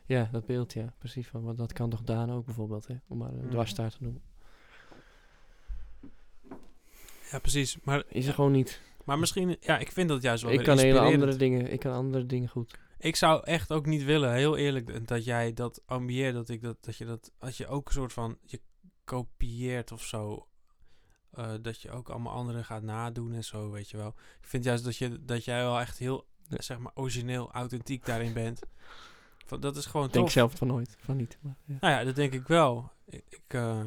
Ja, 0.07 0.29
dat 0.33 0.46
beeld, 0.46 0.72
ja. 0.72 0.92
Precies. 0.98 1.27
Van, 1.29 1.42
want 1.42 1.59
dat 1.59 1.72
kan 1.72 1.90
toch 1.90 2.03
Daan 2.03 2.33
ook 2.33 2.44
bijvoorbeeld, 2.44 2.87
hè? 2.87 2.94
Om 3.09 3.18
maar 3.18 3.29
een 3.33 3.38
Mhm. 3.38 3.51
dwarsstaart 3.51 3.92
te 3.92 4.03
noemen. 4.03 4.22
Ja, 7.31 7.38
precies. 7.38 7.79
Maar, 7.83 8.03
Is 8.09 8.27
er 8.27 8.35
gewoon 8.35 8.53
niet. 8.53 8.81
maar 9.05 9.18
misschien, 9.18 9.57
ja, 9.61 9.79
ik 9.79 9.92
vind 9.92 10.09
dat 10.09 10.22
juist 10.22 10.42
wel 10.42 10.53
Ik 10.53 10.62
kan 10.64 10.79
hele 10.79 10.98
andere 11.01 11.37
dingen... 11.37 11.72
Ik 11.72 11.81
kan 11.81 11.92
andere 11.92 12.27
dingen 12.27 12.48
goed. 12.48 12.79
Ik 12.98 13.16
zou 13.16 13.44
echt 13.44 13.72
ook 13.72 13.87
niet 13.87 14.05
willen, 14.05 14.33
heel 14.33 14.57
eerlijk, 14.57 15.09
dat 15.09 15.24
jij 15.24 15.53
dat 15.53 15.83
ambieert, 15.87 16.35
dat 16.35 16.48
ik 16.48 16.62
dat, 16.62 16.77
dat 16.81 16.96
je 16.96 17.05
dat, 17.05 17.33
dat 17.38 17.57
je 17.57 17.66
ook 17.66 17.87
een 17.87 17.92
soort 17.94 18.12
van, 18.12 18.38
je 18.44 18.61
kopieert 19.05 19.92
of 19.92 20.03
zo. 20.03 20.48
Eh, 21.31 21.51
dat 21.62 21.81
je 21.81 21.91
ook 21.91 22.09
allemaal 22.09 22.33
anderen 22.33 22.64
gaat 22.64 22.83
nadoen 22.83 23.33
en 23.35 23.45
zo, 23.45 23.71
weet 23.71 23.91
je 23.91 23.97
wel. 23.97 24.09
Ik 24.41 24.47
vind 24.49 24.64
juist 24.64 24.85
dat, 24.85 24.97
je, 24.97 25.25
dat 25.25 25.45
jij 25.45 25.62
wel 25.62 25.81
echt 25.81 25.99
heel, 25.99 26.27
Ja. 26.49 26.62
zeg 26.62 26.79
maar, 26.79 26.93
origineel, 26.95 27.53
authentiek 27.53 28.05
daarin 28.05 28.33
bent. 28.33 28.61
Van, 29.47 29.61
dat 29.61 29.77
is 29.77 29.87
gewoon 29.87 30.07
Ik 30.07 30.12
denk 30.12 30.25
tof. 30.25 30.35
zelf 30.35 30.53
van 30.55 30.67
nooit. 30.67 30.97
Van 30.99 31.17
niet. 31.17 31.38
Maar, 31.41 31.57
ja. 31.64 31.77
Nou 31.81 31.93
ja, 31.95 32.05
dat 32.05 32.14
denk 32.14 32.33
ik 32.33 32.47
wel. 32.47 32.91
Ik, 33.07 33.25
ik, 33.29 33.43
eh, 33.47 33.81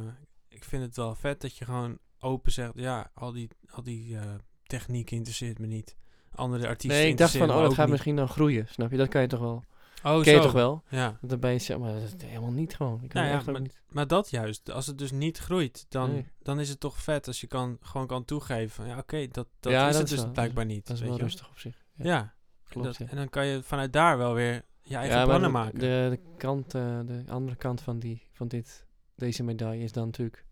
ik 0.47 0.63
vind 0.63 0.83
het 0.83 0.95
wel 0.95 1.15
vet 1.15 1.41
dat 1.41 1.57
je 1.57 1.65
gewoon 1.65 1.97
open 2.19 2.51
zegt, 2.51 2.71
ja, 2.75 3.11
al 3.13 3.31
die, 3.31 3.47
al 3.69 3.83
die 3.83 4.17
eh, 4.17 4.23
techniek 4.63 5.11
interesseert 5.11 5.59
me 5.59 5.67
niet. 5.67 5.95
Andere 6.35 6.67
artiesten 6.67 7.01
Nee, 7.01 7.09
ik 7.11 7.17
dacht 7.17 7.37
van, 7.37 7.51
oh, 7.51 7.61
dat 7.61 7.73
gaat 7.73 7.77
niet. 7.79 7.89
misschien 7.89 8.15
dan 8.15 8.27
groeien. 8.27 8.67
Snap 8.67 8.91
je? 8.91 8.97
Dat 8.97 9.07
kan 9.07 9.21
je 9.21 9.27
toch 9.27 9.39
wel. 9.39 9.63
Oh, 10.03 10.21
Ken 10.21 10.31
je 10.33 10.37
zo. 10.37 10.43
toch 10.43 10.51
wel? 10.51 10.83
Ja. 10.89 11.17
Dan 11.21 11.39
ben 11.39 11.51
je 11.51 11.59
zeg 11.59 11.77
maar, 11.77 11.93
dat 11.93 12.01
is 12.01 12.23
helemaal 12.27 12.51
niet 12.51 12.75
gewoon. 12.75 12.99
Ik 13.03 13.09
kan 13.09 13.21
Nou 13.23 13.33
ja, 13.45 13.51
maar- 13.51 13.61
niet. 13.61 13.81
Maar 13.89 14.07
dat 14.07 14.29
juist, 14.29 14.71
als 14.71 14.87
het 14.87 14.97
dus 14.97 15.11
niet 15.11 15.37
groeit, 15.37 15.85
dan, 15.89 16.11
Nee. 16.11 16.27
dan 16.41 16.59
is 16.59 16.69
het 16.69 16.79
toch 16.79 16.97
vet 17.01 17.27
als 17.27 17.41
je 17.41 17.47
kan, 17.47 17.77
gewoon 17.81 18.07
kan 18.07 18.25
toegeven 18.25 18.69
van 18.69 18.87
ja, 18.87 18.97
oké, 18.97 19.27
dat, 19.27 19.47
dat 19.59 19.71
Ja, 19.71 19.87
is 19.87 19.91
dat 19.93 20.01
het 20.01 20.03
is 20.03 20.09
dus 20.15 20.23
wel- 20.23 20.31
blijkbaar 20.33 20.65
niet. 20.65 20.85
Dat 20.87 20.95
is 20.95 20.99
weet 21.01 21.09
wel 21.09 21.17
je 21.17 21.23
rustig 21.23 21.49
op 21.49 21.57
zich. 21.59 21.85
Ja, 21.95 22.33
klopt. 22.69 22.97
dat- 22.97 23.09
en 23.09 23.15
dan 23.15 23.29
kan 23.29 23.45
je 23.45 23.63
vanuit 23.63 23.93
daar 23.93 24.17
wel 24.17 24.33
weer 24.33 24.65
je 24.81 24.95
eigen 24.95 25.17
Ja, 25.17 25.23
plannen 25.25 25.49
de, 25.51 25.57
maken. 25.57 25.79
De, 25.79 26.07
de, 26.09 26.19
kant, 26.37 26.73
eh, 26.75 26.99
de 27.05 27.23
andere 27.27 27.57
kant 27.57 27.81
van, 27.81 27.99
die, 27.99 28.27
van 28.31 28.47
dit, 28.47 28.85
deze 29.15 29.43
medaille 29.43 29.83
is 29.83 29.91
dan 29.91 30.05
natuurlijk... 30.05 30.45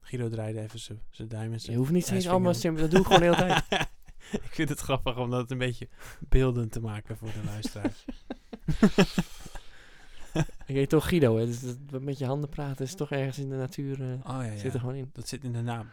Guido 0.00 0.28
draaide 0.28 0.60
even 0.60 0.78
zijn 0.78 1.02
zijn 1.10 1.28
duim 1.28 1.52
en 1.52 1.58
Je 1.62 1.76
hoeft 1.76 1.90
niet 1.90 2.06
steeds 2.06 2.28
allemaal... 2.28 2.50
op. 2.52 2.56
sim- 2.56 2.76
Dat 2.76 2.90
doe 2.90 3.00
ik 3.00 3.06
gewoon 3.06 3.20
de 3.20 3.26
hele 3.26 3.62
tijd. 3.68 3.88
ik 4.30 4.50
vind 4.50 4.68
het 4.68 4.80
grappig 4.80 5.16
om 5.18 5.30
dat 5.30 5.50
een 5.50 5.58
beetje 5.58 5.88
beeldend 6.28 6.72
te 6.72 6.80
maken 6.80 7.16
voor 7.16 7.28
de 7.32 7.44
luisteraars. 7.44 8.04
Ik 10.66 10.74
heet 10.74 10.88
toch 10.88 11.08
Guido, 11.08 11.36
hè. 11.36 11.46
Dus 11.46 11.60
dat, 11.86 12.02
met 12.02 12.18
je 12.18 12.24
handen 12.26 12.48
praten 12.48 12.84
is 12.84 12.94
toch 12.94 13.10
ergens 13.10 13.38
in 13.38 13.48
de 13.48 13.56
natuur... 13.56 14.00
eh, 14.00 14.36
Oh 14.36 14.44
ja, 14.44 14.50
Zit 14.56 14.64
er 14.64 14.72
ja. 14.72 14.78
gewoon 14.78 14.94
in. 14.94 15.10
dat 15.12 15.28
zit 15.28 15.44
in 15.44 15.52
de 15.52 15.60
naam. 15.62 15.88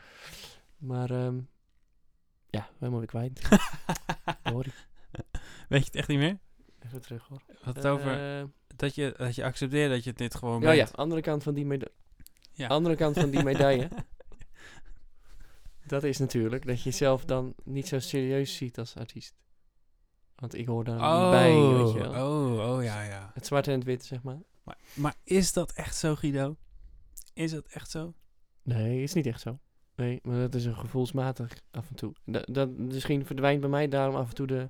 Maar 0.78 1.10
ehm, 1.12 1.40
ja, 2.50 2.70
helemaal 2.78 3.00
weer 3.00 3.08
kwijt. 3.08 3.42
Sorry. 4.44 4.72
Weet 5.70 5.80
je 5.80 5.86
het 5.86 5.96
echt 5.96 6.08
niet 6.08 6.18
meer? 6.18 6.38
Even 6.86 7.02
terug 7.02 7.28
hoor. 7.28 7.42
Wat 7.64 7.76
het 7.76 7.86
over, 7.88 8.40
Eh, 8.40 8.44
dat, 8.76 8.96
je, 8.96 9.14
dat 9.18 9.36
je 9.36 9.44
accepteert 9.44 9.90
dat 9.92 10.04
je 10.04 10.14
dit 10.14 10.36
gewoon 10.36 10.62
ja, 10.62 10.72
ja, 10.72 10.84
bent. 10.84 10.98
andere 10.98 11.22
kant 11.22 11.44
van 11.44 11.54
die 11.54 11.66
medaille. 11.66 11.94
Ja. 12.52 12.68
Andere 12.68 12.96
kant 12.96 13.18
van 13.20 13.30
die 13.30 13.44
medaille. 13.44 13.90
Dat 15.88 16.04
is 16.04 16.18
natuurlijk 16.18 16.66
dat 16.66 16.78
je 16.78 16.84
jezelf 16.90 17.26
dan 17.26 17.54
niet 17.64 17.88
zo 17.88 18.00
serieus 18.00 18.56
ziet 18.56 18.78
als 18.78 18.96
artiest. 18.96 19.36
Want 20.36 20.56
ik 20.56 20.68
hoor 20.68 20.84
daar 20.84 20.94
niet 20.96 21.30
bij, 21.32 21.54
weet 21.84 21.92
je 21.94 22.00
wel. 22.00 22.28
oh, 22.28 22.74
oh, 22.76 22.84
ja, 22.84 23.04
ja. 23.04 23.32
Het 23.34 23.46
zwarte 23.46 23.72
en 23.72 23.78
het 23.78 23.86
witte, 23.88 24.06
zeg 24.06 24.24
maar. 24.24 24.38
Maar, 24.64 24.78
maar 24.94 25.16
is 25.24 25.54
dat 25.54 25.72
echt 25.72 25.96
zo, 25.96 26.16
Guido? 26.16 26.56
Is 27.34 27.52
dat 27.52 27.66
echt 27.68 27.90
zo? 27.92 28.14
Nee, 28.64 29.04
is 29.04 29.14
niet 29.14 29.26
echt 29.26 29.42
zo. 29.42 29.60
Nee, 29.96 30.20
maar 30.24 30.38
dat 30.40 30.56
is 30.56 30.66
een 30.66 30.76
gevoelsmatig 30.76 31.52
af 31.72 31.90
en 31.90 31.96
toe. 31.96 32.14
Dat, 32.26 32.46
dat, 32.52 32.70
misschien 32.78 33.26
verdwijnt 33.26 33.60
bij 33.62 33.70
mij 33.70 33.88
daarom 33.88 34.16
af 34.16 34.30
en 34.30 34.36
toe 34.36 34.48
de 34.48 34.70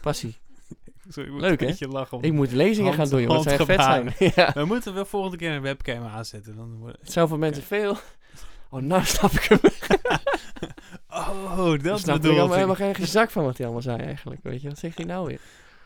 passie. 0.00 0.36
Sorry, 1.08 1.30
moet 1.30 1.40
Leuk, 1.40 1.60
een 1.60 1.66
hè? 1.66 1.70
beetje 1.72 1.88
lachen. 1.88 2.16
om- 2.16 2.22
Ik 2.24 2.32
moet 2.32 2.52
lezingen 2.52 2.94
Hand- 2.94 3.08
gaan 3.10 3.18
doen, 3.18 3.28
want 3.28 3.42
zij 3.42 3.56
vet 3.58 3.82
zijn. 3.82 4.14
ja. 4.34 4.52
We 4.54 4.64
moeten 4.64 4.94
wel 4.94 5.04
volgende 5.04 5.36
keer 5.36 5.50
een 5.52 5.62
webcam 5.62 6.04
aanzetten. 6.04 6.56
Dan 6.56 6.76
wordt... 6.78 6.98
Het 7.00 7.12
zou 7.12 7.28
voor 7.28 7.38
mensen 7.38 7.62
veel... 7.62 7.96
Oh, 8.70 8.82
nou 8.82 9.04
snap 9.04 9.30
ik 9.30 9.42
hem. 9.42 9.58
Oh, 11.10 11.82
Dat 11.82 11.98
snap 12.00 12.16
ik 12.16 12.22
bedoel 12.22 12.38
allemaal 12.38 12.56
ik. 12.58 12.66
helemaal 12.66 12.94
geen 12.94 13.06
zak 13.06 13.30
van 13.30 13.44
wat 13.44 13.56
hij 13.56 13.66
allemaal 13.66 13.82
zei 13.84 13.98
eigenlijk. 14.02 14.40
Weet 14.42 14.62
je, 14.62 14.68
wat 14.68 14.78
zegt 14.78 14.96
hij 14.96 15.06
nou 15.06 15.26
weer? 15.26 15.40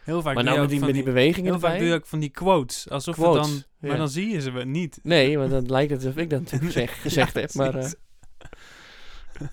Heel 0.04 0.22
vaak 0.22 0.34
maar 0.34 0.44
nou 0.44 0.60
met 0.60 0.68
die, 0.68 0.78
van 0.78 0.86
met 0.86 0.96
die 0.96 1.04
bewegingen 1.04 1.50
Heel 1.50 1.60
vaak 1.60 1.70
erbij. 1.70 1.78
doe 1.84 1.88
je 1.88 2.00
ook 2.00 2.06
van 2.06 2.18
die 2.18 2.28
quotes. 2.30 2.90
Alsof 2.90 3.14
Quotes, 3.14 3.46
het 3.46 3.54
dan... 3.54 3.64
Maar 3.78 3.90
ja. 3.90 3.96
dan 3.96 4.08
zie 4.08 4.28
je 4.28 4.40
ze 4.40 4.50
niet. 4.50 4.98
Nee, 5.02 5.38
want 5.38 5.50
dan 5.50 5.66
lijkt 5.66 5.90
het 5.90 6.04
alsof 6.04 6.16
ik 6.16 6.30
dat 6.30 6.48
zeg, 6.72 7.02
gezegd 7.02 7.34
Ja, 7.34 7.40
heb. 7.40 7.54
Maar 7.54 7.66
eh 7.66 7.72
precies. 7.72 7.94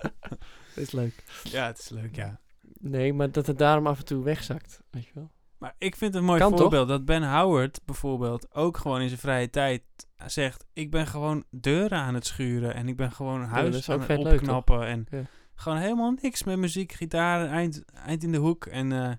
dat 0.76 0.84
is 0.84 0.92
leuk. 0.92 1.24
Ja, 1.44 1.66
het 1.68 1.80
is 1.80 1.90
leuk, 1.90 2.16
ja. 2.16 2.40
Nee, 2.80 3.14
maar 3.14 3.32
dat 3.32 3.48
het 3.48 3.58
daarom 3.58 3.88
af 3.88 4.00
en 4.00 4.06
toe 4.06 4.24
wegzakt. 4.24 4.82
Weet 4.92 5.06
je 5.06 5.12
wel? 5.14 5.32
Maar 5.58 5.76
ik 5.78 5.96
vind 5.96 6.14
het 6.14 6.22
een 6.22 6.28
mooi 6.28 6.40
Kan 6.40 6.50
toch? 6.52 6.60
voorbeeld 6.60 6.88
dat 6.88 7.06
Ben 7.06 7.34
Howard 7.36 7.80
bijvoorbeeld 7.86 8.56
ook 8.56 8.78
gewoon 8.78 9.02
in 9.02 9.08
zijn 9.08 9.20
vrije 9.20 9.50
tijd 9.50 9.82
zegt: 10.26 10.66
Ik 10.74 10.92
ben 10.92 11.08
gewoon 11.08 11.44
deuren 11.50 11.98
aan 11.98 12.14
het 12.14 12.26
schuren 12.26 12.74
en 12.76 12.88
ik 12.88 12.96
ben 12.96 13.12
gewoon 13.12 13.44
huis 13.44 13.90
aan 13.90 14.00
het 14.02 14.10
leuk, 14.24 14.34
opknappen. 14.34 14.86
en 14.86 15.08
Ja. 15.12 15.22
Gewoon 15.62 15.78
helemaal 15.78 16.14
niks 16.22 16.44
met 16.44 16.58
muziek, 16.58 16.92
gitaar, 16.92 17.48
eind, 17.48 17.86
eind 17.86 18.24
in 18.24 18.32
de 18.32 18.38
hoek. 18.38 18.66
En 18.66 18.92
eh, 18.92 19.12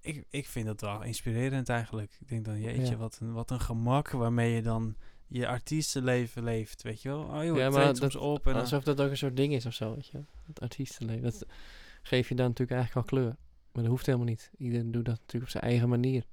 ik, 0.00 0.24
ik 0.30 0.46
vind 0.46 0.66
dat 0.66 0.80
wel 0.80 1.02
inspirerend 1.02 1.68
eigenlijk. 1.68 2.16
Ik 2.20 2.28
denk 2.28 2.44
dan, 2.44 2.60
jeetje, 2.60 2.90
Ja. 2.92 2.96
wat, 2.96 3.18
een, 3.22 3.32
wat 3.32 3.50
een 3.50 3.60
gemak 3.60 4.10
waarmee 4.10 4.54
je 4.54 4.62
dan 4.62 4.96
je 5.26 5.46
artiestenleven 5.48 6.44
leeft, 6.44 6.82
weet 6.82 7.02
je 7.02 7.08
wel. 7.08 7.22
Oh 7.22 7.44
joh, 7.44 7.56
Ja, 7.56 7.70
maar 7.70 7.94
dat- 7.98 8.16
op 8.16 8.46
en 8.46 8.54
Alsof 8.54 8.84
dat 8.84 9.00
ook 9.00 9.10
een 9.10 9.16
soort 9.16 9.36
ding 9.36 9.52
is 9.52 9.66
of 9.66 9.74
zo, 9.74 9.94
weet 9.94 10.06
je. 10.06 10.20
Het 10.46 10.60
artiestenleven. 10.60 11.22
Dat 11.22 11.46
geef 12.02 12.28
je 12.28 12.34
dan 12.34 12.46
natuurlijk 12.46 12.78
eigenlijk 12.78 13.06
al 13.10 13.18
kleur. 13.18 13.36
Maar 13.72 13.82
dat 13.82 13.92
hoeft 13.92 14.06
helemaal 14.06 14.26
niet. 14.26 14.50
Iedereen 14.58 14.90
doet 14.92 15.04
dat 15.04 15.14
natuurlijk 15.18 15.44
op 15.44 15.50
zijn 15.60 15.64
eigen 15.64 15.88
manier. 15.88 16.24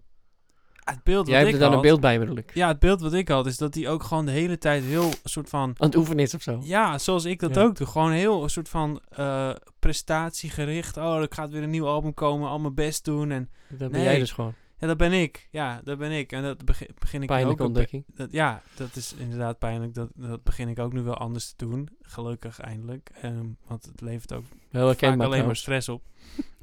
Het 0.89 1.03
beeld 1.03 1.27
Jij 1.27 1.35
hebt 1.37 1.47
ik 1.47 1.53
er 1.53 1.59
dan 1.59 1.67
een 1.69 1.73
had- 1.73 1.83
beeld 1.83 1.99
bij, 1.99 2.19
bedoel 2.19 2.37
ik. 2.37 2.53
Ja, 2.53 2.67
het 2.67 2.79
beeld 2.79 3.01
wat 3.01 3.13
ik 3.13 3.27
had 3.27 3.45
is 3.45 3.57
dat 3.57 3.75
hij 3.75 3.89
ook 3.89 4.03
gewoon 4.03 4.25
de 4.25 4.31
hele 4.31 4.57
tijd 4.57 4.83
heel 4.83 5.11
soort 5.23 5.49
van... 5.49 5.61
Aan 5.77 5.87
het 5.87 5.95
oefenen 5.95 6.23
is 6.23 6.33
of 6.33 6.41
zo. 6.41 6.59
Ja, 6.63 6.97
zoals 6.97 7.25
ik 7.25 7.39
dat 7.39 7.55
Ja. 7.55 7.61
ook 7.61 7.75
doe. 7.75 7.87
Gewoon 7.87 8.11
heel 8.11 8.43
een 8.43 8.49
soort 8.49 8.69
van 8.69 9.01
eh, 9.09 9.51
prestatiegericht. 9.79 10.97
Oh, 10.97 11.17
er 11.21 11.27
gaat 11.29 11.49
weer 11.49 11.63
een 11.63 11.69
nieuw 11.69 11.87
album 11.87 12.13
komen. 12.13 12.49
Al 12.49 12.59
mijn 12.59 12.73
best 12.73 13.05
doen. 13.05 13.31
En 13.31 13.49
Dat 13.69 13.77
ben 13.77 13.91
Nee. 13.91 14.03
jij 14.03 14.19
dus 14.19 14.31
gewoon. 14.31 14.53
ja, 14.77 14.87
dat 14.87 14.97
ben 14.97 15.11
ik. 15.11 15.47
Ja, 15.51 15.81
dat 15.83 15.97
ben 15.97 16.11
ik. 16.11 16.31
En 16.31 16.43
dat 16.43 16.65
begin, 16.65 16.87
begin 16.99 17.21
ik 17.21 17.27
Pijnlijke 17.27 17.61
ook... 17.63 17.69
op- 17.69 17.75
ontdekking. 17.75 18.05
Dat, 18.15 18.31
ja, 18.31 18.61
dat 18.75 18.95
is 18.95 19.13
inderdaad 19.17 19.59
pijnlijk. 19.59 19.93
Dat, 19.93 20.09
dat 20.15 20.43
begin 20.43 20.67
ik 20.67 20.79
ook 20.79 20.93
nu 20.93 21.01
wel 21.01 21.17
anders 21.17 21.53
te 21.53 21.65
doen. 21.65 21.89
Gelukkig 22.01 22.59
eindelijk. 22.59 23.09
Ehm, 23.21 23.45
want 23.67 23.85
het 23.85 24.01
levert 24.01 24.33
ook 24.33 24.45
Heel 24.69 24.93
vaak 24.93 25.19
alleen 25.21 25.45
maar 25.45 25.55
stress 25.55 25.89
op. 25.89 26.03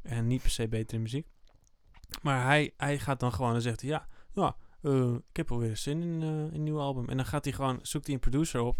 en 0.02 0.26
niet 0.26 0.42
per 0.42 0.50
se 0.50 0.68
betere 0.68 1.00
muziek. 1.00 1.26
Maar 2.22 2.44
hij, 2.44 2.72
hij 2.76 2.98
gaat 2.98 3.20
dan 3.20 3.32
gewoon 3.32 3.54
en 3.54 3.62
zegt 3.62 3.80
hij, 3.80 4.02
ja, 4.36 4.56
eh, 4.82 5.14
ik 5.14 5.36
heb 5.36 5.50
alweer 5.52 5.76
zin 5.76 6.02
in, 6.02 6.22
eh, 6.22 6.28
in 6.28 6.54
een 6.54 6.62
nieuw 6.62 6.78
album. 6.80 7.08
En 7.08 7.16
dan 7.16 7.26
gaat 7.26 7.44
hij 7.44 7.52
gewoon, 7.52 7.78
zoekt 7.82 8.04
hij 8.06 8.14
een 8.14 8.20
producer 8.20 8.60
op. 8.60 8.76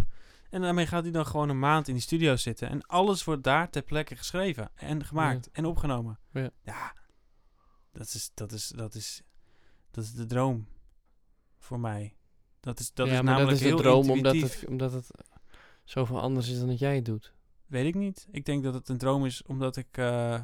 En 0.51 0.61
daarmee 0.61 0.87
gaat 0.87 1.03
hij 1.03 1.13
dan 1.13 1.27
gewoon 1.27 1.49
een 1.49 1.59
maand 1.59 1.89
in 1.89 1.95
die 1.95 2.03
studio 2.03 2.37
zitten. 2.37 2.69
En 2.69 2.87
alles 2.87 3.25
wordt 3.25 3.43
daar 3.45 3.71
ter 3.71 3.83
plekke 3.83 4.17
geschreven 4.17 4.71
en 4.75 5.05
gemaakt 5.05 5.51
en 5.53 5.65
opgenomen. 5.65 6.19
Ja. 6.63 6.95
dat 7.93 8.07
is, 8.07 8.31
dat 8.35 8.53
is, 8.53 8.69
dat 8.69 8.95
is, 8.95 9.23
dat 9.91 10.05
is 10.05 10.13
de 10.13 10.27
droom 10.27 10.67
voor 11.59 11.81
mij. 11.81 12.17
Dat 12.61 12.81
is, 12.81 12.93
dat 12.93 13.07
ja, 13.07 13.13
is 13.13 13.21
namelijk 13.21 13.49
dat 13.49 13.57
is 13.57 13.63
de 13.63 13.67
heel 13.67 13.77
droom 13.77 14.11
omdat 14.11 14.37
het, 14.37 14.65
omdat 14.69 14.93
het 14.93 15.11
zoveel 15.85 16.21
anders 16.21 16.49
is 16.49 16.59
dan 16.59 16.69
dat 16.69 16.79
jij 16.79 16.95
het 16.95 17.05
doet. 17.05 17.33
Weet 17.67 17.87
ik 17.87 17.95
niet. 17.95 18.27
Ik 18.31 18.45
denk 18.45 18.63
dat 18.63 18.75
het 18.75 18.89
een 18.89 18.99
droom 18.99 19.25
is 19.27 19.43
omdat 19.43 19.77
ik. 19.77 19.97
eh, 19.97 20.41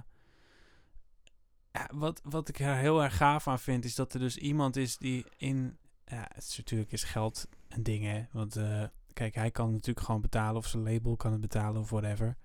ja, 1.73 1.89
wat, 1.95 2.21
wat 2.25 2.49
ik 2.49 2.59
er 2.59 2.77
heel 2.77 3.03
erg 3.03 3.17
gaaf 3.17 3.49
aan 3.49 3.59
vind, 3.59 3.85
is 3.85 3.95
dat 3.95 4.15
er 4.15 4.21
dus 4.21 4.37
iemand 4.37 4.77
is 4.77 4.97
die 4.97 5.25
in. 5.37 5.77
Ja, 6.07 6.29
het 6.35 6.45
is 6.49 6.57
natuurlijk 6.57 6.93
is 6.93 7.05
geld 7.05 7.47
een 7.69 7.83
ding, 7.83 8.05
hè? 8.05 8.25
Want 8.33 8.57
eh, 8.57 8.83
kijk, 9.13 9.35
hij 9.35 9.51
kan 9.51 9.73
natuurlijk 9.73 10.07
gewoon 10.07 10.21
betalen, 10.21 10.57
of 10.57 10.67
zijn 10.67 10.83
label 10.83 11.17
kan 11.17 11.33
het 11.33 11.41
betalen, 11.41 11.81
of 11.81 11.91
whatever. 11.91 12.37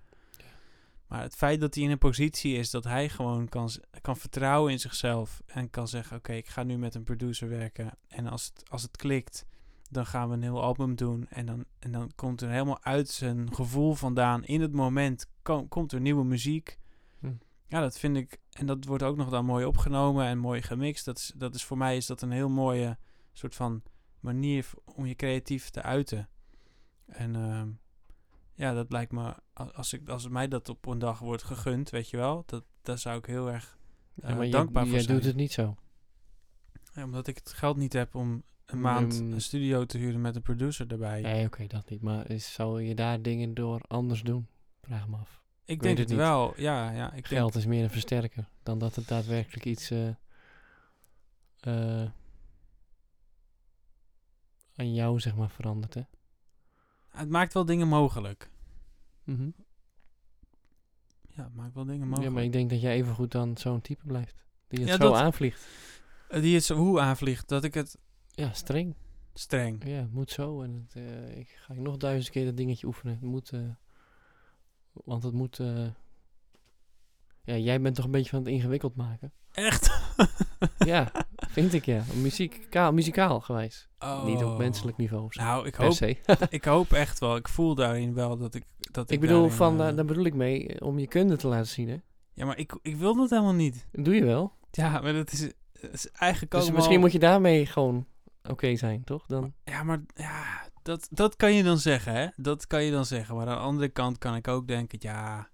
Maar 1.06 1.22
het 1.22 1.34
feit 1.34 1.60
dat 1.60 1.74
hij 1.74 1.84
in 1.84 1.90
een 1.90 1.98
positie 1.98 2.56
is 2.56 2.70
dat 2.70 2.84
hij 2.84 3.08
gewoon 3.08 3.48
kan, 3.48 3.70
kan 4.00 4.16
vertrouwen 4.16 4.72
in 4.72 4.78
zichzelf 4.80 5.42
en 5.46 5.70
kan 5.70 5.88
zeggen: 5.88 6.16
Oké, 6.16 6.32
ik 6.32 6.48
ga 6.48 6.62
nu 6.62 6.78
met 6.78 6.94
een 6.94 7.02
producer 7.02 7.48
werken. 7.48 7.90
En 8.08 8.26
als 8.26 8.44
het, 8.54 8.70
als 8.70 8.82
het 8.82 8.96
klikt, 8.96 9.46
dan 9.90 10.06
gaan 10.06 10.28
we 10.28 10.34
een 10.34 10.42
heel 10.42 10.62
album 10.62 10.94
doen. 10.94 11.26
En 11.28 11.46
dan, 11.46 11.64
en 11.78 11.92
dan 11.92 12.12
komt 12.14 12.40
er 12.40 12.50
helemaal 12.50 12.82
uit 12.84 13.08
zijn 13.08 13.54
gevoel 13.54 13.94
vandaan. 13.94 14.44
In 14.44 14.60
het 14.60 14.72
moment 14.72 15.26
ko- 15.42 15.66
komt 15.66 15.92
er 15.92 16.00
nieuwe 16.00 16.24
muziek. 16.24 16.78
Ja, 17.68 17.80
dat 17.80 17.98
vind 17.98 18.16
ik. 18.16 18.38
En 18.52 18.66
dat 18.66 18.84
wordt 18.84 19.02
ook 19.02 19.16
nog 19.16 19.28
dan 19.30 19.44
mooi 19.44 19.64
opgenomen 19.64 20.26
en 20.26 20.38
mooi 20.38 20.62
gemixt. 20.62 21.04
Dat 21.04 21.18
is, 21.18 21.32
dat 21.36 21.54
is 21.54 21.64
voor 21.64 21.78
mij 21.78 21.96
is 21.96 22.06
dat 22.06 22.22
een 22.22 22.30
heel 22.30 22.48
mooie 22.48 22.98
soort 23.32 23.54
van 23.54 23.82
manier 24.20 24.66
om 24.84 25.06
je 25.06 25.14
creatief 25.14 25.70
te 25.70 25.82
uiten. 25.82 26.28
En 27.06 27.36
ehm, 27.36 27.68
ja, 28.54 28.72
dat 28.74 28.92
lijkt 28.92 29.12
me. 29.12 29.34
Als, 29.52 29.92
ik, 29.92 30.08
als 30.08 30.28
mij 30.28 30.48
dat 30.48 30.68
op 30.68 30.86
een 30.86 30.98
dag 30.98 31.18
wordt 31.18 31.42
gegund, 31.42 31.90
weet 31.90 32.10
je 32.10 32.16
wel, 32.16 32.42
dat, 32.46 32.64
daar 32.82 32.98
zou 32.98 33.18
ik 33.18 33.26
heel 33.26 33.50
erg 33.50 33.78
Ja, 34.14 34.22
eh, 34.28 34.34
maar 34.34 34.42
jij- 34.42 34.50
dankbaar 34.50 34.82
voor 34.84 34.92
jij 34.94 35.02
zijn. 35.02 35.16
doet 35.16 35.26
het 35.26 35.36
niet 35.36 35.52
zo. 35.52 35.76
Ja, 36.94 37.04
omdat 37.04 37.26
ik 37.26 37.36
het 37.36 37.52
geld 37.52 37.76
niet 37.76 37.92
heb 37.92 38.14
om 38.14 38.42
een 38.66 38.80
maand 38.80 39.18
een 39.18 39.40
studio 39.40 39.84
te 39.84 39.98
huren 39.98 40.20
met 40.20 40.36
een 40.36 40.42
producer 40.42 40.86
erbij. 40.92 41.20
Nee, 41.20 41.46
oké, 41.46 41.66
dat 41.66 41.90
niet. 41.90 42.02
Maar 42.02 42.30
is, 42.30 42.52
zou 42.52 42.82
je 42.82 42.94
daar 42.94 43.22
dingen 43.22 43.54
door 43.54 43.80
anders 43.88 44.22
doen? 44.22 44.46
Vraag 44.82 45.08
me 45.08 45.16
af. 45.16 45.42
Ik 45.68 45.80
denk 45.82 45.98
het 45.98 46.08
het 46.08 46.18
wel. 46.18 46.52
Ja, 46.56 46.90
ja. 46.90 47.12
Ik 47.12 47.26
Geld 47.26 47.54
is 47.54 47.66
meer 47.66 47.82
een 47.84 47.90
versterker 47.90 48.48
dan 48.62 48.78
dat 48.78 48.94
het 48.94 49.08
daadwerkelijk 49.08 49.64
iets 49.64 49.90
eh, 49.90 50.08
eh, 51.60 52.10
aan 54.76 54.94
jou, 54.94 55.20
zeg 55.20 55.36
maar, 55.36 55.50
verandert, 55.50 55.94
hè? 55.94 56.02
Het 57.08 57.28
maakt 57.28 57.52
wel 57.54 57.64
dingen 57.64 57.88
mogelijk. 57.88 58.50
Mhm. 59.24 59.50
Ja, 61.28 61.44
het 61.44 61.54
maakt 61.54 61.74
wel 61.74 61.84
dingen 61.84 62.00
Ja, 62.00 62.06
mogelijk. 62.06 62.34
maar 62.34 62.44
ik 62.44 62.52
denk 62.52 62.70
dat 62.70 62.80
jij 62.80 62.94
even 62.94 63.14
goed 63.14 63.30
dan 63.32 63.56
zo'n 63.56 63.80
type 63.80 64.06
blijft. 64.06 64.44
Die 64.68 64.78
het 64.80 64.88
Ja, 64.88 64.94
zo 64.96 65.02
dat- 65.02 65.14
aanvliegt. 65.14 65.66
Eh, 66.28 66.40
Die 66.40 66.54
het 66.54 66.64
zo 66.64 66.76
hoe 66.76 67.00
aanvliegt, 67.00 67.48
dat 67.48 67.64
ik 67.64 67.74
het 67.74 67.98
Ja, 68.30 68.52
streng. 68.52 68.94
streng. 69.34 69.84
Ja, 69.86 69.96
het 69.96 70.12
moet 70.12 70.30
zo. 70.30 70.62
En 70.62 70.88
het, 70.88 71.36
ik 71.36 71.48
ga 71.48 71.72
nog 71.72 71.96
duizend 71.96 72.32
keer 72.32 72.44
dat 72.44 72.56
dingetje 72.56 72.86
oefenen. 72.86 73.12
Het 73.14 73.22
moet, 73.22 73.52
want 75.04 75.22
het 75.22 75.32
moet... 75.32 75.58
eh, 75.58 75.86
ja, 77.44 77.56
jij 77.56 77.80
bent 77.80 77.94
toch 77.94 78.04
een 78.04 78.10
beetje 78.10 78.30
van 78.30 78.38
het 78.38 78.48
ingewikkeld 78.48 78.96
maken. 78.96 79.32
Echt? 79.52 80.00
ja, 80.78 81.10
vind 81.48 81.72
ik 81.72 81.84
ja. 81.84 82.02
Muzikaal, 82.14 82.92
muzikaal 82.92 83.40
gewijs. 83.40 83.88
Niet 84.24 84.36
op 84.44 84.50
Oh. 84.50 84.58
menselijk 84.58 84.96
niveau 84.96 85.26
zo. 85.32 85.42
Nou, 85.42 85.66
ik 85.66 85.74
hoop, 85.74 85.92
ik 86.50 86.64
hoop 86.64 86.92
echt 86.92 87.18
wel. 87.18 87.36
Ik 87.36 87.48
voel 87.48 87.74
daarin 87.74 88.14
wel 88.14 88.36
dat 88.36 88.54
ik. 88.54 88.64
Dat 88.78 89.04
ik, 89.04 89.10
ik 89.14 89.20
bedoel, 89.20 89.38
daarin, 89.40 89.56
van, 89.56 89.80
eh, 89.80 89.88
eh, 89.88 89.96
daar 89.96 90.04
bedoel 90.04 90.24
ik 90.24 90.34
mee, 90.34 90.80
om 90.80 90.98
je 90.98 91.06
kunde 91.06 91.36
te 91.36 91.48
laten 91.48 91.66
zien, 91.66 91.88
hè. 91.88 91.96
Ja, 92.32 92.44
maar 92.46 92.58
ik, 92.58 92.78
ik 92.82 92.96
wil 92.96 93.16
dat 93.16 93.30
helemaal 93.30 93.54
niet. 93.54 93.86
Dat 93.92 94.04
doe 94.04 94.14
je 94.14 94.24
wel. 94.24 94.52
Ja, 94.70 95.00
maar 95.00 95.12
dat 95.12 95.32
is, 95.32 95.40
het 95.40 95.92
is 95.92 96.10
eigenlijk 96.10 96.50
Dus 96.52 96.60
allemaal- 96.60 96.76
misschien 96.78 97.00
moet 97.00 97.12
je 97.12 97.18
daarmee 97.18 97.66
gewoon 97.66 98.06
oké 98.48 98.76
zijn, 98.76 99.04
toch? 99.04 99.26
Dan, 99.26 99.52
Ja, 99.64 99.82
maar 99.82 100.00
ja, 100.14 100.67
dat, 100.88 101.08
dat 101.10 101.36
kan 101.36 101.54
je 101.54 101.62
dan 101.62 101.78
zeggen, 101.78 102.14
hè? 102.14 102.26
Dat 102.36 102.66
kan 102.66 102.82
je 102.82 102.90
dan 102.90 103.06
zeggen. 103.06 103.36
Maar 103.36 103.46
aan 103.46 103.56
de 103.56 103.62
andere 103.62 103.88
kant 103.88 104.18
kan 104.18 104.34
ik 104.34 104.48
ook 104.48 104.66
denken, 104.68 104.98
ja. 105.02 105.50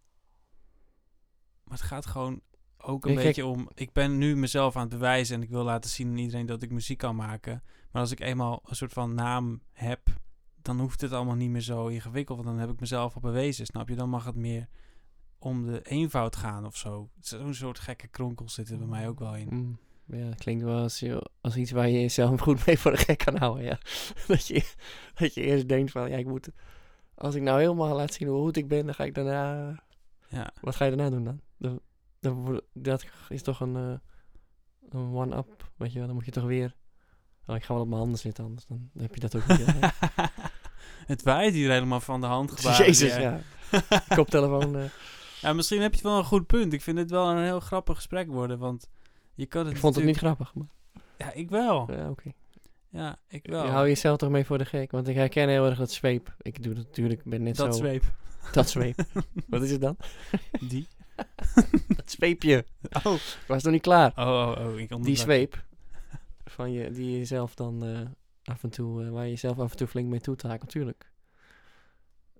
Maar 1.64 1.78
het 1.78 1.86
gaat 1.86 2.06
gewoon 2.06 2.40
ook 2.78 3.06
een 3.06 3.14
beetje 3.14 3.46
om. 3.46 3.68
Ik 3.74 3.92
ben 3.92 4.18
nu 4.18 4.36
mezelf 4.36 4.76
aan 4.76 4.82
het 4.82 4.90
bewijzen 4.90 5.36
en 5.36 5.42
ik 5.42 5.48
wil 5.48 5.64
laten 5.64 5.90
zien 5.90 6.08
aan 6.08 6.18
iedereen 6.18 6.46
dat 6.46 6.62
ik 6.62 6.70
muziek 6.70 6.98
kan 6.98 7.16
maken. 7.16 7.62
Maar 7.90 8.02
als 8.02 8.10
ik 8.10 8.20
eenmaal 8.20 8.62
een 8.64 8.76
soort 8.76 8.92
van 8.92 9.14
naam 9.14 9.62
heb, 9.72 10.00
dan 10.62 10.80
hoeft 10.80 11.00
het 11.00 11.12
allemaal 11.12 11.34
niet 11.34 11.50
meer 11.50 11.60
zo 11.60 11.86
ingewikkeld. 11.86 12.38
Want 12.38 12.50
dan 12.50 12.58
heb 12.58 12.70
ik 12.70 12.80
mezelf 12.80 13.14
al 13.14 13.20
bewezen, 13.20 13.66
snap 13.66 13.88
je? 13.88 13.94
Dan 13.94 14.08
mag 14.08 14.24
het 14.24 14.36
meer 14.36 14.68
om 15.38 15.66
de 15.66 15.82
eenvoud 15.82 16.36
gaan 16.36 16.66
of 16.66 16.76
zo. 16.76 17.10
Zo'n 17.20 17.54
soort 17.54 17.78
gekke 17.78 18.08
kronkels 18.08 18.54
zitten 18.54 18.78
bij 18.78 18.86
mij 18.86 19.08
ook 19.08 19.18
wel 19.18 19.36
in. 19.36 19.48
Mm, 19.50 19.78
ja, 20.06 20.28
dat 20.28 20.38
klinkt 20.38 20.64
wel 20.64 20.78
als, 20.78 21.04
als 21.40 21.56
iets 21.56 21.70
waar 21.70 21.88
je 21.88 22.00
jezelf 22.00 22.40
goed 22.40 22.66
mee 22.66 22.78
voor 22.78 22.90
de 22.90 22.96
gek 22.96 23.18
kan 23.18 23.36
houden, 23.36 23.64
ja. 23.64 23.78
dat, 24.26 24.46
je, 24.46 24.64
dat 25.14 25.34
je 25.34 25.40
eerst 25.40 25.68
denkt 25.68 25.90
van, 25.90 26.10
ja, 26.10 26.16
ik 26.16 26.26
moet... 26.26 26.48
Als 27.14 27.34
ik 27.34 27.42
nou 27.42 27.60
helemaal 27.60 27.96
laat 27.96 28.12
zien 28.12 28.28
hoe 28.28 28.42
goed 28.42 28.56
ik 28.56 28.68
ben, 28.68 28.86
dan 28.86 28.94
ga 28.94 29.04
ik 29.04 29.14
daarna... 29.14 29.74
Ja. 30.28 30.52
Wat 30.60 30.76
ga 30.76 30.84
je 30.84 30.96
daarna 30.96 31.10
doen 31.10 31.40
dan? 31.58 31.80
wordt- 32.20 32.66
dat 32.72 33.04
is 33.28 33.42
toch 33.42 33.60
een, 33.60 33.76
eh, 33.76 33.94
een 34.90 35.14
one-up, 35.14 35.70
weet 35.76 35.92
je 35.92 35.98
wel. 35.98 36.06
Dan 36.06 36.16
moet 36.16 36.24
je 36.24 36.30
toch 36.30 36.44
weer... 36.44 36.74
Oh, 37.46 37.56
ik 37.56 37.64
ga 37.64 37.72
wel 37.74 37.82
op 37.82 37.88
mijn 37.88 38.00
handen 38.00 38.18
zitten, 38.18 38.44
anders 38.44 38.66
dan, 38.66 38.90
dan 38.92 39.02
heb 39.02 39.14
je 39.14 39.20
dat 39.20 39.36
ook 39.36 39.46
niet. 39.46 39.66
het 41.06 41.22
waait 41.22 41.54
hier 41.54 41.70
helemaal 41.70 42.00
van 42.00 42.20
de 42.20 42.26
hand 42.26 42.52
gebaren. 42.52 42.86
Jezus, 42.86 43.16
ja. 43.16 43.40
Koptelefoon... 44.16 44.76
eh 44.76 44.84
Ja, 45.40 45.52
misschien 45.52 45.80
heb 45.82 45.94
je 45.94 46.02
wel 46.02 46.18
een 46.18 46.24
goed 46.24 46.46
punt. 46.46 46.72
Ik 46.72 46.82
vind 46.82 46.98
het 46.98 47.10
wel 47.10 47.28
een 47.30 47.42
heel 47.42 47.60
grappig 47.60 47.96
gesprek 47.96 48.28
worden. 48.28 48.58
Want 48.58 48.88
je 49.34 49.46
kan 49.46 49.64
het 49.64 49.74
Ik 49.74 49.80
vond 49.80 49.94
het 49.94 50.04
niet 50.04 50.16
grappig, 50.16 50.54
maar 50.54 50.66
Ja, 51.18 51.32
ik 51.32 51.50
wel. 51.50 51.92
ja, 51.92 52.10
oké. 52.10 52.32
Ja, 52.88 53.18
ik 53.28 53.46
Je 53.46 53.52
wel. 53.52 53.66
hou 53.66 53.86
jezelf 53.86 54.18
toch 54.18 54.30
mee 54.30 54.44
voor 54.44 54.58
de 54.58 54.64
gek? 54.64 54.90
Want 54.90 55.08
ik 55.08 55.14
herken 55.14 55.48
heel 55.48 55.66
erg 55.66 55.78
dat 55.78 55.90
zweep. 55.92 56.34
Ik 56.40 56.62
doe 56.62 56.74
het 56.74 56.86
natuurlijk, 56.86 57.24
ben 57.24 57.42
net 57.42 57.56
dat 57.56 57.74
zo... 57.74 57.80
zweep. 57.80 58.02
Dat 58.52 58.70
zweep. 58.70 59.04
Wat 59.48 59.62
is 59.62 59.70
het 59.70 59.80
dan? 59.80 59.96
Die. 60.60 60.86
Dat 61.96 62.10
zweepje. 62.10 62.64
Oh. 63.04 63.14
Ik 63.14 63.44
was 63.46 63.62
nog 63.62 63.72
niet 63.72 63.82
klaar. 63.82 64.12
Oh, 64.16 64.54
oh, 64.58 64.66
oh. 64.66 64.78
Ik 64.78 65.02
Die 65.04 65.16
zweep. 65.16 65.64
Van 66.44 66.72
je, 66.72 66.90
die 66.90 67.10
je 67.10 67.18
jezelf 67.18 67.54
dan 67.54 67.84
eh, 67.84 68.00
af 68.44 68.62
en 68.62 68.70
toe, 68.70 69.04
eh, 69.04 69.10
waar 69.10 69.24
je 69.24 69.30
jezelf 69.30 69.58
af 69.58 69.70
en 69.70 69.76
toe 69.76 69.86
flink 69.86 70.08
mee 70.08 70.20
toetaakt, 70.20 70.62
natuurlijk. 70.62 71.10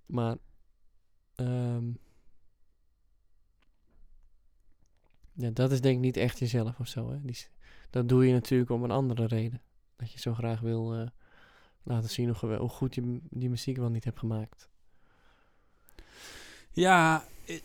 Maar, 0.07 0.36
ehm 1.34 1.84
ja, 5.35 5.51
dat 5.51 5.72
is 5.72 5.80
denk 5.80 5.95
ik 5.95 6.01
niet 6.01 6.16
echt 6.16 6.39
jezelf 6.39 6.78
of 6.80 6.89
zo. 6.89 7.11
Hè? 7.11 7.16
Die, 7.22 7.37
dat 7.91 8.09
doe 8.09 8.26
je 8.26 8.32
natuurlijk 8.32 8.70
om 8.70 8.85
een 8.85 8.91
andere 8.91 9.26
reden. 9.26 9.61
Dat 9.97 10.12
je 10.12 10.18
zo 10.18 10.35
graag 10.35 10.61
wil 10.61 10.95
eh, 10.95 11.07
laten 11.82 12.11
zien 12.11 12.28
hoe, 12.41 12.68
goed 12.68 12.95
je 12.95 13.20
die 13.30 13.51
muziek 13.51 13.76
wel 13.76 13.89
niet 13.91 14.05
hebt 14.05 14.18
gemaakt. 14.18 14.68
Ja, 16.72 17.24
i- 17.49 17.61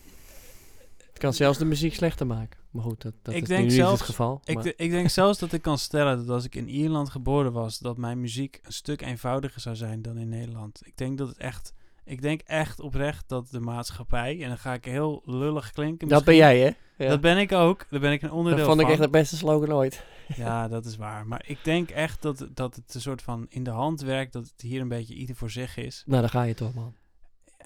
Het 1.07 1.17
kan 1.17 1.33
zelfs 1.33 1.57
de 1.57 1.65
muziek 1.65 1.93
slechter 1.93 2.27
maken. 2.27 2.59
Maar 2.71 2.83
goed, 2.83 3.01
dat, 3.01 3.13
dat 3.21 3.33
Ik 3.33 3.41
is 3.41 3.47
denk 3.47 3.69
nu 3.69 3.77
niet 3.77 3.85
het 3.87 4.01
geval. 4.01 4.41
ik, 4.43 4.63
ik 4.63 4.89
denk 4.89 5.09
zelfs 5.09 5.39
dat 5.39 5.51
ik 5.53 5.61
kan 5.61 5.77
stellen 5.77 6.17
dat 6.17 6.29
als 6.29 6.45
ik 6.45 6.55
in 6.55 6.69
Ierland 6.69 7.09
geboren 7.09 7.51
was, 7.51 7.79
dat 7.79 7.97
mijn 7.97 8.19
muziek 8.21 8.59
een 8.63 8.71
stuk 8.73 9.01
eenvoudiger 9.01 9.61
zou 9.61 9.75
zijn 9.75 10.01
dan 10.01 10.17
in 10.17 10.29
Nederland. 10.29 10.81
Ik 10.85 10.97
denk 10.97 11.17
dat 11.17 11.27
het 11.27 11.37
echt, 11.37 11.73
ik 12.09 12.21
denk 12.21 12.41
echt 12.41 12.79
oprecht 12.79 13.29
dat 13.29 13.49
de 13.49 13.59
maatschappij, 13.59 14.41
en 14.41 14.47
dan 14.47 14.57
ga 14.57 14.73
ik 14.73 14.85
heel 14.85 15.21
lullig 15.25 15.71
klinken. 15.71 16.07
dat 16.07 16.23
ben 16.23 16.35
jij, 16.35 16.59
hè? 16.59 16.71
Ja. 17.03 17.09
Dat 17.09 17.21
ben 17.21 17.37
ik 17.37 17.51
ook. 17.51 17.85
Daar 17.89 17.99
ben 17.99 18.11
ik 18.11 18.21
een 18.21 18.31
onderdeel 18.31 18.57
dat 18.57 18.67
vond 18.67 18.79
ik 18.79 18.85
van. 18.85 18.93
echt 18.93 19.03
het 19.03 19.11
beste 19.11 19.37
slogan 19.37 19.73
ooit. 19.73 20.03
Ja, 20.35 20.67
dat 20.67 20.85
is 20.85 20.95
waar. 20.95 21.27
Maar 21.27 21.43
ik 21.45 21.63
denk 21.63 21.89
echt 21.89 22.21
dat, 22.21 22.47
dat 22.53 22.75
het 22.75 22.93
een 22.93 23.01
soort 23.01 23.21
van 23.21 23.45
in 23.49 23.63
de 23.63 23.69
hand 23.69 24.01
werkt, 24.01 24.33
dat 24.33 24.43
het 24.43 24.61
hier 24.61 24.81
een 24.81 24.87
beetje 24.87 25.13
ieder 25.13 25.35
voor 25.35 25.49
zich 25.49 25.77
is. 25.77 26.03
Nou, 26.05 26.21
dan 26.21 26.29
ga 26.29 26.43
je 26.43 26.53
toch, 26.53 26.73
man. 26.73 26.95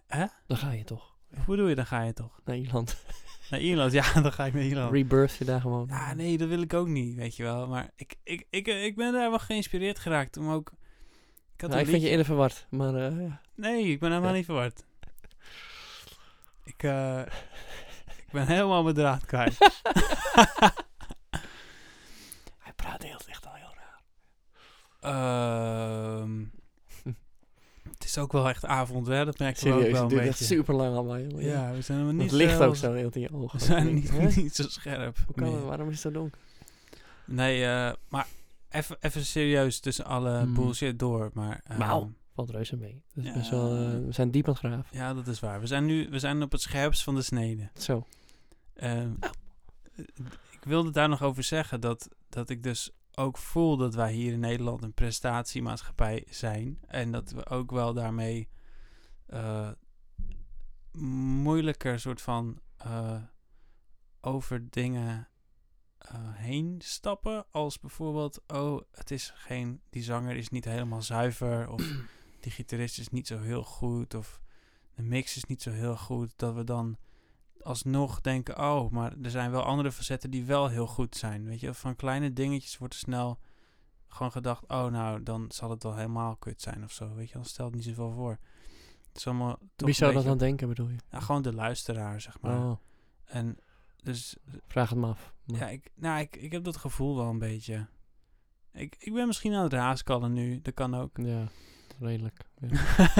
Hè? 0.07 0.25
Dan 0.47 0.57
ga 0.57 0.71
je 0.71 0.83
toch. 0.83 1.15
Hoe 1.35 1.43
bedoel 1.45 1.67
je, 1.67 1.75
dan 1.75 1.85
ga 1.85 2.01
je 2.01 2.13
toch? 2.13 2.39
Naar 2.45 2.57
Ierland. 2.57 2.97
Naar 3.49 3.59
Ierland? 3.59 3.91
Ja, 3.91 4.13
dan 4.21 4.31
ga 4.33 4.45
ik 4.45 4.53
naar 4.53 4.63
Ierland. 4.63 4.91
Rebirth 4.91 5.35
je 5.35 5.45
daar 5.45 5.61
gewoon. 5.61 5.87
Ja, 5.89 6.13
nee, 6.13 6.37
dat 6.37 6.47
wil 6.47 6.61
ik 6.61 6.73
ook 6.73 6.87
niet, 6.87 7.15
weet 7.15 7.35
je 7.35 7.43
wel. 7.43 7.67
Maar 7.67 7.91
ik, 7.95 8.15
ik, 8.23 8.47
ik, 8.49 8.67
ik 8.67 8.95
ben 8.95 9.13
daar 9.13 9.29
wel 9.29 9.39
geïnspireerd 9.39 9.99
geraakt 9.99 10.37
om 10.37 10.49
ook... 10.49 10.71
Had 11.57 11.69
Nou, 11.69 11.81
ik 11.81 11.87
vind 11.89 12.01
je 12.01 12.09
eerder 12.09 12.25
verward. 12.25 12.65
Maar 12.69 12.95
eh, 12.95 13.21
ja. 13.21 13.41
Nee, 13.55 13.83
ik 13.83 13.99
ben 13.99 14.11
helemaal 14.11 14.33
niet 14.33 14.45
verward. 14.45 14.83
Ik, 16.63 16.83
eh, 16.83 17.19
ik 18.25 18.31
ben 18.31 18.47
helemaal 18.47 18.83
mijn 18.83 18.95
draad 18.95 19.25
kwijt. 19.25 19.57
Hij 22.59 22.73
praat 22.75 23.03
heel 23.03 23.19
echt 23.27 23.45
al 23.45 23.53
heel 23.53 23.73
raar. 23.75 24.01
Ehm, 26.21 26.43
het 27.89 28.03
is 28.03 28.17
ook 28.17 28.31
wel 28.31 28.49
echt 28.49 28.65
avond, 28.65 29.07
hè? 29.07 29.25
Dat 29.25 29.39
merken 29.39 29.63
we 29.63 29.73
ook 29.73 29.79
wel 29.81 29.91
het 29.91 30.01
een 30.01 30.07
duurt 30.07 30.21
echt 30.21 30.29
beetje. 30.29 30.55
super 30.55 30.75
lang 30.75 30.95
allemaal. 30.95 31.17
Ja, 31.17 31.71
we 31.71 31.81
zijn 31.81 31.97
helemaal 31.97 32.21
Het 32.23 32.31
niet 32.31 32.31
licht 32.31 32.57
zo... 32.57 32.63
ook 32.63 32.75
zo 32.75 32.93
heel 32.93 33.09
in 33.11 33.21
je 33.21 33.33
ogen. 33.33 33.59
We 33.59 33.65
zijn 33.65 33.93
niet, 33.93 34.55
zo 34.55 34.63
scherp. 34.67 35.17
Hoe 35.25 35.35
kan 35.35 35.53
het? 35.53 35.63
Waarom 35.63 35.87
is 35.87 35.93
het 35.93 36.01
zo 36.01 36.11
donker? 36.19 36.39
Nee, 37.25 37.65
eh, 37.65 37.93
maar 38.07 38.27
even, 38.73 38.97
even 38.99 39.25
serieus 39.25 39.79
tussen 39.79 40.05
alle 40.05 40.39
Hmm. 40.39 40.53
bullshit 40.53 40.99
door. 40.99 41.29
Maar, 41.33 41.61
ehm, 41.63 41.79
Nou. 41.79 42.13
Valt 42.33 42.49
reuze 42.49 42.77
mee. 42.77 43.03
Ja. 43.13 43.33
best 43.33 43.49
wel, 43.49 43.71
eh, 43.75 44.05
we 44.05 44.11
zijn 44.11 44.31
diep 44.31 44.45
aan 44.47 44.53
het 44.53 44.63
graven. 44.63 44.97
Ja, 44.97 45.13
dat 45.13 45.27
is 45.27 45.39
waar. 45.39 45.59
We 45.59 45.67
zijn 45.67 45.85
nu 45.85 46.07
we 46.09 46.19
zijn 46.19 46.41
op 46.41 46.51
het 46.51 46.61
scherpst 46.61 47.03
van 47.03 47.15
de 47.15 47.21
snede. 47.21 47.69
Zo. 47.77 48.05
Ehm, 48.73 49.11
Ik 50.51 50.63
wilde 50.69 50.91
daar 50.91 51.09
nog 51.09 51.21
over 51.21 51.43
zeggen 51.43 51.81
dat, 51.81 52.09
dat 52.29 52.49
ik 52.49 52.63
dus 52.63 52.91
ook 53.15 53.37
voel 53.37 53.77
dat 53.77 53.93
wij 53.95 54.13
hier 54.13 54.33
in 54.33 54.39
Nederland 54.39 54.83
een 54.83 54.93
prestatiemaatschappij 54.93 56.25
zijn. 56.29 56.77
En 56.87 57.11
dat 57.11 57.31
we 57.31 57.45
ook 57.45 57.71
wel 57.71 57.93
daarmee 57.93 58.49
eh, 59.25 59.69
moeilijker 61.43 61.99
soort 61.99 62.21
van 62.21 62.59
eh, 62.77 63.15
over 64.21 64.69
dingen 64.69 65.27
eh, 66.03 66.19
heen 66.33 66.81
stappen. 66.83 67.45
Als 67.51 67.79
bijvoorbeeld, 67.79 68.41
oh, 68.47 68.81
het 68.91 69.11
is 69.11 69.31
geen, 69.35 69.81
die 69.89 70.03
zanger 70.03 70.35
is 70.35 70.49
niet 70.49 70.65
helemaal 70.65 71.01
zuiver. 71.01 71.69
Of 71.69 71.81
die 72.39 72.51
gitarist 72.51 72.99
is 72.99 73.09
niet 73.09 73.27
zo 73.27 73.39
heel 73.39 73.63
goed. 73.63 74.13
Of 74.13 74.41
de 74.95 75.01
mix 75.01 75.35
is 75.35 75.43
niet 75.43 75.61
zo 75.61 75.71
heel 75.71 75.97
goed. 75.97 76.33
Dat 76.35 76.53
we 76.53 76.63
dan 76.63 76.97
alsnog 77.61 78.21
denken, 78.21 78.59
oh, 78.59 78.91
maar 78.91 79.13
er 79.21 79.29
zijn 79.29 79.51
wel 79.51 79.63
andere 79.63 79.91
facetten 79.91 80.31
die 80.31 80.45
wel 80.45 80.67
heel 80.67 80.87
goed 80.87 81.15
zijn. 81.15 81.45
Weet 81.45 81.59
je, 81.59 81.73
van 81.73 81.95
kleine 81.95 82.33
dingetjes 82.33 82.77
wordt 82.77 82.93
er 82.93 82.99
snel 82.99 83.39
gewoon 84.07 84.31
gedacht, 84.31 84.67
oh, 84.67 84.85
nou, 84.85 85.23
dan 85.23 85.45
zal 85.51 85.69
het 85.69 85.83
wel 85.83 85.95
helemaal 85.95 86.35
kut 86.35 86.61
zijn 86.61 86.83
of 86.83 86.91
zo. 86.91 87.13
Weet 87.13 87.27
je, 87.27 87.33
dan 87.33 87.45
stelt 87.45 87.67
het 87.67 87.75
niet 87.75 87.95
zoveel 87.95 88.11
voor. 88.11 88.39
Het 89.07 89.17
is 89.17 89.27
allemaal 89.27 89.57
toch 89.75 89.87
Wie 89.87 89.95
zou 89.95 90.13
dat 90.13 90.23
dan 90.23 90.37
denken, 90.37 90.67
bedoel 90.67 90.89
je? 90.89 90.97
Ja, 91.09 91.19
gewoon 91.19 91.41
de 91.41 91.53
luisteraar, 91.53 92.21
zeg 92.21 92.41
maar. 92.41 92.57
Oh, 92.57 92.77
En 93.25 93.57
dus, 94.03 94.35
vraag 94.67 94.89
het 94.89 94.99
me 94.99 95.07
af. 95.07 95.32
Maar- 95.45 95.59
ja, 95.59 95.69
ik, 95.69 95.89
nou, 95.95 96.19
ik, 96.19 96.35
ik 96.35 96.51
heb 96.51 96.63
dat 96.63 96.77
gevoel 96.77 97.15
wel 97.15 97.29
een 97.29 97.39
beetje. 97.39 97.85
Ik, 98.73 98.95
ik 98.99 99.13
ben 99.13 99.27
misschien 99.27 99.53
aan 99.53 99.63
het 99.63 99.73
raaskallen 99.73 100.33
nu, 100.33 100.59
dat 100.61 100.73
kan 100.73 100.95
ook. 100.95 101.17
ja, 101.17 101.47
redelijk. 101.99 102.37
Ja. 102.59 102.69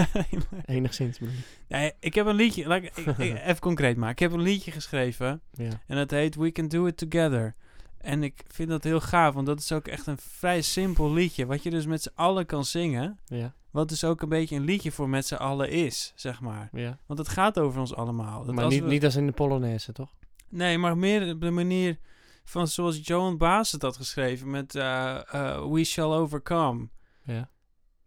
Enigszins 0.65 1.19
nee, 1.67 1.91
ik 1.99 2.13
heb 2.13 2.26
een 2.26 2.36
liedje, 2.36 2.67
laat 2.67 2.84
ik, 2.84 2.97
ik- 2.97 3.17
ik- 3.17 3.39
even 3.43 3.59
concreet 3.59 3.97
maken. 3.97 4.11
Ik 4.13 4.19
heb 4.19 4.32
een 4.32 4.41
liedje 4.45 4.71
geschreven 4.71 5.41
Ja. 5.51 5.69
En 5.88 5.95
dat 5.95 6.11
heet 6.11 6.36
We 6.36 6.51
Can 6.51 6.67
Do 6.67 6.86
It 6.86 6.97
Together. 6.97 7.55
En 7.97 8.24
ik 8.24 8.43
vind 8.47 8.69
dat 8.69 8.84
heel 8.84 8.99
gaaf, 9.01 9.34
want 9.34 9.45
dat 9.45 9.59
is 9.59 9.71
ook 9.71 9.88
echt 9.88 10.07
een 10.07 10.17
vrij 10.17 10.61
simpel 10.61 11.13
liedje. 11.13 11.45
Wat 11.45 11.63
je 11.63 11.69
dus 11.69 11.86
met 11.86 12.01
z'n 12.01 12.11
allen 12.15 12.45
kan 12.45 12.65
zingen. 12.65 13.19
Ja. 13.26 13.53
Wat 13.71 13.89
dus 13.89 14.03
ook 14.03 14.21
een 14.21 14.30
beetje 14.30 14.55
een 14.55 14.63
liedje 14.63 14.91
voor 14.91 15.09
met 15.09 15.28
z'n 15.28 15.34
allen 15.36 15.69
is, 15.69 16.13
zeg 16.15 16.41
maar. 16.41 16.69
ja. 16.71 16.97
Want 17.05 17.19
het 17.19 17.28
gaat 17.30 17.59
over 17.59 17.80
ons 17.80 17.95
allemaal. 17.95 18.45
Dat 18.45 18.55
Maar 18.55 18.63
als 18.63 18.74
niet, 18.74 18.84
we- 18.84 18.89
niet 18.89 19.05
als 19.05 19.15
in 19.15 19.26
de 19.26 19.32
Polonaise, 19.32 19.91
toch? 19.93 20.13
Nee, 20.49 20.78
maar 20.78 20.97
meer 20.97 21.34
op 21.34 21.41
de 21.41 21.49
manier 21.51 21.97
van 22.43 22.67
zoals 22.67 22.99
Joan 23.07 23.37
Baas 23.37 23.71
het 23.71 23.81
had 23.81 23.95
geschreven 23.97 24.49
met 24.49 24.75
eh, 24.75 25.33
eh, 25.33 25.65
We 25.71 25.83
Shall 25.83 26.11
Overcome. 26.11 26.89
Ja. 27.23 27.49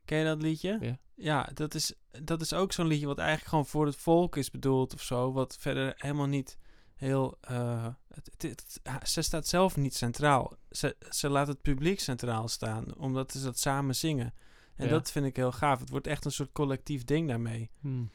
Ken 0.04 0.18
je 0.18 0.24
dat 0.24 0.42
liedje? 0.42 0.78
Ja. 0.80 0.98
Ja, 1.14 1.50
dat 1.54 1.74
is, 1.74 1.92
dat 2.22 2.40
is 2.40 2.52
ook 2.52 2.72
zo'n 2.72 2.86
liedje 2.86 3.06
wat 3.06 3.18
eigenlijk 3.18 3.48
gewoon 3.48 3.66
voor 3.66 3.86
het 3.86 3.96
volk 3.96 4.36
is 4.36 4.50
bedoeld 4.50 4.94
of 4.94 5.02
zo. 5.02 5.32
Wat 5.32 5.56
verder 5.60 5.92
helemaal 5.96 6.26
niet 6.26 6.58
heel... 6.94 7.38
eh, 7.40 7.86
het, 8.08 8.26
het- 8.36 8.42
het- 8.42 8.80
ha- 8.82 9.04
ze 9.04 9.22
staat 9.22 9.46
zelf 9.46 9.76
niet 9.76 9.94
centraal. 9.94 10.56
Ze, 10.70 10.96
ze 11.10 11.28
laat 11.28 11.46
het 11.46 11.62
publiek 11.62 12.00
centraal 12.00 12.48
staan, 12.48 12.96
omdat 12.96 13.32
ze 13.32 13.42
dat 13.42 13.58
samen 13.58 13.94
zingen. 13.94 14.34
En 14.74 14.84
Ja. 14.84 14.90
dat 14.90 15.10
vind 15.10 15.26
ik 15.26 15.36
heel 15.36 15.52
gaaf. 15.52 15.80
Het 15.80 15.90
wordt 15.90 16.06
echt 16.06 16.24
een 16.24 16.30
soort 16.32 16.52
collectief 16.52 17.04
ding 17.04 17.28
daarmee. 17.28 17.70
Hmm. 17.80 18.10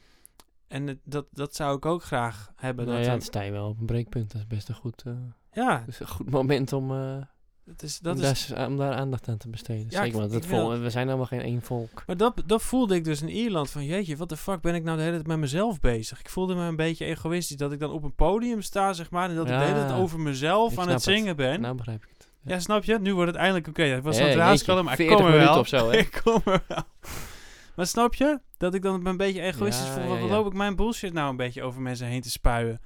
En 0.68 0.86
het- 0.86 1.00
dat, 1.04 1.26
dat 1.32 1.54
zou 1.54 1.76
ik 1.76 1.86
ook 1.86 2.02
graag 2.02 2.52
hebben. 2.56 2.84
Nou 2.86 2.96
dat 2.98 3.06
ja, 3.06 3.12
het 3.12 3.22
sta 3.24 3.40
je 3.40 3.50
wel 3.50 3.68
op 3.68 3.80
een 3.80 3.86
breekpunt. 3.86 4.30
Dat 4.32 4.40
is 4.40 4.46
best 4.46 4.68
een 4.68 4.74
goed, 4.74 5.02
eh, 5.06 5.12
ja, 5.52 5.84
is 5.86 6.00
een 6.00 6.08
goed 6.08 6.30
moment 6.30 6.72
om, 6.72 6.90
eh, 6.90 7.16
dat 7.64 7.82
is, 7.82 7.98
dat 7.98 8.16
om, 8.16 8.22
is 8.22 8.46
daar, 8.46 8.66
om 8.66 8.76
daar 8.76 8.94
aandacht 8.94 9.28
aan 9.28 9.36
te 9.36 9.48
besteden. 9.48 9.86
Ja, 9.88 10.02
Zeker, 10.02 10.18
want 10.18 10.46
vol, 10.46 10.78
we 10.78 10.90
zijn 10.90 11.06
helemaal 11.06 11.26
geen 11.26 11.40
één 11.40 11.62
volk. 11.62 12.02
Maar 12.06 12.16
dat, 12.16 12.42
dat 12.46 12.62
voelde 12.62 12.94
ik 12.94 13.04
dus 13.04 13.22
in 13.22 13.28
Ierland. 13.28 13.70
Van 13.70 13.84
jeetje, 13.84 14.16
wat 14.16 14.28
de 14.28 14.36
fuck 14.36 14.60
ben 14.60 14.74
ik 14.74 14.82
nou 14.82 14.96
de 14.96 15.02
hele 15.02 15.14
tijd 15.14 15.26
met 15.26 15.38
mezelf 15.38 15.80
bezig? 15.80 16.20
Ik 16.20 16.28
voelde 16.28 16.54
me 16.54 16.64
een 16.64 16.76
beetje 16.76 17.04
egoïstisch. 17.04 17.56
Dat 17.56 17.72
ik 17.72 17.80
dan 17.80 17.90
op 17.90 18.02
een 18.02 18.14
podium 18.14 18.62
sta, 18.62 18.92
zeg 18.92 19.10
maar. 19.10 19.28
En 19.28 19.36
dat 19.36 19.46
ik 19.46 19.58
de 19.58 19.64
hele 19.64 19.86
tijd 19.86 19.92
over 19.92 20.20
mezelf 20.20 20.78
aan 20.78 20.84
het 20.84 20.92
het. 20.92 21.02
zingen 21.02 21.36
ben. 21.36 21.60
Nou 21.60 21.74
begrijp 21.74 22.02
ik 22.02 22.08
het. 22.18 22.28
ja, 22.44 22.58
snap 22.58 22.84
je? 22.84 22.98
Nu 22.98 23.14
wordt 23.14 23.30
het 23.30 23.40
eindelijk 23.40 23.68
oké. 23.68 23.82
Ik 23.82 24.02
was 24.02 24.18
aan 24.18 24.26
het 24.26 24.36
raaskallen, 24.36 24.84
maar 24.84 25.00
ik 25.00 25.06
40 25.06 25.16
kom 25.16 25.34
er 25.34 25.38
wel. 25.38 25.58
of 25.58 25.68
zo, 25.68 25.90
hè? 25.90 25.96
ik 26.06 26.20
kom 26.24 26.40
er 26.44 26.62
wel. 26.68 26.82
Maar 27.74 27.86
snap 27.86 28.14
je? 28.14 28.40
Dat 28.56 28.74
ik 28.74 28.82
dan 28.82 29.06
een 29.06 29.16
beetje 29.16 29.40
egoïstisch 29.40 29.88
voel. 29.88 30.18
Wat 30.18 30.30
loop 30.30 30.46
ik 30.46 30.52
mijn 30.52 30.76
bullshit 30.76 31.12
nou 31.12 31.30
een 31.30 31.36
beetje 31.36 31.62
over 31.62 31.82
mensen 31.82 32.06
heen 32.06 32.20
te 32.20 32.30
spuien? 32.30 32.80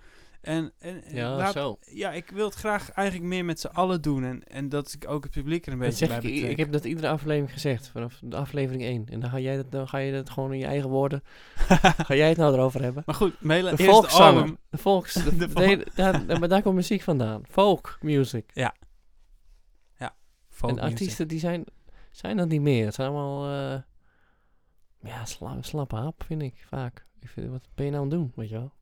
En, 0.46 0.72
en 0.78 1.02
Ja, 1.08 1.36
laat- 1.36 1.52
zo. 1.52 1.78
ja, 1.80 2.12
ik 2.12 2.30
wil 2.30 2.44
het 2.44 2.54
graag 2.54 2.90
eigenlijk 2.90 3.28
meer 3.28 3.44
met 3.44 3.60
z'n 3.60 3.66
allen 3.66 4.02
doen. 4.02 4.24
En, 4.24 4.44
en 4.44 4.68
dat 4.68 4.92
ik 4.92 5.08
ook 5.08 5.22
het 5.22 5.32
publiek 5.32 5.66
er 5.66 5.72
een 5.72 5.78
Dat 5.78 5.88
beetje 5.88 6.06
bij 6.06 6.16
ik, 6.16 6.22
ik, 6.24 6.32
betrek. 6.32 6.50
ik 6.50 6.56
heb 6.56 6.72
dat 6.72 6.84
iedere 6.84 7.08
aflevering 7.08 7.52
gezegd, 7.52 7.88
vanaf 7.88 8.20
de 8.22 8.36
aflevering 8.36 8.82
1. 8.82 9.06
En 9.10 9.20
dan 9.20 9.30
ga, 9.30 9.38
jij 9.38 9.56
dat, 9.56 9.70
dan 9.72 9.88
ga 9.88 9.98
je 9.98 10.12
dat 10.12 10.30
gewoon 10.30 10.52
in 10.52 10.58
je 10.58 10.66
eigen 10.66 10.90
woorden, 10.90 11.22
ga 12.06 12.14
jij 12.14 12.28
het 12.28 12.36
nou 12.38 12.54
erover 12.54 12.82
hebben. 12.82 13.02
maar 13.06 13.14
goed, 13.14 13.34
hele 13.40 13.76
De 13.76 14.06
album... 14.08 14.58
de 14.70 14.78
volks, 14.78 15.12
de, 15.24 15.36
De 15.36 15.86
daar, 15.94 16.38
maar 16.38 16.48
daar 16.48 16.62
komt 16.62 16.74
muziek 16.74 17.02
vandaan. 17.02 17.42
Folk 17.48 17.98
music. 18.00 18.50
folk 20.48 20.70
en 20.72 20.76
music. 20.84 20.90
artiesten 20.92 21.28
die 21.28 21.38
zijn, 21.38 21.64
zijn 22.10 22.36
dat 22.36 22.48
niet 22.48 22.60
meer. 22.60 22.84
Het 22.84 22.94
zijn 22.94 23.08
allemaal, 23.08 23.44
eh, 23.74 23.80
ja, 25.10 25.24
sla, 25.24 25.56
slappe 25.62 25.96
hap 25.96 26.22
vind 26.26 26.42
ik 26.42 26.64
vaak. 26.68 27.06
Ik 27.20 27.28
vind, 27.28 27.50
wat 27.50 27.68
ben 27.74 27.84
je 27.84 27.90
nou 27.90 28.04
aan 28.04 28.10
het 28.10 28.18
doen, 28.18 28.32
weet 28.34 28.48
je 28.48 28.54
wel? 28.54 28.72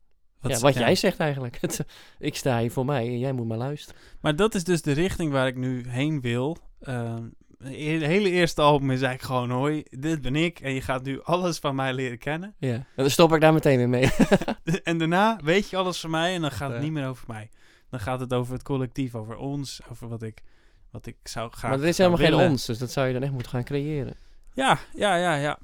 Wat- 0.49 0.53
ja, 0.53 0.59
wat 0.59 0.75
ja. 0.75 0.81
jij 0.81 0.95
zegt 0.95 1.19
eigenlijk. 1.19 1.59
Het, 1.61 1.85
ik 2.19 2.37
sta 2.37 2.61
hier 2.61 2.71
voor 2.71 2.85
mij 2.85 3.07
en 3.07 3.19
jij 3.19 3.33
moet 3.33 3.49
maar 3.49 3.59
luisteren. 3.59 4.01
Maar 4.21 4.37
dat 4.37 4.55
is 4.55 4.65
dus 4.65 4.83
de 4.83 4.93
richting 4.93 5.33
waar 5.33 5.47
ik 5.47 5.57
nu 5.57 5.89
heen 5.89 6.21
wil. 6.21 6.57
Ehm, 6.81 7.23
het 7.59 8.03
hele 8.03 8.31
eerste 8.31 8.63
album 8.63 8.91
is 8.91 9.03
eigenlijk 9.03 9.23
gewoon... 9.23 9.59
Hoi, 9.59 9.83
dit 9.91 10.23
ben 10.23 10.37
ik. 10.37 10.61
En 10.61 10.75
je 10.75 10.81
gaat 10.81 11.03
nu 11.03 11.23
alles 11.23 11.59
van 11.59 11.75
mij 11.75 11.93
leren 11.93 12.19
kennen. 12.19 12.55
Ja, 12.59 12.73
en 12.73 12.87
dan 12.95 13.11
stop 13.11 13.35
ik 13.35 13.41
daar 13.41 13.53
meteen 13.53 13.77
weer 13.77 13.89
mee. 13.89 14.11
en 14.83 14.99
daarna 14.99 15.41
weet 15.45 15.71
je 15.71 15.77
alles 15.77 16.01
van 16.01 16.11
mij. 16.11 16.35
En 16.35 16.41
dan 16.41 16.51
gaat 16.51 16.73
het 16.73 16.81
niet 16.83 16.93
meer 16.93 17.09
over 17.09 17.25
mij. 17.29 17.51
dan 17.91 18.01
gaat 18.01 18.21
het 18.21 18.33
over 18.33 18.53
het 18.53 18.63
collectief, 18.63 19.15
over 19.15 19.37
ons, 19.37 19.81
over 19.91 20.09
wat 20.09 20.23
ik, 20.23 20.43
wat 20.91 21.07
ik 21.07 21.17
zou 21.23 21.51
graag 21.51 21.71
maar 21.71 21.81
er 21.81 21.87
is 21.87 21.99
helemaal 21.99 22.19
geen 22.19 22.35
ons, 22.35 22.67
dus 22.67 22.79
dat 22.79 22.91
zou 22.91 23.07
je 23.07 23.13
dan 23.13 23.23
echt 23.23 23.33
moeten 23.33 23.51
gaan 23.51 23.65
creëren. 23.65 24.17
Ja, 24.55 24.79
ja, 24.95 25.17
ja, 25.17 25.35
ja. 25.35 25.59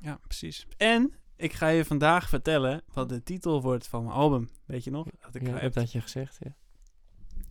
Ja, 0.00 0.18
precies. 0.26 0.66
En 0.76 1.12
ik 1.38 1.52
ga 1.52 1.68
je 1.68 1.84
vandaag 1.84 2.28
vertellen 2.28 2.82
wat 2.92 3.08
de 3.08 3.22
titel 3.22 3.62
wordt 3.62 3.86
van 3.86 4.04
mijn 4.04 4.16
album. 4.16 4.48
Weet 4.64 4.84
je 4.84 4.90
nog? 4.90 5.06
Dat 5.20 5.34
ik 5.34 5.46
ja, 5.46 5.56
heb- 5.58 5.72
dat 5.72 5.92
je 5.92 6.00
gezegd, 6.00 6.36
ja. 6.40 6.54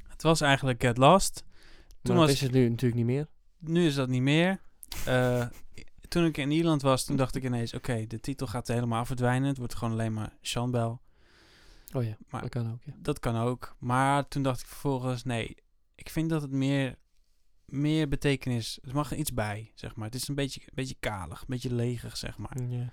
Het 0.07 0.21
was 0.21 0.41
eigenlijk 0.41 0.81
Get 0.81 0.97
Lost. 0.97 1.43
Maar 2.01 2.15
was- 2.15 2.29
is 2.31 2.41
het 2.41 2.51
nu 2.51 2.69
natuurlijk 2.69 2.95
niet 2.95 3.05
meer. 3.15 3.27
Nu 3.59 3.85
is 3.85 3.95
dat 3.95 4.09
niet 4.09 4.21
meer. 4.21 4.59
Eh, 5.05 5.45
toen 6.07 6.25
ik 6.25 6.37
in 6.37 6.51
Ierland 6.51 6.81
was, 6.81 7.03
toen 7.05 7.15
dacht 7.15 7.35
ik 7.35 7.43
ineens... 7.43 7.73
Oké, 7.73 8.07
de 8.07 8.19
titel 8.19 8.47
gaat 8.47 8.67
helemaal 8.67 9.05
verdwijnen. 9.05 9.47
Het 9.47 9.57
wordt 9.57 9.75
gewoon 9.75 9.93
alleen 9.93 10.13
maar 10.13 10.37
Sean 10.41 10.71
Bell. 10.71 10.97
Oh 11.93 12.03
ja, 12.03 12.17
Maar- 12.29 12.41
dat 12.41 12.49
kan 12.49 12.71
ook, 12.71 12.83
ja. 12.83 12.93
Dat 12.97 13.19
kan 13.19 13.35
ook. 13.37 13.75
Maar 13.79 14.27
toen 14.27 14.43
dacht 14.43 14.61
ik 14.61 14.67
vervolgens... 14.67 15.23
Nee, 15.23 15.55
ik 15.95 16.09
vind 16.09 16.29
dat 16.29 16.41
het 16.41 16.51
meer, 16.51 16.95
meer 17.65 18.07
betekenis... 18.07 18.79
Er 18.83 18.93
mag 18.93 19.11
er 19.11 19.17
iets 19.17 19.33
bij, 19.33 19.71
zeg 19.75 19.95
maar. 19.95 20.05
Het 20.05 20.15
is 20.15 20.27
een 20.27 20.35
beetje, 20.35 20.61
een 20.61 20.67
beetje 20.73 20.95
kalig, 20.99 21.39
een 21.39 21.45
beetje 21.47 21.73
leeg, 21.73 22.17
zeg 22.17 22.37
maar. 22.37 22.61
ja. 22.69 22.91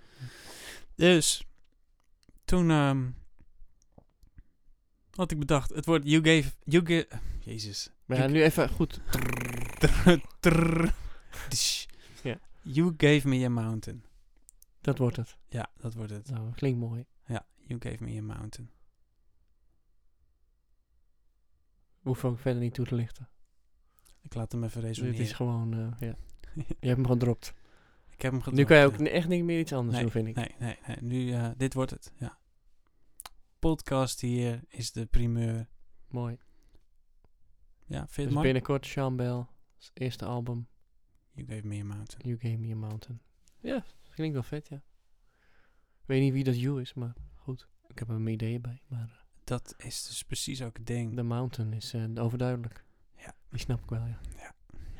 Dus 0.95 1.47
toen 2.45 2.71
ehm, 2.71 3.11
had 5.11 5.31
ik 5.31 5.39
bedacht, 5.39 5.71
het 5.71 5.87
wordt 5.87 6.09
You 6.09 6.25
Gave, 6.25 6.53
you 6.65 6.87
gave 6.87 7.21
Jezus. 7.41 7.91
Maar 8.05 8.19
ja, 8.19 8.27
nu 8.27 8.43
even 8.43 8.69
goed. 8.69 9.01
Trrr, 9.79 10.21
trrr, 10.41 10.95
dish. 11.49 11.87
Ja. 12.23 12.39
You 12.63 12.95
Gave 12.97 13.29
Me 13.29 13.45
a 13.45 13.49
Mountain. 13.49 14.05
Dat 14.81 14.99
wordt 14.99 15.17
het. 15.17 15.37
Ja, 15.49 15.71
dat 15.77 15.95
wordt 15.95 16.11
het. 16.11 16.31
Nou, 16.31 16.53
klinkt 16.53 16.79
mooi. 16.79 17.05
Ja, 17.27 17.47
You 17.57 17.81
Gave 17.81 18.05
Me 18.05 18.19
a 18.19 18.23
Mountain. 18.23 18.71
Hoef 22.01 22.25
ook 22.25 22.39
verder 22.39 22.63
niet 22.63 22.75
toe 22.75 22.87
te 22.87 22.95
lichten. 22.95 23.29
Ik 24.21 24.35
laat 24.35 24.53
hem 24.53 24.65
even 24.65 24.81
Dit 24.81 24.91
resoneren. 24.91 25.21
is 25.21 25.33
gewoon, 25.33 25.75
eh, 25.75 26.09
ja. 26.09 26.17
Je 26.81 26.87
hebt 26.89 26.97
hem 26.97 27.07
gedropt. 27.07 27.49
ik 27.49 27.55
heb 28.25 28.45
hem. 28.45 28.55
Nu 28.55 28.65
kan 28.65 28.77
je 28.77 28.85
ook 28.85 28.99
ja. 28.99 29.07
echt 29.07 29.29
niet 29.29 29.45
meer 29.45 29.59
iets 29.59 29.73
anders 29.73 29.95
nee, 29.95 30.03
doen, 30.03 30.13
vind 30.13 30.29
ik. 30.29 30.37
Nee, 30.37 30.55
nee, 30.59 30.79
nee. 30.87 30.97
Nu, 31.01 31.33
eh, 31.33 31.51
dit 31.57 31.75
wordt 31.75 31.91
het. 31.91 32.13
Ja. 32.17 32.39
Podcast 33.59 34.21
hier 34.21 34.63
is 34.69 34.93
de 34.93 35.07
primeur. 35.07 35.69
Mooi. 36.09 36.39
Ja, 37.87 37.99
vind 37.99 38.15
je 38.17 38.23
Dus 38.23 38.33
mooi? 38.33 38.45
binnenkort 38.45 38.87
Sean 38.87 39.17
Bell, 39.17 39.47
eerste 39.93 40.25
album, 40.25 40.69
You 41.33 41.47
Gave 41.47 41.67
Me 41.67 41.81
a 41.81 41.85
Mountain. 41.85 42.29
You 42.29 42.39
Gave 42.39 42.57
Me 42.57 42.73
a 42.73 42.77
Mountain. 42.77 43.21
Ja, 43.61 43.85
klinkt 44.11 44.35
wel 44.35 44.43
vet, 44.43 44.69
ja. 44.69 44.83
Ik 46.01 46.11
weet 46.11 46.21
niet 46.21 46.33
wie 46.33 46.45
dat 46.45 46.61
You 46.61 46.81
is, 46.81 46.95
maar 46.95 47.15
goed. 47.35 47.69
Ik 47.87 47.99
heb 47.99 48.09
er 48.09 48.21
mijn 48.21 48.35
ideeën 48.35 48.61
bij. 48.61 48.83
Maar 48.89 49.09
eh, 49.09 49.45
Dat 49.45 49.75
is 49.77 50.07
dus 50.07 50.23
precies 50.23 50.63
ook 50.63 50.77
het 50.77 50.87
ding. 50.87 51.17
The 51.17 51.23
Mountain 51.23 51.73
is 51.73 51.95
eh, 51.95 52.05
overduidelijk. 52.15 52.85
Ja. 53.17 53.35
Die 53.51 53.61
snap 53.61 53.83
ik 53.83 53.89
wel, 53.89 54.07
ja. 54.07 54.21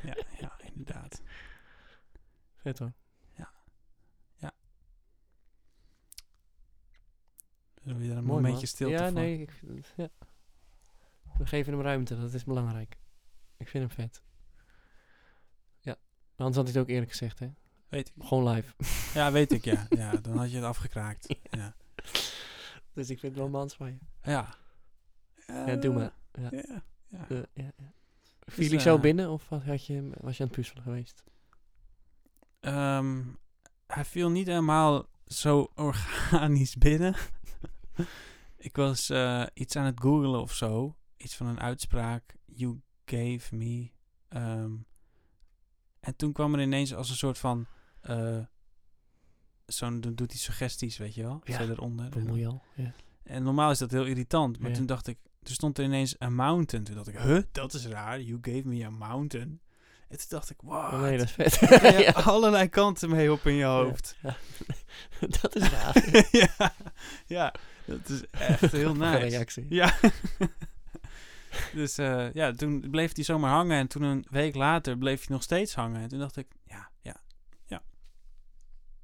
Ja, 0.03 0.17
ja, 0.39 0.59
inderdaad. 0.73 1.21
Vet 2.55 2.79
hoor. 2.79 2.93
Zullen 7.85 7.99
we 8.01 8.05
er 8.11 8.17
een 8.17 8.23
Mooi, 8.23 8.35
momentje 8.41 8.57
man. 8.57 8.67
stilte 8.67 8.93
Ja, 8.93 9.03
voor? 9.03 9.11
nee. 9.13 9.39
Ik, 9.41 9.51
ja. 9.95 10.09
We 11.37 11.45
geven 11.45 11.73
hem 11.73 11.81
ruimte, 11.81 12.19
dat 12.19 12.33
is 12.33 12.43
belangrijk. 12.43 12.97
Ik 13.57 13.67
vind 13.67 13.83
hem 13.87 13.93
vet. 13.95 14.23
Ja. 15.79 15.95
Anders 16.35 16.55
had 16.55 16.65
hij 16.65 16.73
het 16.73 16.77
ook 16.83 16.89
eerlijk 16.89 17.11
gezegd, 17.11 17.39
hè. 17.39 17.53
Weet 17.89 18.07
ik. 18.15 18.23
Gewoon 18.25 18.47
live. 18.53 18.73
Ja, 19.13 19.31
weet 19.31 19.51
ik, 19.51 19.63
ja. 19.65 19.85
ja. 20.03 20.11
Dan 20.11 20.37
had 20.37 20.49
je 20.49 20.55
het 20.55 20.65
afgekraakt. 20.65 21.35
Ja. 21.49 21.75
Dus 22.93 23.09
ik 23.09 23.19
vind 23.19 23.31
het 23.33 23.41
wel 23.41 23.49
mans 23.51 23.75
van 23.75 23.87
je. 23.91 23.97
Ja. 24.31 24.55
Ja, 25.47 25.75
doe 25.75 25.93
maar. 25.93 26.13
Ja. 26.31 26.49
Ja. 26.51 26.83
ja. 27.07 27.25
Eh, 27.29 27.37
ja. 27.53 27.71
Dus, 27.77 28.53
Viel 28.53 28.69
hij 28.69 28.79
zo 28.79 28.95
eh, 28.95 29.01
binnen 29.01 29.29
of 29.29 29.49
was, 29.49 29.63
had 29.63 29.85
je, 29.85 30.09
was 30.21 30.37
je 30.37 30.43
aan 30.43 30.49
het 30.49 30.57
puzzelen 30.57 30.83
geweest? 30.83 31.23
Ehm, 32.59 33.21
hij 33.87 34.05
viel 34.05 34.29
niet 34.29 34.47
helemaal 34.47 35.05
zo 35.25 35.71
organisch 35.75 36.75
binnen. 36.75 37.15
ik 38.67 38.75
was 38.75 39.09
eh, 39.09 39.43
iets 39.53 39.75
aan 39.75 39.85
het 39.85 39.99
googlen 39.99 40.41
of 40.41 40.53
zo. 40.53 40.95
Iets 41.17 41.35
van 41.35 41.47
een 41.47 41.59
uitspraak. 41.59 42.35
You 42.45 42.81
gave 43.05 43.55
me. 43.55 43.89
ehm, 44.27 44.71
en 45.99 46.15
toen 46.15 46.31
kwam 46.33 46.53
er 46.53 46.61
ineens 46.61 46.93
als 46.95 47.09
een 47.09 47.15
soort 47.15 47.37
van... 47.37 47.65
eh, 48.01 48.39
Zo'n, 49.65 49.99
doet 50.01 50.31
hij 50.31 50.39
suggesties, 50.39 50.97
weet 50.97 51.15
je 51.15 51.21
wel? 51.23 51.41
Ja, 51.43 51.57
Zo 51.57 51.69
eronder. 51.71 52.09
Ja. 52.75 52.93
En 53.23 53.43
normaal 53.43 53.71
is 53.71 53.77
dat 53.77 53.91
heel 53.91 54.05
irritant. 54.05 54.59
Maar 54.59 54.69
Ja. 54.69 54.75
toen 54.75 54.85
dacht 54.85 55.07
ik, 55.07 55.17
er 55.43 55.51
stond 55.51 55.77
er 55.77 55.83
ineens 55.83 56.15
een 56.19 56.35
mountain. 56.35 56.85
Toen 56.85 56.95
dacht 56.95 57.07
ik, 57.07 57.17
huh, 57.19 57.41
dat 57.51 57.73
is 57.73 57.85
raar. 57.87 58.21
You 58.21 58.37
gave 58.41 58.67
me 58.67 58.85
a 58.85 58.89
mountain. 58.89 59.61
En 60.07 60.17
toen 60.17 60.27
dacht 60.29 60.49
ik, 60.49 60.61
wow. 60.61 60.93
Oh 60.93 61.01
nee, 61.01 61.17
dat 61.17 61.25
is 61.27 61.31
vet. 61.35 61.53
Je 61.59 62.03
ja. 62.15 62.21
allerlei 62.21 62.67
kanten 62.69 63.09
mee 63.09 63.31
op 63.31 63.45
in 63.45 63.53
je 63.53 63.63
hoofd. 63.63 64.15
Ja. 64.21 64.35
dat 65.41 65.55
is 65.55 65.69
raar. 65.69 66.27
Ja, 66.31 66.73
ja, 67.25 67.53
dat 67.85 68.09
is 68.09 68.25
echt 68.31 68.71
heel 68.71 68.95
nice. 68.95 69.17
reactie. 69.17 69.65
Ja. 69.69 69.93
dus 71.73 71.97
eh, 71.97 72.33
ja, 72.33 72.51
toen 72.51 72.89
bleef 72.89 73.15
hij 73.15 73.23
zomaar 73.23 73.51
hangen. 73.51 73.77
En 73.77 73.87
toen 73.87 74.01
een 74.03 74.25
week 74.29 74.55
later 74.55 74.97
bleef 74.97 75.19
hij 75.19 75.35
nog 75.35 75.43
steeds 75.43 75.75
hangen. 75.75 76.01
En 76.01 76.07
toen 76.07 76.19
dacht 76.19 76.37
ik, 76.37 76.47
ja, 76.63 76.89
ja. 77.01 77.23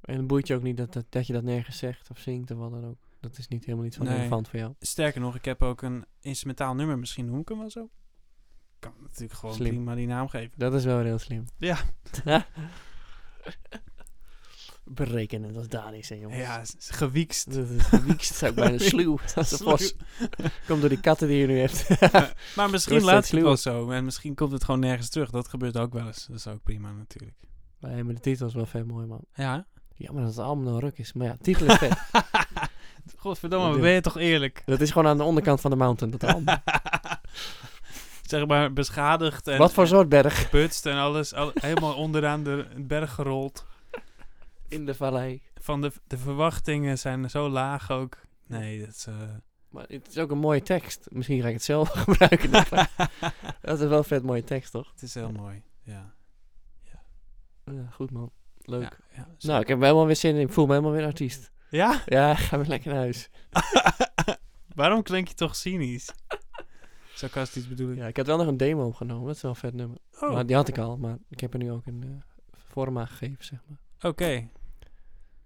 En 0.02 0.16
het 0.16 0.26
boeit 0.26 0.46
je 0.46 0.54
ook 0.54 0.62
niet 0.62 0.76
dat, 0.76 0.92
dat, 0.92 1.04
dat 1.08 1.26
je 1.26 1.32
dat 1.32 1.42
nergens 1.42 1.78
zegt 1.78 2.10
of 2.10 2.18
zingt 2.18 2.50
of 2.50 2.58
wat 2.58 2.70
dan 2.70 2.84
ook. 2.86 2.98
Dat 3.20 3.38
is 3.38 3.48
niet 3.48 3.64
helemaal 3.64 3.84
niet 3.84 3.96
van 3.96 4.06
Nee. 4.06 4.16
relevant 4.16 4.48
voor 4.48 4.58
jou. 4.58 4.74
Sterker 4.80 5.20
nog, 5.20 5.34
ik 5.34 5.44
heb 5.44 5.62
ook 5.62 5.82
een 5.82 6.04
instrumentaal 6.20 6.74
nummer. 6.74 6.98
Misschien 6.98 7.26
noem 7.26 7.40
ik 7.40 7.48
hem 7.48 7.58
wel 7.58 7.70
zo. 7.70 7.90
Kan 8.78 8.92
natuurlijk 9.02 9.32
gewoon 9.38 9.54
Slim. 9.54 9.68
prima 9.68 9.94
die 9.94 10.06
naam 10.06 10.28
geven. 10.28 10.58
Dat 10.58 10.74
is 10.74 10.84
wel 10.84 11.00
heel 11.00 11.18
slim. 11.18 11.44
Ja. 11.58 11.78
Berekenen, 14.84 15.52
dat 15.52 15.62
is 15.62 15.68
Dani, 15.68 16.02
hè, 16.08 16.14
jongens. 16.14 16.40
Ja, 16.40 16.62
gewiekst. 16.78 17.54
Dat 17.54 17.68
is 17.68 17.82
gewiekst, 17.82 18.34
zou 18.34 18.50
ik 18.50 18.56
bijna 18.56 18.78
sluw. 18.92 19.18
Dat 19.34 19.52
is 19.52 19.60
een. 19.60 19.90
Komt 20.66 20.80
door 20.80 20.88
die 20.88 21.00
katten 21.00 21.28
die 21.28 21.36
je 21.38 21.46
nu 21.46 21.58
hebt. 21.58 21.88
Maar 22.56 22.70
misschien 22.74 23.02
laat 23.02 23.28
het 23.30 23.40
wel 23.42 23.56
zo. 23.56 23.90
En 23.90 24.04
misschien 24.04 24.34
komt 24.34 24.52
het 24.52 24.64
gewoon 24.64 24.80
nergens 24.80 25.08
terug. 25.08 25.30
Dat 25.30 25.48
gebeurt 25.48 25.76
ook 25.78 25.92
wel 25.92 26.06
eens. 26.06 26.26
Dat 26.26 26.36
is 26.36 26.46
ook 26.46 26.62
prima 26.62 26.92
natuurlijk. 26.92 27.36
nee, 27.80 28.04
maar 28.04 28.14
de 28.14 28.20
titel 28.20 28.46
is 28.46 28.54
wel 28.54 28.66
vet 28.66 28.86
mooi, 28.86 29.06
man. 29.06 29.24
Ja. 29.34 29.66
Ja, 29.94 30.12
maar 30.12 30.22
dat 30.22 30.30
het 30.34 30.44
allemaal 30.44 30.64
nou 30.64 30.78
ruk 30.80 30.98
is. 30.98 31.12
Maar 31.12 31.26
ja, 31.26 31.36
titel 31.40 31.66
is 31.66 31.74
vet. 31.76 31.96
Godverdomme, 33.16 33.78
ben 33.78 33.90
je 33.90 34.00
toch 34.00 34.16
eerlijk? 34.18 34.62
dat 34.66 34.80
is 34.80 34.90
gewoon 34.90 35.08
aan 35.08 35.16
de 35.16 35.22
onderkant 35.22 35.60
van 35.60 35.70
de 35.70 35.76
mountain, 35.76 36.16
dat 36.18 36.34
album. 36.34 36.56
zeg 38.22 38.46
maar 38.46 38.72
beschadigd 38.72 39.46
en 39.48 39.58
Wat 39.58 39.72
voor 39.72 39.86
soort 39.86 40.08
berg? 40.08 40.42
geputst 40.42 40.86
en 40.86 40.96
alles. 40.96 41.34
al- 41.34 41.50
helemaal 41.54 41.94
onderaan 41.94 42.42
de 42.42 42.66
berg 42.76 43.14
gerold. 43.14 43.66
In 44.72 44.86
de 44.86 44.94
vallei. 44.94 45.42
Van 45.54 45.80
de, 45.80 45.92
de 46.06 46.18
verwachtingen 46.18 46.98
zijn 46.98 47.30
zo 47.30 47.48
laag 47.48 47.90
ook. 47.90 48.20
Nee, 48.46 48.78
dat 48.80 48.88
is... 48.88 49.06
eh, 49.06 49.14
Maar 49.68 49.84
het 49.88 50.08
is 50.08 50.18
ook 50.18 50.30
een 50.30 50.38
mooie 50.38 50.62
tekst. 50.62 51.06
Misschien 51.10 51.40
ga 51.42 51.46
ik 51.48 51.54
het 51.54 51.62
zelf 51.62 51.88
gebruiken. 52.06 52.50
dat 53.62 53.80
is 53.80 53.88
wel 53.88 53.98
een 53.98 54.04
vet 54.04 54.22
mooie 54.22 54.44
tekst, 54.44 54.72
toch? 54.72 54.90
het 54.90 55.02
is 55.02 55.14
heel 55.14 55.32
mooi. 55.32 55.62
Ja. 55.82 56.14
Ja, 57.64 57.86
goed, 57.90 58.10
man. 58.10 58.30
Leuk. 58.58 58.98
Nou, 59.38 59.60
ik 59.60 59.68
heb 59.68 59.80
helemaal 59.80 60.06
weer 60.06 60.16
zin 60.16 60.34
in. 60.34 60.40
Ik 60.40 60.52
voel 60.52 60.66
me 60.66 60.72
helemaal 60.72 60.92
weer 60.96 61.04
artiest. 61.06 61.50
ja? 61.70 62.02
Ja, 62.06 62.34
ga 62.34 62.56
weer 62.58 62.66
lekker 62.66 62.90
naar 62.90 62.98
huis. 63.00 63.30
Waarom 64.74 65.02
klink 65.02 65.28
je 65.28 65.34
toch 65.34 65.56
cynisch? 65.56 66.12
Sarcastisch 67.14 67.68
bedoel 67.68 67.90
ik. 67.90 67.96
Ja, 67.98 68.06
ik 68.06 68.16
had 68.16 68.26
wel 68.26 68.36
nog 68.36 68.46
een 68.46 68.56
demo 68.56 68.86
opgenomen. 68.86 69.26
Dat 69.26 69.36
is 69.36 69.42
wel 69.42 69.50
een 69.50 69.56
vet 69.56 69.74
nummer. 69.74 69.98
Oh, 70.20 70.32
Maar 70.32 70.46
die 70.46 70.56
had 70.56 70.68
ik 70.68 70.78
al, 70.78 70.96
maar 70.96 71.18
ik 71.28 71.40
heb 71.40 71.52
er 71.52 71.58
nu 71.58 71.70
ook 71.70 71.86
een 71.86 72.02
eh, 72.02 72.10
vorm 72.52 72.98
aan 72.98 73.08
gegeven, 73.08 73.44
zeg 73.44 73.58
maar. 73.68 73.78
oké. 74.10 74.48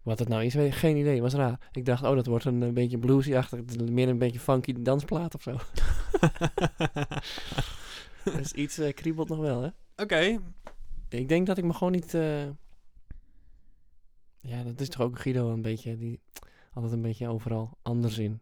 Wat 0.06 0.18
het 0.18 0.28
nou 0.28 0.44
is, 0.44 0.54
weet 0.54 0.72
ik 0.72 0.78
geen 0.78 0.96
idee. 0.96 1.22
was 1.22 1.34
raar. 1.34 1.68
Ik 1.72 1.84
dacht, 1.84 2.02
oh, 2.02 2.14
dat 2.14 2.26
wordt 2.26 2.44
een, 2.44 2.62
eh, 2.62 2.72
beetje 2.72 2.98
bluesy-achtig. 2.98 3.60
Meer 3.90 4.08
een 4.08 4.18
beetje 4.18 4.40
funky 4.40 4.74
dansplaat 4.78 5.34
of 5.34 5.42
zo. 5.42 5.56
dus 8.38 8.52
iets 8.52 8.78
eh, 8.78 8.94
kriebelt 8.94 9.28
nog 9.28 9.38
wel, 9.38 9.62
hè? 9.62 9.68
Oké. 10.02 10.38
Ik 11.08 11.28
denk 11.28 11.46
dat 11.46 11.58
ik 11.58 11.64
me 11.64 11.72
gewoon 11.72 11.92
niet... 11.92 12.14
eh, 12.14 12.44
Ja, 14.38 14.62
dat 14.64 14.80
is 14.80 14.88
toch 14.88 15.00
ook 15.02 15.18
Guido 15.18 15.52
een 15.52 15.62
beetje... 15.62 15.96
Die 15.96 16.20
altijd 16.72 16.92
een 16.92 17.02
beetje 17.02 17.28
overal 17.28 17.78
anders 17.82 18.18
in. 18.18 18.40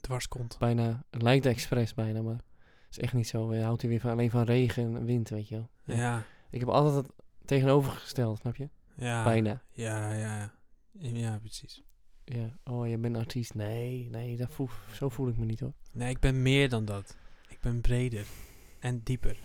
Dwarskont. 0.00 0.56
Bijna, 0.58 1.04
het 1.10 1.22
lijkt 1.22 1.46
expres 1.46 1.94
bijna, 1.94 2.22
maar... 2.22 2.34
Het 2.34 2.90
is 2.90 2.98
echt 2.98 3.12
niet 3.12 3.28
zo. 3.28 3.54
Houdt 3.54 3.80
hij 3.80 3.90
weer 3.90 4.00
van, 4.00 4.10
alleen 4.10 4.30
van 4.30 4.42
regen 4.42 4.96
en 4.96 5.04
wind, 5.04 5.28
weet 5.28 5.48
je 5.48 5.54
wel. 5.54 5.68
Ja. 5.84 5.94
Ja. 5.96 6.22
Ik 6.50 6.60
heb 6.60 6.68
altijd 6.68 6.94
het 6.94 7.12
tegenovergesteld, 7.44 8.38
snap 8.38 8.56
je? 8.56 8.68
Ja. 8.96 9.24
Bijna. 9.24 9.62
Ja, 9.70 10.12
ja, 10.14 10.36
ja. 10.36 10.58
Ja, 10.98 11.38
precies. 11.38 11.82
Ja. 12.24 12.58
Oh, 12.64 12.88
je 12.88 12.98
bent 12.98 13.16
artiest. 13.16 13.54
Nee, 13.54 14.08
nee, 14.10 14.36
dat 14.36 14.50
voel, 14.50 14.68
zo 14.92 15.08
voel 15.08 15.28
ik 15.28 15.36
me 15.36 15.44
niet 15.44 15.60
hoor. 15.60 15.72
Nee, 15.92 16.10
ik 16.10 16.18
ben 16.20 16.42
meer 16.42 16.68
dan 16.68 16.84
dat. 16.84 17.16
Ik 17.48 17.60
ben 17.60 17.80
breder. 17.80 18.26
En 18.78 19.00
dieper. 19.04 19.38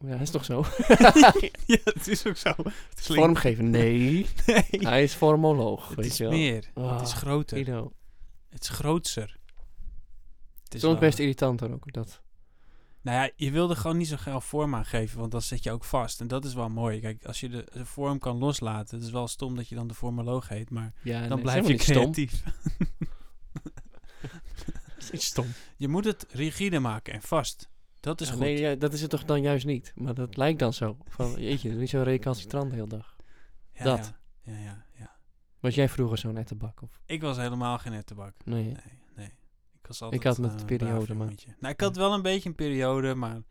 Ja, 0.00 0.08
dat 0.10 0.20
is 0.20 0.30
toch 0.30 0.44
zo? 0.44 0.64
ja, 1.66 1.78
het 1.84 2.06
is 2.06 2.26
ook 2.26 2.36
zo. 2.36 2.52
Vormgeven? 2.94 3.70
Nee. 3.70 4.26
Nee. 4.46 4.64
Hij 4.70 5.02
is 5.02 5.14
vormoloog, 5.14 5.88
Het 5.88 5.96
weet 5.96 6.06
is 6.06 6.16
je 6.16 6.22
wel. 6.24 6.32
meer. 6.32 6.54
het 6.74 7.00
is 7.02 7.12
Ah, 7.12 7.16
groter. 7.16 7.58
Het 8.48 8.62
is 8.62 8.68
grootser. 8.68 9.36
Het 10.64 10.74
is 10.74 10.84
ook 10.84 11.00
best 11.00 11.18
irritant 11.18 11.60
hoor, 11.60 11.70
ook 11.72 11.92
dat. 11.92 12.22
Nou 13.06 13.18
ja, 13.18 13.30
je 13.36 13.50
wilde 13.50 13.76
gewoon 13.76 13.96
niet 13.96 14.08
zo 14.08 14.16
geil 14.16 14.40
vorm 14.40 14.74
aangeven, 14.74 15.18
want 15.18 15.30
dan 15.30 15.42
zit 15.42 15.62
je 15.62 15.70
ook 15.70 15.84
vast. 15.84 16.20
En 16.20 16.28
dat 16.28 16.44
is 16.44 16.54
wel 16.54 16.68
mooi. 16.68 17.00
Kijk, 17.00 17.24
als 17.24 17.40
je 17.40 17.48
de, 17.48 17.66
de 17.72 17.84
vorm 17.84 18.18
kan 18.18 18.38
loslaten, 18.38 18.96
het 18.96 19.06
is 19.06 19.12
wel 19.12 19.28
stom 19.28 19.56
dat 19.56 19.68
je 19.68 19.74
dan 19.74 19.86
de 19.86 19.94
vormoloog 19.94 20.48
heet, 20.48 20.70
maar 20.70 20.92
Ja, 21.02 21.28
dan 21.28 21.40
blijf 21.40 21.68
je 21.68 21.76
creatief. 21.76 22.42
stom. 25.12 25.46
Je 25.76 25.88
moet 25.88 26.04
het 26.04 26.26
rigide 26.30 26.78
maken 26.78 27.12
en 27.12 27.22
vast. 27.22 27.68
Dat 28.00 28.20
is 28.20 28.26
Ja, 28.26 28.32
goed. 28.32 28.42
nee, 28.42 28.58
ja, 28.58 28.74
dat 28.74 28.92
is 28.92 29.00
het 29.00 29.10
toch 29.10 29.24
dan 29.24 29.42
juist 29.42 29.66
niet. 29.66 29.92
Maar 29.94 30.14
dat 30.14 30.36
lijkt 30.36 30.58
dan 30.58 30.72
zo. 30.72 30.96
Van, 31.08 31.34
jeetje, 31.38 31.70
niet 31.70 31.90
zo'n 31.90 32.02
recalcitrant 32.02 32.70
de 32.70 32.76
hele 32.76 32.88
dag. 32.88 33.16
Ja, 33.72 33.84
dat. 33.84 34.12
Ja, 34.42 34.58
ja, 34.58 34.84
ja. 34.98 35.16
Was 35.60 35.74
jij 35.74 35.88
vroeger 35.88 36.18
zo'n 36.18 36.36
ettenbak? 36.36 36.82
Of? 36.82 37.00
Ik 37.06 37.20
was 37.20 37.36
helemaal 37.36 37.78
geen 37.78 37.92
ettenbak. 37.92 38.34
Nee. 38.44 38.64
Nee, 38.64 38.74
was 39.86 40.02
altijd 40.02 40.20
Ik 40.20 40.26
had 40.26 40.38
met 40.38 40.60
eh, 40.60 40.66
periode, 40.66 41.14
maar- 41.14 41.26
jongetje. 41.26 41.54
Nou, 41.60 41.72
ik 41.74 41.80
had 41.80 41.96
wel 41.96 42.12
een 42.12 42.22
beetje 42.22 42.48
een 42.48 42.54
periode, 42.54 43.14
maar... 43.14 43.42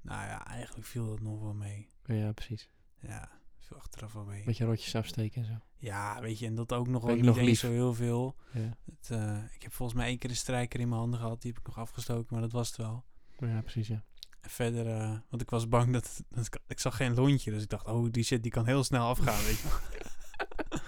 Nou 0.00 0.26
ja, 0.26 0.46
eigenlijk 0.46 0.86
viel 0.86 1.06
dat 1.06 1.20
nog 1.20 1.40
wel 1.40 1.54
mee. 1.54 1.88
Ja, 2.04 2.32
precies. 2.32 2.70
Ja, 3.00 3.30
viel 3.58 3.76
achteraf 3.76 4.12
wel 4.12 4.24
mee. 4.24 4.44
Beetje 4.44 4.64
rotjes 4.64 4.94
afsteken 4.94 5.42
en 5.42 5.46
zo. 5.48 5.54
Ja, 5.76 6.20
weet 6.20 6.38
je, 6.38 6.46
en 6.46 6.54
dat 6.54 6.72
ook 6.72 6.88
nog 6.88 7.04
wel 7.04 7.14
niet 7.14 7.24
nog 7.24 7.36
eens 7.36 7.46
lief. 7.46 7.58
zo 7.58 7.70
heel 7.70 7.94
veel. 7.94 8.36
Ja, 8.52 8.76
Het, 8.84 9.10
eh, 9.10 9.38
ik 9.54 9.62
heb 9.62 9.72
volgens 9.72 9.98
mij 9.98 10.06
één 10.08 10.18
keer 10.18 10.30
een 10.30 10.36
strijker 10.36 10.80
in 10.80 10.88
mijn 10.88 11.00
handen 11.00 11.20
gehad. 11.20 11.42
Die 11.42 11.50
heb 11.52 11.60
ik 11.60 11.66
nog 11.66 11.78
afgestoken, 11.78 12.26
maar 12.30 12.40
dat 12.40 12.52
was 12.52 12.68
het 12.68 12.76
wel. 12.76 13.04
ja 13.38 13.60
precies, 13.60 13.88
ja. 13.88 14.04
En 14.40 14.50
verder, 14.50 14.86
eh, 14.86 15.18
want 15.28 15.42
ik 15.42 15.50
was 15.50 15.68
bang 15.68 15.92
dat, 15.92 16.22
dat 16.28 16.46
ik, 16.46 16.58
ik 16.66 16.78
zag 16.80 16.96
geen 16.96 17.14
lontje. 17.14 17.50
Dus 17.50 17.62
ik 17.62 17.68
dacht, 17.68 17.86
oh, 17.86 18.06
die 18.10 18.24
shit 18.24 18.42
die 18.42 18.52
kan 18.52 18.66
heel 18.66 18.84
snel 18.84 19.08
afgaan, 19.08 19.42
weet 19.44 19.58
je. 19.58 19.68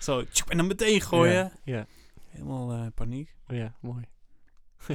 Zo, 0.00 0.24
tjoep, 0.24 0.50
en 0.50 0.56
dan 0.56 0.66
meteen 0.66 1.00
gooien. 1.00 1.34
Ja, 1.34 1.52
ja, 1.64 1.86
Helemaal 2.36 2.72
eh, 2.72 2.86
paniek. 2.94 3.36
ja 3.46 3.76
mooi. 3.80 4.04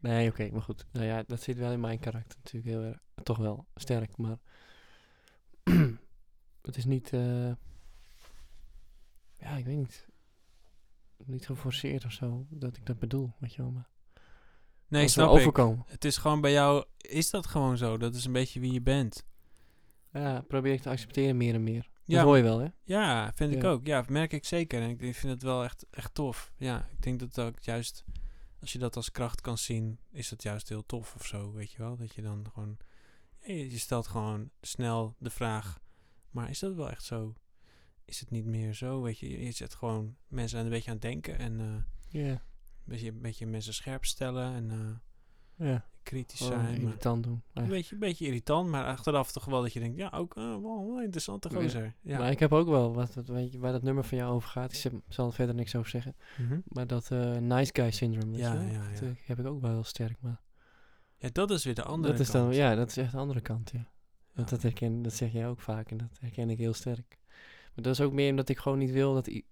nee, 0.00 0.28
oké, 0.30 0.50
maar 0.50 0.62
goed. 0.62 0.86
Nou 0.92 1.06
ja, 1.06 1.22
dat 1.26 1.40
zit 1.42 1.56
wel 1.58 1.72
in 1.72 1.80
mijn 1.80 1.98
karakter 1.98 2.38
natuurlijk 2.42 2.74
heel 2.74 2.82
erg. 2.82 2.98
Toch 3.22 3.38
wel 3.38 3.66
sterk, 3.74 4.16
maar... 4.16 4.38
het 6.62 6.76
is 6.76 6.84
niet... 6.84 7.12
eh, 7.12 7.46
ja, 9.38 9.56
ik 9.56 9.64
weet 9.64 9.76
niet. 9.76 10.08
Niet 11.24 11.46
geforceerd 11.46 12.04
of 12.04 12.12
zo, 12.12 12.46
dat 12.48 12.76
ik 12.76 12.86
dat 12.86 12.98
bedoel, 12.98 13.32
weet 13.38 13.54
je 13.54 13.62
wel. 13.62 13.70
Maar 13.70 13.88
Nee, 14.88 15.08
snap 15.08 15.28
ik. 15.28 15.34
overkomen. 15.34 15.84
Het 15.86 16.04
is 16.04 16.16
gewoon 16.16 16.40
bij 16.40 16.52
jou, 16.52 16.84
is 16.98 17.30
dat 17.30 17.46
gewoon 17.46 17.76
zo? 17.76 17.96
Dat 17.96 18.14
is 18.14 18.24
een 18.24 18.32
beetje 18.32 18.60
wie 18.60 18.72
je 18.72 18.80
bent. 18.80 19.24
Ja, 20.12 20.40
probeer 20.40 20.72
ik 20.72 20.80
te 20.82 20.88
accepteren 20.90 21.36
meer 21.36 21.54
en 21.54 21.62
meer. 21.62 21.90
Ja, 22.04 22.24
hoor 22.24 22.36
je 22.36 22.42
wel, 22.42 22.58
hè? 22.58 22.68
Ja, 22.82 23.32
vind 23.34 23.54
ik 23.54 23.64
ook. 23.64 23.86
Ja, 23.86 24.04
merk 24.08 24.32
ik 24.32 24.44
zeker. 24.44 24.82
En 24.82 24.88
ik 24.88 25.00
ik 25.00 25.14
vind 25.14 25.32
het 25.32 25.42
wel 25.42 25.64
echt, 25.64 25.86
echt 25.90 26.14
tof. 26.14 26.52
Ja, 26.56 26.88
ik 26.90 27.02
denk 27.02 27.20
dat 27.20 27.40
ook 27.40 27.60
juist, 27.60 28.04
als 28.60 28.72
je 28.72 28.78
dat 28.78 28.96
als 28.96 29.10
kracht 29.10 29.40
kan 29.40 29.58
zien, 29.58 29.98
is 30.10 30.28
dat 30.28 30.42
juist 30.42 30.68
heel 30.68 30.86
tof 30.86 31.14
of 31.14 31.26
zo, 31.26 31.52
weet 31.52 31.72
je 31.72 31.78
wel? 31.78 31.96
Dat 31.96 32.14
je 32.14 32.22
dan 32.22 32.46
gewoon, 32.52 32.76
je 33.46 33.78
stelt 33.78 34.06
gewoon 34.06 34.50
snel 34.60 35.16
de 35.18 35.30
vraag, 35.30 35.80
maar 36.30 36.50
is 36.50 36.58
dat 36.58 36.74
wel 36.74 36.90
echt 36.90 37.04
zo? 37.04 37.34
Is 38.04 38.20
het 38.20 38.30
niet 38.30 38.44
meer 38.44 38.74
zo? 38.74 39.02
Weet 39.02 39.18
je, 39.18 39.44
je 39.44 39.52
zet 39.52 39.74
gewoon 39.74 40.16
mensen 40.28 40.58
aan 40.58 40.64
een 40.64 40.70
beetje 40.70 40.90
aan 40.90 40.96
het 40.96 41.04
denken 41.04 41.38
en 41.38 41.60
eh, 42.10 42.24
een, 42.24 42.40
beetje, 42.84 43.08
een 43.08 43.20
beetje 43.20 43.46
mensen 43.46 43.74
scherp 43.74 44.04
stellen 44.04 44.54
en 44.54 44.70
eh, 44.70 45.11
Ja, 45.62 45.84
kritisch 46.02 46.38
zijn. 46.38 46.60
Maar 46.60 46.72
irritant 46.72 47.24
doen. 47.24 47.42
een 47.52 47.68
beetje, 47.68 47.94
een 47.94 48.00
beetje 48.00 48.26
irritant, 48.26 48.68
maar 48.68 48.84
achteraf 48.84 49.32
toch 49.32 49.44
wel 49.44 49.62
dat 49.62 49.72
je 49.72 49.80
denkt, 49.80 49.96
ja, 49.96 50.12
ook 50.14 50.36
eh, 50.36 50.42
wel 50.42 50.94
een 50.96 51.02
interessante 51.02 51.50
gozer. 51.50 51.94
Ja. 52.00 52.18
Maar 52.18 52.30
ik 52.30 52.38
heb 52.38 52.52
ook 52.52 52.68
wel, 52.68 52.94
wat, 52.94 53.14
wat, 53.14 53.26
weet 53.26 53.52
je, 53.52 53.58
waar 53.58 53.72
dat 53.72 53.82
nummer 53.82 54.04
van 54.04 54.18
jou 54.18 54.32
over 54.34 54.48
gaat, 54.48 54.72
ik 54.72 54.92
zal 55.08 55.26
er 55.26 55.32
verder 55.32 55.54
niks 55.54 55.74
over 55.74 55.90
zeggen. 55.90 56.16
Mhm. 56.38 56.60
Maar 56.66 56.86
dat 56.86 57.10
eh, 57.10 57.36
nice 57.36 57.70
guy 57.74 57.90
syndrome, 57.90 58.36
Ja, 58.36 58.52
je 58.52 58.72
ja, 58.72 58.90
Dat 58.92 59.02
eh, 59.02 59.08
heb 59.26 59.38
ik 59.38 59.46
ook 59.46 59.60
wel 59.60 59.70
heel 59.70 59.84
sterk. 59.84 60.16
Maar 60.20 60.40
Ja, 61.16 61.28
dat 61.32 61.50
is 61.50 61.64
weer 61.64 61.74
de 61.74 61.82
andere 61.82 62.12
dat 62.12 62.20
is 62.20 62.30
kant. 62.30 62.44
dan, 62.44 62.54
ja, 62.54 62.74
dat 62.74 62.88
is 62.88 62.96
echt 62.96 63.12
de 63.12 63.18
andere 63.18 63.40
kant, 63.40 63.70
ja. 63.70 63.90
Want 64.32 64.48
dat, 64.48 64.62
herken, 64.62 65.02
dat 65.02 65.12
zeg 65.12 65.32
jij 65.32 65.48
ook 65.48 65.60
vaak 65.60 65.90
en 65.90 65.96
dat 65.96 66.18
herken 66.20 66.50
ik 66.50 66.58
heel 66.58 66.74
sterk. 66.74 67.18
Maar 67.74 67.84
dat 67.84 67.92
is 67.92 68.00
ook 68.00 68.12
meer 68.12 68.30
omdat 68.30 68.48
ik 68.48 68.58
gewoon 68.58 68.78
niet 68.78 68.90
wil 68.90 69.14
dat... 69.14 69.26
Ik 69.26 69.44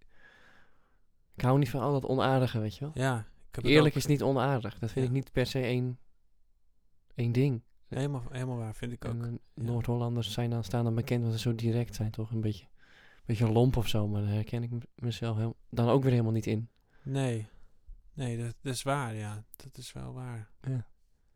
hou 1.47 1.59
niet 1.59 1.71
van 1.71 1.81
al 1.81 1.93
dat 1.93 2.07
onaardige, 2.07 2.59
weet 2.61 2.77
je 2.77 2.81
wel. 2.81 2.91
Ja, 2.95 3.27
Eerlijk 3.63 3.95
is 3.95 4.07
niet 4.07 4.23
onaardig. 4.23 4.79
Dat 4.79 4.91
vind 4.91 5.05
Ja. 5.05 5.11
ik 5.11 5.17
niet 5.17 5.33
per 5.33 5.47
se 5.47 5.61
één, 5.61 5.99
één 7.15 7.33
ding. 7.33 7.63
helemaal, 7.89 8.23
helemaal 8.31 8.57
waar, 8.57 8.75
vind 8.75 8.93
ik 8.93 9.05
ook. 9.05 9.23
En, 9.23 9.41
ja. 9.55 9.63
Noord-Hollanders 9.63 10.33
zijn 10.33 10.51
dan, 10.51 10.65
staan 10.65 10.85
dan 10.85 10.95
bekend 10.95 11.23
omdat 11.25 11.41
ze 11.41 11.49
zo 11.49 11.55
direct 11.55 11.95
zijn, 11.95 12.11
toch? 12.11 12.31
Een 12.31 12.41
beetje, 12.41 12.65
een 12.65 13.23
beetje 13.27 13.53
lomp 13.53 13.77
of 13.77 13.89
zo, 13.89 14.09
maar 14.09 14.23
daar 14.23 14.31
herken 14.33 14.63
ik 14.63 14.71
mezelf 14.95 15.37
heel, 15.37 15.57
dan 15.71 15.89
ook 15.89 16.03
weer 16.03 16.11
helemaal 16.13 16.33
niet 16.33 16.47
in. 16.47 16.69
Nee, 17.03 17.49
nee, 18.13 18.37
dat, 18.39 18.55
dat 18.63 18.75
is 18.75 18.83
waar, 18.83 19.15
ja. 19.15 19.45
Dat 19.57 19.77
is 19.79 19.93
wel 19.93 20.13
waar. 20.13 20.51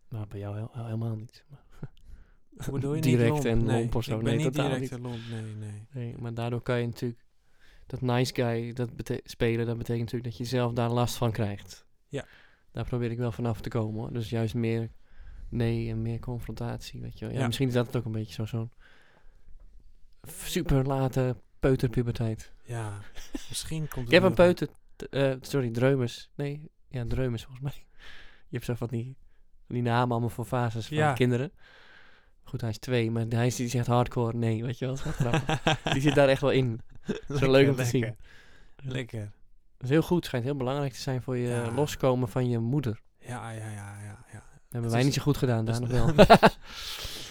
Nou, 0.09 0.27
bij 0.27 0.39
jou 0.39 0.57
heel- 0.57 0.71
heel- 0.73 0.85
helemaal 0.85 1.17
niet. 1.17 1.45
Maar, 1.49 1.63
Hoe 2.65 2.73
bedoel 2.75 2.95
je 2.95 3.01
Direct 3.01 3.33
niet 3.35 3.45
lomp? 3.45 3.59
en 3.59 3.65
nee, 3.65 3.79
lomp 3.81 3.95
of 3.95 4.05
zo. 4.05 4.19
Ik 4.19 4.25
ben 4.25 4.35
Nee, 4.35 4.45
niet 4.45 4.53
totaal 4.55 4.65
direct 4.71 4.81
niet. 4.83 4.93
en 4.93 5.01
lomp, 5.01 5.21
nee, 5.31 5.55
nee. 5.55 5.87
nee, 5.93 6.19
maar 6.19 6.35
daardoor 6.35 6.61
kan 6.63 6.81
je 6.81 6.87
natuurlijk 6.87 7.25
dat 7.87 8.01
nice 8.01 8.35
guy 8.35 8.73
dat 8.73 8.91
spelen, 9.25 9.67
dat 9.67 9.77
betekent 9.79 10.05
natuurlijk 10.05 10.25
dat 10.25 10.37
je 10.37 10.45
zelf 10.45 10.73
daar 10.73 10.91
last 10.91 11.17
van 11.17 11.33
krijgt. 11.33 11.84
Ja. 12.15 12.25
Daar 12.73 12.85
probeer 12.85 13.11
ik 13.11 13.19
wel 13.19 13.33
vanaf 13.33 13.61
te 13.61 13.69
komen 13.69 14.01
hoor. 14.01 14.13
Dus 14.13 14.31
juist 14.31 14.55
meer 14.55 14.91
nee 15.49 15.91
en 15.91 16.03
meer 16.03 16.19
confrontatie, 16.19 17.01
weet 17.01 17.19
je 17.19 17.25
wel. 17.25 17.35
Ja, 17.35 17.41
Ja. 17.41 17.47
misschien 17.47 17.69
is 17.69 17.75
dat 17.75 17.87
het 17.87 17.97
ook 17.97 18.05
een 18.05 18.13
beetje 18.13 18.33
zo, 18.35 18.45
zo'n 18.47 18.71
super 20.23 20.85
late 20.87 21.37
peuterpuberteit. 21.61 22.53
Ja, 22.65 22.99
misschien 23.49 23.89
komt 23.89 24.05
het 24.05 24.15
heb 24.15 24.23
een 24.23 24.29
nog- 24.29 24.37
peuter, 24.37 24.69
eh, 25.11 25.35
sorry, 25.41 25.71
Dreumes. 25.71 26.31
Nee, 26.35 26.71
ja, 26.89 27.05
Dreumes 27.07 27.43
volgens 27.45 27.63
mij. 27.63 27.87
Je 28.49 28.61
hebt 28.61 28.65
zo 28.65 28.75
van 28.75 28.89
die, 28.89 29.17
van 29.67 29.75
die 29.75 29.85
namen 29.85 30.11
allemaal 30.11 30.29
voor 30.29 30.45
fases 30.45 30.87
van 30.87 30.97
Ja. 30.97 31.13
kinderen. 31.13 31.53
Goed, 32.43 32.61
hij 32.61 32.71
is 32.71 32.79
twee, 32.79 33.11
maar 33.11 33.25
hij 33.29 33.47
is, 33.47 33.57
die 33.57 33.69
zegt 33.69 33.87
hardcore 33.87 34.37
nee, 34.37 34.65
weet 34.65 34.79
je 34.79 34.87
wel. 34.87 34.97
Wel. 35.19 35.41
Die 35.93 36.03
zit 36.03 36.15
daar 36.15 36.29
echt 36.29 36.41
wel 36.41 36.51
in. 36.51 36.81
Lekker, 37.27 37.51
leuk 37.51 37.69
om 37.69 37.75
te 37.77 37.83
lekker. 37.83 37.87
zien. 37.87 38.17
Lekker. 38.93 39.31
Dat 39.77 39.83
is 39.83 39.89
heel 39.89 40.03
goed. 40.03 40.25
Schijnt 40.25 40.45
heel 40.45 40.57
belangrijk 40.57 40.93
te 40.93 41.01
zijn 41.01 41.23
voor 41.23 41.37
je 41.37 41.49
Ja. 41.49 41.71
loskomen 41.73 42.29
van 42.29 42.49
je 42.49 42.59
moeder. 42.59 43.01
Ja, 43.19 43.51
ja, 43.51 43.71
ja, 43.71 44.01
ja, 44.03 44.25
ja. 44.33 44.43
hebben 44.71 44.91
wij 44.91 45.03
niet 45.03 45.15
zo 45.15 45.23
goed 45.23 45.37
gedaan, 45.37 45.65
daar 45.65 45.81
nog 45.81 45.91
wel. 45.91 46.15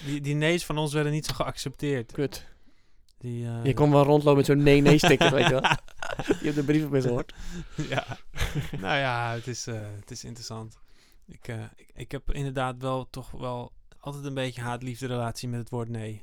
Die, 0.04 0.20
die 0.20 0.34
nee's 0.34 0.64
van 0.64 0.78
ons 0.78 0.92
werden 0.92 1.12
niet 1.12 1.26
zo 1.26 1.34
geaccepteerd. 1.34 2.12
Kut. 2.12 2.46
Die, 3.18 3.46
eh, 3.46 3.64
Je 3.64 3.74
kon 3.74 3.90
wel 3.90 4.04
rondlopen 4.04 4.36
met 4.36 4.46
zo'n 4.46 4.62
nee-nee-sticker, 4.62 5.30
weet 5.30 5.44
je 5.46 5.50
wel. 5.50 5.60
Je 6.40 6.44
hebt 6.44 6.54
de 6.54 6.62
brief 6.64 6.84
op 6.84 6.92
gehoord. 7.00 7.34
ja. 7.88 8.06
nou 8.84 8.98
ja, 8.98 9.32
het 9.32 9.46
is, 9.46 9.66
eh, 9.66 9.80
het 10.00 10.10
is 10.10 10.24
interessant. 10.24 10.78
Ik, 11.26 11.48
eh, 11.48 11.62
ik, 11.76 11.90
ik 11.94 12.10
heb 12.12 12.32
inderdaad 12.32 12.76
wel 12.82 13.10
toch 13.10 13.30
wel 13.30 13.72
altijd 14.00 14.24
een 14.24 14.34
beetje 14.34 14.60
haat-liefde 14.60 15.06
relatie 15.06 15.48
met 15.48 15.60
het 15.60 15.70
woord 15.70 15.88
nee. 15.88 16.22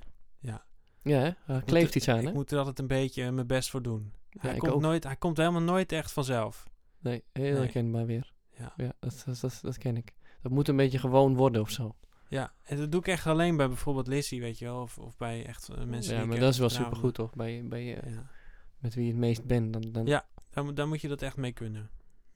Ja, 1.03 1.19
hè? 1.19 1.29
Moet 1.53 1.63
kleeft 1.63 1.95
iets 1.95 2.07
aan, 2.07 2.19
Ik 2.19 2.25
hè? 2.27 2.31
moet 2.33 2.51
er 2.51 2.57
altijd 2.57 2.79
een 2.79 2.87
beetje 2.87 3.31
mijn 3.31 3.47
best 3.47 3.69
voor 3.69 3.81
doen. 3.81 4.13
Hij, 4.39 4.57
komt 4.57 4.71
ook. 4.71 4.81
nooit, 4.81 5.03
hij 5.03 5.15
komt 5.15 5.37
helemaal 5.37 5.61
nooit 5.61 5.91
echt 5.91 6.11
vanzelf. 6.11 6.69
Nee, 6.99 7.23
heel 7.33 7.43
Nee. 7.43 7.53
herkenbaar 7.61 8.05
weer. 8.05 8.33
Ja. 8.57 8.73
Ja, 8.77 8.93
dat, 8.99 9.23
dat, 9.25 9.39
dat, 9.39 9.59
dat 9.61 9.77
ken 9.77 9.97
ik. 9.97 10.13
Dat 10.41 10.51
moet 10.51 10.67
een 10.67 10.75
beetje 10.75 10.99
gewoon 10.99 11.35
worden 11.35 11.61
of 11.61 11.69
zo. 11.69 11.95
ja, 12.27 12.53
en 12.63 12.77
dat 12.77 12.91
doe 12.91 12.99
ik 12.99 13.07
echt 13.07 13.27
alleen 13.27 13.57
bij 13.57 13.67
bijvoorbeeld 13.67 14.07
Lissy, 14.07 14.39
weet 14.39 14.59
je 14.59 14.65
wel. 14.65 14.81
Of, 14.81 14.97
of 14.97 15.17
bij 15.17 15.45
echt 15.45 15.69
eh, 15.69 15.83
mensen 15.83 16.13
ja, 16.13 16.19
die 16.19 16.29
maar 16.29 16.39
dat 16.39 16.53
is 16.53 16.59
wel 16.59 16.69
vertrouwen. 16.69 16.97
supergoed, 16.99 17.13
toch? 17.29 17.35
Bij, 17.35 17.67
bij, 17.67 17.83
je- 17.85 18.01
Ja. 18.09 18.29
met 18.77 18.93
wie 18.93 19.05
je 19.05 19.11
het 19.11 19.19
meest 19.19 19.45
bent. 19.45 19.73
Dan, 19.73 19.91
dan, 19.91 20.05
Ja. 20.05 20.25
Moet- 20.53 20.75
daar 20.75 20.87
moet 20.87 21.01
je 21.01 21.07
dat 21.07 21.21
echt 21.21 21.37
mee 21.37 21.51
kunnen. 21.51 21.89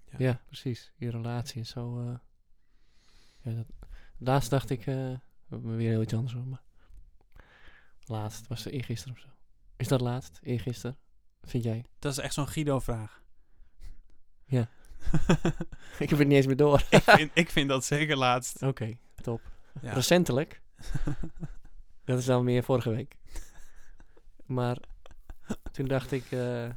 ja. 0.10 0.16
ja. 0.18 0.42
precies. 0.46 0.92
Je 0.96 1.10
relatie 1.10 1.62
is 1.62 1.70
zo... 1.70 2.00
eh, 2.00 2.16
ja, 3.42 3.52
dat, 3.56 3.66
laatst 4.18 4.50
dacht 4.50 4.70
ik... 4.70 4.86
eh, 4.86 5.12
weer 5.48 5.90
heel 5.90 6.02
iets 6.02 6.14
anders 6.14 6.34
hoor, 6.34 6.48
maar... 6.48 6.64
Laatst, 8.06 8.48
was 8.48 8.66
er 8.66 8.72
eergisteren 8.72 9.16
of 9.16 9.22
zo. 9.22 9.28
Is 9.78 9.88
dat 9.88 10.02
laatst? 10.02 10.40
Eergisteren? 10.44 10.98
Vind 11.46 11.64
jij? 11.64 11.86
Dat 12.00 12.12
is 12.12 12.18
echt 12.18 12.34
zo'n 12.34 12.48
Guido-vraag. 12.48 13.24
Ja. 14.46 14.70
ik 16.00 16.10
heb 16.10 16.20
het 16.20 16.28
niet 16.28 16.32
eens 16.38 16.46
meer 16.46 16.56
door. 16.56 16.84
ik, 16.90 17.04
vind, 17.04 17.32
ik 17.34 17.50
vind 17.50 17.70
dat 17.70 17.86
zeker 17.86 18.18
laatst. 18.18 18.62
Oké, 18.62 18.98
top. 19.22 19.42
Ja. 19.82 19.94
Recentelijk. 19.94 20.62
Dat 22.06 22.20
is 22.20 22.26
dan 22.26 22.44
meer 22.44 22.64
vorige 22.64 22.90
week. 22.90 23.16
Maar 24.46 24.78
toen 25.72 25.88
dacht 25.88 26.12
ik, 26.12 26.32
eh, 26.32 26.70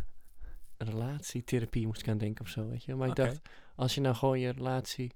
relatietherapie 0.76 1.86
moest 1.86 2.00
ik 2.00 2.08
aan 2.08 2.18
denken 2.18 2.44
of 2.44 2.50
zo, 2.50 2.68
weet 2.68 2.84
je. 2.84 2.94
Maar 2.94 3.08
ik 3.08 3.14
dacht, 3.14 3.40
als 3.74 3.94
je 3.94 4.00
nou 4.00 4.14
gewoon 4.14 4.38
je 4.40 4.50
relatie 4.50 5.12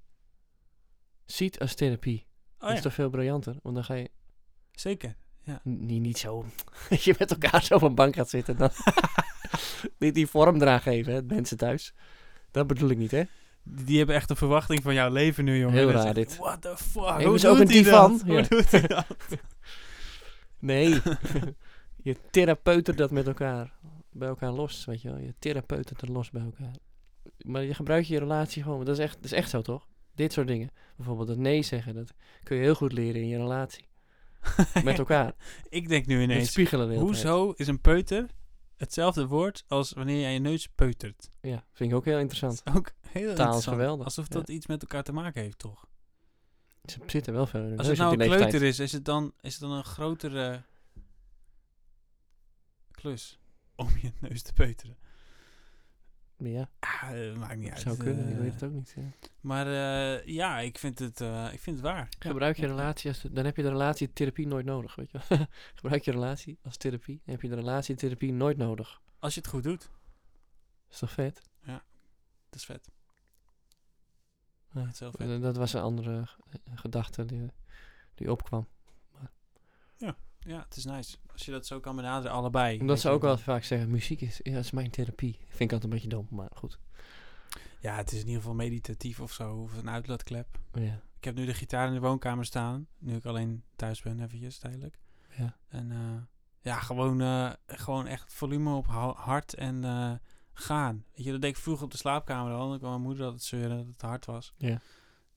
ziet 1.25 1.59
als 1.59 1.73
therapie, 1.75 2.25
Oh 2.53 2.59
dat 2.59 2.69
ja, 2.69 2.75
is 2.75 2.81
toch 2.81 2.93
veel 2.93 3.09
briljanter. 3.09 3.55
Want 3.61 3.75
dan 3.75 3.83
ga 3.83 3.93
je 3.93 4.11
zeker. 4.71 5.15
n- 5.49 5.59
niet, 5.63 6.01
niet 6.01 6.17
zo, 6.17 6.45
dat 6.89 7.03
je 7.05 7.15
met 7.19 7.31
elkaar 7.31 7.63
zo 7.63 7.75
op 7.75 7.81
een 7.81 7.95
bank 7.95 8.15
gaat 8.15 8.29
zitten. 8.29 8.57
Dan 8.57 8.69
niet 9.99 10.13
die 10.13 10.27
vorm 10.27 10.61
eraan 10.61 10.81
geven, 10.81 11.13
hè, 11.13 11.21
mensen 11.21 11.57
thuis. 11.57 11.93
Dat 12.51 12.67
bedoel 12.67 12.89
ik 12.89 12.97
niet, 12.97 13.11
hè. 13.11 13.23
Die, 13.63 13.97
hebben 13.97 14.15
echt 14.15 14.29
een 14.29 14.35
verwachting 14.35 14.81
van 14.83 14.93
jouw 14.93 15.11
leven 15.11 15.45
nu, 15.45 15.57
jongen. 15.57 15.77
Heel 15.77 15.91
raar 15.91 16.13
dit. 16.13 16.37
What 16.37 16.61
the 16.61 16.75
fuck? 16.77 17.05
Hebben 17.05 17.25
Hoe 17.27 17.39
ze 17.39 17.47
ook 17.47 17.57
doet 17.57 17.69
een 17.69 17.83
divan? 17.83 18.11
dat? 18.11 18.21
Hoe 18.21 18.35
Ja. 18.35 18.41
doet 18.41 18.71
hij 18.71 18.87
dat? 18.87 19.05
Nee. 20.59 21.01
je 22.03 22.17
therapeuten 22.31 22.95
dat 22.95 23.11
met 23.11 23.27
elkaar 23.27 23.73
bij 24.11 24.27
elkaar 24.27 24.51
los, 24.51 24.85
weet 24.85 25.01
je 25.01 25.09
wel. 25.09 25.17
Je 25.17 25.33
therapeuten 25.39 25.95
er 25.99 26.11
los 26.11 26.29
bij 26.29 26.41
elkaar. 26.41 26.75
Maar 27.37 27.63
je 27.63 27.73
gebruikt 27.73 28.07
je 28.07 28.19
relatie 28.19 28.63
gewoon, 28.63 28.85
dat 28.85 28.97
is 28.97 29.03
echt, 29.03 29.15
dat 29.15 29.25
is 29.25 29.31
echt 29.31 29.49
zo 29.49 29.61
toch? 29.61 29.87
Dit 30.15 30.33
soort 30.33 30.47
dingen. 30.47 30.69
Bijvoorbeeld 30.95 31.27
het 31.27 31.37
nee 31.37 31.61
zeggen. 31.61 31.95
Dat 31.95 32.13
kun 32.43 32.57
je 32.57 32.63
heel 32.63 32.75
goed 32.75 32.93
leren 32.93 33.21
in 33.21 33.27
je 33.27 33.37
relatie. 33.37 33.87
Met 34.83 34.97
elkaar. 34.99 35.33
Ik 35.69 35.87
denk 35.87 36.05
nu 36.05 36.21
Het 36.21 36.23
ineens, 36.23 36.51
spiegelen 36.51 36.87
tijd. 36.87 36.99
hoezo 36.99 37.51
is 37.55 37.67
een 37.67 37.81
peuter 37.81 38.25
hetzelfde 38.77 39.27
woord 39.27 39.63
als 39.67 39.91
wanneer 39.91 40.19
jij 40.19 40.33
je 40.33 40.39
neus 40.39 40.67
peutert? 40.67 41.31
Ja, 41.41 41.65
vind 41.73 41.91
ik 41.91 41.95
ook 41.95 42.05
heel 42.05 42.19
interessant. 42.19 42.61
Is 42.65 42.73
ook 42.73 42.91
heel 43.01 43.21
is 43.23 43.29
interessant. 43.29 43.63
geweldig, 43.63 44.05
Alsof 44.05 44.27
ja. 44.27 44.33
dat 44.33 44.49
iets 44.49 44.67
met 44.67 44.81
elkaar 44.81 45.03
te 45.03 45.13
maken 45.13 45.41
heeft, 45.41 45.57
toch? 45.59 45.87
Ze 46.85 46.97
zitten 47.05 47.33
wel 47.33 47.47
hun 47.51 47.77
Als 47.77 47.87
het 47.87 47.97
nou 47.97 48.11
een 48.21 48.27
kleuter 48.27 48.63
is, 48.63 48.79
is 48.79 48.91
het 48.91 49.05
dan, 49.05 49.33
is 49.41 49.51
het 49.51 49.61
dan 49.61 49.71
een 49.71 49.83
grotere 49.83 50.63
klus 52.91 53.39
om 53.75 53.89
je 54.01 54.11
neus 54.19 54.41
te 54.41 54.53
peuteren? 54.53 54.97
Ja, 56.37 56.69
Ah, 56.79 57.35
maakt 57.37 57.57
niet 57.57 57.69
uit. 57.69 57.79
zou 57.81 57.97
kunnen. 57.97 58.27
ik 58.29 58.33
eh, 58.35 58.39
weet 58.41 58.53
het 58.53 58.63
ook 58.63 58.71
niet. 58.71 58.93
Ja. 58.95 59.01
Maar 59.43 59.67
eh, 59.67 60.25
ja, 60.25 60.59
ik 60.59 60.77
vind 60.77 60.99
het, 60.99 61.21
eh, 61.21 61.53
ik 61.53 61.59
vind 61.59 61.75
het 61.75 61.85
waar. 61.85 62.07
Ja. 62.09 62.29
Gebruik 62.29 62.57
je 62.57 62.67
relatie 62.67 63.09
als... 63.09 63.21
Dan 63.31 63.45
heb 63.45 63.55
je 63.55 63.61
de 63.61 63.69
relatietherapie 63.69 64.47
nooit 64.47 64.65
nodig, 64.65 64.95
weet 64.95 65.11
je. 65.11 65.19
Gebruik 65.75 66.03
je 66.03 66.11
relatie 66.11 66.59
als 66.63 66.77
therapie. 66.77 67.21
Dan 67.25 67.33
heb 67.33 67.41
je 67.41 67.49
de 67.49 67.55
relatietherapie 67.55 68.33
nooit 68.33 68.57
nodig. 68.57 69.01
Als 69.19 69.33
je 69.33 69.39
het 69.39 69.49
goed 69.49 69.63
doet, 69.63 69.89
is 70.89 70.99
toch 70.99 71.11
vet? 71.11 71.41
dat 72.49 72.61
is 72.61 72.65
vet. 72.65 72.89
Ja. 74.73 74.83
Dat 74.83 74.93
is 74.93 74.99
heel 74.99 75.11
vet. 75.11 75.41
Dat 75.41 75.57
was 75.57 75.73
een 75.73 75.81
andere 75.81 76.27
eh, 76.49 76.59
gedachte 76.75 77.25
die, 77.25 77.51
die 78.15 78.31
opkwam. 78.31 78.67
Ja, 80.45 80.63
het 80.63 80.75
is 80.75 80.85
nice. 80.85 81.17
Als 81.31 81.45
je 81.45 81.51
dat 81.51 81.65
zo 81.65 81.79
kan 81.79 81.95
benaderen, 81.95 82.35
allebei. 82.35 82.79
Omdat 82.79 82.99
ze 82.99 83.09
ook 83.09 83.21
wel 83.21 83.37
vaak 83.37 83.63
zeggen, 83.63 83.91
muziek 83.91 84.21
is, 84.21 84.39
ja, 84.43 84.57
is 84.57 84.71
mijn 84.71 84.89
therapie. 84.89 85.37
Vind 85.39 85.59
ik 85.59 85.71
altijd 85.71 85.83
een 85.83 85.89
beetje 85.89 86.07
dom, 86.07 86.27
maar 86.29 86.49
goed. 86.53 86.79
Ja, 87.83 87.95
het 87.95 88.11
is 88.11 88.19
in 88.19 88.25
ieder 88.25 88.41
geval 88.41 88.55
meditatief 88.55 89.19
of 89.19 89.33
zo. 89.33 89.55
Of 89.55 89.77
een 89.77 89.89
uitlaatklep. 89.89 90.47
Ja. 90.73 91.01
Ik 91.17 91.23
heb 91.23 91.35
nu 91.35 91.45
de 91.45 91.53
gitaar 91.53 91.87
in 91.87 91.93
de 91.93 91.99
woonkamer 91.99 92.45
staan. 92.45 92.87
Nu 92.99 93.15
ik 93.15 93.25
alleen 93.25 93.63
thuis 93.75 94.01
ben, 94.01 94.19
eventjes 94.23 94.57
tijdelijk. 94.57 94.97
Ja. 95.37 95.57
En 95.67 95.91
eh, 95.91 96.21
ja, 96.61 96.79
gewoon, 96.79 97.21
eh, 97.21 97.51
gewoon 97.65 98.07
echt 98.07 98.33
volume 98.33 98.75
op 98.75 98.87
ha- 98.87 99.13
hard 99.15 99.53
en 99.53 99.83
eh, 99.83 100.11
gaan. 100.53 101.05
Weet 101.15 101.25
je, 101.25 101.31
dat 101.31 101.41
deed 101.41 101.49
ik 101.49 101.57
vroeger 101.57 101.83
op 101.85 101.91
de 101.91 101.97
slaapkamer 101.97 102.53
al. 102.53 102.69
Dan 102.69 102.77
kwam 102.77 102.89
mijn 102.91 103.01
moeder 103.03 103.23
altijd 103.25 103.43
zeuren 103.43 103.77
dat 103.77 103.85
het 103.87 104.01
hard 104.01 104.25
was. 104.25 104.53
Ja. 104.57 104.81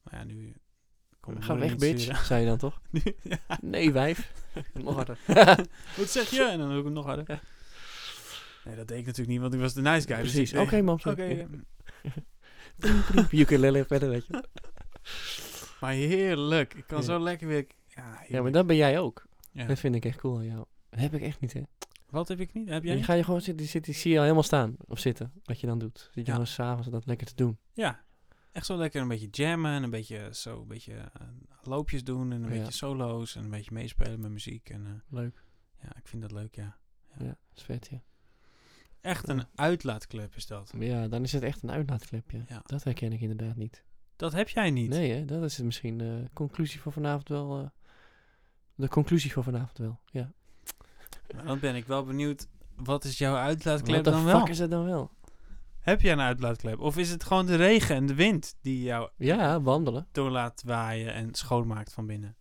Maar 0.02 0.14
ja, 0.14 0.24
nu 0.24 0.54
Ga 1.38 1.56
weg, 1.58 1.76
bitch, 1.76 2.02
zeuren. 2.02 2.24
zei 2.24 2.40
je 2.40 2.46
dan 2.46 2.58
toch? 2.58 2.80
Nu, 2.90 3.02
ja. 3.22 3.38
Nee, 3.60 3.92
wijf. 3.92 4.32
Nog 4.74 4.94
harder. 4.94 5.18
Wat 5.96 6.08
zeg 6.08 6.30
je? 6.30 6.44
En 6.44 6.58
dan 6.58 6.68
doe 6.68 6.78
ik 6.78 6.84
hem 6.84 6.92
nog 6.92 7.04
harder. 7.04 7.24
Ja. 7.30 7.40
Nee, 8.64 8.76
dat 8.76 8.88
deed 8.88 8.98
ik 8.98 9.04
natuurlijk 9.06 9.30
niet, 9.32 9.40
want 9.40 9.54
ik 9.54 9.60
was 9.60 9.74
de 9.74 9.80
nice 9.82 10.06
guy. 10.06 10.22
dus 10.22 10.32
Precies. 10.32 10.54
Oké, 10.54 10.82
mam. 10.82 10.98
Oké. 11.04 11.46
Ja. 12.78 13.26
Ukulele 13.30 13.84
verder, 13.84 14.08
weet 14.08 14.26
je. 14.26 14.44
maar 15.80 15.92
heerlijk. 15.92 16.74
Ik 16.74 16.86
kan 16.86 16.98
Ja. 16.98 17.04
zo 17.04 17.18
lekker 17.20 17.48
weer... 17.48 17.66
Ja, 17.88 18.24
Ja, 18.28 18.42
maar 18.42 18.52
dat 18.52 18.66
ben 18.66 18.76
jij 18.76 18.98
ook. 18.98 19.26
Ja. 19.52 19.66
Dat 19.66 19.78
vind 19.78 19.94
ik 19.94 20.04
echt 20.04 20.18
cool 20.18 20.36
aan 20.36 20.44
jou. 20.46 20.64
Dat 20.90 21.00
heb 21.00 21.14
ik 21.14 21.22
echt 21.22 21.40
niet, 21.40 21.52
hè. 21.52 21.62
Wat 22.10 22.28
heb 22.28 22.40
ik 22.40 22.52
niet? 22.52 22.68
Heb 22.68 22.82
jij? 22.82 22.90
Je 22.92 22.96
niet? 22.96 23.06
ga 23.06 23.12
je 23.14 23.24
gewoon 23.24 23.40
zitten, 23.40 23.56
die, 23.56 23.66
zit, 23.66 23.84
die 23.84 23.94
zie 23.94 24.10
je 24.10 24.16
al 24.16 24.22
helemaal 24.22 24.42
staan 24.42 24.76
of 24.86 24.98
zitten, 24.98 25.32
wat 25.44 25.60
je 25.60 25.66
dan 25.66 25.78
doet. 25.78 25.98
Zit 25.98 26.14
je 26.14 26.20
Ja. 26.20 26.30
gewoon 26.30 26.46
s'avonds 26.46 26.88
dat 26.88 27.06
lekker 27.06 27.26
te 27.26 27.34
doen. 27.34 27.58
Ja, 27.72 28.04
echt 28.52 28.66
zo 28.66 28.76
lekker 28.76 29.00
een 29.02 29.08
beetje 29.08 29.28
jammen 29.30 29.72
en 29.72 29.82
een 29.82 29.90
beetje 29.90 30.28
zo 30.32 30.60
een 30.60 30.68
beetje 30.68 30.94
eh, 30.94 31.26
loopjes 31.62 32.04
doen 32.04 32.32
en 32.32 32.42
een 32.42 32.52
Ja. 32.52 32.58
beetje 32.58 32.72
solo's 32.72 33.36
en 33.36 33.44
een 33.44 33.50
beetje 33.50 33.72
meespelen 33.72 34.20
met 34.20 34.30
muziek. 34.30 34.70
En 34.70 34.86
eh, 34.86 34.92
Leuk. 35.18 35.42
ja, 35.82 35.96
ik 35.96 36.08
vind 36.08 36.22
dat 36.22 36.32
leuk, 36.32 36.54
ja. 36.54 36.76
Ja, 37.18 37.24
dat 37.26 37.36
is 37.56 37.62
vet, 37.62 37.88
ja. 37.90 38.02
Echt 39.06 39.28
een 39.28 39.42
uitlaatklep 39.54 40.34
is 40.34 40.46
dat. 40.46 40.72
Ja, 40.78 41.08
dan 41.08 41.22
is 41.22 41.32
het 41.32 41.42
echt 41.42 41.62
een 41.62 41.70
uitlaatklep, 41.70 42.30
ja. 42.30 42.40
Ja. 42.48 42.60
Dat 42.64 42.84
herken 42.84 43.12
ik 43.12 43.20
inderdaad 43.20 43.56
niet. 43.56 43.84
Dat 44.16 44.32
heb 44.32 44.48
jij 44.48 44.70
niet. 44.70 44.88
Nee, 44.88 45.12
hè, 45.12 45.24
dat 45.24 45.42
is 45.42 45.58
misschien 45.58 45.98
de 45.98 46.24
conclusie 46.32 46.80
voor 46.80 46.92
vanavond 46.92 47.28
wel. 47.28 47.60
eh, 47.60 47.68
de 48.74 48.88
conclusie 48.88 49.32
voor 49.32 49.42
vanavond 49.44 49.78
wel, 49.78 50.00
ja. 50.10 50.32
Maar 51.34 51.44
dan 51.44 51.58
ben 51.58 51.74
ik 51.74 51.86
wel 51.86 52.04
benieuwd, 52.04 52.48
wat 52.76 53.04
is 53.04 53.18
jouw 53.18 53.36
uitlaatklep 53.36 53.94
Wat 53.94 54.04
de 54.04 54.10
dan 54.10 54.22
fuck 54.22 54.32
wel? 54.32 54.48
is 54.48 54.58
het 54.58 54.70
dan 54.70 54.84
wel? 54.84 55.10
Heb 55.80 56.00
jij 56.00 56.12
een 56.12 56.20
uitlaatklep? 56.20 56.78
Of 56.80 56.96
is 56.96 57.10
het 57.10 57.24
gewoon 57.24 57.46
de 57.46 57.54
regen 57.56 57.96
en 57.96 58.06
de 58.06 58.14
wind 58.14 58.56
die 58.60 58.82
jou 58.82 59.10
Ja, 59.16 59.60
wandelen. 59.60 60.06
door 60.12 60.30
laat 60.30 60.62
waaien 60.66 61.12
en 61.14 61.34
schoonmaakt 61.34 61.92
van 61.92 62.06
binnen? 62.06 62.36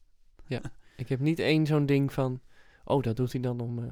Ik 0.98 1.10
heb 1.10 1.20
niet 1.20 1.40
één 1.40 1.66
zo'n 1.66 1.86
ding 1.86 2.14
van. 2.14 2.42
Oh, 2.84 3.04
dat 3.04 3.16
doet 3.16 3.32
hij 3.32 3.42
dan 3.42 3.60
om. 3.60 3.80
eh, 3.84 3.92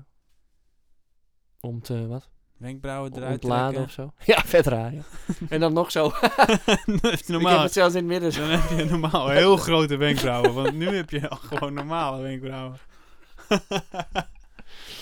om 1.59 1.81
te. 1.81 2.07
Wat? 2.07 2.29
Wenkbrauwen 2.57 3.15
eruit 3.15 3.31
Ontladen 3.43 3.73
trekken? 3.85 4.05
of 4.05 4.13
zo. 4.25 4.31
Ja, 4.33 4.41
vet 4.45 4.65
raar, 4.67 4.93
ja. 4.93 5.01
en 5.49 5.59
dan 5.59 5.73
nog 5.73 5.91
zo. 5.91 6.03
Je 6.85 7.09
Ik 7.11 7.27
normaal, 7.27 7.53
heb 7.53 7.61
het 7.63 7.73
zelfs 7.73 7.95
in 7.95 8.09
het 8.09 8.21
midden. 8.21 8.41
dan 8.49 8.59
heb 8.59 8.77
je 8.79 8.85
normaal 8.85 9.29
heel 9.39 9.57
grote 9.57 9.95
wenkbrauwen. 9.95 10.53
Want 10.53 10.73
nu 10.73 10.87
heb 10.95 11.09
je 11.09 11.29
al 11.29 11.37
gewoon 11.37 11.73
normale 11.73 12.21
wenkbrauwen. 12.21 12.77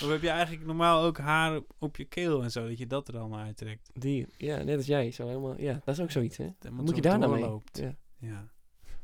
of 0.02 0.10
heb 0.10 0.22
je 0.22 0.30
eigenlijk 0.30 0.66
normaal 0.66 1.04
ook 1.04 1.18
haar 1.18 1.60
op- 1.80 1.97
je 1.97 2.06
keel 2.06 2.43
en 2.43 2.52
zo, 2.52 2.68
dat 2.68 2.78
je 2.78 2.88
dat 2.88 3.08
er 3.08 3.18
allemaal 3.18 3.39
uittrekt? 3.39 3.89
Die, 3.93 4.28
ja, 4.38 4.64
net 4.64 4.78
als 4.78 4.86
jij. 4.86 5.12
Zo 5.12 5.28
helemaal, 5.28 5.60
ja, 5.62 5.82
dat 5.86 5.95
is 5.97 6.02
ook 6.04 6.12
zoiets, 6.12 6.38
hè? 6.38 6.49
Moet 6.72 6.95
je 6.95 7.02
daar 7.02 7.20
nou 7.20 7.32
mee? 7.32 7.41
doorloopt. 7.41 7.78
Ja, 7.78 7.95
Ja. 8.18 8.47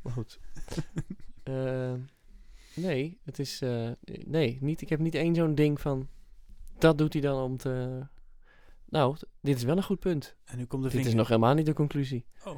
maar 0.02 0.14
goed. 0.14 0.40
Ehm, 1.44 2.00
nee, 2.76 3.20
het 3.24 3.40
is... 3.40 3.62
eh, 3.62 3.90
nee, 4.26 4.58
niet, 4.62 4.82
ik 4.82 4.90
heb 4.90 5.00
niet 5.00 5.16
één 5.16 5.36
zo'n 5.36 5.56
ding 5.56 5.82
van... 5.82 6.08
Dat 6.78 6.98
doet 6.98 7.14
hij 7.14 7.22
dan 7.22 7.42
om 7.44 7.58
te... 7.58 8.00
Nou, 8.90 9.16
dit 9.42 9.58
is 9.58 9.64
wel 9.64 9.78
een 9.78 9.84
goed 9.84 10.00
punt. 10.00 10.36
En 10.46 10.58
nu 10.58 10.66
komt 10.66 10.84
de 10.84 10.90
Dit 10.90 11.06
is 11.06 11.14
nog 11.14 11.28
helemaal 11.28 11.54
niet 11.54 11.66
de 11.66 11.74
conclusie. 11.74 12.26
Oh. 12.46 12.56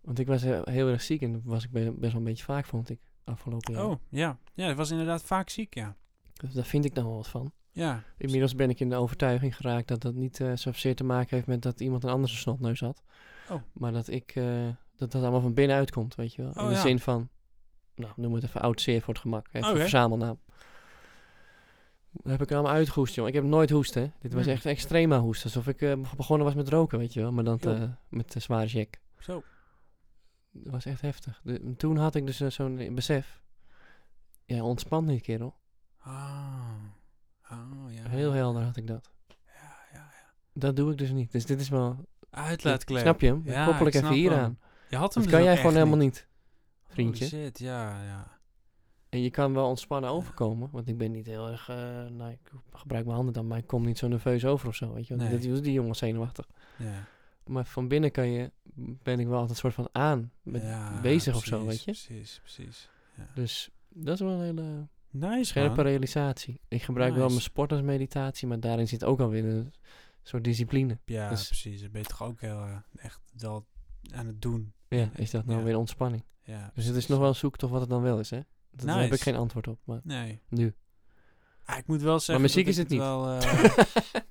Want 0.00 0.18
ik 0.18 0.26
was 0.26 0.42
heel, 0.42 0.62
heel 0.64 0.88
erg 0.88 1.02
ziek 1.02 1.22
en 1.22 1.32
dat 1.32 1.40
was 1.44 1.64
ik 1.64 1.70
be- 1.70 1.94
best 1.96 2.12
wel 2.12 2.20
een 2.20 2.26
beetje 2.26 2.44
vaak, 2.44 2.64
vond 2.66 2.90
ik, 2.90 3.00
afgelopen 3.24 3.74
jaar. 3.74 3.84
Oh, 3.84 3.94
ja. 4.08 4.38
Ja, 4.54 4.70
ik 4.70 4.76
was 4.76 4.90
inderdaad 4.90 5.22
vaak 5.22 5.48
ziek, 5.50 5.74
ja. 5.74 5.96
Dus 6.34 6.52
daar 6.52 6.64
vind 6.64 6.84
ik 6.84 6.94
dan 6.94 7.04
wel 7.04 7.16
wat 7.16 7.28
van. 7.28 7.52
Ja. 7.70 8.02
Inmiddels 8.16 8.54
ben 8.54 8.70
ik 8.70 8.80
in 8.80 8.88
de 8.88 8.96
overtuiging 8.96 9.56
geraakt 9.56 9.88
dat 9.88 10.00
dat 10.00 10.14
niet 10.14 10.40
eh 10.40 10.52
zozeer 10.54 10.94
te 10.94 11.04
maken 11.04 11.36
heeft 11.36 11.46
met 11.46 11.62
dat 11.62 11.80
iemand 11.80 12.04
een 12.04 12.10
anders 12.10 12.32
een 12.32 12.38
snotneus 12.38 12.80
had. 12.80 13.02
Oh. 13.50 13.62
Maar 13.72 13.92
dat 13.92 14.08
ik, 14.08 14.32
eh, 14.34 14.68
dat 14.96 15.12
dat 15.12 15.22
allemaal 15.22 15.40
van 15.40 15.54
binnenuit 15.54 15.90
komt, 15.90 16.14
weet 16.14 16.34
je 16.34 16.42
wel. 16.42 16.50
Oh, 16.50 16.62
in 16.62 16.68
de 16.68 16.74
ja. 16.74 16.80
zin 16.80 16.98
van, 16.98 17.28
nou, 17.94 18.12
noem 18.16 18.34
het 18.34 18.44
even 18.44 18.60
oud 18.60 18.80
zeer 18.80 19.00
voor 19.00 19.14
het 19.14 19.22
gemak. 19.22 19.46
Even 19.46 19.60
Oké. 19.68 19.70
een 19.70 19.80
verzamelnaam. 19.80 20.38
Heb 22.22 22.42
ik 22.42 22.52
allemaal 22.52 22.72
uitgehoest, 22.72 23.14
joh. 23.14 23.28
Ik 23.28 23.34
heb 23.34 23.44
nooit 23.44 23.70
hoest, 23.70 23.94
hè. 23.94 24.10
Dit 24.20 24.32
was 24.32 24.46
echt 24.46 24.66
extrema 24.66 25.20
hoest. 25.20 25.44
Alsof 25.44 25.66
ik 25.68 25.80
eh, 25.82 25.92
begonnen 26.16 26.46
was 26.46 26.54
met 26.54 26.68
roken, 26.68 26.98
weet 26.98 27.12
je 27.12 27.20
wel. 27.20 27.32
Maar 27.32 27.44
dan 27.44 27.58
te- 27.58 27.90
met 28.08 28.32
de 28.32 28.40
zware 28.40 28.66
jack. 28.66 28.98
Zo. 29.18 29.42
Dat 30.50 30.72
was 30.72 30.84
echt 30.84 31.00
heftig. 31.00 31.40
De- 31.44 31.74
toen 31.76 31.96
had 31.96 32.14
ik 32.14 32.26
dus 32.26 32.40
eh, 32.40 32.50
zo'n 32.50 32.94
besef. 32.94 33.42
Ja, 34.44 34.62
ontspant 34.62 35.06
niet, 35.06 35.22
kerel. 35.22 35.54
Ah. 35.98 36.60
Oh, 37.50 37.92
ja. 37.92 38.08
Heel 38.08 38.32
helder 38.32 38.62
had 38.62 38.76
ik 38.76 38.86
dat. 38.86 39.10
Ja, 39.46 39.76
ja, 39.92 39.98
ja. 39.98 40.32
Dat 40.52 40.76
doe 40.76 40.92
ik 40.92 40.98
dus 40.98 41.10
niet. 41.10 41.32
Dus 41.32 41.46
dit 41.46 41.60
is 41.60 41.68
wel... 41.68 41.96
Uitlaatklep. 42.30 43.00
Snap 43.00 43.20
je 43.20 43.26
hem? 43.26 43.42
Ja, 43.44 43.64
Koppel 43.64 43.86
ik 43.86 43.94
ik 43.94 44.02
even 44.02 44.14
hier 44.14 44.34
aan. 44.36 44.58
Je 44.88 44.96
had 44.96 45.14
hem 45.14 45.22
Dat 45.22 45.32
dus 45.32 45.32
kan 45.32 45.42
jij 45.42 45.56
gewoon 45.56 45.72
helemaal 45.74 45.96
niet. 45.96 46.12
niet, 46.14 46.26
vriendje. 46.92 47.24
Holy 47.28 47.44
shit, 47.44 47.58
ja, 47.58 48.02
ja. 48.04 48.33
En 49.14 49.20
je 49.22 49.30
kan 49.30 49.52
wel 49.54 49.68
ontspannen 49.68 50.10
overkomen. 50.10 50.68
Want 50.72 50.88
ik 50.88 50.98
ben 50.98 51.10
niet 51.10 51.26
heel 51.26 51.48
erg... 51.48 51.68
eh, 51.68 51.76
nou, 52.10 52.30
ik 52.30 52.50
gebruik 52.72 53.04
mijn 53.04 53.16
handen 53.16 53.34
dan, 53.34 53.46
maar 53.46 53.58
ik 53.58 53.66
kom 53.66 53.84
niet 53.84 53.98
zo 53.98 54.08
nerveus 54.08 54.44
over 54.44 54.68
of 54.68 54.74
zo. 54.74 54.92
Weet 54.92 55.06
je? 55.06 55.16
Nee. 55.16 55.30
Dat 55.30 55.42
is 55.42 55.60
die 55.60 55.72
jongen 55.72 55.94
zenuwachtig. 55.94 56.48
ja. 56.78 57.06
Maar 57.46 57.64
van 57.66 57.88
binnen 57.88 58.10
kan 58.10 58.28
je, 58.28 58.50
ben 59.02 59.18
ik 59.20 59.26
wel 59.26 59.34
altijd 59.34 59.50
een 59.50 59.56
soort 59.56 59.74
van 59.74 59.88
aan. 59.92 60.32
Met 60.42 60.62
ja, 60.62 61.00
bezig 61.00 61.36
of 61.36 61.44
zo, 61.44 61.66
weet 61.66 61.78
je. 61.78 61.84
Precies, 61.84 62.38
precies. 62.42 62.88
Ja. 63.16 63.28
Dus 63.34 63.70
dat 63.88 64.14
is 64.14 64.20
wel 64.20 64.30
een 64.30 64.40
hele 64.42 64.86
Nice, 65.10 65.44
scherpe 65.44 65.74
man. 65.76 65.84
realisatie. 65.84 66.60
Ik 66.68 66.82
gebruik 66.82 67.14
wel 67.14 67.28
mijn 67.28 67.40
sport 67.40 67.72
als 67.72 67.80
meditatie, 67.82 68.48
maar 68.48 68.60
daarin 68.60 68.88
zit 68.88 69.04
ook 69.04 69.20
alweer 69.20 69.44
een 69.44 69.72
soort 70.22 70.44
discipline. 70.44 70.98
Ja, 71.04 71.28
Dus- 71.28 71.46
precies. 71.46 71.80
Dat 71.82 71.90
ben 71.92 72.00
je 72.00 72.06
toch 72.06 72.22
ook 72.22 72.40
heel 72.40 72.58
eh, 72.64 72.76
echt 72.96 73.20
wel 73.36 73.66
aan 74.14 74.26
het 74.26 74.42
doen. 74.42 74.72
Ja, 74.88 75.08
is 75.16 75.30
dat 75.30 75.44
nou 75.46 75.64
weer 75.64 75.76
ontspanning? 75.78 76.24
Ja, 76.42 76.70
Dus 76.74 76.84
het 76.84 76.96
is 76.96 77.06
nog 77.06 77.18
wel 77.18 77.28
een 77.28 77.34
zoektocht 77.34 77.72
wat 77.72 77.80
het 77.80 77.90
dan 77.90 78.02
wel 78.02 78.18
is, 78.18 78.30
hè? 78.30 78.40
Daar 78.76 79.00
heb 79.00 79.12
ik 79.12 79.20
geen 79.20 79.36
antwoord 79.36 79.68
op, 79.68 79.78
maar 79.84 80.00
Nee. 80.02 80.42
nu. 80.48 80.74
Ah, 81.64 81.78
ik 81.78 81.86
moet 81.86 82.02
wel 82.02 82.20
zeggen. 82.20 82.44
muziek 82.44 82.64
dat 82.64 82.72
is 82.72 82.78
het 82.78 82.88
niet. 82.88 82.98
Wel, 82.98 83.28
eh, 83.40 83.76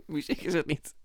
Muziek 0.05 0.41
is 0.41 0.53
het 0.53 0.65
niet. 0.65 0.95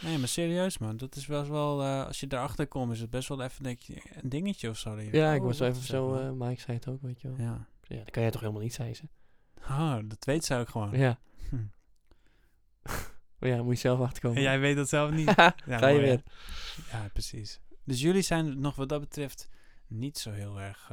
nee, 0.00 0.18
maar 0.18 0.28
serieus, 0.28 0.78
man. 0.78 0.96
Dat 0.96 1.16
is 1.16 1.26
wel, 1.26 1.48
wel 1.48 1.82
eh, 1.82 2.06
als 2.06 2.20
je 2.20 2.26
daarachter 2.26 2.66
komt, 2.66 2.92
is 2.92 3.00
het 3.00 3.10
best 3.10 3.28
wel 3.28 3.42
even 3.42 3.62
denk 3.62 3.80
je, 3.80 4.02
een 4.22 4.28
dingetje 4.28 4.68
of 4.68 4.78
zo. 4.78 5.00
Ja, 5.00 5.32
ik 5.32 5.40
oh, 5.40 5.46
was 5.46 5.60
even 5.60 5.82
zo, 5.82 6.34
Mike 6.34 6.60
zei 6.60 6.76
het 6.76 6.88
ook, 6.88 7.02
weet 7.02 7.20
je 7.20 7.28
wel. 7.28 7.36
Ja, 7.46 7.66
ja. 7.82 7.96
dat 7.96 8.10
kan 8.10 8.22
jij 8.22 8.30
toch 8.30 8.40
helemaal 8.40 8.62
niet, 8.62 8.74
zei 8.74 8.94
ze. 8.94 9.08
Ah, 9.60 9.98
dat 10.04 10.24
weet 10.24 10.44
ze 10.44 10.54
ook 10.54 10.68
gewoon. 10.68 10.98
Ja. 10.98 11.18
Hm. 11.48 11.56
Maar 13.38 13.48
ja, 13.52 13.62
moet 13.62 13.74
je 13.74 13.80
zelf 13.80 14.00
achterkomen. 14.00 14.36
En 14.36 14.42
jij 14.50 14.60
weet 14.60 14.76
dat 14.76 14.88
zelf 14.88 15.10
niet. 15.10 15.30
Ga 15.30 15.54
Ja, 15.66 15.74
je 15.88 15.94
mooi, 15.94 16.00
weer. 16.00 16.22
Ja, 16.90 17.08
precies. 17.12 17.60
Dus 17.84 18.00
jullie 18.00 18.22
zijn 18.22 18.60
nog 18.60 18.76
wat 18.76 18.88
dat 18.88 19.00
betreft 19.00 19.48
niet 19.86 20.18
zo 20.18 20.30
heel 20.30 20.60
erg 20.60 20.90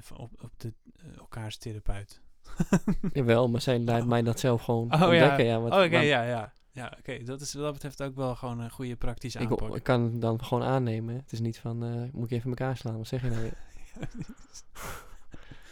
even 0.00 0.16
op, 0.16 0.42
op 0.42 0.50
de, 0.56 0.72
eh, 0.96 1.16
elkaars 1.18 1.56
therapeut. 1.56 2.20
Jawel, 3.12 3.48
maar 3.48 3.60
zij 3.60 3.78
laat 3.80 4.02
Oh. 4.02 4.08
mij 4.08 4.22
dat 4.22 4.40
zelf 4.40 4.62
gewoon 4.62 4.92
Oh, 4.92 4.98
ja. 5.00 5.06
ontdekken. 5.06 5.44
Ja. 5.44 5.60
wat, 5.60 5.72
Oh, 5.72 5.82
oké, 5.84 5.98
ja, 5.98 6.22
ja. 6.22 6.52
Ja, 6.70 6.92
oké. 6.98 7.22
Dat 7.22 7.40
is 7.40 7.54
wat 7.54 7.62
dat 7.62 7.72
betreft 7.72 8.02
ook 8.02 8.14
wel 8.14 8.34
gewoon 8.36 8.58
een 8.60 8.70
goede 8.70 8.96
praktische 8.96 9.38
ik, 9.38 9.50
aanpak. 9.50 9.76
ik 9.76 9.82
kan 9.82 10.02
het 10.02 10.20
dan 10.20 10.44
gewoon 10.44 10.62
aannemen. 10.62 11.14
Het 11.16 11.32
is 11.32 11.40
niet 11.40 11.58
van, 11.58 11.84
eh, 11.84 12.12
moet 12.12 12.24
ik 12.30 12.36
even 12.36 12.48
elkaar 12.50 12.76
slaan? 12.76 12.96
Wat 12.96 13.06
zeg 13.06 13.22
je 13.22 13.28
nou 13.28 13.40
weer? 13.42 13.56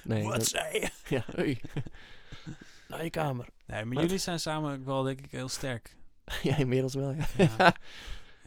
Nee, 0.05 0.22
Wat 0.22 0.35
dat- 0.35 0.47
zei 0.47 0.72
je? 0.81 0.91
ja, 1.16 1.25
hey. 1.35 1.61
Naar 2.89 3.05
je 3.05 3.11
kamer. 3.11 3.49
Nee, 3.66 3.85
maar 3.85 3.95
Wat? 3.95 4.03
jullie 4.03 4.18
zijn 4.18 4.41
samen 4.41 4.79
ook 4.79 4.85
wel, 4.85 5.03
denk 5.03 5.20
ik, 5.20 5.31
heel 5.31 5.49
sterk. 5.49 5.97
ja, 6.43 6.57
inmiddels 6.57 6.95
wel, 6.95 7.11
ja. 7.11 7.25
Ja. 7.37 7.75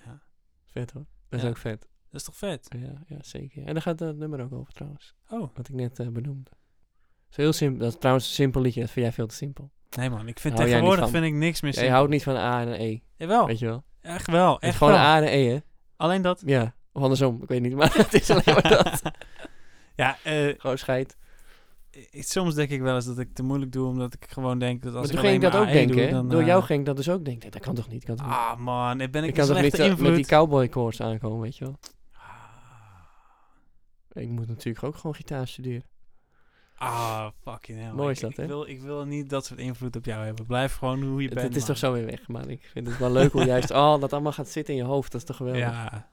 Ja. 0.05 0.21
Vet 0.65 0.91
hoor. 0.91 1.05
Dat 1.30 1.39
is 1.39 1.45
Ja. 1.45 1.49
ook 1.51 1.57
vet. 1.57 1.88
Dat 2.11 2.19
is 2.21 2.23
toch 2.23 2.35
vet? 2.37 2.67
Ja, 2.79 2.93
ja, 3.07 3.17
zeker. 3.21 3.65
En 3.65 3.73
daar 3.73 3.81
gaat 3.81 3.99
het 3.99 4.17
nummer 4.17 4.41
ook 4.43 4.53
over 4.53 4.73
trouwens. 4.73 5.15
Oh, 5.29 5.49
Wat 5.55 5.67
ik 5.69 5.75
net 5.75 5.99
eh, 5.99 6.07
benoemde. 6.07 6.49
Dat 6.49 7.29
is 7.29 7.35
heel 7.37 7.53
simpel. 7.53 7.79
Dat 7.79 7.93
is 7.93 7.99
trouwens 7.99 8.27
een 8.27 8.33
simpel 8.33 8.61
liedje. 8.61 8.81
Dat 8.81 8.89
vind 8.89 9.05
jij 9.05 9.13
veel 9.15 9.27
te 9.27 9.35
simpel. 9.35 9.71
nee 9.97 10.09
man. 10.09 10.27
Ik 10.27 10.39
vind 10.39 10.53
Hou 10.57 10.67
tegenwoordig 10.67 11.09
vind 11.09 11.25
ik 11.25 11.33
niks 11.33 11.61
meer 11.61 11.71
Jij 11.71 11.79
simpel. 11.81 11.97
houdt 11.97 12.11
niet 12.11 12.23
van 12.23 12.35
A 12.35 12.61
en 12.61 12.67
een 12.67 12.81
E. 12.81 12.99
Jawel, 13.15 13.45
Weet 13.47 13.59
je 13.59 13.65
wel? 13.65 13.83
echt 14.01 14.27
wel. 14.31 14.53
Het 14.53 14.61
is 14.63 14.67
Echt 14.69 14.77
gewoon 14.77 14.93
wel. 14.93 15.01
A 15.01 15.17
en 15.21 15.27
E, 15.27 15.47
hè? 15.47 15.57
Alleen 15.95 16.21
dat... 16.21 16.41
Ja. 16.45 16.75
Of 16.91 17.01
andersom. 17.01 17.41
Ik 17.41 17.47
weet 17.49 17.61
niet. 17.61 17.73
Maar 17.75 17.93
het 17.97 18.13
is 18.13 18.29
alleen 18.29 18.43
maar 18.45 18.69
dat. 18.69 19.01
ja, 19.95 20.17
eh, 20.23 20.53
Gewoon 20.57 20.77
scheid. 20.77 21.17
ik- 21.91 22.23
soms 22.23 22.55
denk 22.55 22.69
ik 22.69 22.81
wel 22.81 22.95
eens 22.95 23.05
dat 23.05 23.19
ik 23.19 23.33
te 23.33 23.43
moeilijk 23.43 23.71
doe, 23.71 23.87
omdat 23.87 24.13
ik 24.13 24.25
gewoon 24.29 24.59
denk 24.59 24.81
dat 24.83 24.93
als 24.95 25.01
Maar 25.01 25.03
ik 25.03 25.09
toen 25.11 25.19
alleen 25.19 25.31
ging 25.31 25.43
ik 25.45 25.51
dat 25.51 25.61
ook 25.67 25.73
denken, 25.73 25.95
doe, 25.95 26.09
dan, 26.09 26.29
Door 26.29 26.41
eh, 26.41 26.47
jou 26.47 26.63
ging 26.63 26.79
ik 26.79 26.85
dat 26.85 26.95
dus 26.95 27.09
ook 27.09 27.25
denken. 27.25 27.51
Dat 27.51 27.61
kan 27.61 27.75
toch 27.75 27.89
niet? 27.89 28.03
Kan 28.03 28.15
toch 28.15 28.25
niet? 28.25 28.35
Ah 28.35 28.57
man, 28.57 28.97
dan 28.97 29.11
ben 29.11 29.23
ik, 29.23 29.29
ik 29.29 29.37
een 29.37 29.45
kan 29.45 29.53
toch 29.55 29.63
niet 29.63 29.79
eh, 29.79 29.95
met 29.97 30.15
die 30.15 30.25
cowboy 30.25 30.67
chords 30.71 31.01
aankomen, 31.01 31.39
weet 31.39 31.57
je 31.57 31.65
wel? 31.65 31.79
Ik 34.18 34.30
moet 34.30 34.47
natuurlijk 34.47 34.84
ook 34.86 34.95
gewoon 34.95 35.15
gitaar 35.15 35.47
studeren. 35.47 35.84
Ah, 36.76 37.28
fucking 37.41 37.80
hell. 37.80 37.91
Mooi 37.91 38.11
is 38.11 38.18
Ik- 38.18 38.22
dat, 38.22 38.32
ik 38.32 38.38
hè? 38.38 38.45
Wil, 38.47 38.68
ik 38.68 38.82
wil 38.82 39.05
niet 39.05 39.30
dat 39.30 39.45
soort 39.45 39.59
invloed 39.59 39.95
op 39.95 40.05
jou 40.05 40.26
hebben. 40.26 40.45
Blijf 40.45 40.76
gewoon 40.76 41.03
hoe 41.03 41.22
je 41.22 41.28
bent, 41.30 41.41
het 41.41 41.51
is 41.51 41.57
man. 41.57 41.68
toch 41.68 41.78
zo 41.78 41.93
weer 41.93 42.05
weg, 42.05 42.28
maar 42.28 42.47
ik 42.49 42.63
vind 42.72 42.88
het 42.88 42.97
wel 42.97 43.11
leuk 43.11 43.32
hoe 43.32 43.43
juist 43.45 43.72
oh, 43.82 43.99
dat 44.01 44.13
allemaal 44.13 44.32
gaat 44.32 44.47
zitten 44.49 44.74
in 44.74 44.80
je 44.80 44.86
hoofd. 44.86 45.11
Dat 45.11 45.22
is 45.22 45.28
toch 45.28 45.36
geweldig. 45.36 45.61
Ja. 45.61 46.09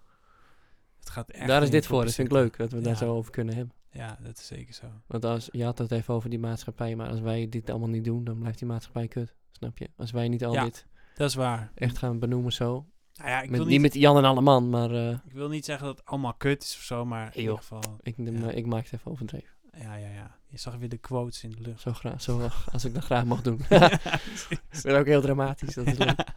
Het 0.99 1.11
gaat 1.11 1.31
echt 1.31 1.47
Daar 1.49 1.63
is 1.63 1.71
dit 1.71 1.87
voor. 1.87 2.05
Dat 2.05 2.15
vind 2.15 2.29
ik 2.29 2.35
leuk 2.35 2.57
dat 2.57 2.73
we 2.73 2.81
daar 2.81 2.97
zo 2.97 3.15
over 3.17 3.31
kunnen 3.31 3.55
hebben. 3.55 3.75
Ja, 3.91 4.19
dat 4.23 4.39
is 4.39 4.47
zeker 4.47 4.75
zo. 4.75 4.87
Want 5.07 5.25
als, 5.25 5.49
je 5.53 5.65
had 5.65 5.79
het 5.79 5.91
even 5.93 6.15
over 6.15 6.31
die 6.31 6.39
maatschappij, 6.39 6.97
maar 6.97 7.09
als 7.09 7.21
wij 7.21 7.49
dit 7.49 7.71
allemaal 7.71 7.89
niet 7.89 8.05
doen, 8.05 8.25
dan 8.25 8.39
blijft 8.39 8.59
die 8.59 8.69
maatschappij 8.69 9.09
kut. 9.09 9.35
Snap 9.51 9.79
je? 9.79 9.89
Als 9.97 10.11
wij 10.11 10.29
niet 10.29 10.45
al 10.45 10.53
Ja. 10.53 10.65
dit 10.65 10.87
Dat 11.15 11.29
is 11.29 11.35
waar. 11.35 11.73
echt 11.75 11.99
gaan 11.99 12.19
benoemen 12.19 12.53
zo. 12.53 12.87
Nou 13.15 13.29
ja, 13.31 13.43
ik, 13.43 13.49
Met, 13.51 13.59
wil 13.59 13.61
niet 13.69 13.69
niet, 13.69 13.81
met 13.93 13.95
Jan 14.03 14.17
en 14.17 14.25
alle 14.25 14.41
man, 14.41 14.71
maar 14.71 14.91
eh, 14.91 15.11
ik 15.11 15.33
wil 15.33 15.49
niet 15.49 15.65
zeggen 15.65 15.87
dat 15.87 15.97
het 15.97 16.07
allemaal 16.07 16.35
kut 16.35 16.63
is 16.63 16.75
of 16.77 16.83
zo, 16.83 17.05
maar 17.05 17.31
in 17.35 17.41
ieder 17.41 17.57
geval... 17.57 17.83
ik, 18.03 18.15
Ja. 18.17 18.51
ik 18.51 18.67
maak 18.67 18.85
het 18.85 18.93
even 18.93 19.11
overdreven. 19.11 19.49
Ja, 19.79 19.95
ja, 19.95 20.09
ja. 20.09 20.37
Je 20.47 20.59
zag 20.59 20.77
weer 20.77 20.89
de 20.89 20.97
quotes 20.97 21.45
in 21.45 21.51
de 21.51 21.61
lucht. 21.61 21.81
Zo 21.81 21.93
graag, 21.93 22.23
zo, 22.23 22.49
als 22.73 22.85
ik 22.85 22.95
dat 22.95 23.05
graag 23.05 23.25
mag 23.25 23.43
doen. 23.43 23.61
Ik 24.51 24.81
ben 24.83 24.99
ook 24.99 25.07
heel 25.07 25.21
dramatisch, 25.21 25.75
dat 25.75 25.87
is 25.87 25.99
leuk. 25.99 26.25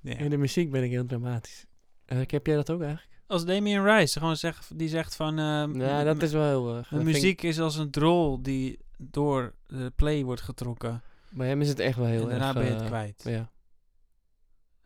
Ja. 0.00 0.16
In 0.16 0.30
de 0.30 0.36
muziek 0.36 0.70
ben 0.70 0.82
ik 0.82 0.90
heel 0.90 1.06
dramatisch. 1.06 1.66
Eh, 2.04 2.18
heb 2.26 2.46
jij 2.46 2.56
dat 2.56 2.70
ook 2.70 2.80
eigenlijk? 2.82 3.20
Als 3.26 3.44
Damien 3.44 3.84
Rice 3.84 4.18
gewoon 4.18 4.36
zegt, 4.36 4.78
die 4.78 4.88
zegt 4.88 5.16
van... 5.16 5.38
ehm, 5.38 5.80
Ja, 5.80 6.04
dat 6.04 6.22
is 6.22 6.32
wel 6.32 6.46
heel... 6.48 6.76
eh, 6.78 6.90
de 6.90 6.96
ik- 6.98 7.02
muziek 7.04 7.42
is 7.42 7.60
als 7.60 7.76
een 7.76 7.90
drol 7.90 8.42
die 8.42 8.78
door 8.98 9.54
de 9.66 9.92
play 9.96 10.24
wordt 10.24 10.40
getrokken. 10.40 11.02
Bij 11.30 11.48
hem 11.48 11.60
is 11.60 11.68
het 11.68 11.78
echt 11.78 11.96
wel 11.96 12.06
heel 12.06 12.22
en 12.22 12.28
daarna 12.28 12.44
erg... 12.46 12.54
ben 12.54 12.64
je 12.64 12.70
het 12.72 12.80
eh, 12.80 12.86
kwijt. 12.86 13.22
Ja, 13.24 13.50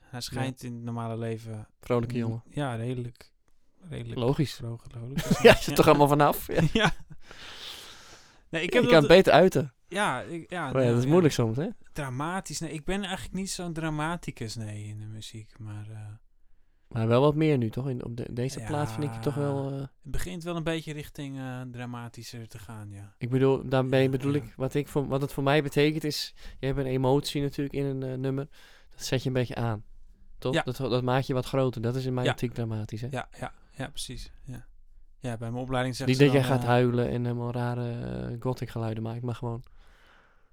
Hij 0.07 0.21
schijnt 0.21 0.63
in 0.63 0.75
het 0.75 0.83
normale 0.83 1.17
leven... 1.19 1.69
vrolijke 1.81 2.17
jongen. 2.17 2.43
Ja, 2.51 2.75
redelijk. 2.75 3.33
redelijk 3.89 4.21
Logisch. 4.21 4.55
vrolijk, 4.55 4.83
logisch. 4.95 5.43
ja, 5.43 5.57
je 5.61 5.67
er 5.71 5.75
toch 5.75 5.89
allemaal 5.89 6.09
vanaf? 6.09 6.47
Ja. 6.47 6.63
ja. 6.83 6.93
Nee, 8.51 8.63
ik 8.63 8.73
heb 8.73 8.83
je 8.83 8.89
kan 8.89 8.99
het 8.99 9.09
beter 9.09 9.33
uiten. 9.33 9.75
Ja, 9.89 10.21
ik, 10.23 10.51
ja, 10.51 10.61
Maar 10.63 10.73
ja, 10.73 10.79
nou, 10.83 10.95
dat 10.95 11.05
is 11.05 11.11
moeilijk 11.11 11.35
soms, 11.35 11.57
hè? 11.57 11.69
Dramatisch. 11.93 12.61
Nee, 12.61 12.73
ik 12.73 12.85
ben 12.85 13.03
eigenlijk 13.03 13.35
niet 13.35 13.51
zo'n 13.51 13.73
dramaticus, 13.73 14.55
nee, 14.57 14.85
in 14.85 14.99
de 14.99 15.07
muziek. 15.07 15.59
Maar 15.59 15.87
eh, 15.91 15.99
Maar 16.89 17.09
wel 17.09 17.21
wat 17.21 17.35
meer 17.35 17.59
nu, 17.59 17.71
toch? 17.71 17.89
In, 17.89 18.05
op 18.05 18.17
de, 18.17 18.27
deze 18.33 18.61
plaat 18.61 18.93
vind 18.93 19.05
ik 19.05 19.11
het 19.11 19.23
toch 19.23 19.35
wel... 19.35 19.71
eh, 19.71 19.79
het 19.79 19.91
begint 20.03 20.43
wel 20.43 20.57
een 20.57 20.63
beetje 20.63 20.93
richting 20.93 21.39
eh, 21.39 21.61
dramatischer 21.71 22.49
te 22.49 22.59
gaan, 22.59 22.91
ja. 22.91 23.15
ik 23.19 23.31
bedoel, 23.31 23.69
daarmee 23.69 24.09
bedoel 24.09 24.33
ik... 24.33 24.53
Wat, 24.57 24.75
ik 24.75 24.89
voor, 24.89 25.07
wat 25.07 25.21
het 25.21 25.33
voor 25.33 25.43
mij 25.43 25.63
betekent 25.63 26.05
is... 26.05 26.35
Je 26.59 26.67
hebt 26.67 26.79
een 26.79 26.87
emotie 26.87 27.43
natuurlijk 27.43 27.75
in 27.75 27.85
een 27.85 28.21
nummer. 28.21 28.49
Dat 28.91 29.05
zet 29.05 29.23
je 29.23 29.29
een 29.29 29.35
beetje 29.35 29.55
aan. 29.55 29.85
Toch? 30.39 30.55
Ja. 30.55 30.63
Dat, 30.63 30.77
dat 30.77 31.03
maakt 31.03 31.27
je 31.27 31.35
wat 31.35 31.47
groter. 31.47 31.83
Dat 31.83 31.97
is 31.97 32.05
in 32.05 32.15
mijn 32.15 32.27
Ja. 32.27 32.33
optiek 32.33 32.55
dramatisch, 32.55 33.01
hè? 33.01 33.09
Ja, 33.11 33.29
ja, 33.39 33.53
ja, 33.73 33.89
precies. 33.89 34.31
Ja, 34.45 34.67
ja 35.19 35.37
bij 35.37 35.51
mijn 35.51 35.63
opleiding 35.63 35.97
zeggen 35.97 36.17
Niet 36.19 36.27
ze 36.27 36.33
dat 36.33 36.43
jij 36.43 36.53
gaat 36.53 36.63
eh, 36.63 36.69
huilen 36.69 37.09
en 37.09 37.25
helemaal 37.25 37.53
rare 37.53 37.91
eh, 38.31 38.37
gothic 38.41 38.69
geluiden 38.71 39.03
maakt, 39.03 39.23
maar 39.23 39.35
gewoon 39.35 39.63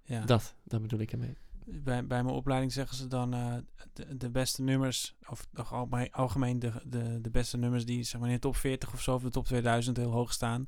Ja. 0.03 0.25
dat. 0.25 0.55
Dat 0.63 0.81
bedoel 0.81 0.99
ik 0.99 1.11
ermee. 1.11 1.37
Bij, 1.65 2.07
bij 2.07 2.23
mijn 2.23 2.35
opleiding 2.35 2.71
zeggen 2.73 2.97
ze 2.97 3.07
dan 3.07 3.33
eh, 3.33 3.53
de, 3.93 4.17
de 4.17 4.29
beste 4.29 4.61
nummers, 4.61 5.15
of 5.29 5.47
algemeen, 5.53 6.11
algemeen 6.11 6.59
de, 6.59 6.71
de, 6.85 7.21
de 7.21 7.29
beste 7.29 7.57
nummers 7.57 7.85
die 7.85 8.03
zeg 8.03 8.19
maar 8.19 8.29
in 8.29 8.35
de 8.35 8.41
top 8.41 8.55
40 8.55 8.93
of 8.93 9.01
zo, 9.01 9.13
of 9.15 9.21
de 9.21 9.29
top 9.29 9.45
2000 9.45 9.97
heel 9.97 10.11
hoog 10.11 10.33
staan. 10.33 10.67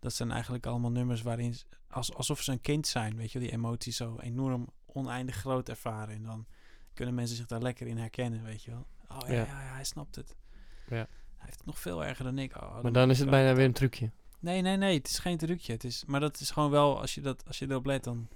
Dat 0.00 0.12
zijn 0.12 0.30
eigenlijk 0.30 0.66
allemaal 0.66 0.90
nummers 0.90 1.22
waarin, 1.22 1.54
als, 1.88 2.14
alsof 2.14 2.40
ze 2.42 2.52
een 2.52 2.60
kind 2.60 2.86
zijn, 2.86 3.16
weet 3.16 3.32
je, 3.32 3.38
die 3.38 3.52
emoties 3.52 3.96
zo 3.96 4.18
enorm 4.18 4.68
oneindig 4.86 5.36
groot 5.36 5.68
ervaren. 5.68 6.14
En 6.14 6.22
dan 6.22 6.46
kunnen 6.98 7.14
mensen 7.14 7.36
zich 7.36 7.46
daar 7.46 7.62
lekker 7.62 7.86
in 7.86 7.98
herkennen, 7.98 8.42
weet 8.42 8.62
je 8.62 8.70
wel. 8.70 8.86
Oh 9.08 9.28
ja, 9.28 9.34
Ja. 9.34 9.40
ja. 9.40 9.62
ja, 9.62 9.72
hij 9.74 9.84
snapt 9.84 10.16
het. 10.16 10.36
Ja. 10.88 10.96
Hij 10.96 11.06
heeft 11.46 11.56
het 11.56 11.66
nog 11.66 11.78
veel 11.78 12.04
erger 12.04 12.24
dan 12.24 12.38
ik. 12.38 12.56
Oh, 12.56 12.82
Maar 12.82 12.92
dan 12.92 13.10
is 13.10 13.18
het 13.18 13.30
bijna 13.30 13.54
weer 13.54 13.64
een 13.64 13.72
trucje. 13.72 14.10
Nee, 14.38 14.60
nee, 14.60 14.76
nee. 14.76 14.96
Het 14.96 15.08
is 15.08 15.18
geen 15.18 15.36
trucje. 15.36 15.72
Het 15.72 15.84
is, 15.84 16.04
maar 16.06 16.20
dat 16.20 16.40
is 16.40 16.50
gewoon 16.50 16.70
wel, 16.70 17.00
als 17.00 17.14
je, 17.14 17.20
dat, 17.20 17.44
als 17.46 17.58
je 17.58 17.70
erop 17.70 17.86
let, 17.86 18.04
dan... 18.04 18.28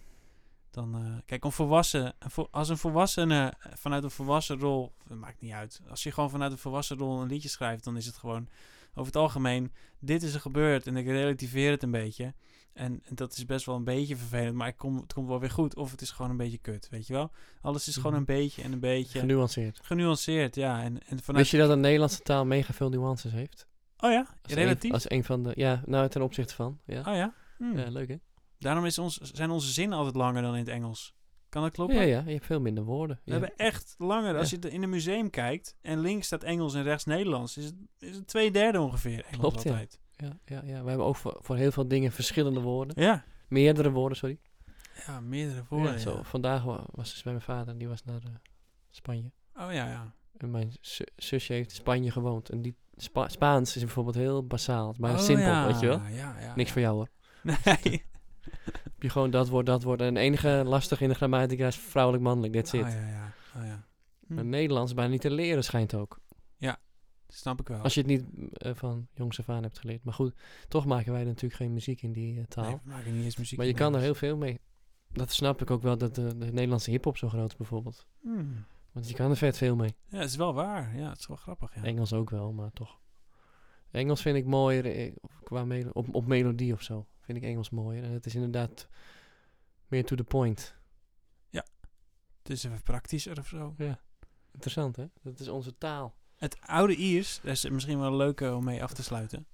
dan 0.70 0.94
eh, 0.94 1.16
kijk, 1.24 1.44
een 1.44 1.52
volwassen, 1.52 2.14
als 2.50 2.68
een 2.68 2.78
volwassene 2.78 3.54
vanuit 3.58 4.04
een 4.04 4.10
volwassen 4.10 4.58
rol... 4.58 4.92
Maakt 5.08 5.40
niet 5.40 5.52
uit. 5.52 5.80
Als 5.88 6.02
je 6.02 6.12
gewoon 6.12 6.30
vanuit 6.30 6.52
een 6.52 6.58
volwassen 6.58 6.98
rol 6.98 7.20
een 7.20 7.28
liedje 7.28 7.48
schrijft... 7.48 7.84
dan 7.84 7.96
is 7.96 8.06
het 8.06 8.16
gewoon 8.16 8.48
over 8.90 9.06
het 9.06 9.16
algemeen... 9.16 9.72
Dit 9.98 10.22
is 10.22 10.34
er 10.34 10.40
gebeurd 10.40 10.86
en 10.86 10.96
ik 10.96 11.06
relativeer 11.06 11.70
het 11.70 11.82
een 11.82 11.90
beetje. 11.90 12.34
En, 12.72 13.00
en 13.04 13.14
dat 13.14 13.32
is 13.36 13.44
best 13.46 13.66
wel 13.66 13.76
een 13.76 13.84
beetje 13.84 14.16
vervelend. 14.16 14.54
Maar 14.54 14.68
ik 14.68 14.76
kom, 14.76 14.96
het 14.96 15.12
komt 15.12 15.28
wel 15.28 15.40
weer 15.40 15.50
goed. 15.50 15.76
Of 15.76 15.90
het 15.90 16.00
is 16.00 16.10
gewoon 16.10 16.30
een 16.30 16.36
beetje 16.36 16.58
kut, 16.58 16.88
weet 16.90 17.06
je 17.06 17.12
wel? 17.12 17.30
Alles 17.60 17.88
is 17.88 17.94
gewoon 17.94 18.10
Mhm. 18.10 18.20
een 18.20 18.24
beetje 18.26 18.62
en 18.62 18.72
een 18.72 18.80
beetje... 18.80 19.18
Genuanceerd. 19.18 19.80
genuanceerd, 19.82 20.54
ja. 20.54 20.82
En, 20.82 20.98
en 21.06 21.18
vanuit... 21.22 21.36
Wist 21.36 21.50
je 21.50 21.58
dat 21.58 21.68
de 21.68 21.76
Nederlandse 21.76 22.20
taal 22.20 22.44
mega 22.46 22.72
veel 22.72 22.88
nuances 22.88 23.32
heeft? 23.32 23.66
Oh 23.98 24.10
ja? 24.10 24.26
Als 24.42 24.52
Relatief? 24.52 24.84
Een, 24.84 24.92
als 24.92 25.10
een 25.10 25.24
van 25.24 25.42
de... 25.42 25.52
Ja, 25.54 25.82
nou 25.86 26.08
ten 26.08 26.22
opzichte 26.22 26.54
van. 26.54 26.78
Ja, 26.86 26.98
Oh 27.00 27.14
ja? 27.14 27.34
Hmm. 27.58 27.78
ja 27.78 27.88
leuk 27.88 28.08
hè? 28.08 28.16
Daarom 28.58 28.84
is 28.84 28.98
ons, 28.98 29.16
zijn 29.18 29.50
onze 29.50 29.72
zinnen 29.72 29.98
altijd 29.98 30.16
langer 30.16 30.42
dan 30.42 30.52
in 30.52 30.58
het 30.58 30.68
Engels. 30.68 31.14
Kan 31.48 31.62
dat 31.62 31.72
kloppen? 31.72 31.96
Ja, 31.96 32.02
ja, 32.02 32.22
je 32.26 32.32
hebt 32.32 32.46
veel 32.46 32.60
minder 32.60 32.84
woorden. 32.84 33.20
We 33.24 33.32
Ja. 33.32 33.38
hebben 33.38 33.56
echt 33.56 33.94
langer. 33.98 34.36
Als 34.36 34.50
Ja. 34.50 34.56
je 34.60 34.70
in 34.70 34.82
een 34.82 34.90
museum 34.90 35.30
kijkt 35.30 35.76
en 35.80 36.00
links 36.00 36.26
staat 36.26 36.42
Engels 36.42 36.74
en 36.74 36.82
rechts 36.82 37.04
Nederlands, 37.04 37.56
is 37.56 37.64
het, 37.64 37.74
is 37.98 38.16
het 38.16 38.26
twee 38.26 38.50
derde 38.50 38.80
ongeveer 38.80 39.24
Engels 39.24 39.38
Klopt, 39.38 39.56
altijd. 39.56 40.00
Ja, 40.10 40.11
ja, 40.44 40.62
ja, 40.64 40.82
we 40.82 40.88
hebben 40.88 41.06
ook 41.06 41.16
voor, 41.16 41.36
voor 41.40 41.56
heel 41.56 41.72
veel 41.72 41.88
dingen 41.88 42.12
verschillende 42.12 42.60
woorden. 42.60 43.02
Ja. 43.02 43.24
Meerdere 43.48 43.90
woorden, 43.90 44.18
sorry. 44.18 44.38
Ja, 45.06 45.20
meerdere 45.20 45.56
Ja, 45.58 45.64
woorden. 45.68 46.00
zo, 46.00 46.10
ja. 46.16 46.22
vandaag 46.22 46.62
wa- 46.62 46.84
was 46.90 47.10
dus 47.12 47.22
bij 47.22 47.32
mijn 47.32 47.44
vader, 47.44 47.78
die 47.78 47.88
was 47.88 48.04
naar 48.04 48.16
eh, 48.22 48.30
Spanje. 48.90 49.32
Oh 49.54 49.72
ja, 49.72 49.88
ja. 49.88 50.14
En 50.36 50.50
mijn 50.50 50.72
zu- 50.80 51.04
zusje 51.16 51.52
heeft 51.52 51.70
in 51.70 51.76
Spanje 51.76 52.10
gewoond. 52.10 52.48
En 52.48 52.62
die 52.62 52.76
Spa- 52.96 53.28
Spaans 53.28 53.76
is 53.76 53.82
bijvoorbeeld 53.82 54.14
heel 54.16 54.46
basaal. 54.46 54.90
Is 54.90 54.98
maar 54.98 55.12
Oh 55.12 55.18
simpel, 55.18 55.46
ja, 55.46 55.66
weet 55.66 55.80
je 55.80 55.86
wel. 55.86 55.98
Ja, 55.98 56.34
ja, 56.40 56.54
Niks 56.54 56.68
ja. 56.68 56.72
voor 56.72 56.82
jou 56.82 56.94
hoor. 56.94 57.08
Nee. 57.42 58.04
Heb 58.82 59.02
je 59.02 59.08
gewoon 59.10 59.30
dat 59.30 59.48
woord, 59.48 59.66
dat 59.66 59.82
woord. 59.82 60.00
En 60.00 60.06
het 60.06 60.16
enige 60.16 60.62
lastig 60.66 61.00
in 61.00 61.08
de 61.08 61.14
grammatica 61.14 61.66
is 61.66 61.76
vrouwelijk, 61.76 62.22
mannelijk. 62.24 62.52
That's 62.52 62.72
it. 62.72 62.82
Oh 62.82 62.88
ja, 62.90 63.06
ja. 63.08 63.32
Oh, 63.56 63.64
ja. 63.66 63.84
Hm, 64.26 64.34
Maar 64.34 64.44
Nederlands 64.44 64.94
bijna 64.94 65.10
niet 65.10 65.20
te 65.20 65.30
leren 65.30 65.64
schijnt 65.64 65.94
ook. 65.94 66.20
Snap 67.34 67.60
ik 67.60 67.68
wel. 67.68 67.80
Als 67.80 67.94
je 67.94 68.00
het 68.00 68.08
niet 68.08 68.24
eh, 68.52 68.74
van 68.74 69.08
jongs 69.14 69.38
af 69.38 69.48
aan 69.48 69.62
hebt 69.62 69.78
geleerd. 69.78 70.04
Maar 70.04 70.14
goed, 70.14 70.34
toch 70.68 70.86
maken 70.86 71.12
wij 71.12 71.24
natuurlijk 71.24 71.54
geen 71.54 71.72
muziek 71.72 72.02
in 72.02 72.12
die 72.12 72.38
eh, 72.38 72.44
taal. 72.44 72.64
Nee, 72.64 72.74
we 72.82 72.90
maken 72.90 73.14
niet 73.14 73.24
eens 73.24 73.36
muziek. 73.36 73.58
maar 73.58 73.66
je 73.66 73.74
kan 73.74 73.94
er 73.94 74.00
heel 74.00 74.14
veel 74.14 74.36
mee. 74.36 74.60
Dat 75.12 75.32
snap 75.32 75.60
ik 75.62 75.70
ook 75.70 75.82
wel, 75.82 75.98
dat 75.98 76.14
de, 76.14 76.36
de 76.38 76.52
Nederlandse 76.52 76.90
hiphop 76.90 77.16
zo 77.16 77.28
groot 77.28 77.50
is 77.50 77.56
bijvoorbeeld. 77.56 78.06
Hm. 78.20 78.44
Want 78.92 79.08
je 79.08 79.14
kan 79.14 79.30
er 79.30 79.36
vet 79.36 79.56
veel 79.56 79.76
mee. 79.76 79.94
Ja, 80.08 80.18
het 80.18 80.28
is 80.28 80.36
wel 80.36 80.54
waar. 80.54 80.96
Ja, 80.96 81.08
het 81.08 81.18
is 81.18 81.26
wel 81.26 81.36
grappig. 81.36 81.74
Ja. 81.74 81.82
Engels 81.82 82.12
ook 82.12 82.30
wel, 82.30 82.52
maar 82.52 82.72
toch. 82.72 83.00
Engels 83.90 84.22
vind 84.22 84.36
ik 84.36 84.44
mooier 84.46 84.86
eh, 84.86 85.12
qua 85.42 85.64
melo- 85.64 85.90
op, 85.92 86.14
op 86.14 86.26
melodie 86.26 86.72
of 86.72 86.82
zo. 86.82 87.06
Vind 87.20 87.38
ik 87.38 87.44
Engels 87.44 87.70
mooier. 87.70 88.04
En 88.04 88.12
het 88.12 88.26
is 88.26 88.34
inderdaad 88.34 88.88
meer 89.86 90.04
to 90.04 90.16
the 90.16 90.24
point. 90.24 90.80
Het 92.42 92.50
is 92.50 92.64
even 92.64 92.82
praktischer 92.82 93.38
of 93.38 93.46
zo. 93.46 93.74
Ja. 93.78 94.00
Interessant, 94.52 94.96
hè? 94.96 95.06
Dat 95.22 95.40
is 95.40 95.48
onze 95.48 95.78
taal. 95.78 96.14
Het 96.42 96.56
oude 96.60 96.96
Iers, 96.96 97.40
dat 97.42 97.52
is 97.52 97.70
misschien 97.70 98.00
wel 98.00 98.16
leuk 98.16 98.40
eh, 98.40 98.56
om 98.56 98.64
mee 98.64 98.82
af 98.82 98.92
te 98.92 99.02
sluiten. 99.02 99.46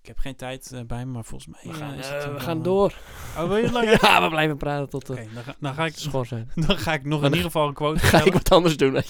Ik 0.00 0.06
heb 0.06 0.18
geen 0.18 0.36
tijd 0.36 0.72
eh, 0.72 0.82
bij 0.82 1.06
me, 1.06 1.12
maar 1.12 1.24
volgens 1.24 1.54
mij 1.54 1.72
We 1.72 1.78
gaan, 1.78 1.94
is 1.94 2.08
het 2.08 2.32
we 2.32 2.40
gaan 2.40 2.58
eh, 2.58 2.64
door. 2.64 2.94
Oh, 3.36 3.48
wil 3.48 3.56
je 3.56 3.98
ja, 4.00 4.22
we 4.22 4.28
blijven 4.28 4.56
praten 4.56 4.88
tot 4.88 5.10
Oké, 5.10 5.22
we 5.22 5.34
dan, 5.34 5.42
ga, 5.42 5.54
dan, 5.60 5.74
ga 5.74 5.84
ik, 5.84 5.96
schor 5.96 6.26
zijn. 6.26 6.50
dan 6.66 6.78
ga 6.78 6.94
ik 6.94 7.04
nog 7.04 7.20
in 7.24 7.26
ieder 7.26 7.42
geval 7.42 7.68
een 7.68 7.74
quote 7.74 7.98
Ga 7.98 8.24
ik 8.24 8.32
wat 8.32 8.50
anders 8.50 8.76
doen. 8.76 8.96
en 8.96 9.04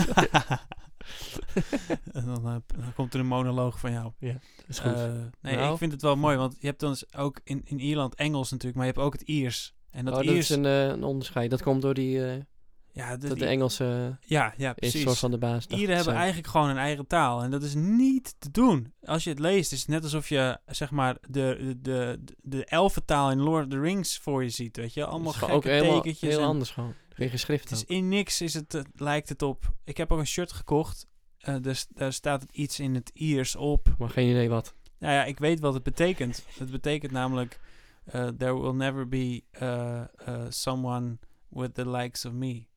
dan, 2.24 2.42
dan 2.42 2.62
komt 2.94 3.14
er 3.14 3.20
een 3.20 3.26
monoloog 3.26 3.78
van 3.78 3.92
jou. 3.92 4.12
Dat 4.20 4.36
is 4.68 4.78
goed. 4.78 4.96
Nee, 5.40 5.56
Nou. 5.56 5.72
ik 5.72 5.78
vind 5.78 5.92
het 5.92 6.02
wel 6.02 6.16
mooi, 6.16 6.36
want 6.36 6.56
je 6.58 6.66
hebt 6.66 6.80
dan 6.80 6.96
ook 7.16 7.40
in, 7.44 7.62
in 7.64 7.80
Ierland 7.80 8.14
Engels 8.14 8.50
natuurlijk, 8.50 8.76
maar 8.76 8.86
je 8.86 8.92
hebt 8.92 9.04
ook 9.04 9.12
het 9.12 9.22
Iers. 9.22 9.74
En 9.90 10.04
dat 10.04 10.14
oh, 10.14 10.20
dat 10.20 10.34
Iers... 10.34 10.50
is 10.50 10.56
een, 10.56 10.64
een 10.64 11.04
onderscheid. 11.04 11.50
Dat 11.50 11.62
komt 11.62 11.82
door 11.82 11.94
die, 11.94 12.44
ja, 12.92 13.16
de, 13.16 13.28
dat 13.28 13.38
de 13.38 13.46
Engelse 13.46 14.16
ja, 14.20 14.54
ja, 14.56 14.70
is 14.70 14.74
precies. 14.74 15.02
soort 15.02 15.18
van 15.18 15.30
de 15.30 15.38
baas. 15.38 15.66
Ieren 15.66 15.96
hebben 15.96 16.14
eigenlijk 16.14 16.48
gewoon 16.48 16.68
een 16.68 16.76
eigen 16.76 17.06
taal. 17.06 17.42
En 17.42 17.50
dat 17.50 17.62
is 17.62 17.74
niet 17.74 18.34
te 18.38 18.50
doen. 18.50 18.92
Als 19.04 19.24
je 19.24 19.30
het 19.30 19.38
leest, 19.38 19.72
is 19.72 19.80
het 19.80 19.88
net 19.88 20.02
alsof 20.02 20.28
je, 20.28 20.58
zeg 20.66 20.90
maar, 20.90 21.16
de, 21.28 21.76
de, 21.82 22.18
de, 22.22 22.34
de 22.42 22.64
elfentaal 22.64 23.30
in 23.30 23.40
Lord 23.40 23.64
of 23.64 23.70
the 23.70 23.80
Rings 23.80 24.18
voor 24.18 24.42
je 24.42 24.50
ziet. 24.50 24.76
Weet 24.76 24.94
je, 24.94 25.04
allemaal 25.04 25.32
gekke 25.32 25.54
ook 25.54 25.64
helemaal, 25.64 26.00
tekentjes. 26.00 26.30
heel 26.30 26.40
en 26.40 26.46
anders 26.46 26.70
gewoon. 26.70 26.94
Geen 27.08 27.30
geschrift 27.30 27.62
het 27.62 27.72
is 27.72 27.82
ook. 27.82 27.88
in 27.88 28.08
niks 28.08 28.40
is 28.40 28.54
het, 28.54 28.74
eh, 28.74 28.82
lijkt 28.94 29.28
het 29.28 29.42
op. 29.42 29.72
Ik 29.84 29.96
heb 29.96 30.12
ook 30.12 30.18
een 30.18 30.26
shirt 30.26 30.52
gekocht. 30.52 31.06
Eh, 31.38 31.56
dus, 31.60 31.86
daar 31.88 32.12
staat 32.12 32.44
iets 32.52 32.80
in 32.80 32.94
het 32.94 33.10
Iers 33.14 33.56
op. 33.56 33.94
Maar 33.98 34.08
geen 34.08 34.28
idee 34.28 34.48
wat. 34.48 34.74
Nou 34.98 35.14
ja, 35.14 35.24
ik 35.24 35.38
weet 35.38 35.60
wat 35.60 35.74
het 35.74 35.82
betekent. 35.82 36.44
Het 36.58 36.70
betekent 36.70 37.12
namelijk... 37.12 37.58
eh, 38.04 38.28
there 38.28 38.54
will 38.54 38.74
never 38.74 39.08
be 39.08 39.44
uh, 39.62 40.06
uh, 40.28 40.46
someone 40.48 41.18
with 41.48 41.74
the 41.74 41.88
likes 41.88 42.24
of 42.24 42.32
me. 42.32 42.68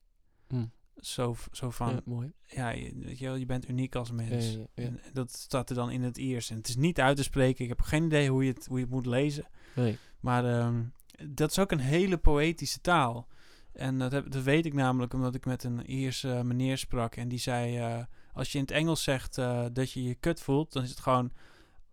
Hm. 0.60 0.66
Zo, 0.96 1.36
zo 1.52 1.70
van, 1.70 1.90
Ja, 1.90 1.94
ja, 1.96 2.02
mooi. 2.06 2.34
je, 2.48 2.92
weet 2.96 3.20
je, 3.20 3.26
wel, 3.26 3.36
je 3.36 3.46
bent 3.46 3.70
uniek 3.70 3.96
als 3.96 4.08
Ja, 4.08 4.14
mens. 4.14 4.54
ja, 4.54 4.60
ja. 4.76 4.84
En 4.84 5.00
dat 5.14 5.32
staat 5.32 5.70
er 5.70 5.76
dan 5.76 5.92
in 5.92 6.02
het 6.02 6.18
Iers. 6.18 6.50
En 6.50 6.58
het 6.58 6.68
is 6.68 6.76
niet 6.76 7.00
uit 7.00 7.18
te 7.18 7.24
spreken. 7.24 7.64
Ik 7.64 7.70
heb 7.70 7.82
geen 7.82 8.04
idee 8.04 8.30
hoe 8.30 8.46
je 8.46 8.52
het, 8.54 8.66
hoe 8.66 8.78
je 8.78 8.84
het 8.84 8.94
moet 8.94 9.06
lezen. 9.06 9.48
Nee. 9.76 9.98
Maar 10.20 10.46
ehm, 10.60 10.84
dat 11.30 11.50
is 11.52 11.60
ook 11.60 11.72
een 11.72 11.80
hele 11.80 12.18
poëtische 12.18 12.82
taal. 12.82 13.28
En 13.74 14.00
dat, 14.00 14.12
heb, 14.12 14.32
dat 14.32 14.44
weet 14.44 14.66
ik 14.66 14.74
namelijk 14.74 15.14
omdat 15.14 15.36
ik 15.36 15.46
met 15.46 15.64
een 15.64 15.86
Ierse 15.92 16.42
meneer 16.44 16.78
sprak. 16.78 17.16
En 17.16 17.28
die 17.28 17.40
zei, 17.40 17.78
eh, 17.78 18.04
als 18.34 18.52
je 18.52 18.58
in 18.58 18.64
het 18.64 18.74
Engels 18.74 19.04
zegt 19.04 19.38
eh, 19.38 19.66
dat 19.74 19.92
je 19.92 20.04
je 20.04 20.16
kut 20.16 20.42
voelt, 20.42 20.74
dan 20.74 20.84
is 20.84 20.90
het 20.90 21.00
gewoon 21.00 21.32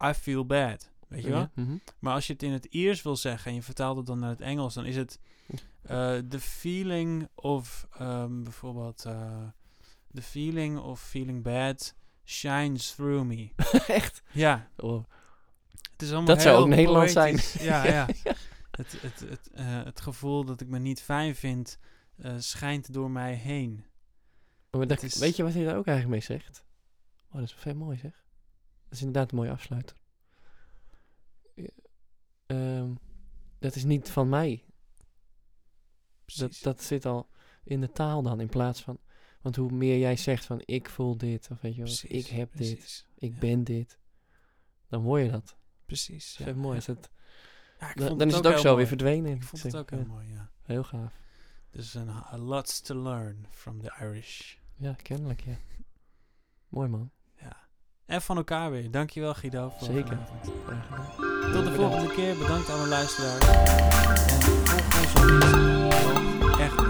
I 0.04 0.12
feel 0.12 0.46
bad. 0.46 0.90
Weet 1.08 1.22
je 1.22 1.30
wel? 1.30 1.38
Ja, 1.38 1.50
mhm. 1.54 1.76
Maar 1.98 2.14
als 2.14 2.26
je 2.26 2.32
het 2.32 2.42
in 2.42 2.52
het 2.52 2.64
Iers 2.64 3.02
wil 3.02 3.16
zeggen 3.16 3.50
en 3.50 3.56
je 3.56 3.62
vertaalt 3.62 3.96
het 3.96 4.06
dan 4.06 4.18
naar 4.18 4.30
het 4.30 4.40
Engels, 4.40 4.74
dan 4.74 4.84
is 4.84 4.96
het 4.96 5.18
eh, 5.48 5.58
the 6.28 6.40
feeling 6.40 7.28
of 7.34 7.86
ehm, 7.98 8.42
bijvoorbeeld 8.42 9.04
eh, 9.04 9.42
the 10.14 10.22
feeling 10.22 10.78
of 10.78 11.00
feeling 11.00 11.42
bad 11.42 11.94
shines 12.24 12.94
through 12.94 13.24
me. 13.26 13.50
Echt? 13.86 14.22
Ja, 14.32 14.68
Oh. 14.76 15.04
het 15.92 16.02
is 16.02 16.08
allemaal 16.08 16.26
Dat 16.34 16.42
zou 16.42 16.60
ook 16.62 16.68
Nederlands 16.68 17.12
zijn. 17.12 17.38
Ja, 17.70 17.84
ja. 17.96 18.06
Het, 18.70 19.00
het, 19.02 19.20
het, 19.20 19.50
eh, 19.52 19.84
het 19.84 20.00
gevoel 20.00 20.44
dat 20.44 20.60
ik 20.60 20.68
me 20.68 20.78
niet 20.78 21.00
fijn 21.02 21.34
vind, 21.36 21.78
eh, 22.16 22.34
schijnt 22.38 22.92
door 22.92 23.10
mij 23.10 23.34
heen. 23.34 23.84
Maar 24.70 24.86
dat, 24.86 25.00
Het 25.00 25.12
is- 25.14 25.18
Weet 25.20 25.36
je 25.36 25.42
wat 25.42 25.52
hij 25.54 25.64
daar 25.64 25.76
ook 25.76 25.86
eigenlijk 25.86 26.28
mee 26.28 26.38
zegt? 26.38 26.64
Oh, 27.28 27.34
dat 27.34 27.42
is 27.42 27.52
vet 27.54 27.76
mooi 27.76 27.98
zeg. 27.98 28.24
Dat 28.84 28.92
is 28.92 28.98
inderdaad 29.04 29.30
een 29.30 29.36
mooie 29.38 29.50
afsluiter. 29.50 29.96
Ehm, 32.46 32.90
dat 33.58 33.74
is 33.74 33.84
niet 33.84 34.10
van 34.10 34.28
mij. 34.28 34.64
Dat, 36.34 36.58
dat 36.62 36.82
zit 36.82 37.06
al 37.06 37.28
in 37.64 37.80
de 37.80 37.92
taal 37.92 38.22
dan, 38.22 38.40
in 38.40 38.48
plaats 38.48 38.82
van... 38.82 38.98
Want 39.40 39.56
hoe 39.56 39.70
meer 39.72 39.98
jij 39.98 40.16
zegt 40.16 40.44
van 40.44 40.62
ik 40.64 40.88
voel 40.88 41.16
dit, 41.16 41.48
of 41.50 41.60
weet 41.60 41.74
je 41.74 41.82
wel, 41.82 42.18
ik 42.18 42.26
heb 42.26 42.56
dit, 42.56 43.06
ik 43.16 43.32
ja. 43.32 43.38
ben 43.38 43.64
dit. 43.64 43.98
Dan 44.88 45.02
word 45.02 45.22
je 45.24 45.30
dat. 45.30 45.56
Precies. 45.86 46.36
Dat 46.38 46.46
is 46.46 46.54
mooi. 46.54 46.76
Is 46.76 46.86
het, 46.86 47.10
Ja, 47.78 47.94
dan 47.94 48.28
is 48.28 48.34
het 48.34 48.46
ook 48.46 48.56
zo 48.56 48.62
mooi. 48.62 48.76
weer 48.76 48.86
verdwenen. 48.86 49.34
Ik 49.34 49.42
vond 49.42 49.62
het 49.62 49.76
ook 49.76 49.90
heel 49.90 49.98
Ja, 49.98 50.04
mooi, 50.06 50.28
ja. 50.28 50.50
Heel 50.62 50.82
gaaf. 50.82 51.12
Dus 51.70 51.94
een 51.94 52.08
a 52.08 52.38
lots 52.38 52.80
to 52.80 53.02
learn 53.02 53.46
from 53.50 53.80
the 53.80 53.96
Irish. 54.00 54.54
Ja, 54.76 54.92
kennelijk, 55.02 55.40
ja. 55.40 55.56
Mooi 56.68 56.88
man. 56.88 57.10
Ja. 57.40 57.56
En 58.06 58.22
van 58.22 58.36
elkaar 58.36 58.70
weer. 58.70 58.90
Dankjewel 58.90 59.34
Guido. 59.34 59.68
Voor 59.68 59.86
Zeker. 59.86 60.18
gedaan. 60.18 61.52
Tot 61.52 61.64
de 61.64 61.72
volgende 61.74 62.14
keer. 62.14 62.38
Bedankt 62.38 62.68
aan 62.68 62.82
de 62.82 62.88
luisteraars. 62.88 63.46
En 63.46 64.40
volg 64.42 65.00
ons 65.00 65.14
op 65.14 65.30
Instagram. 65.30 66.19
Echt. 66.60 66.89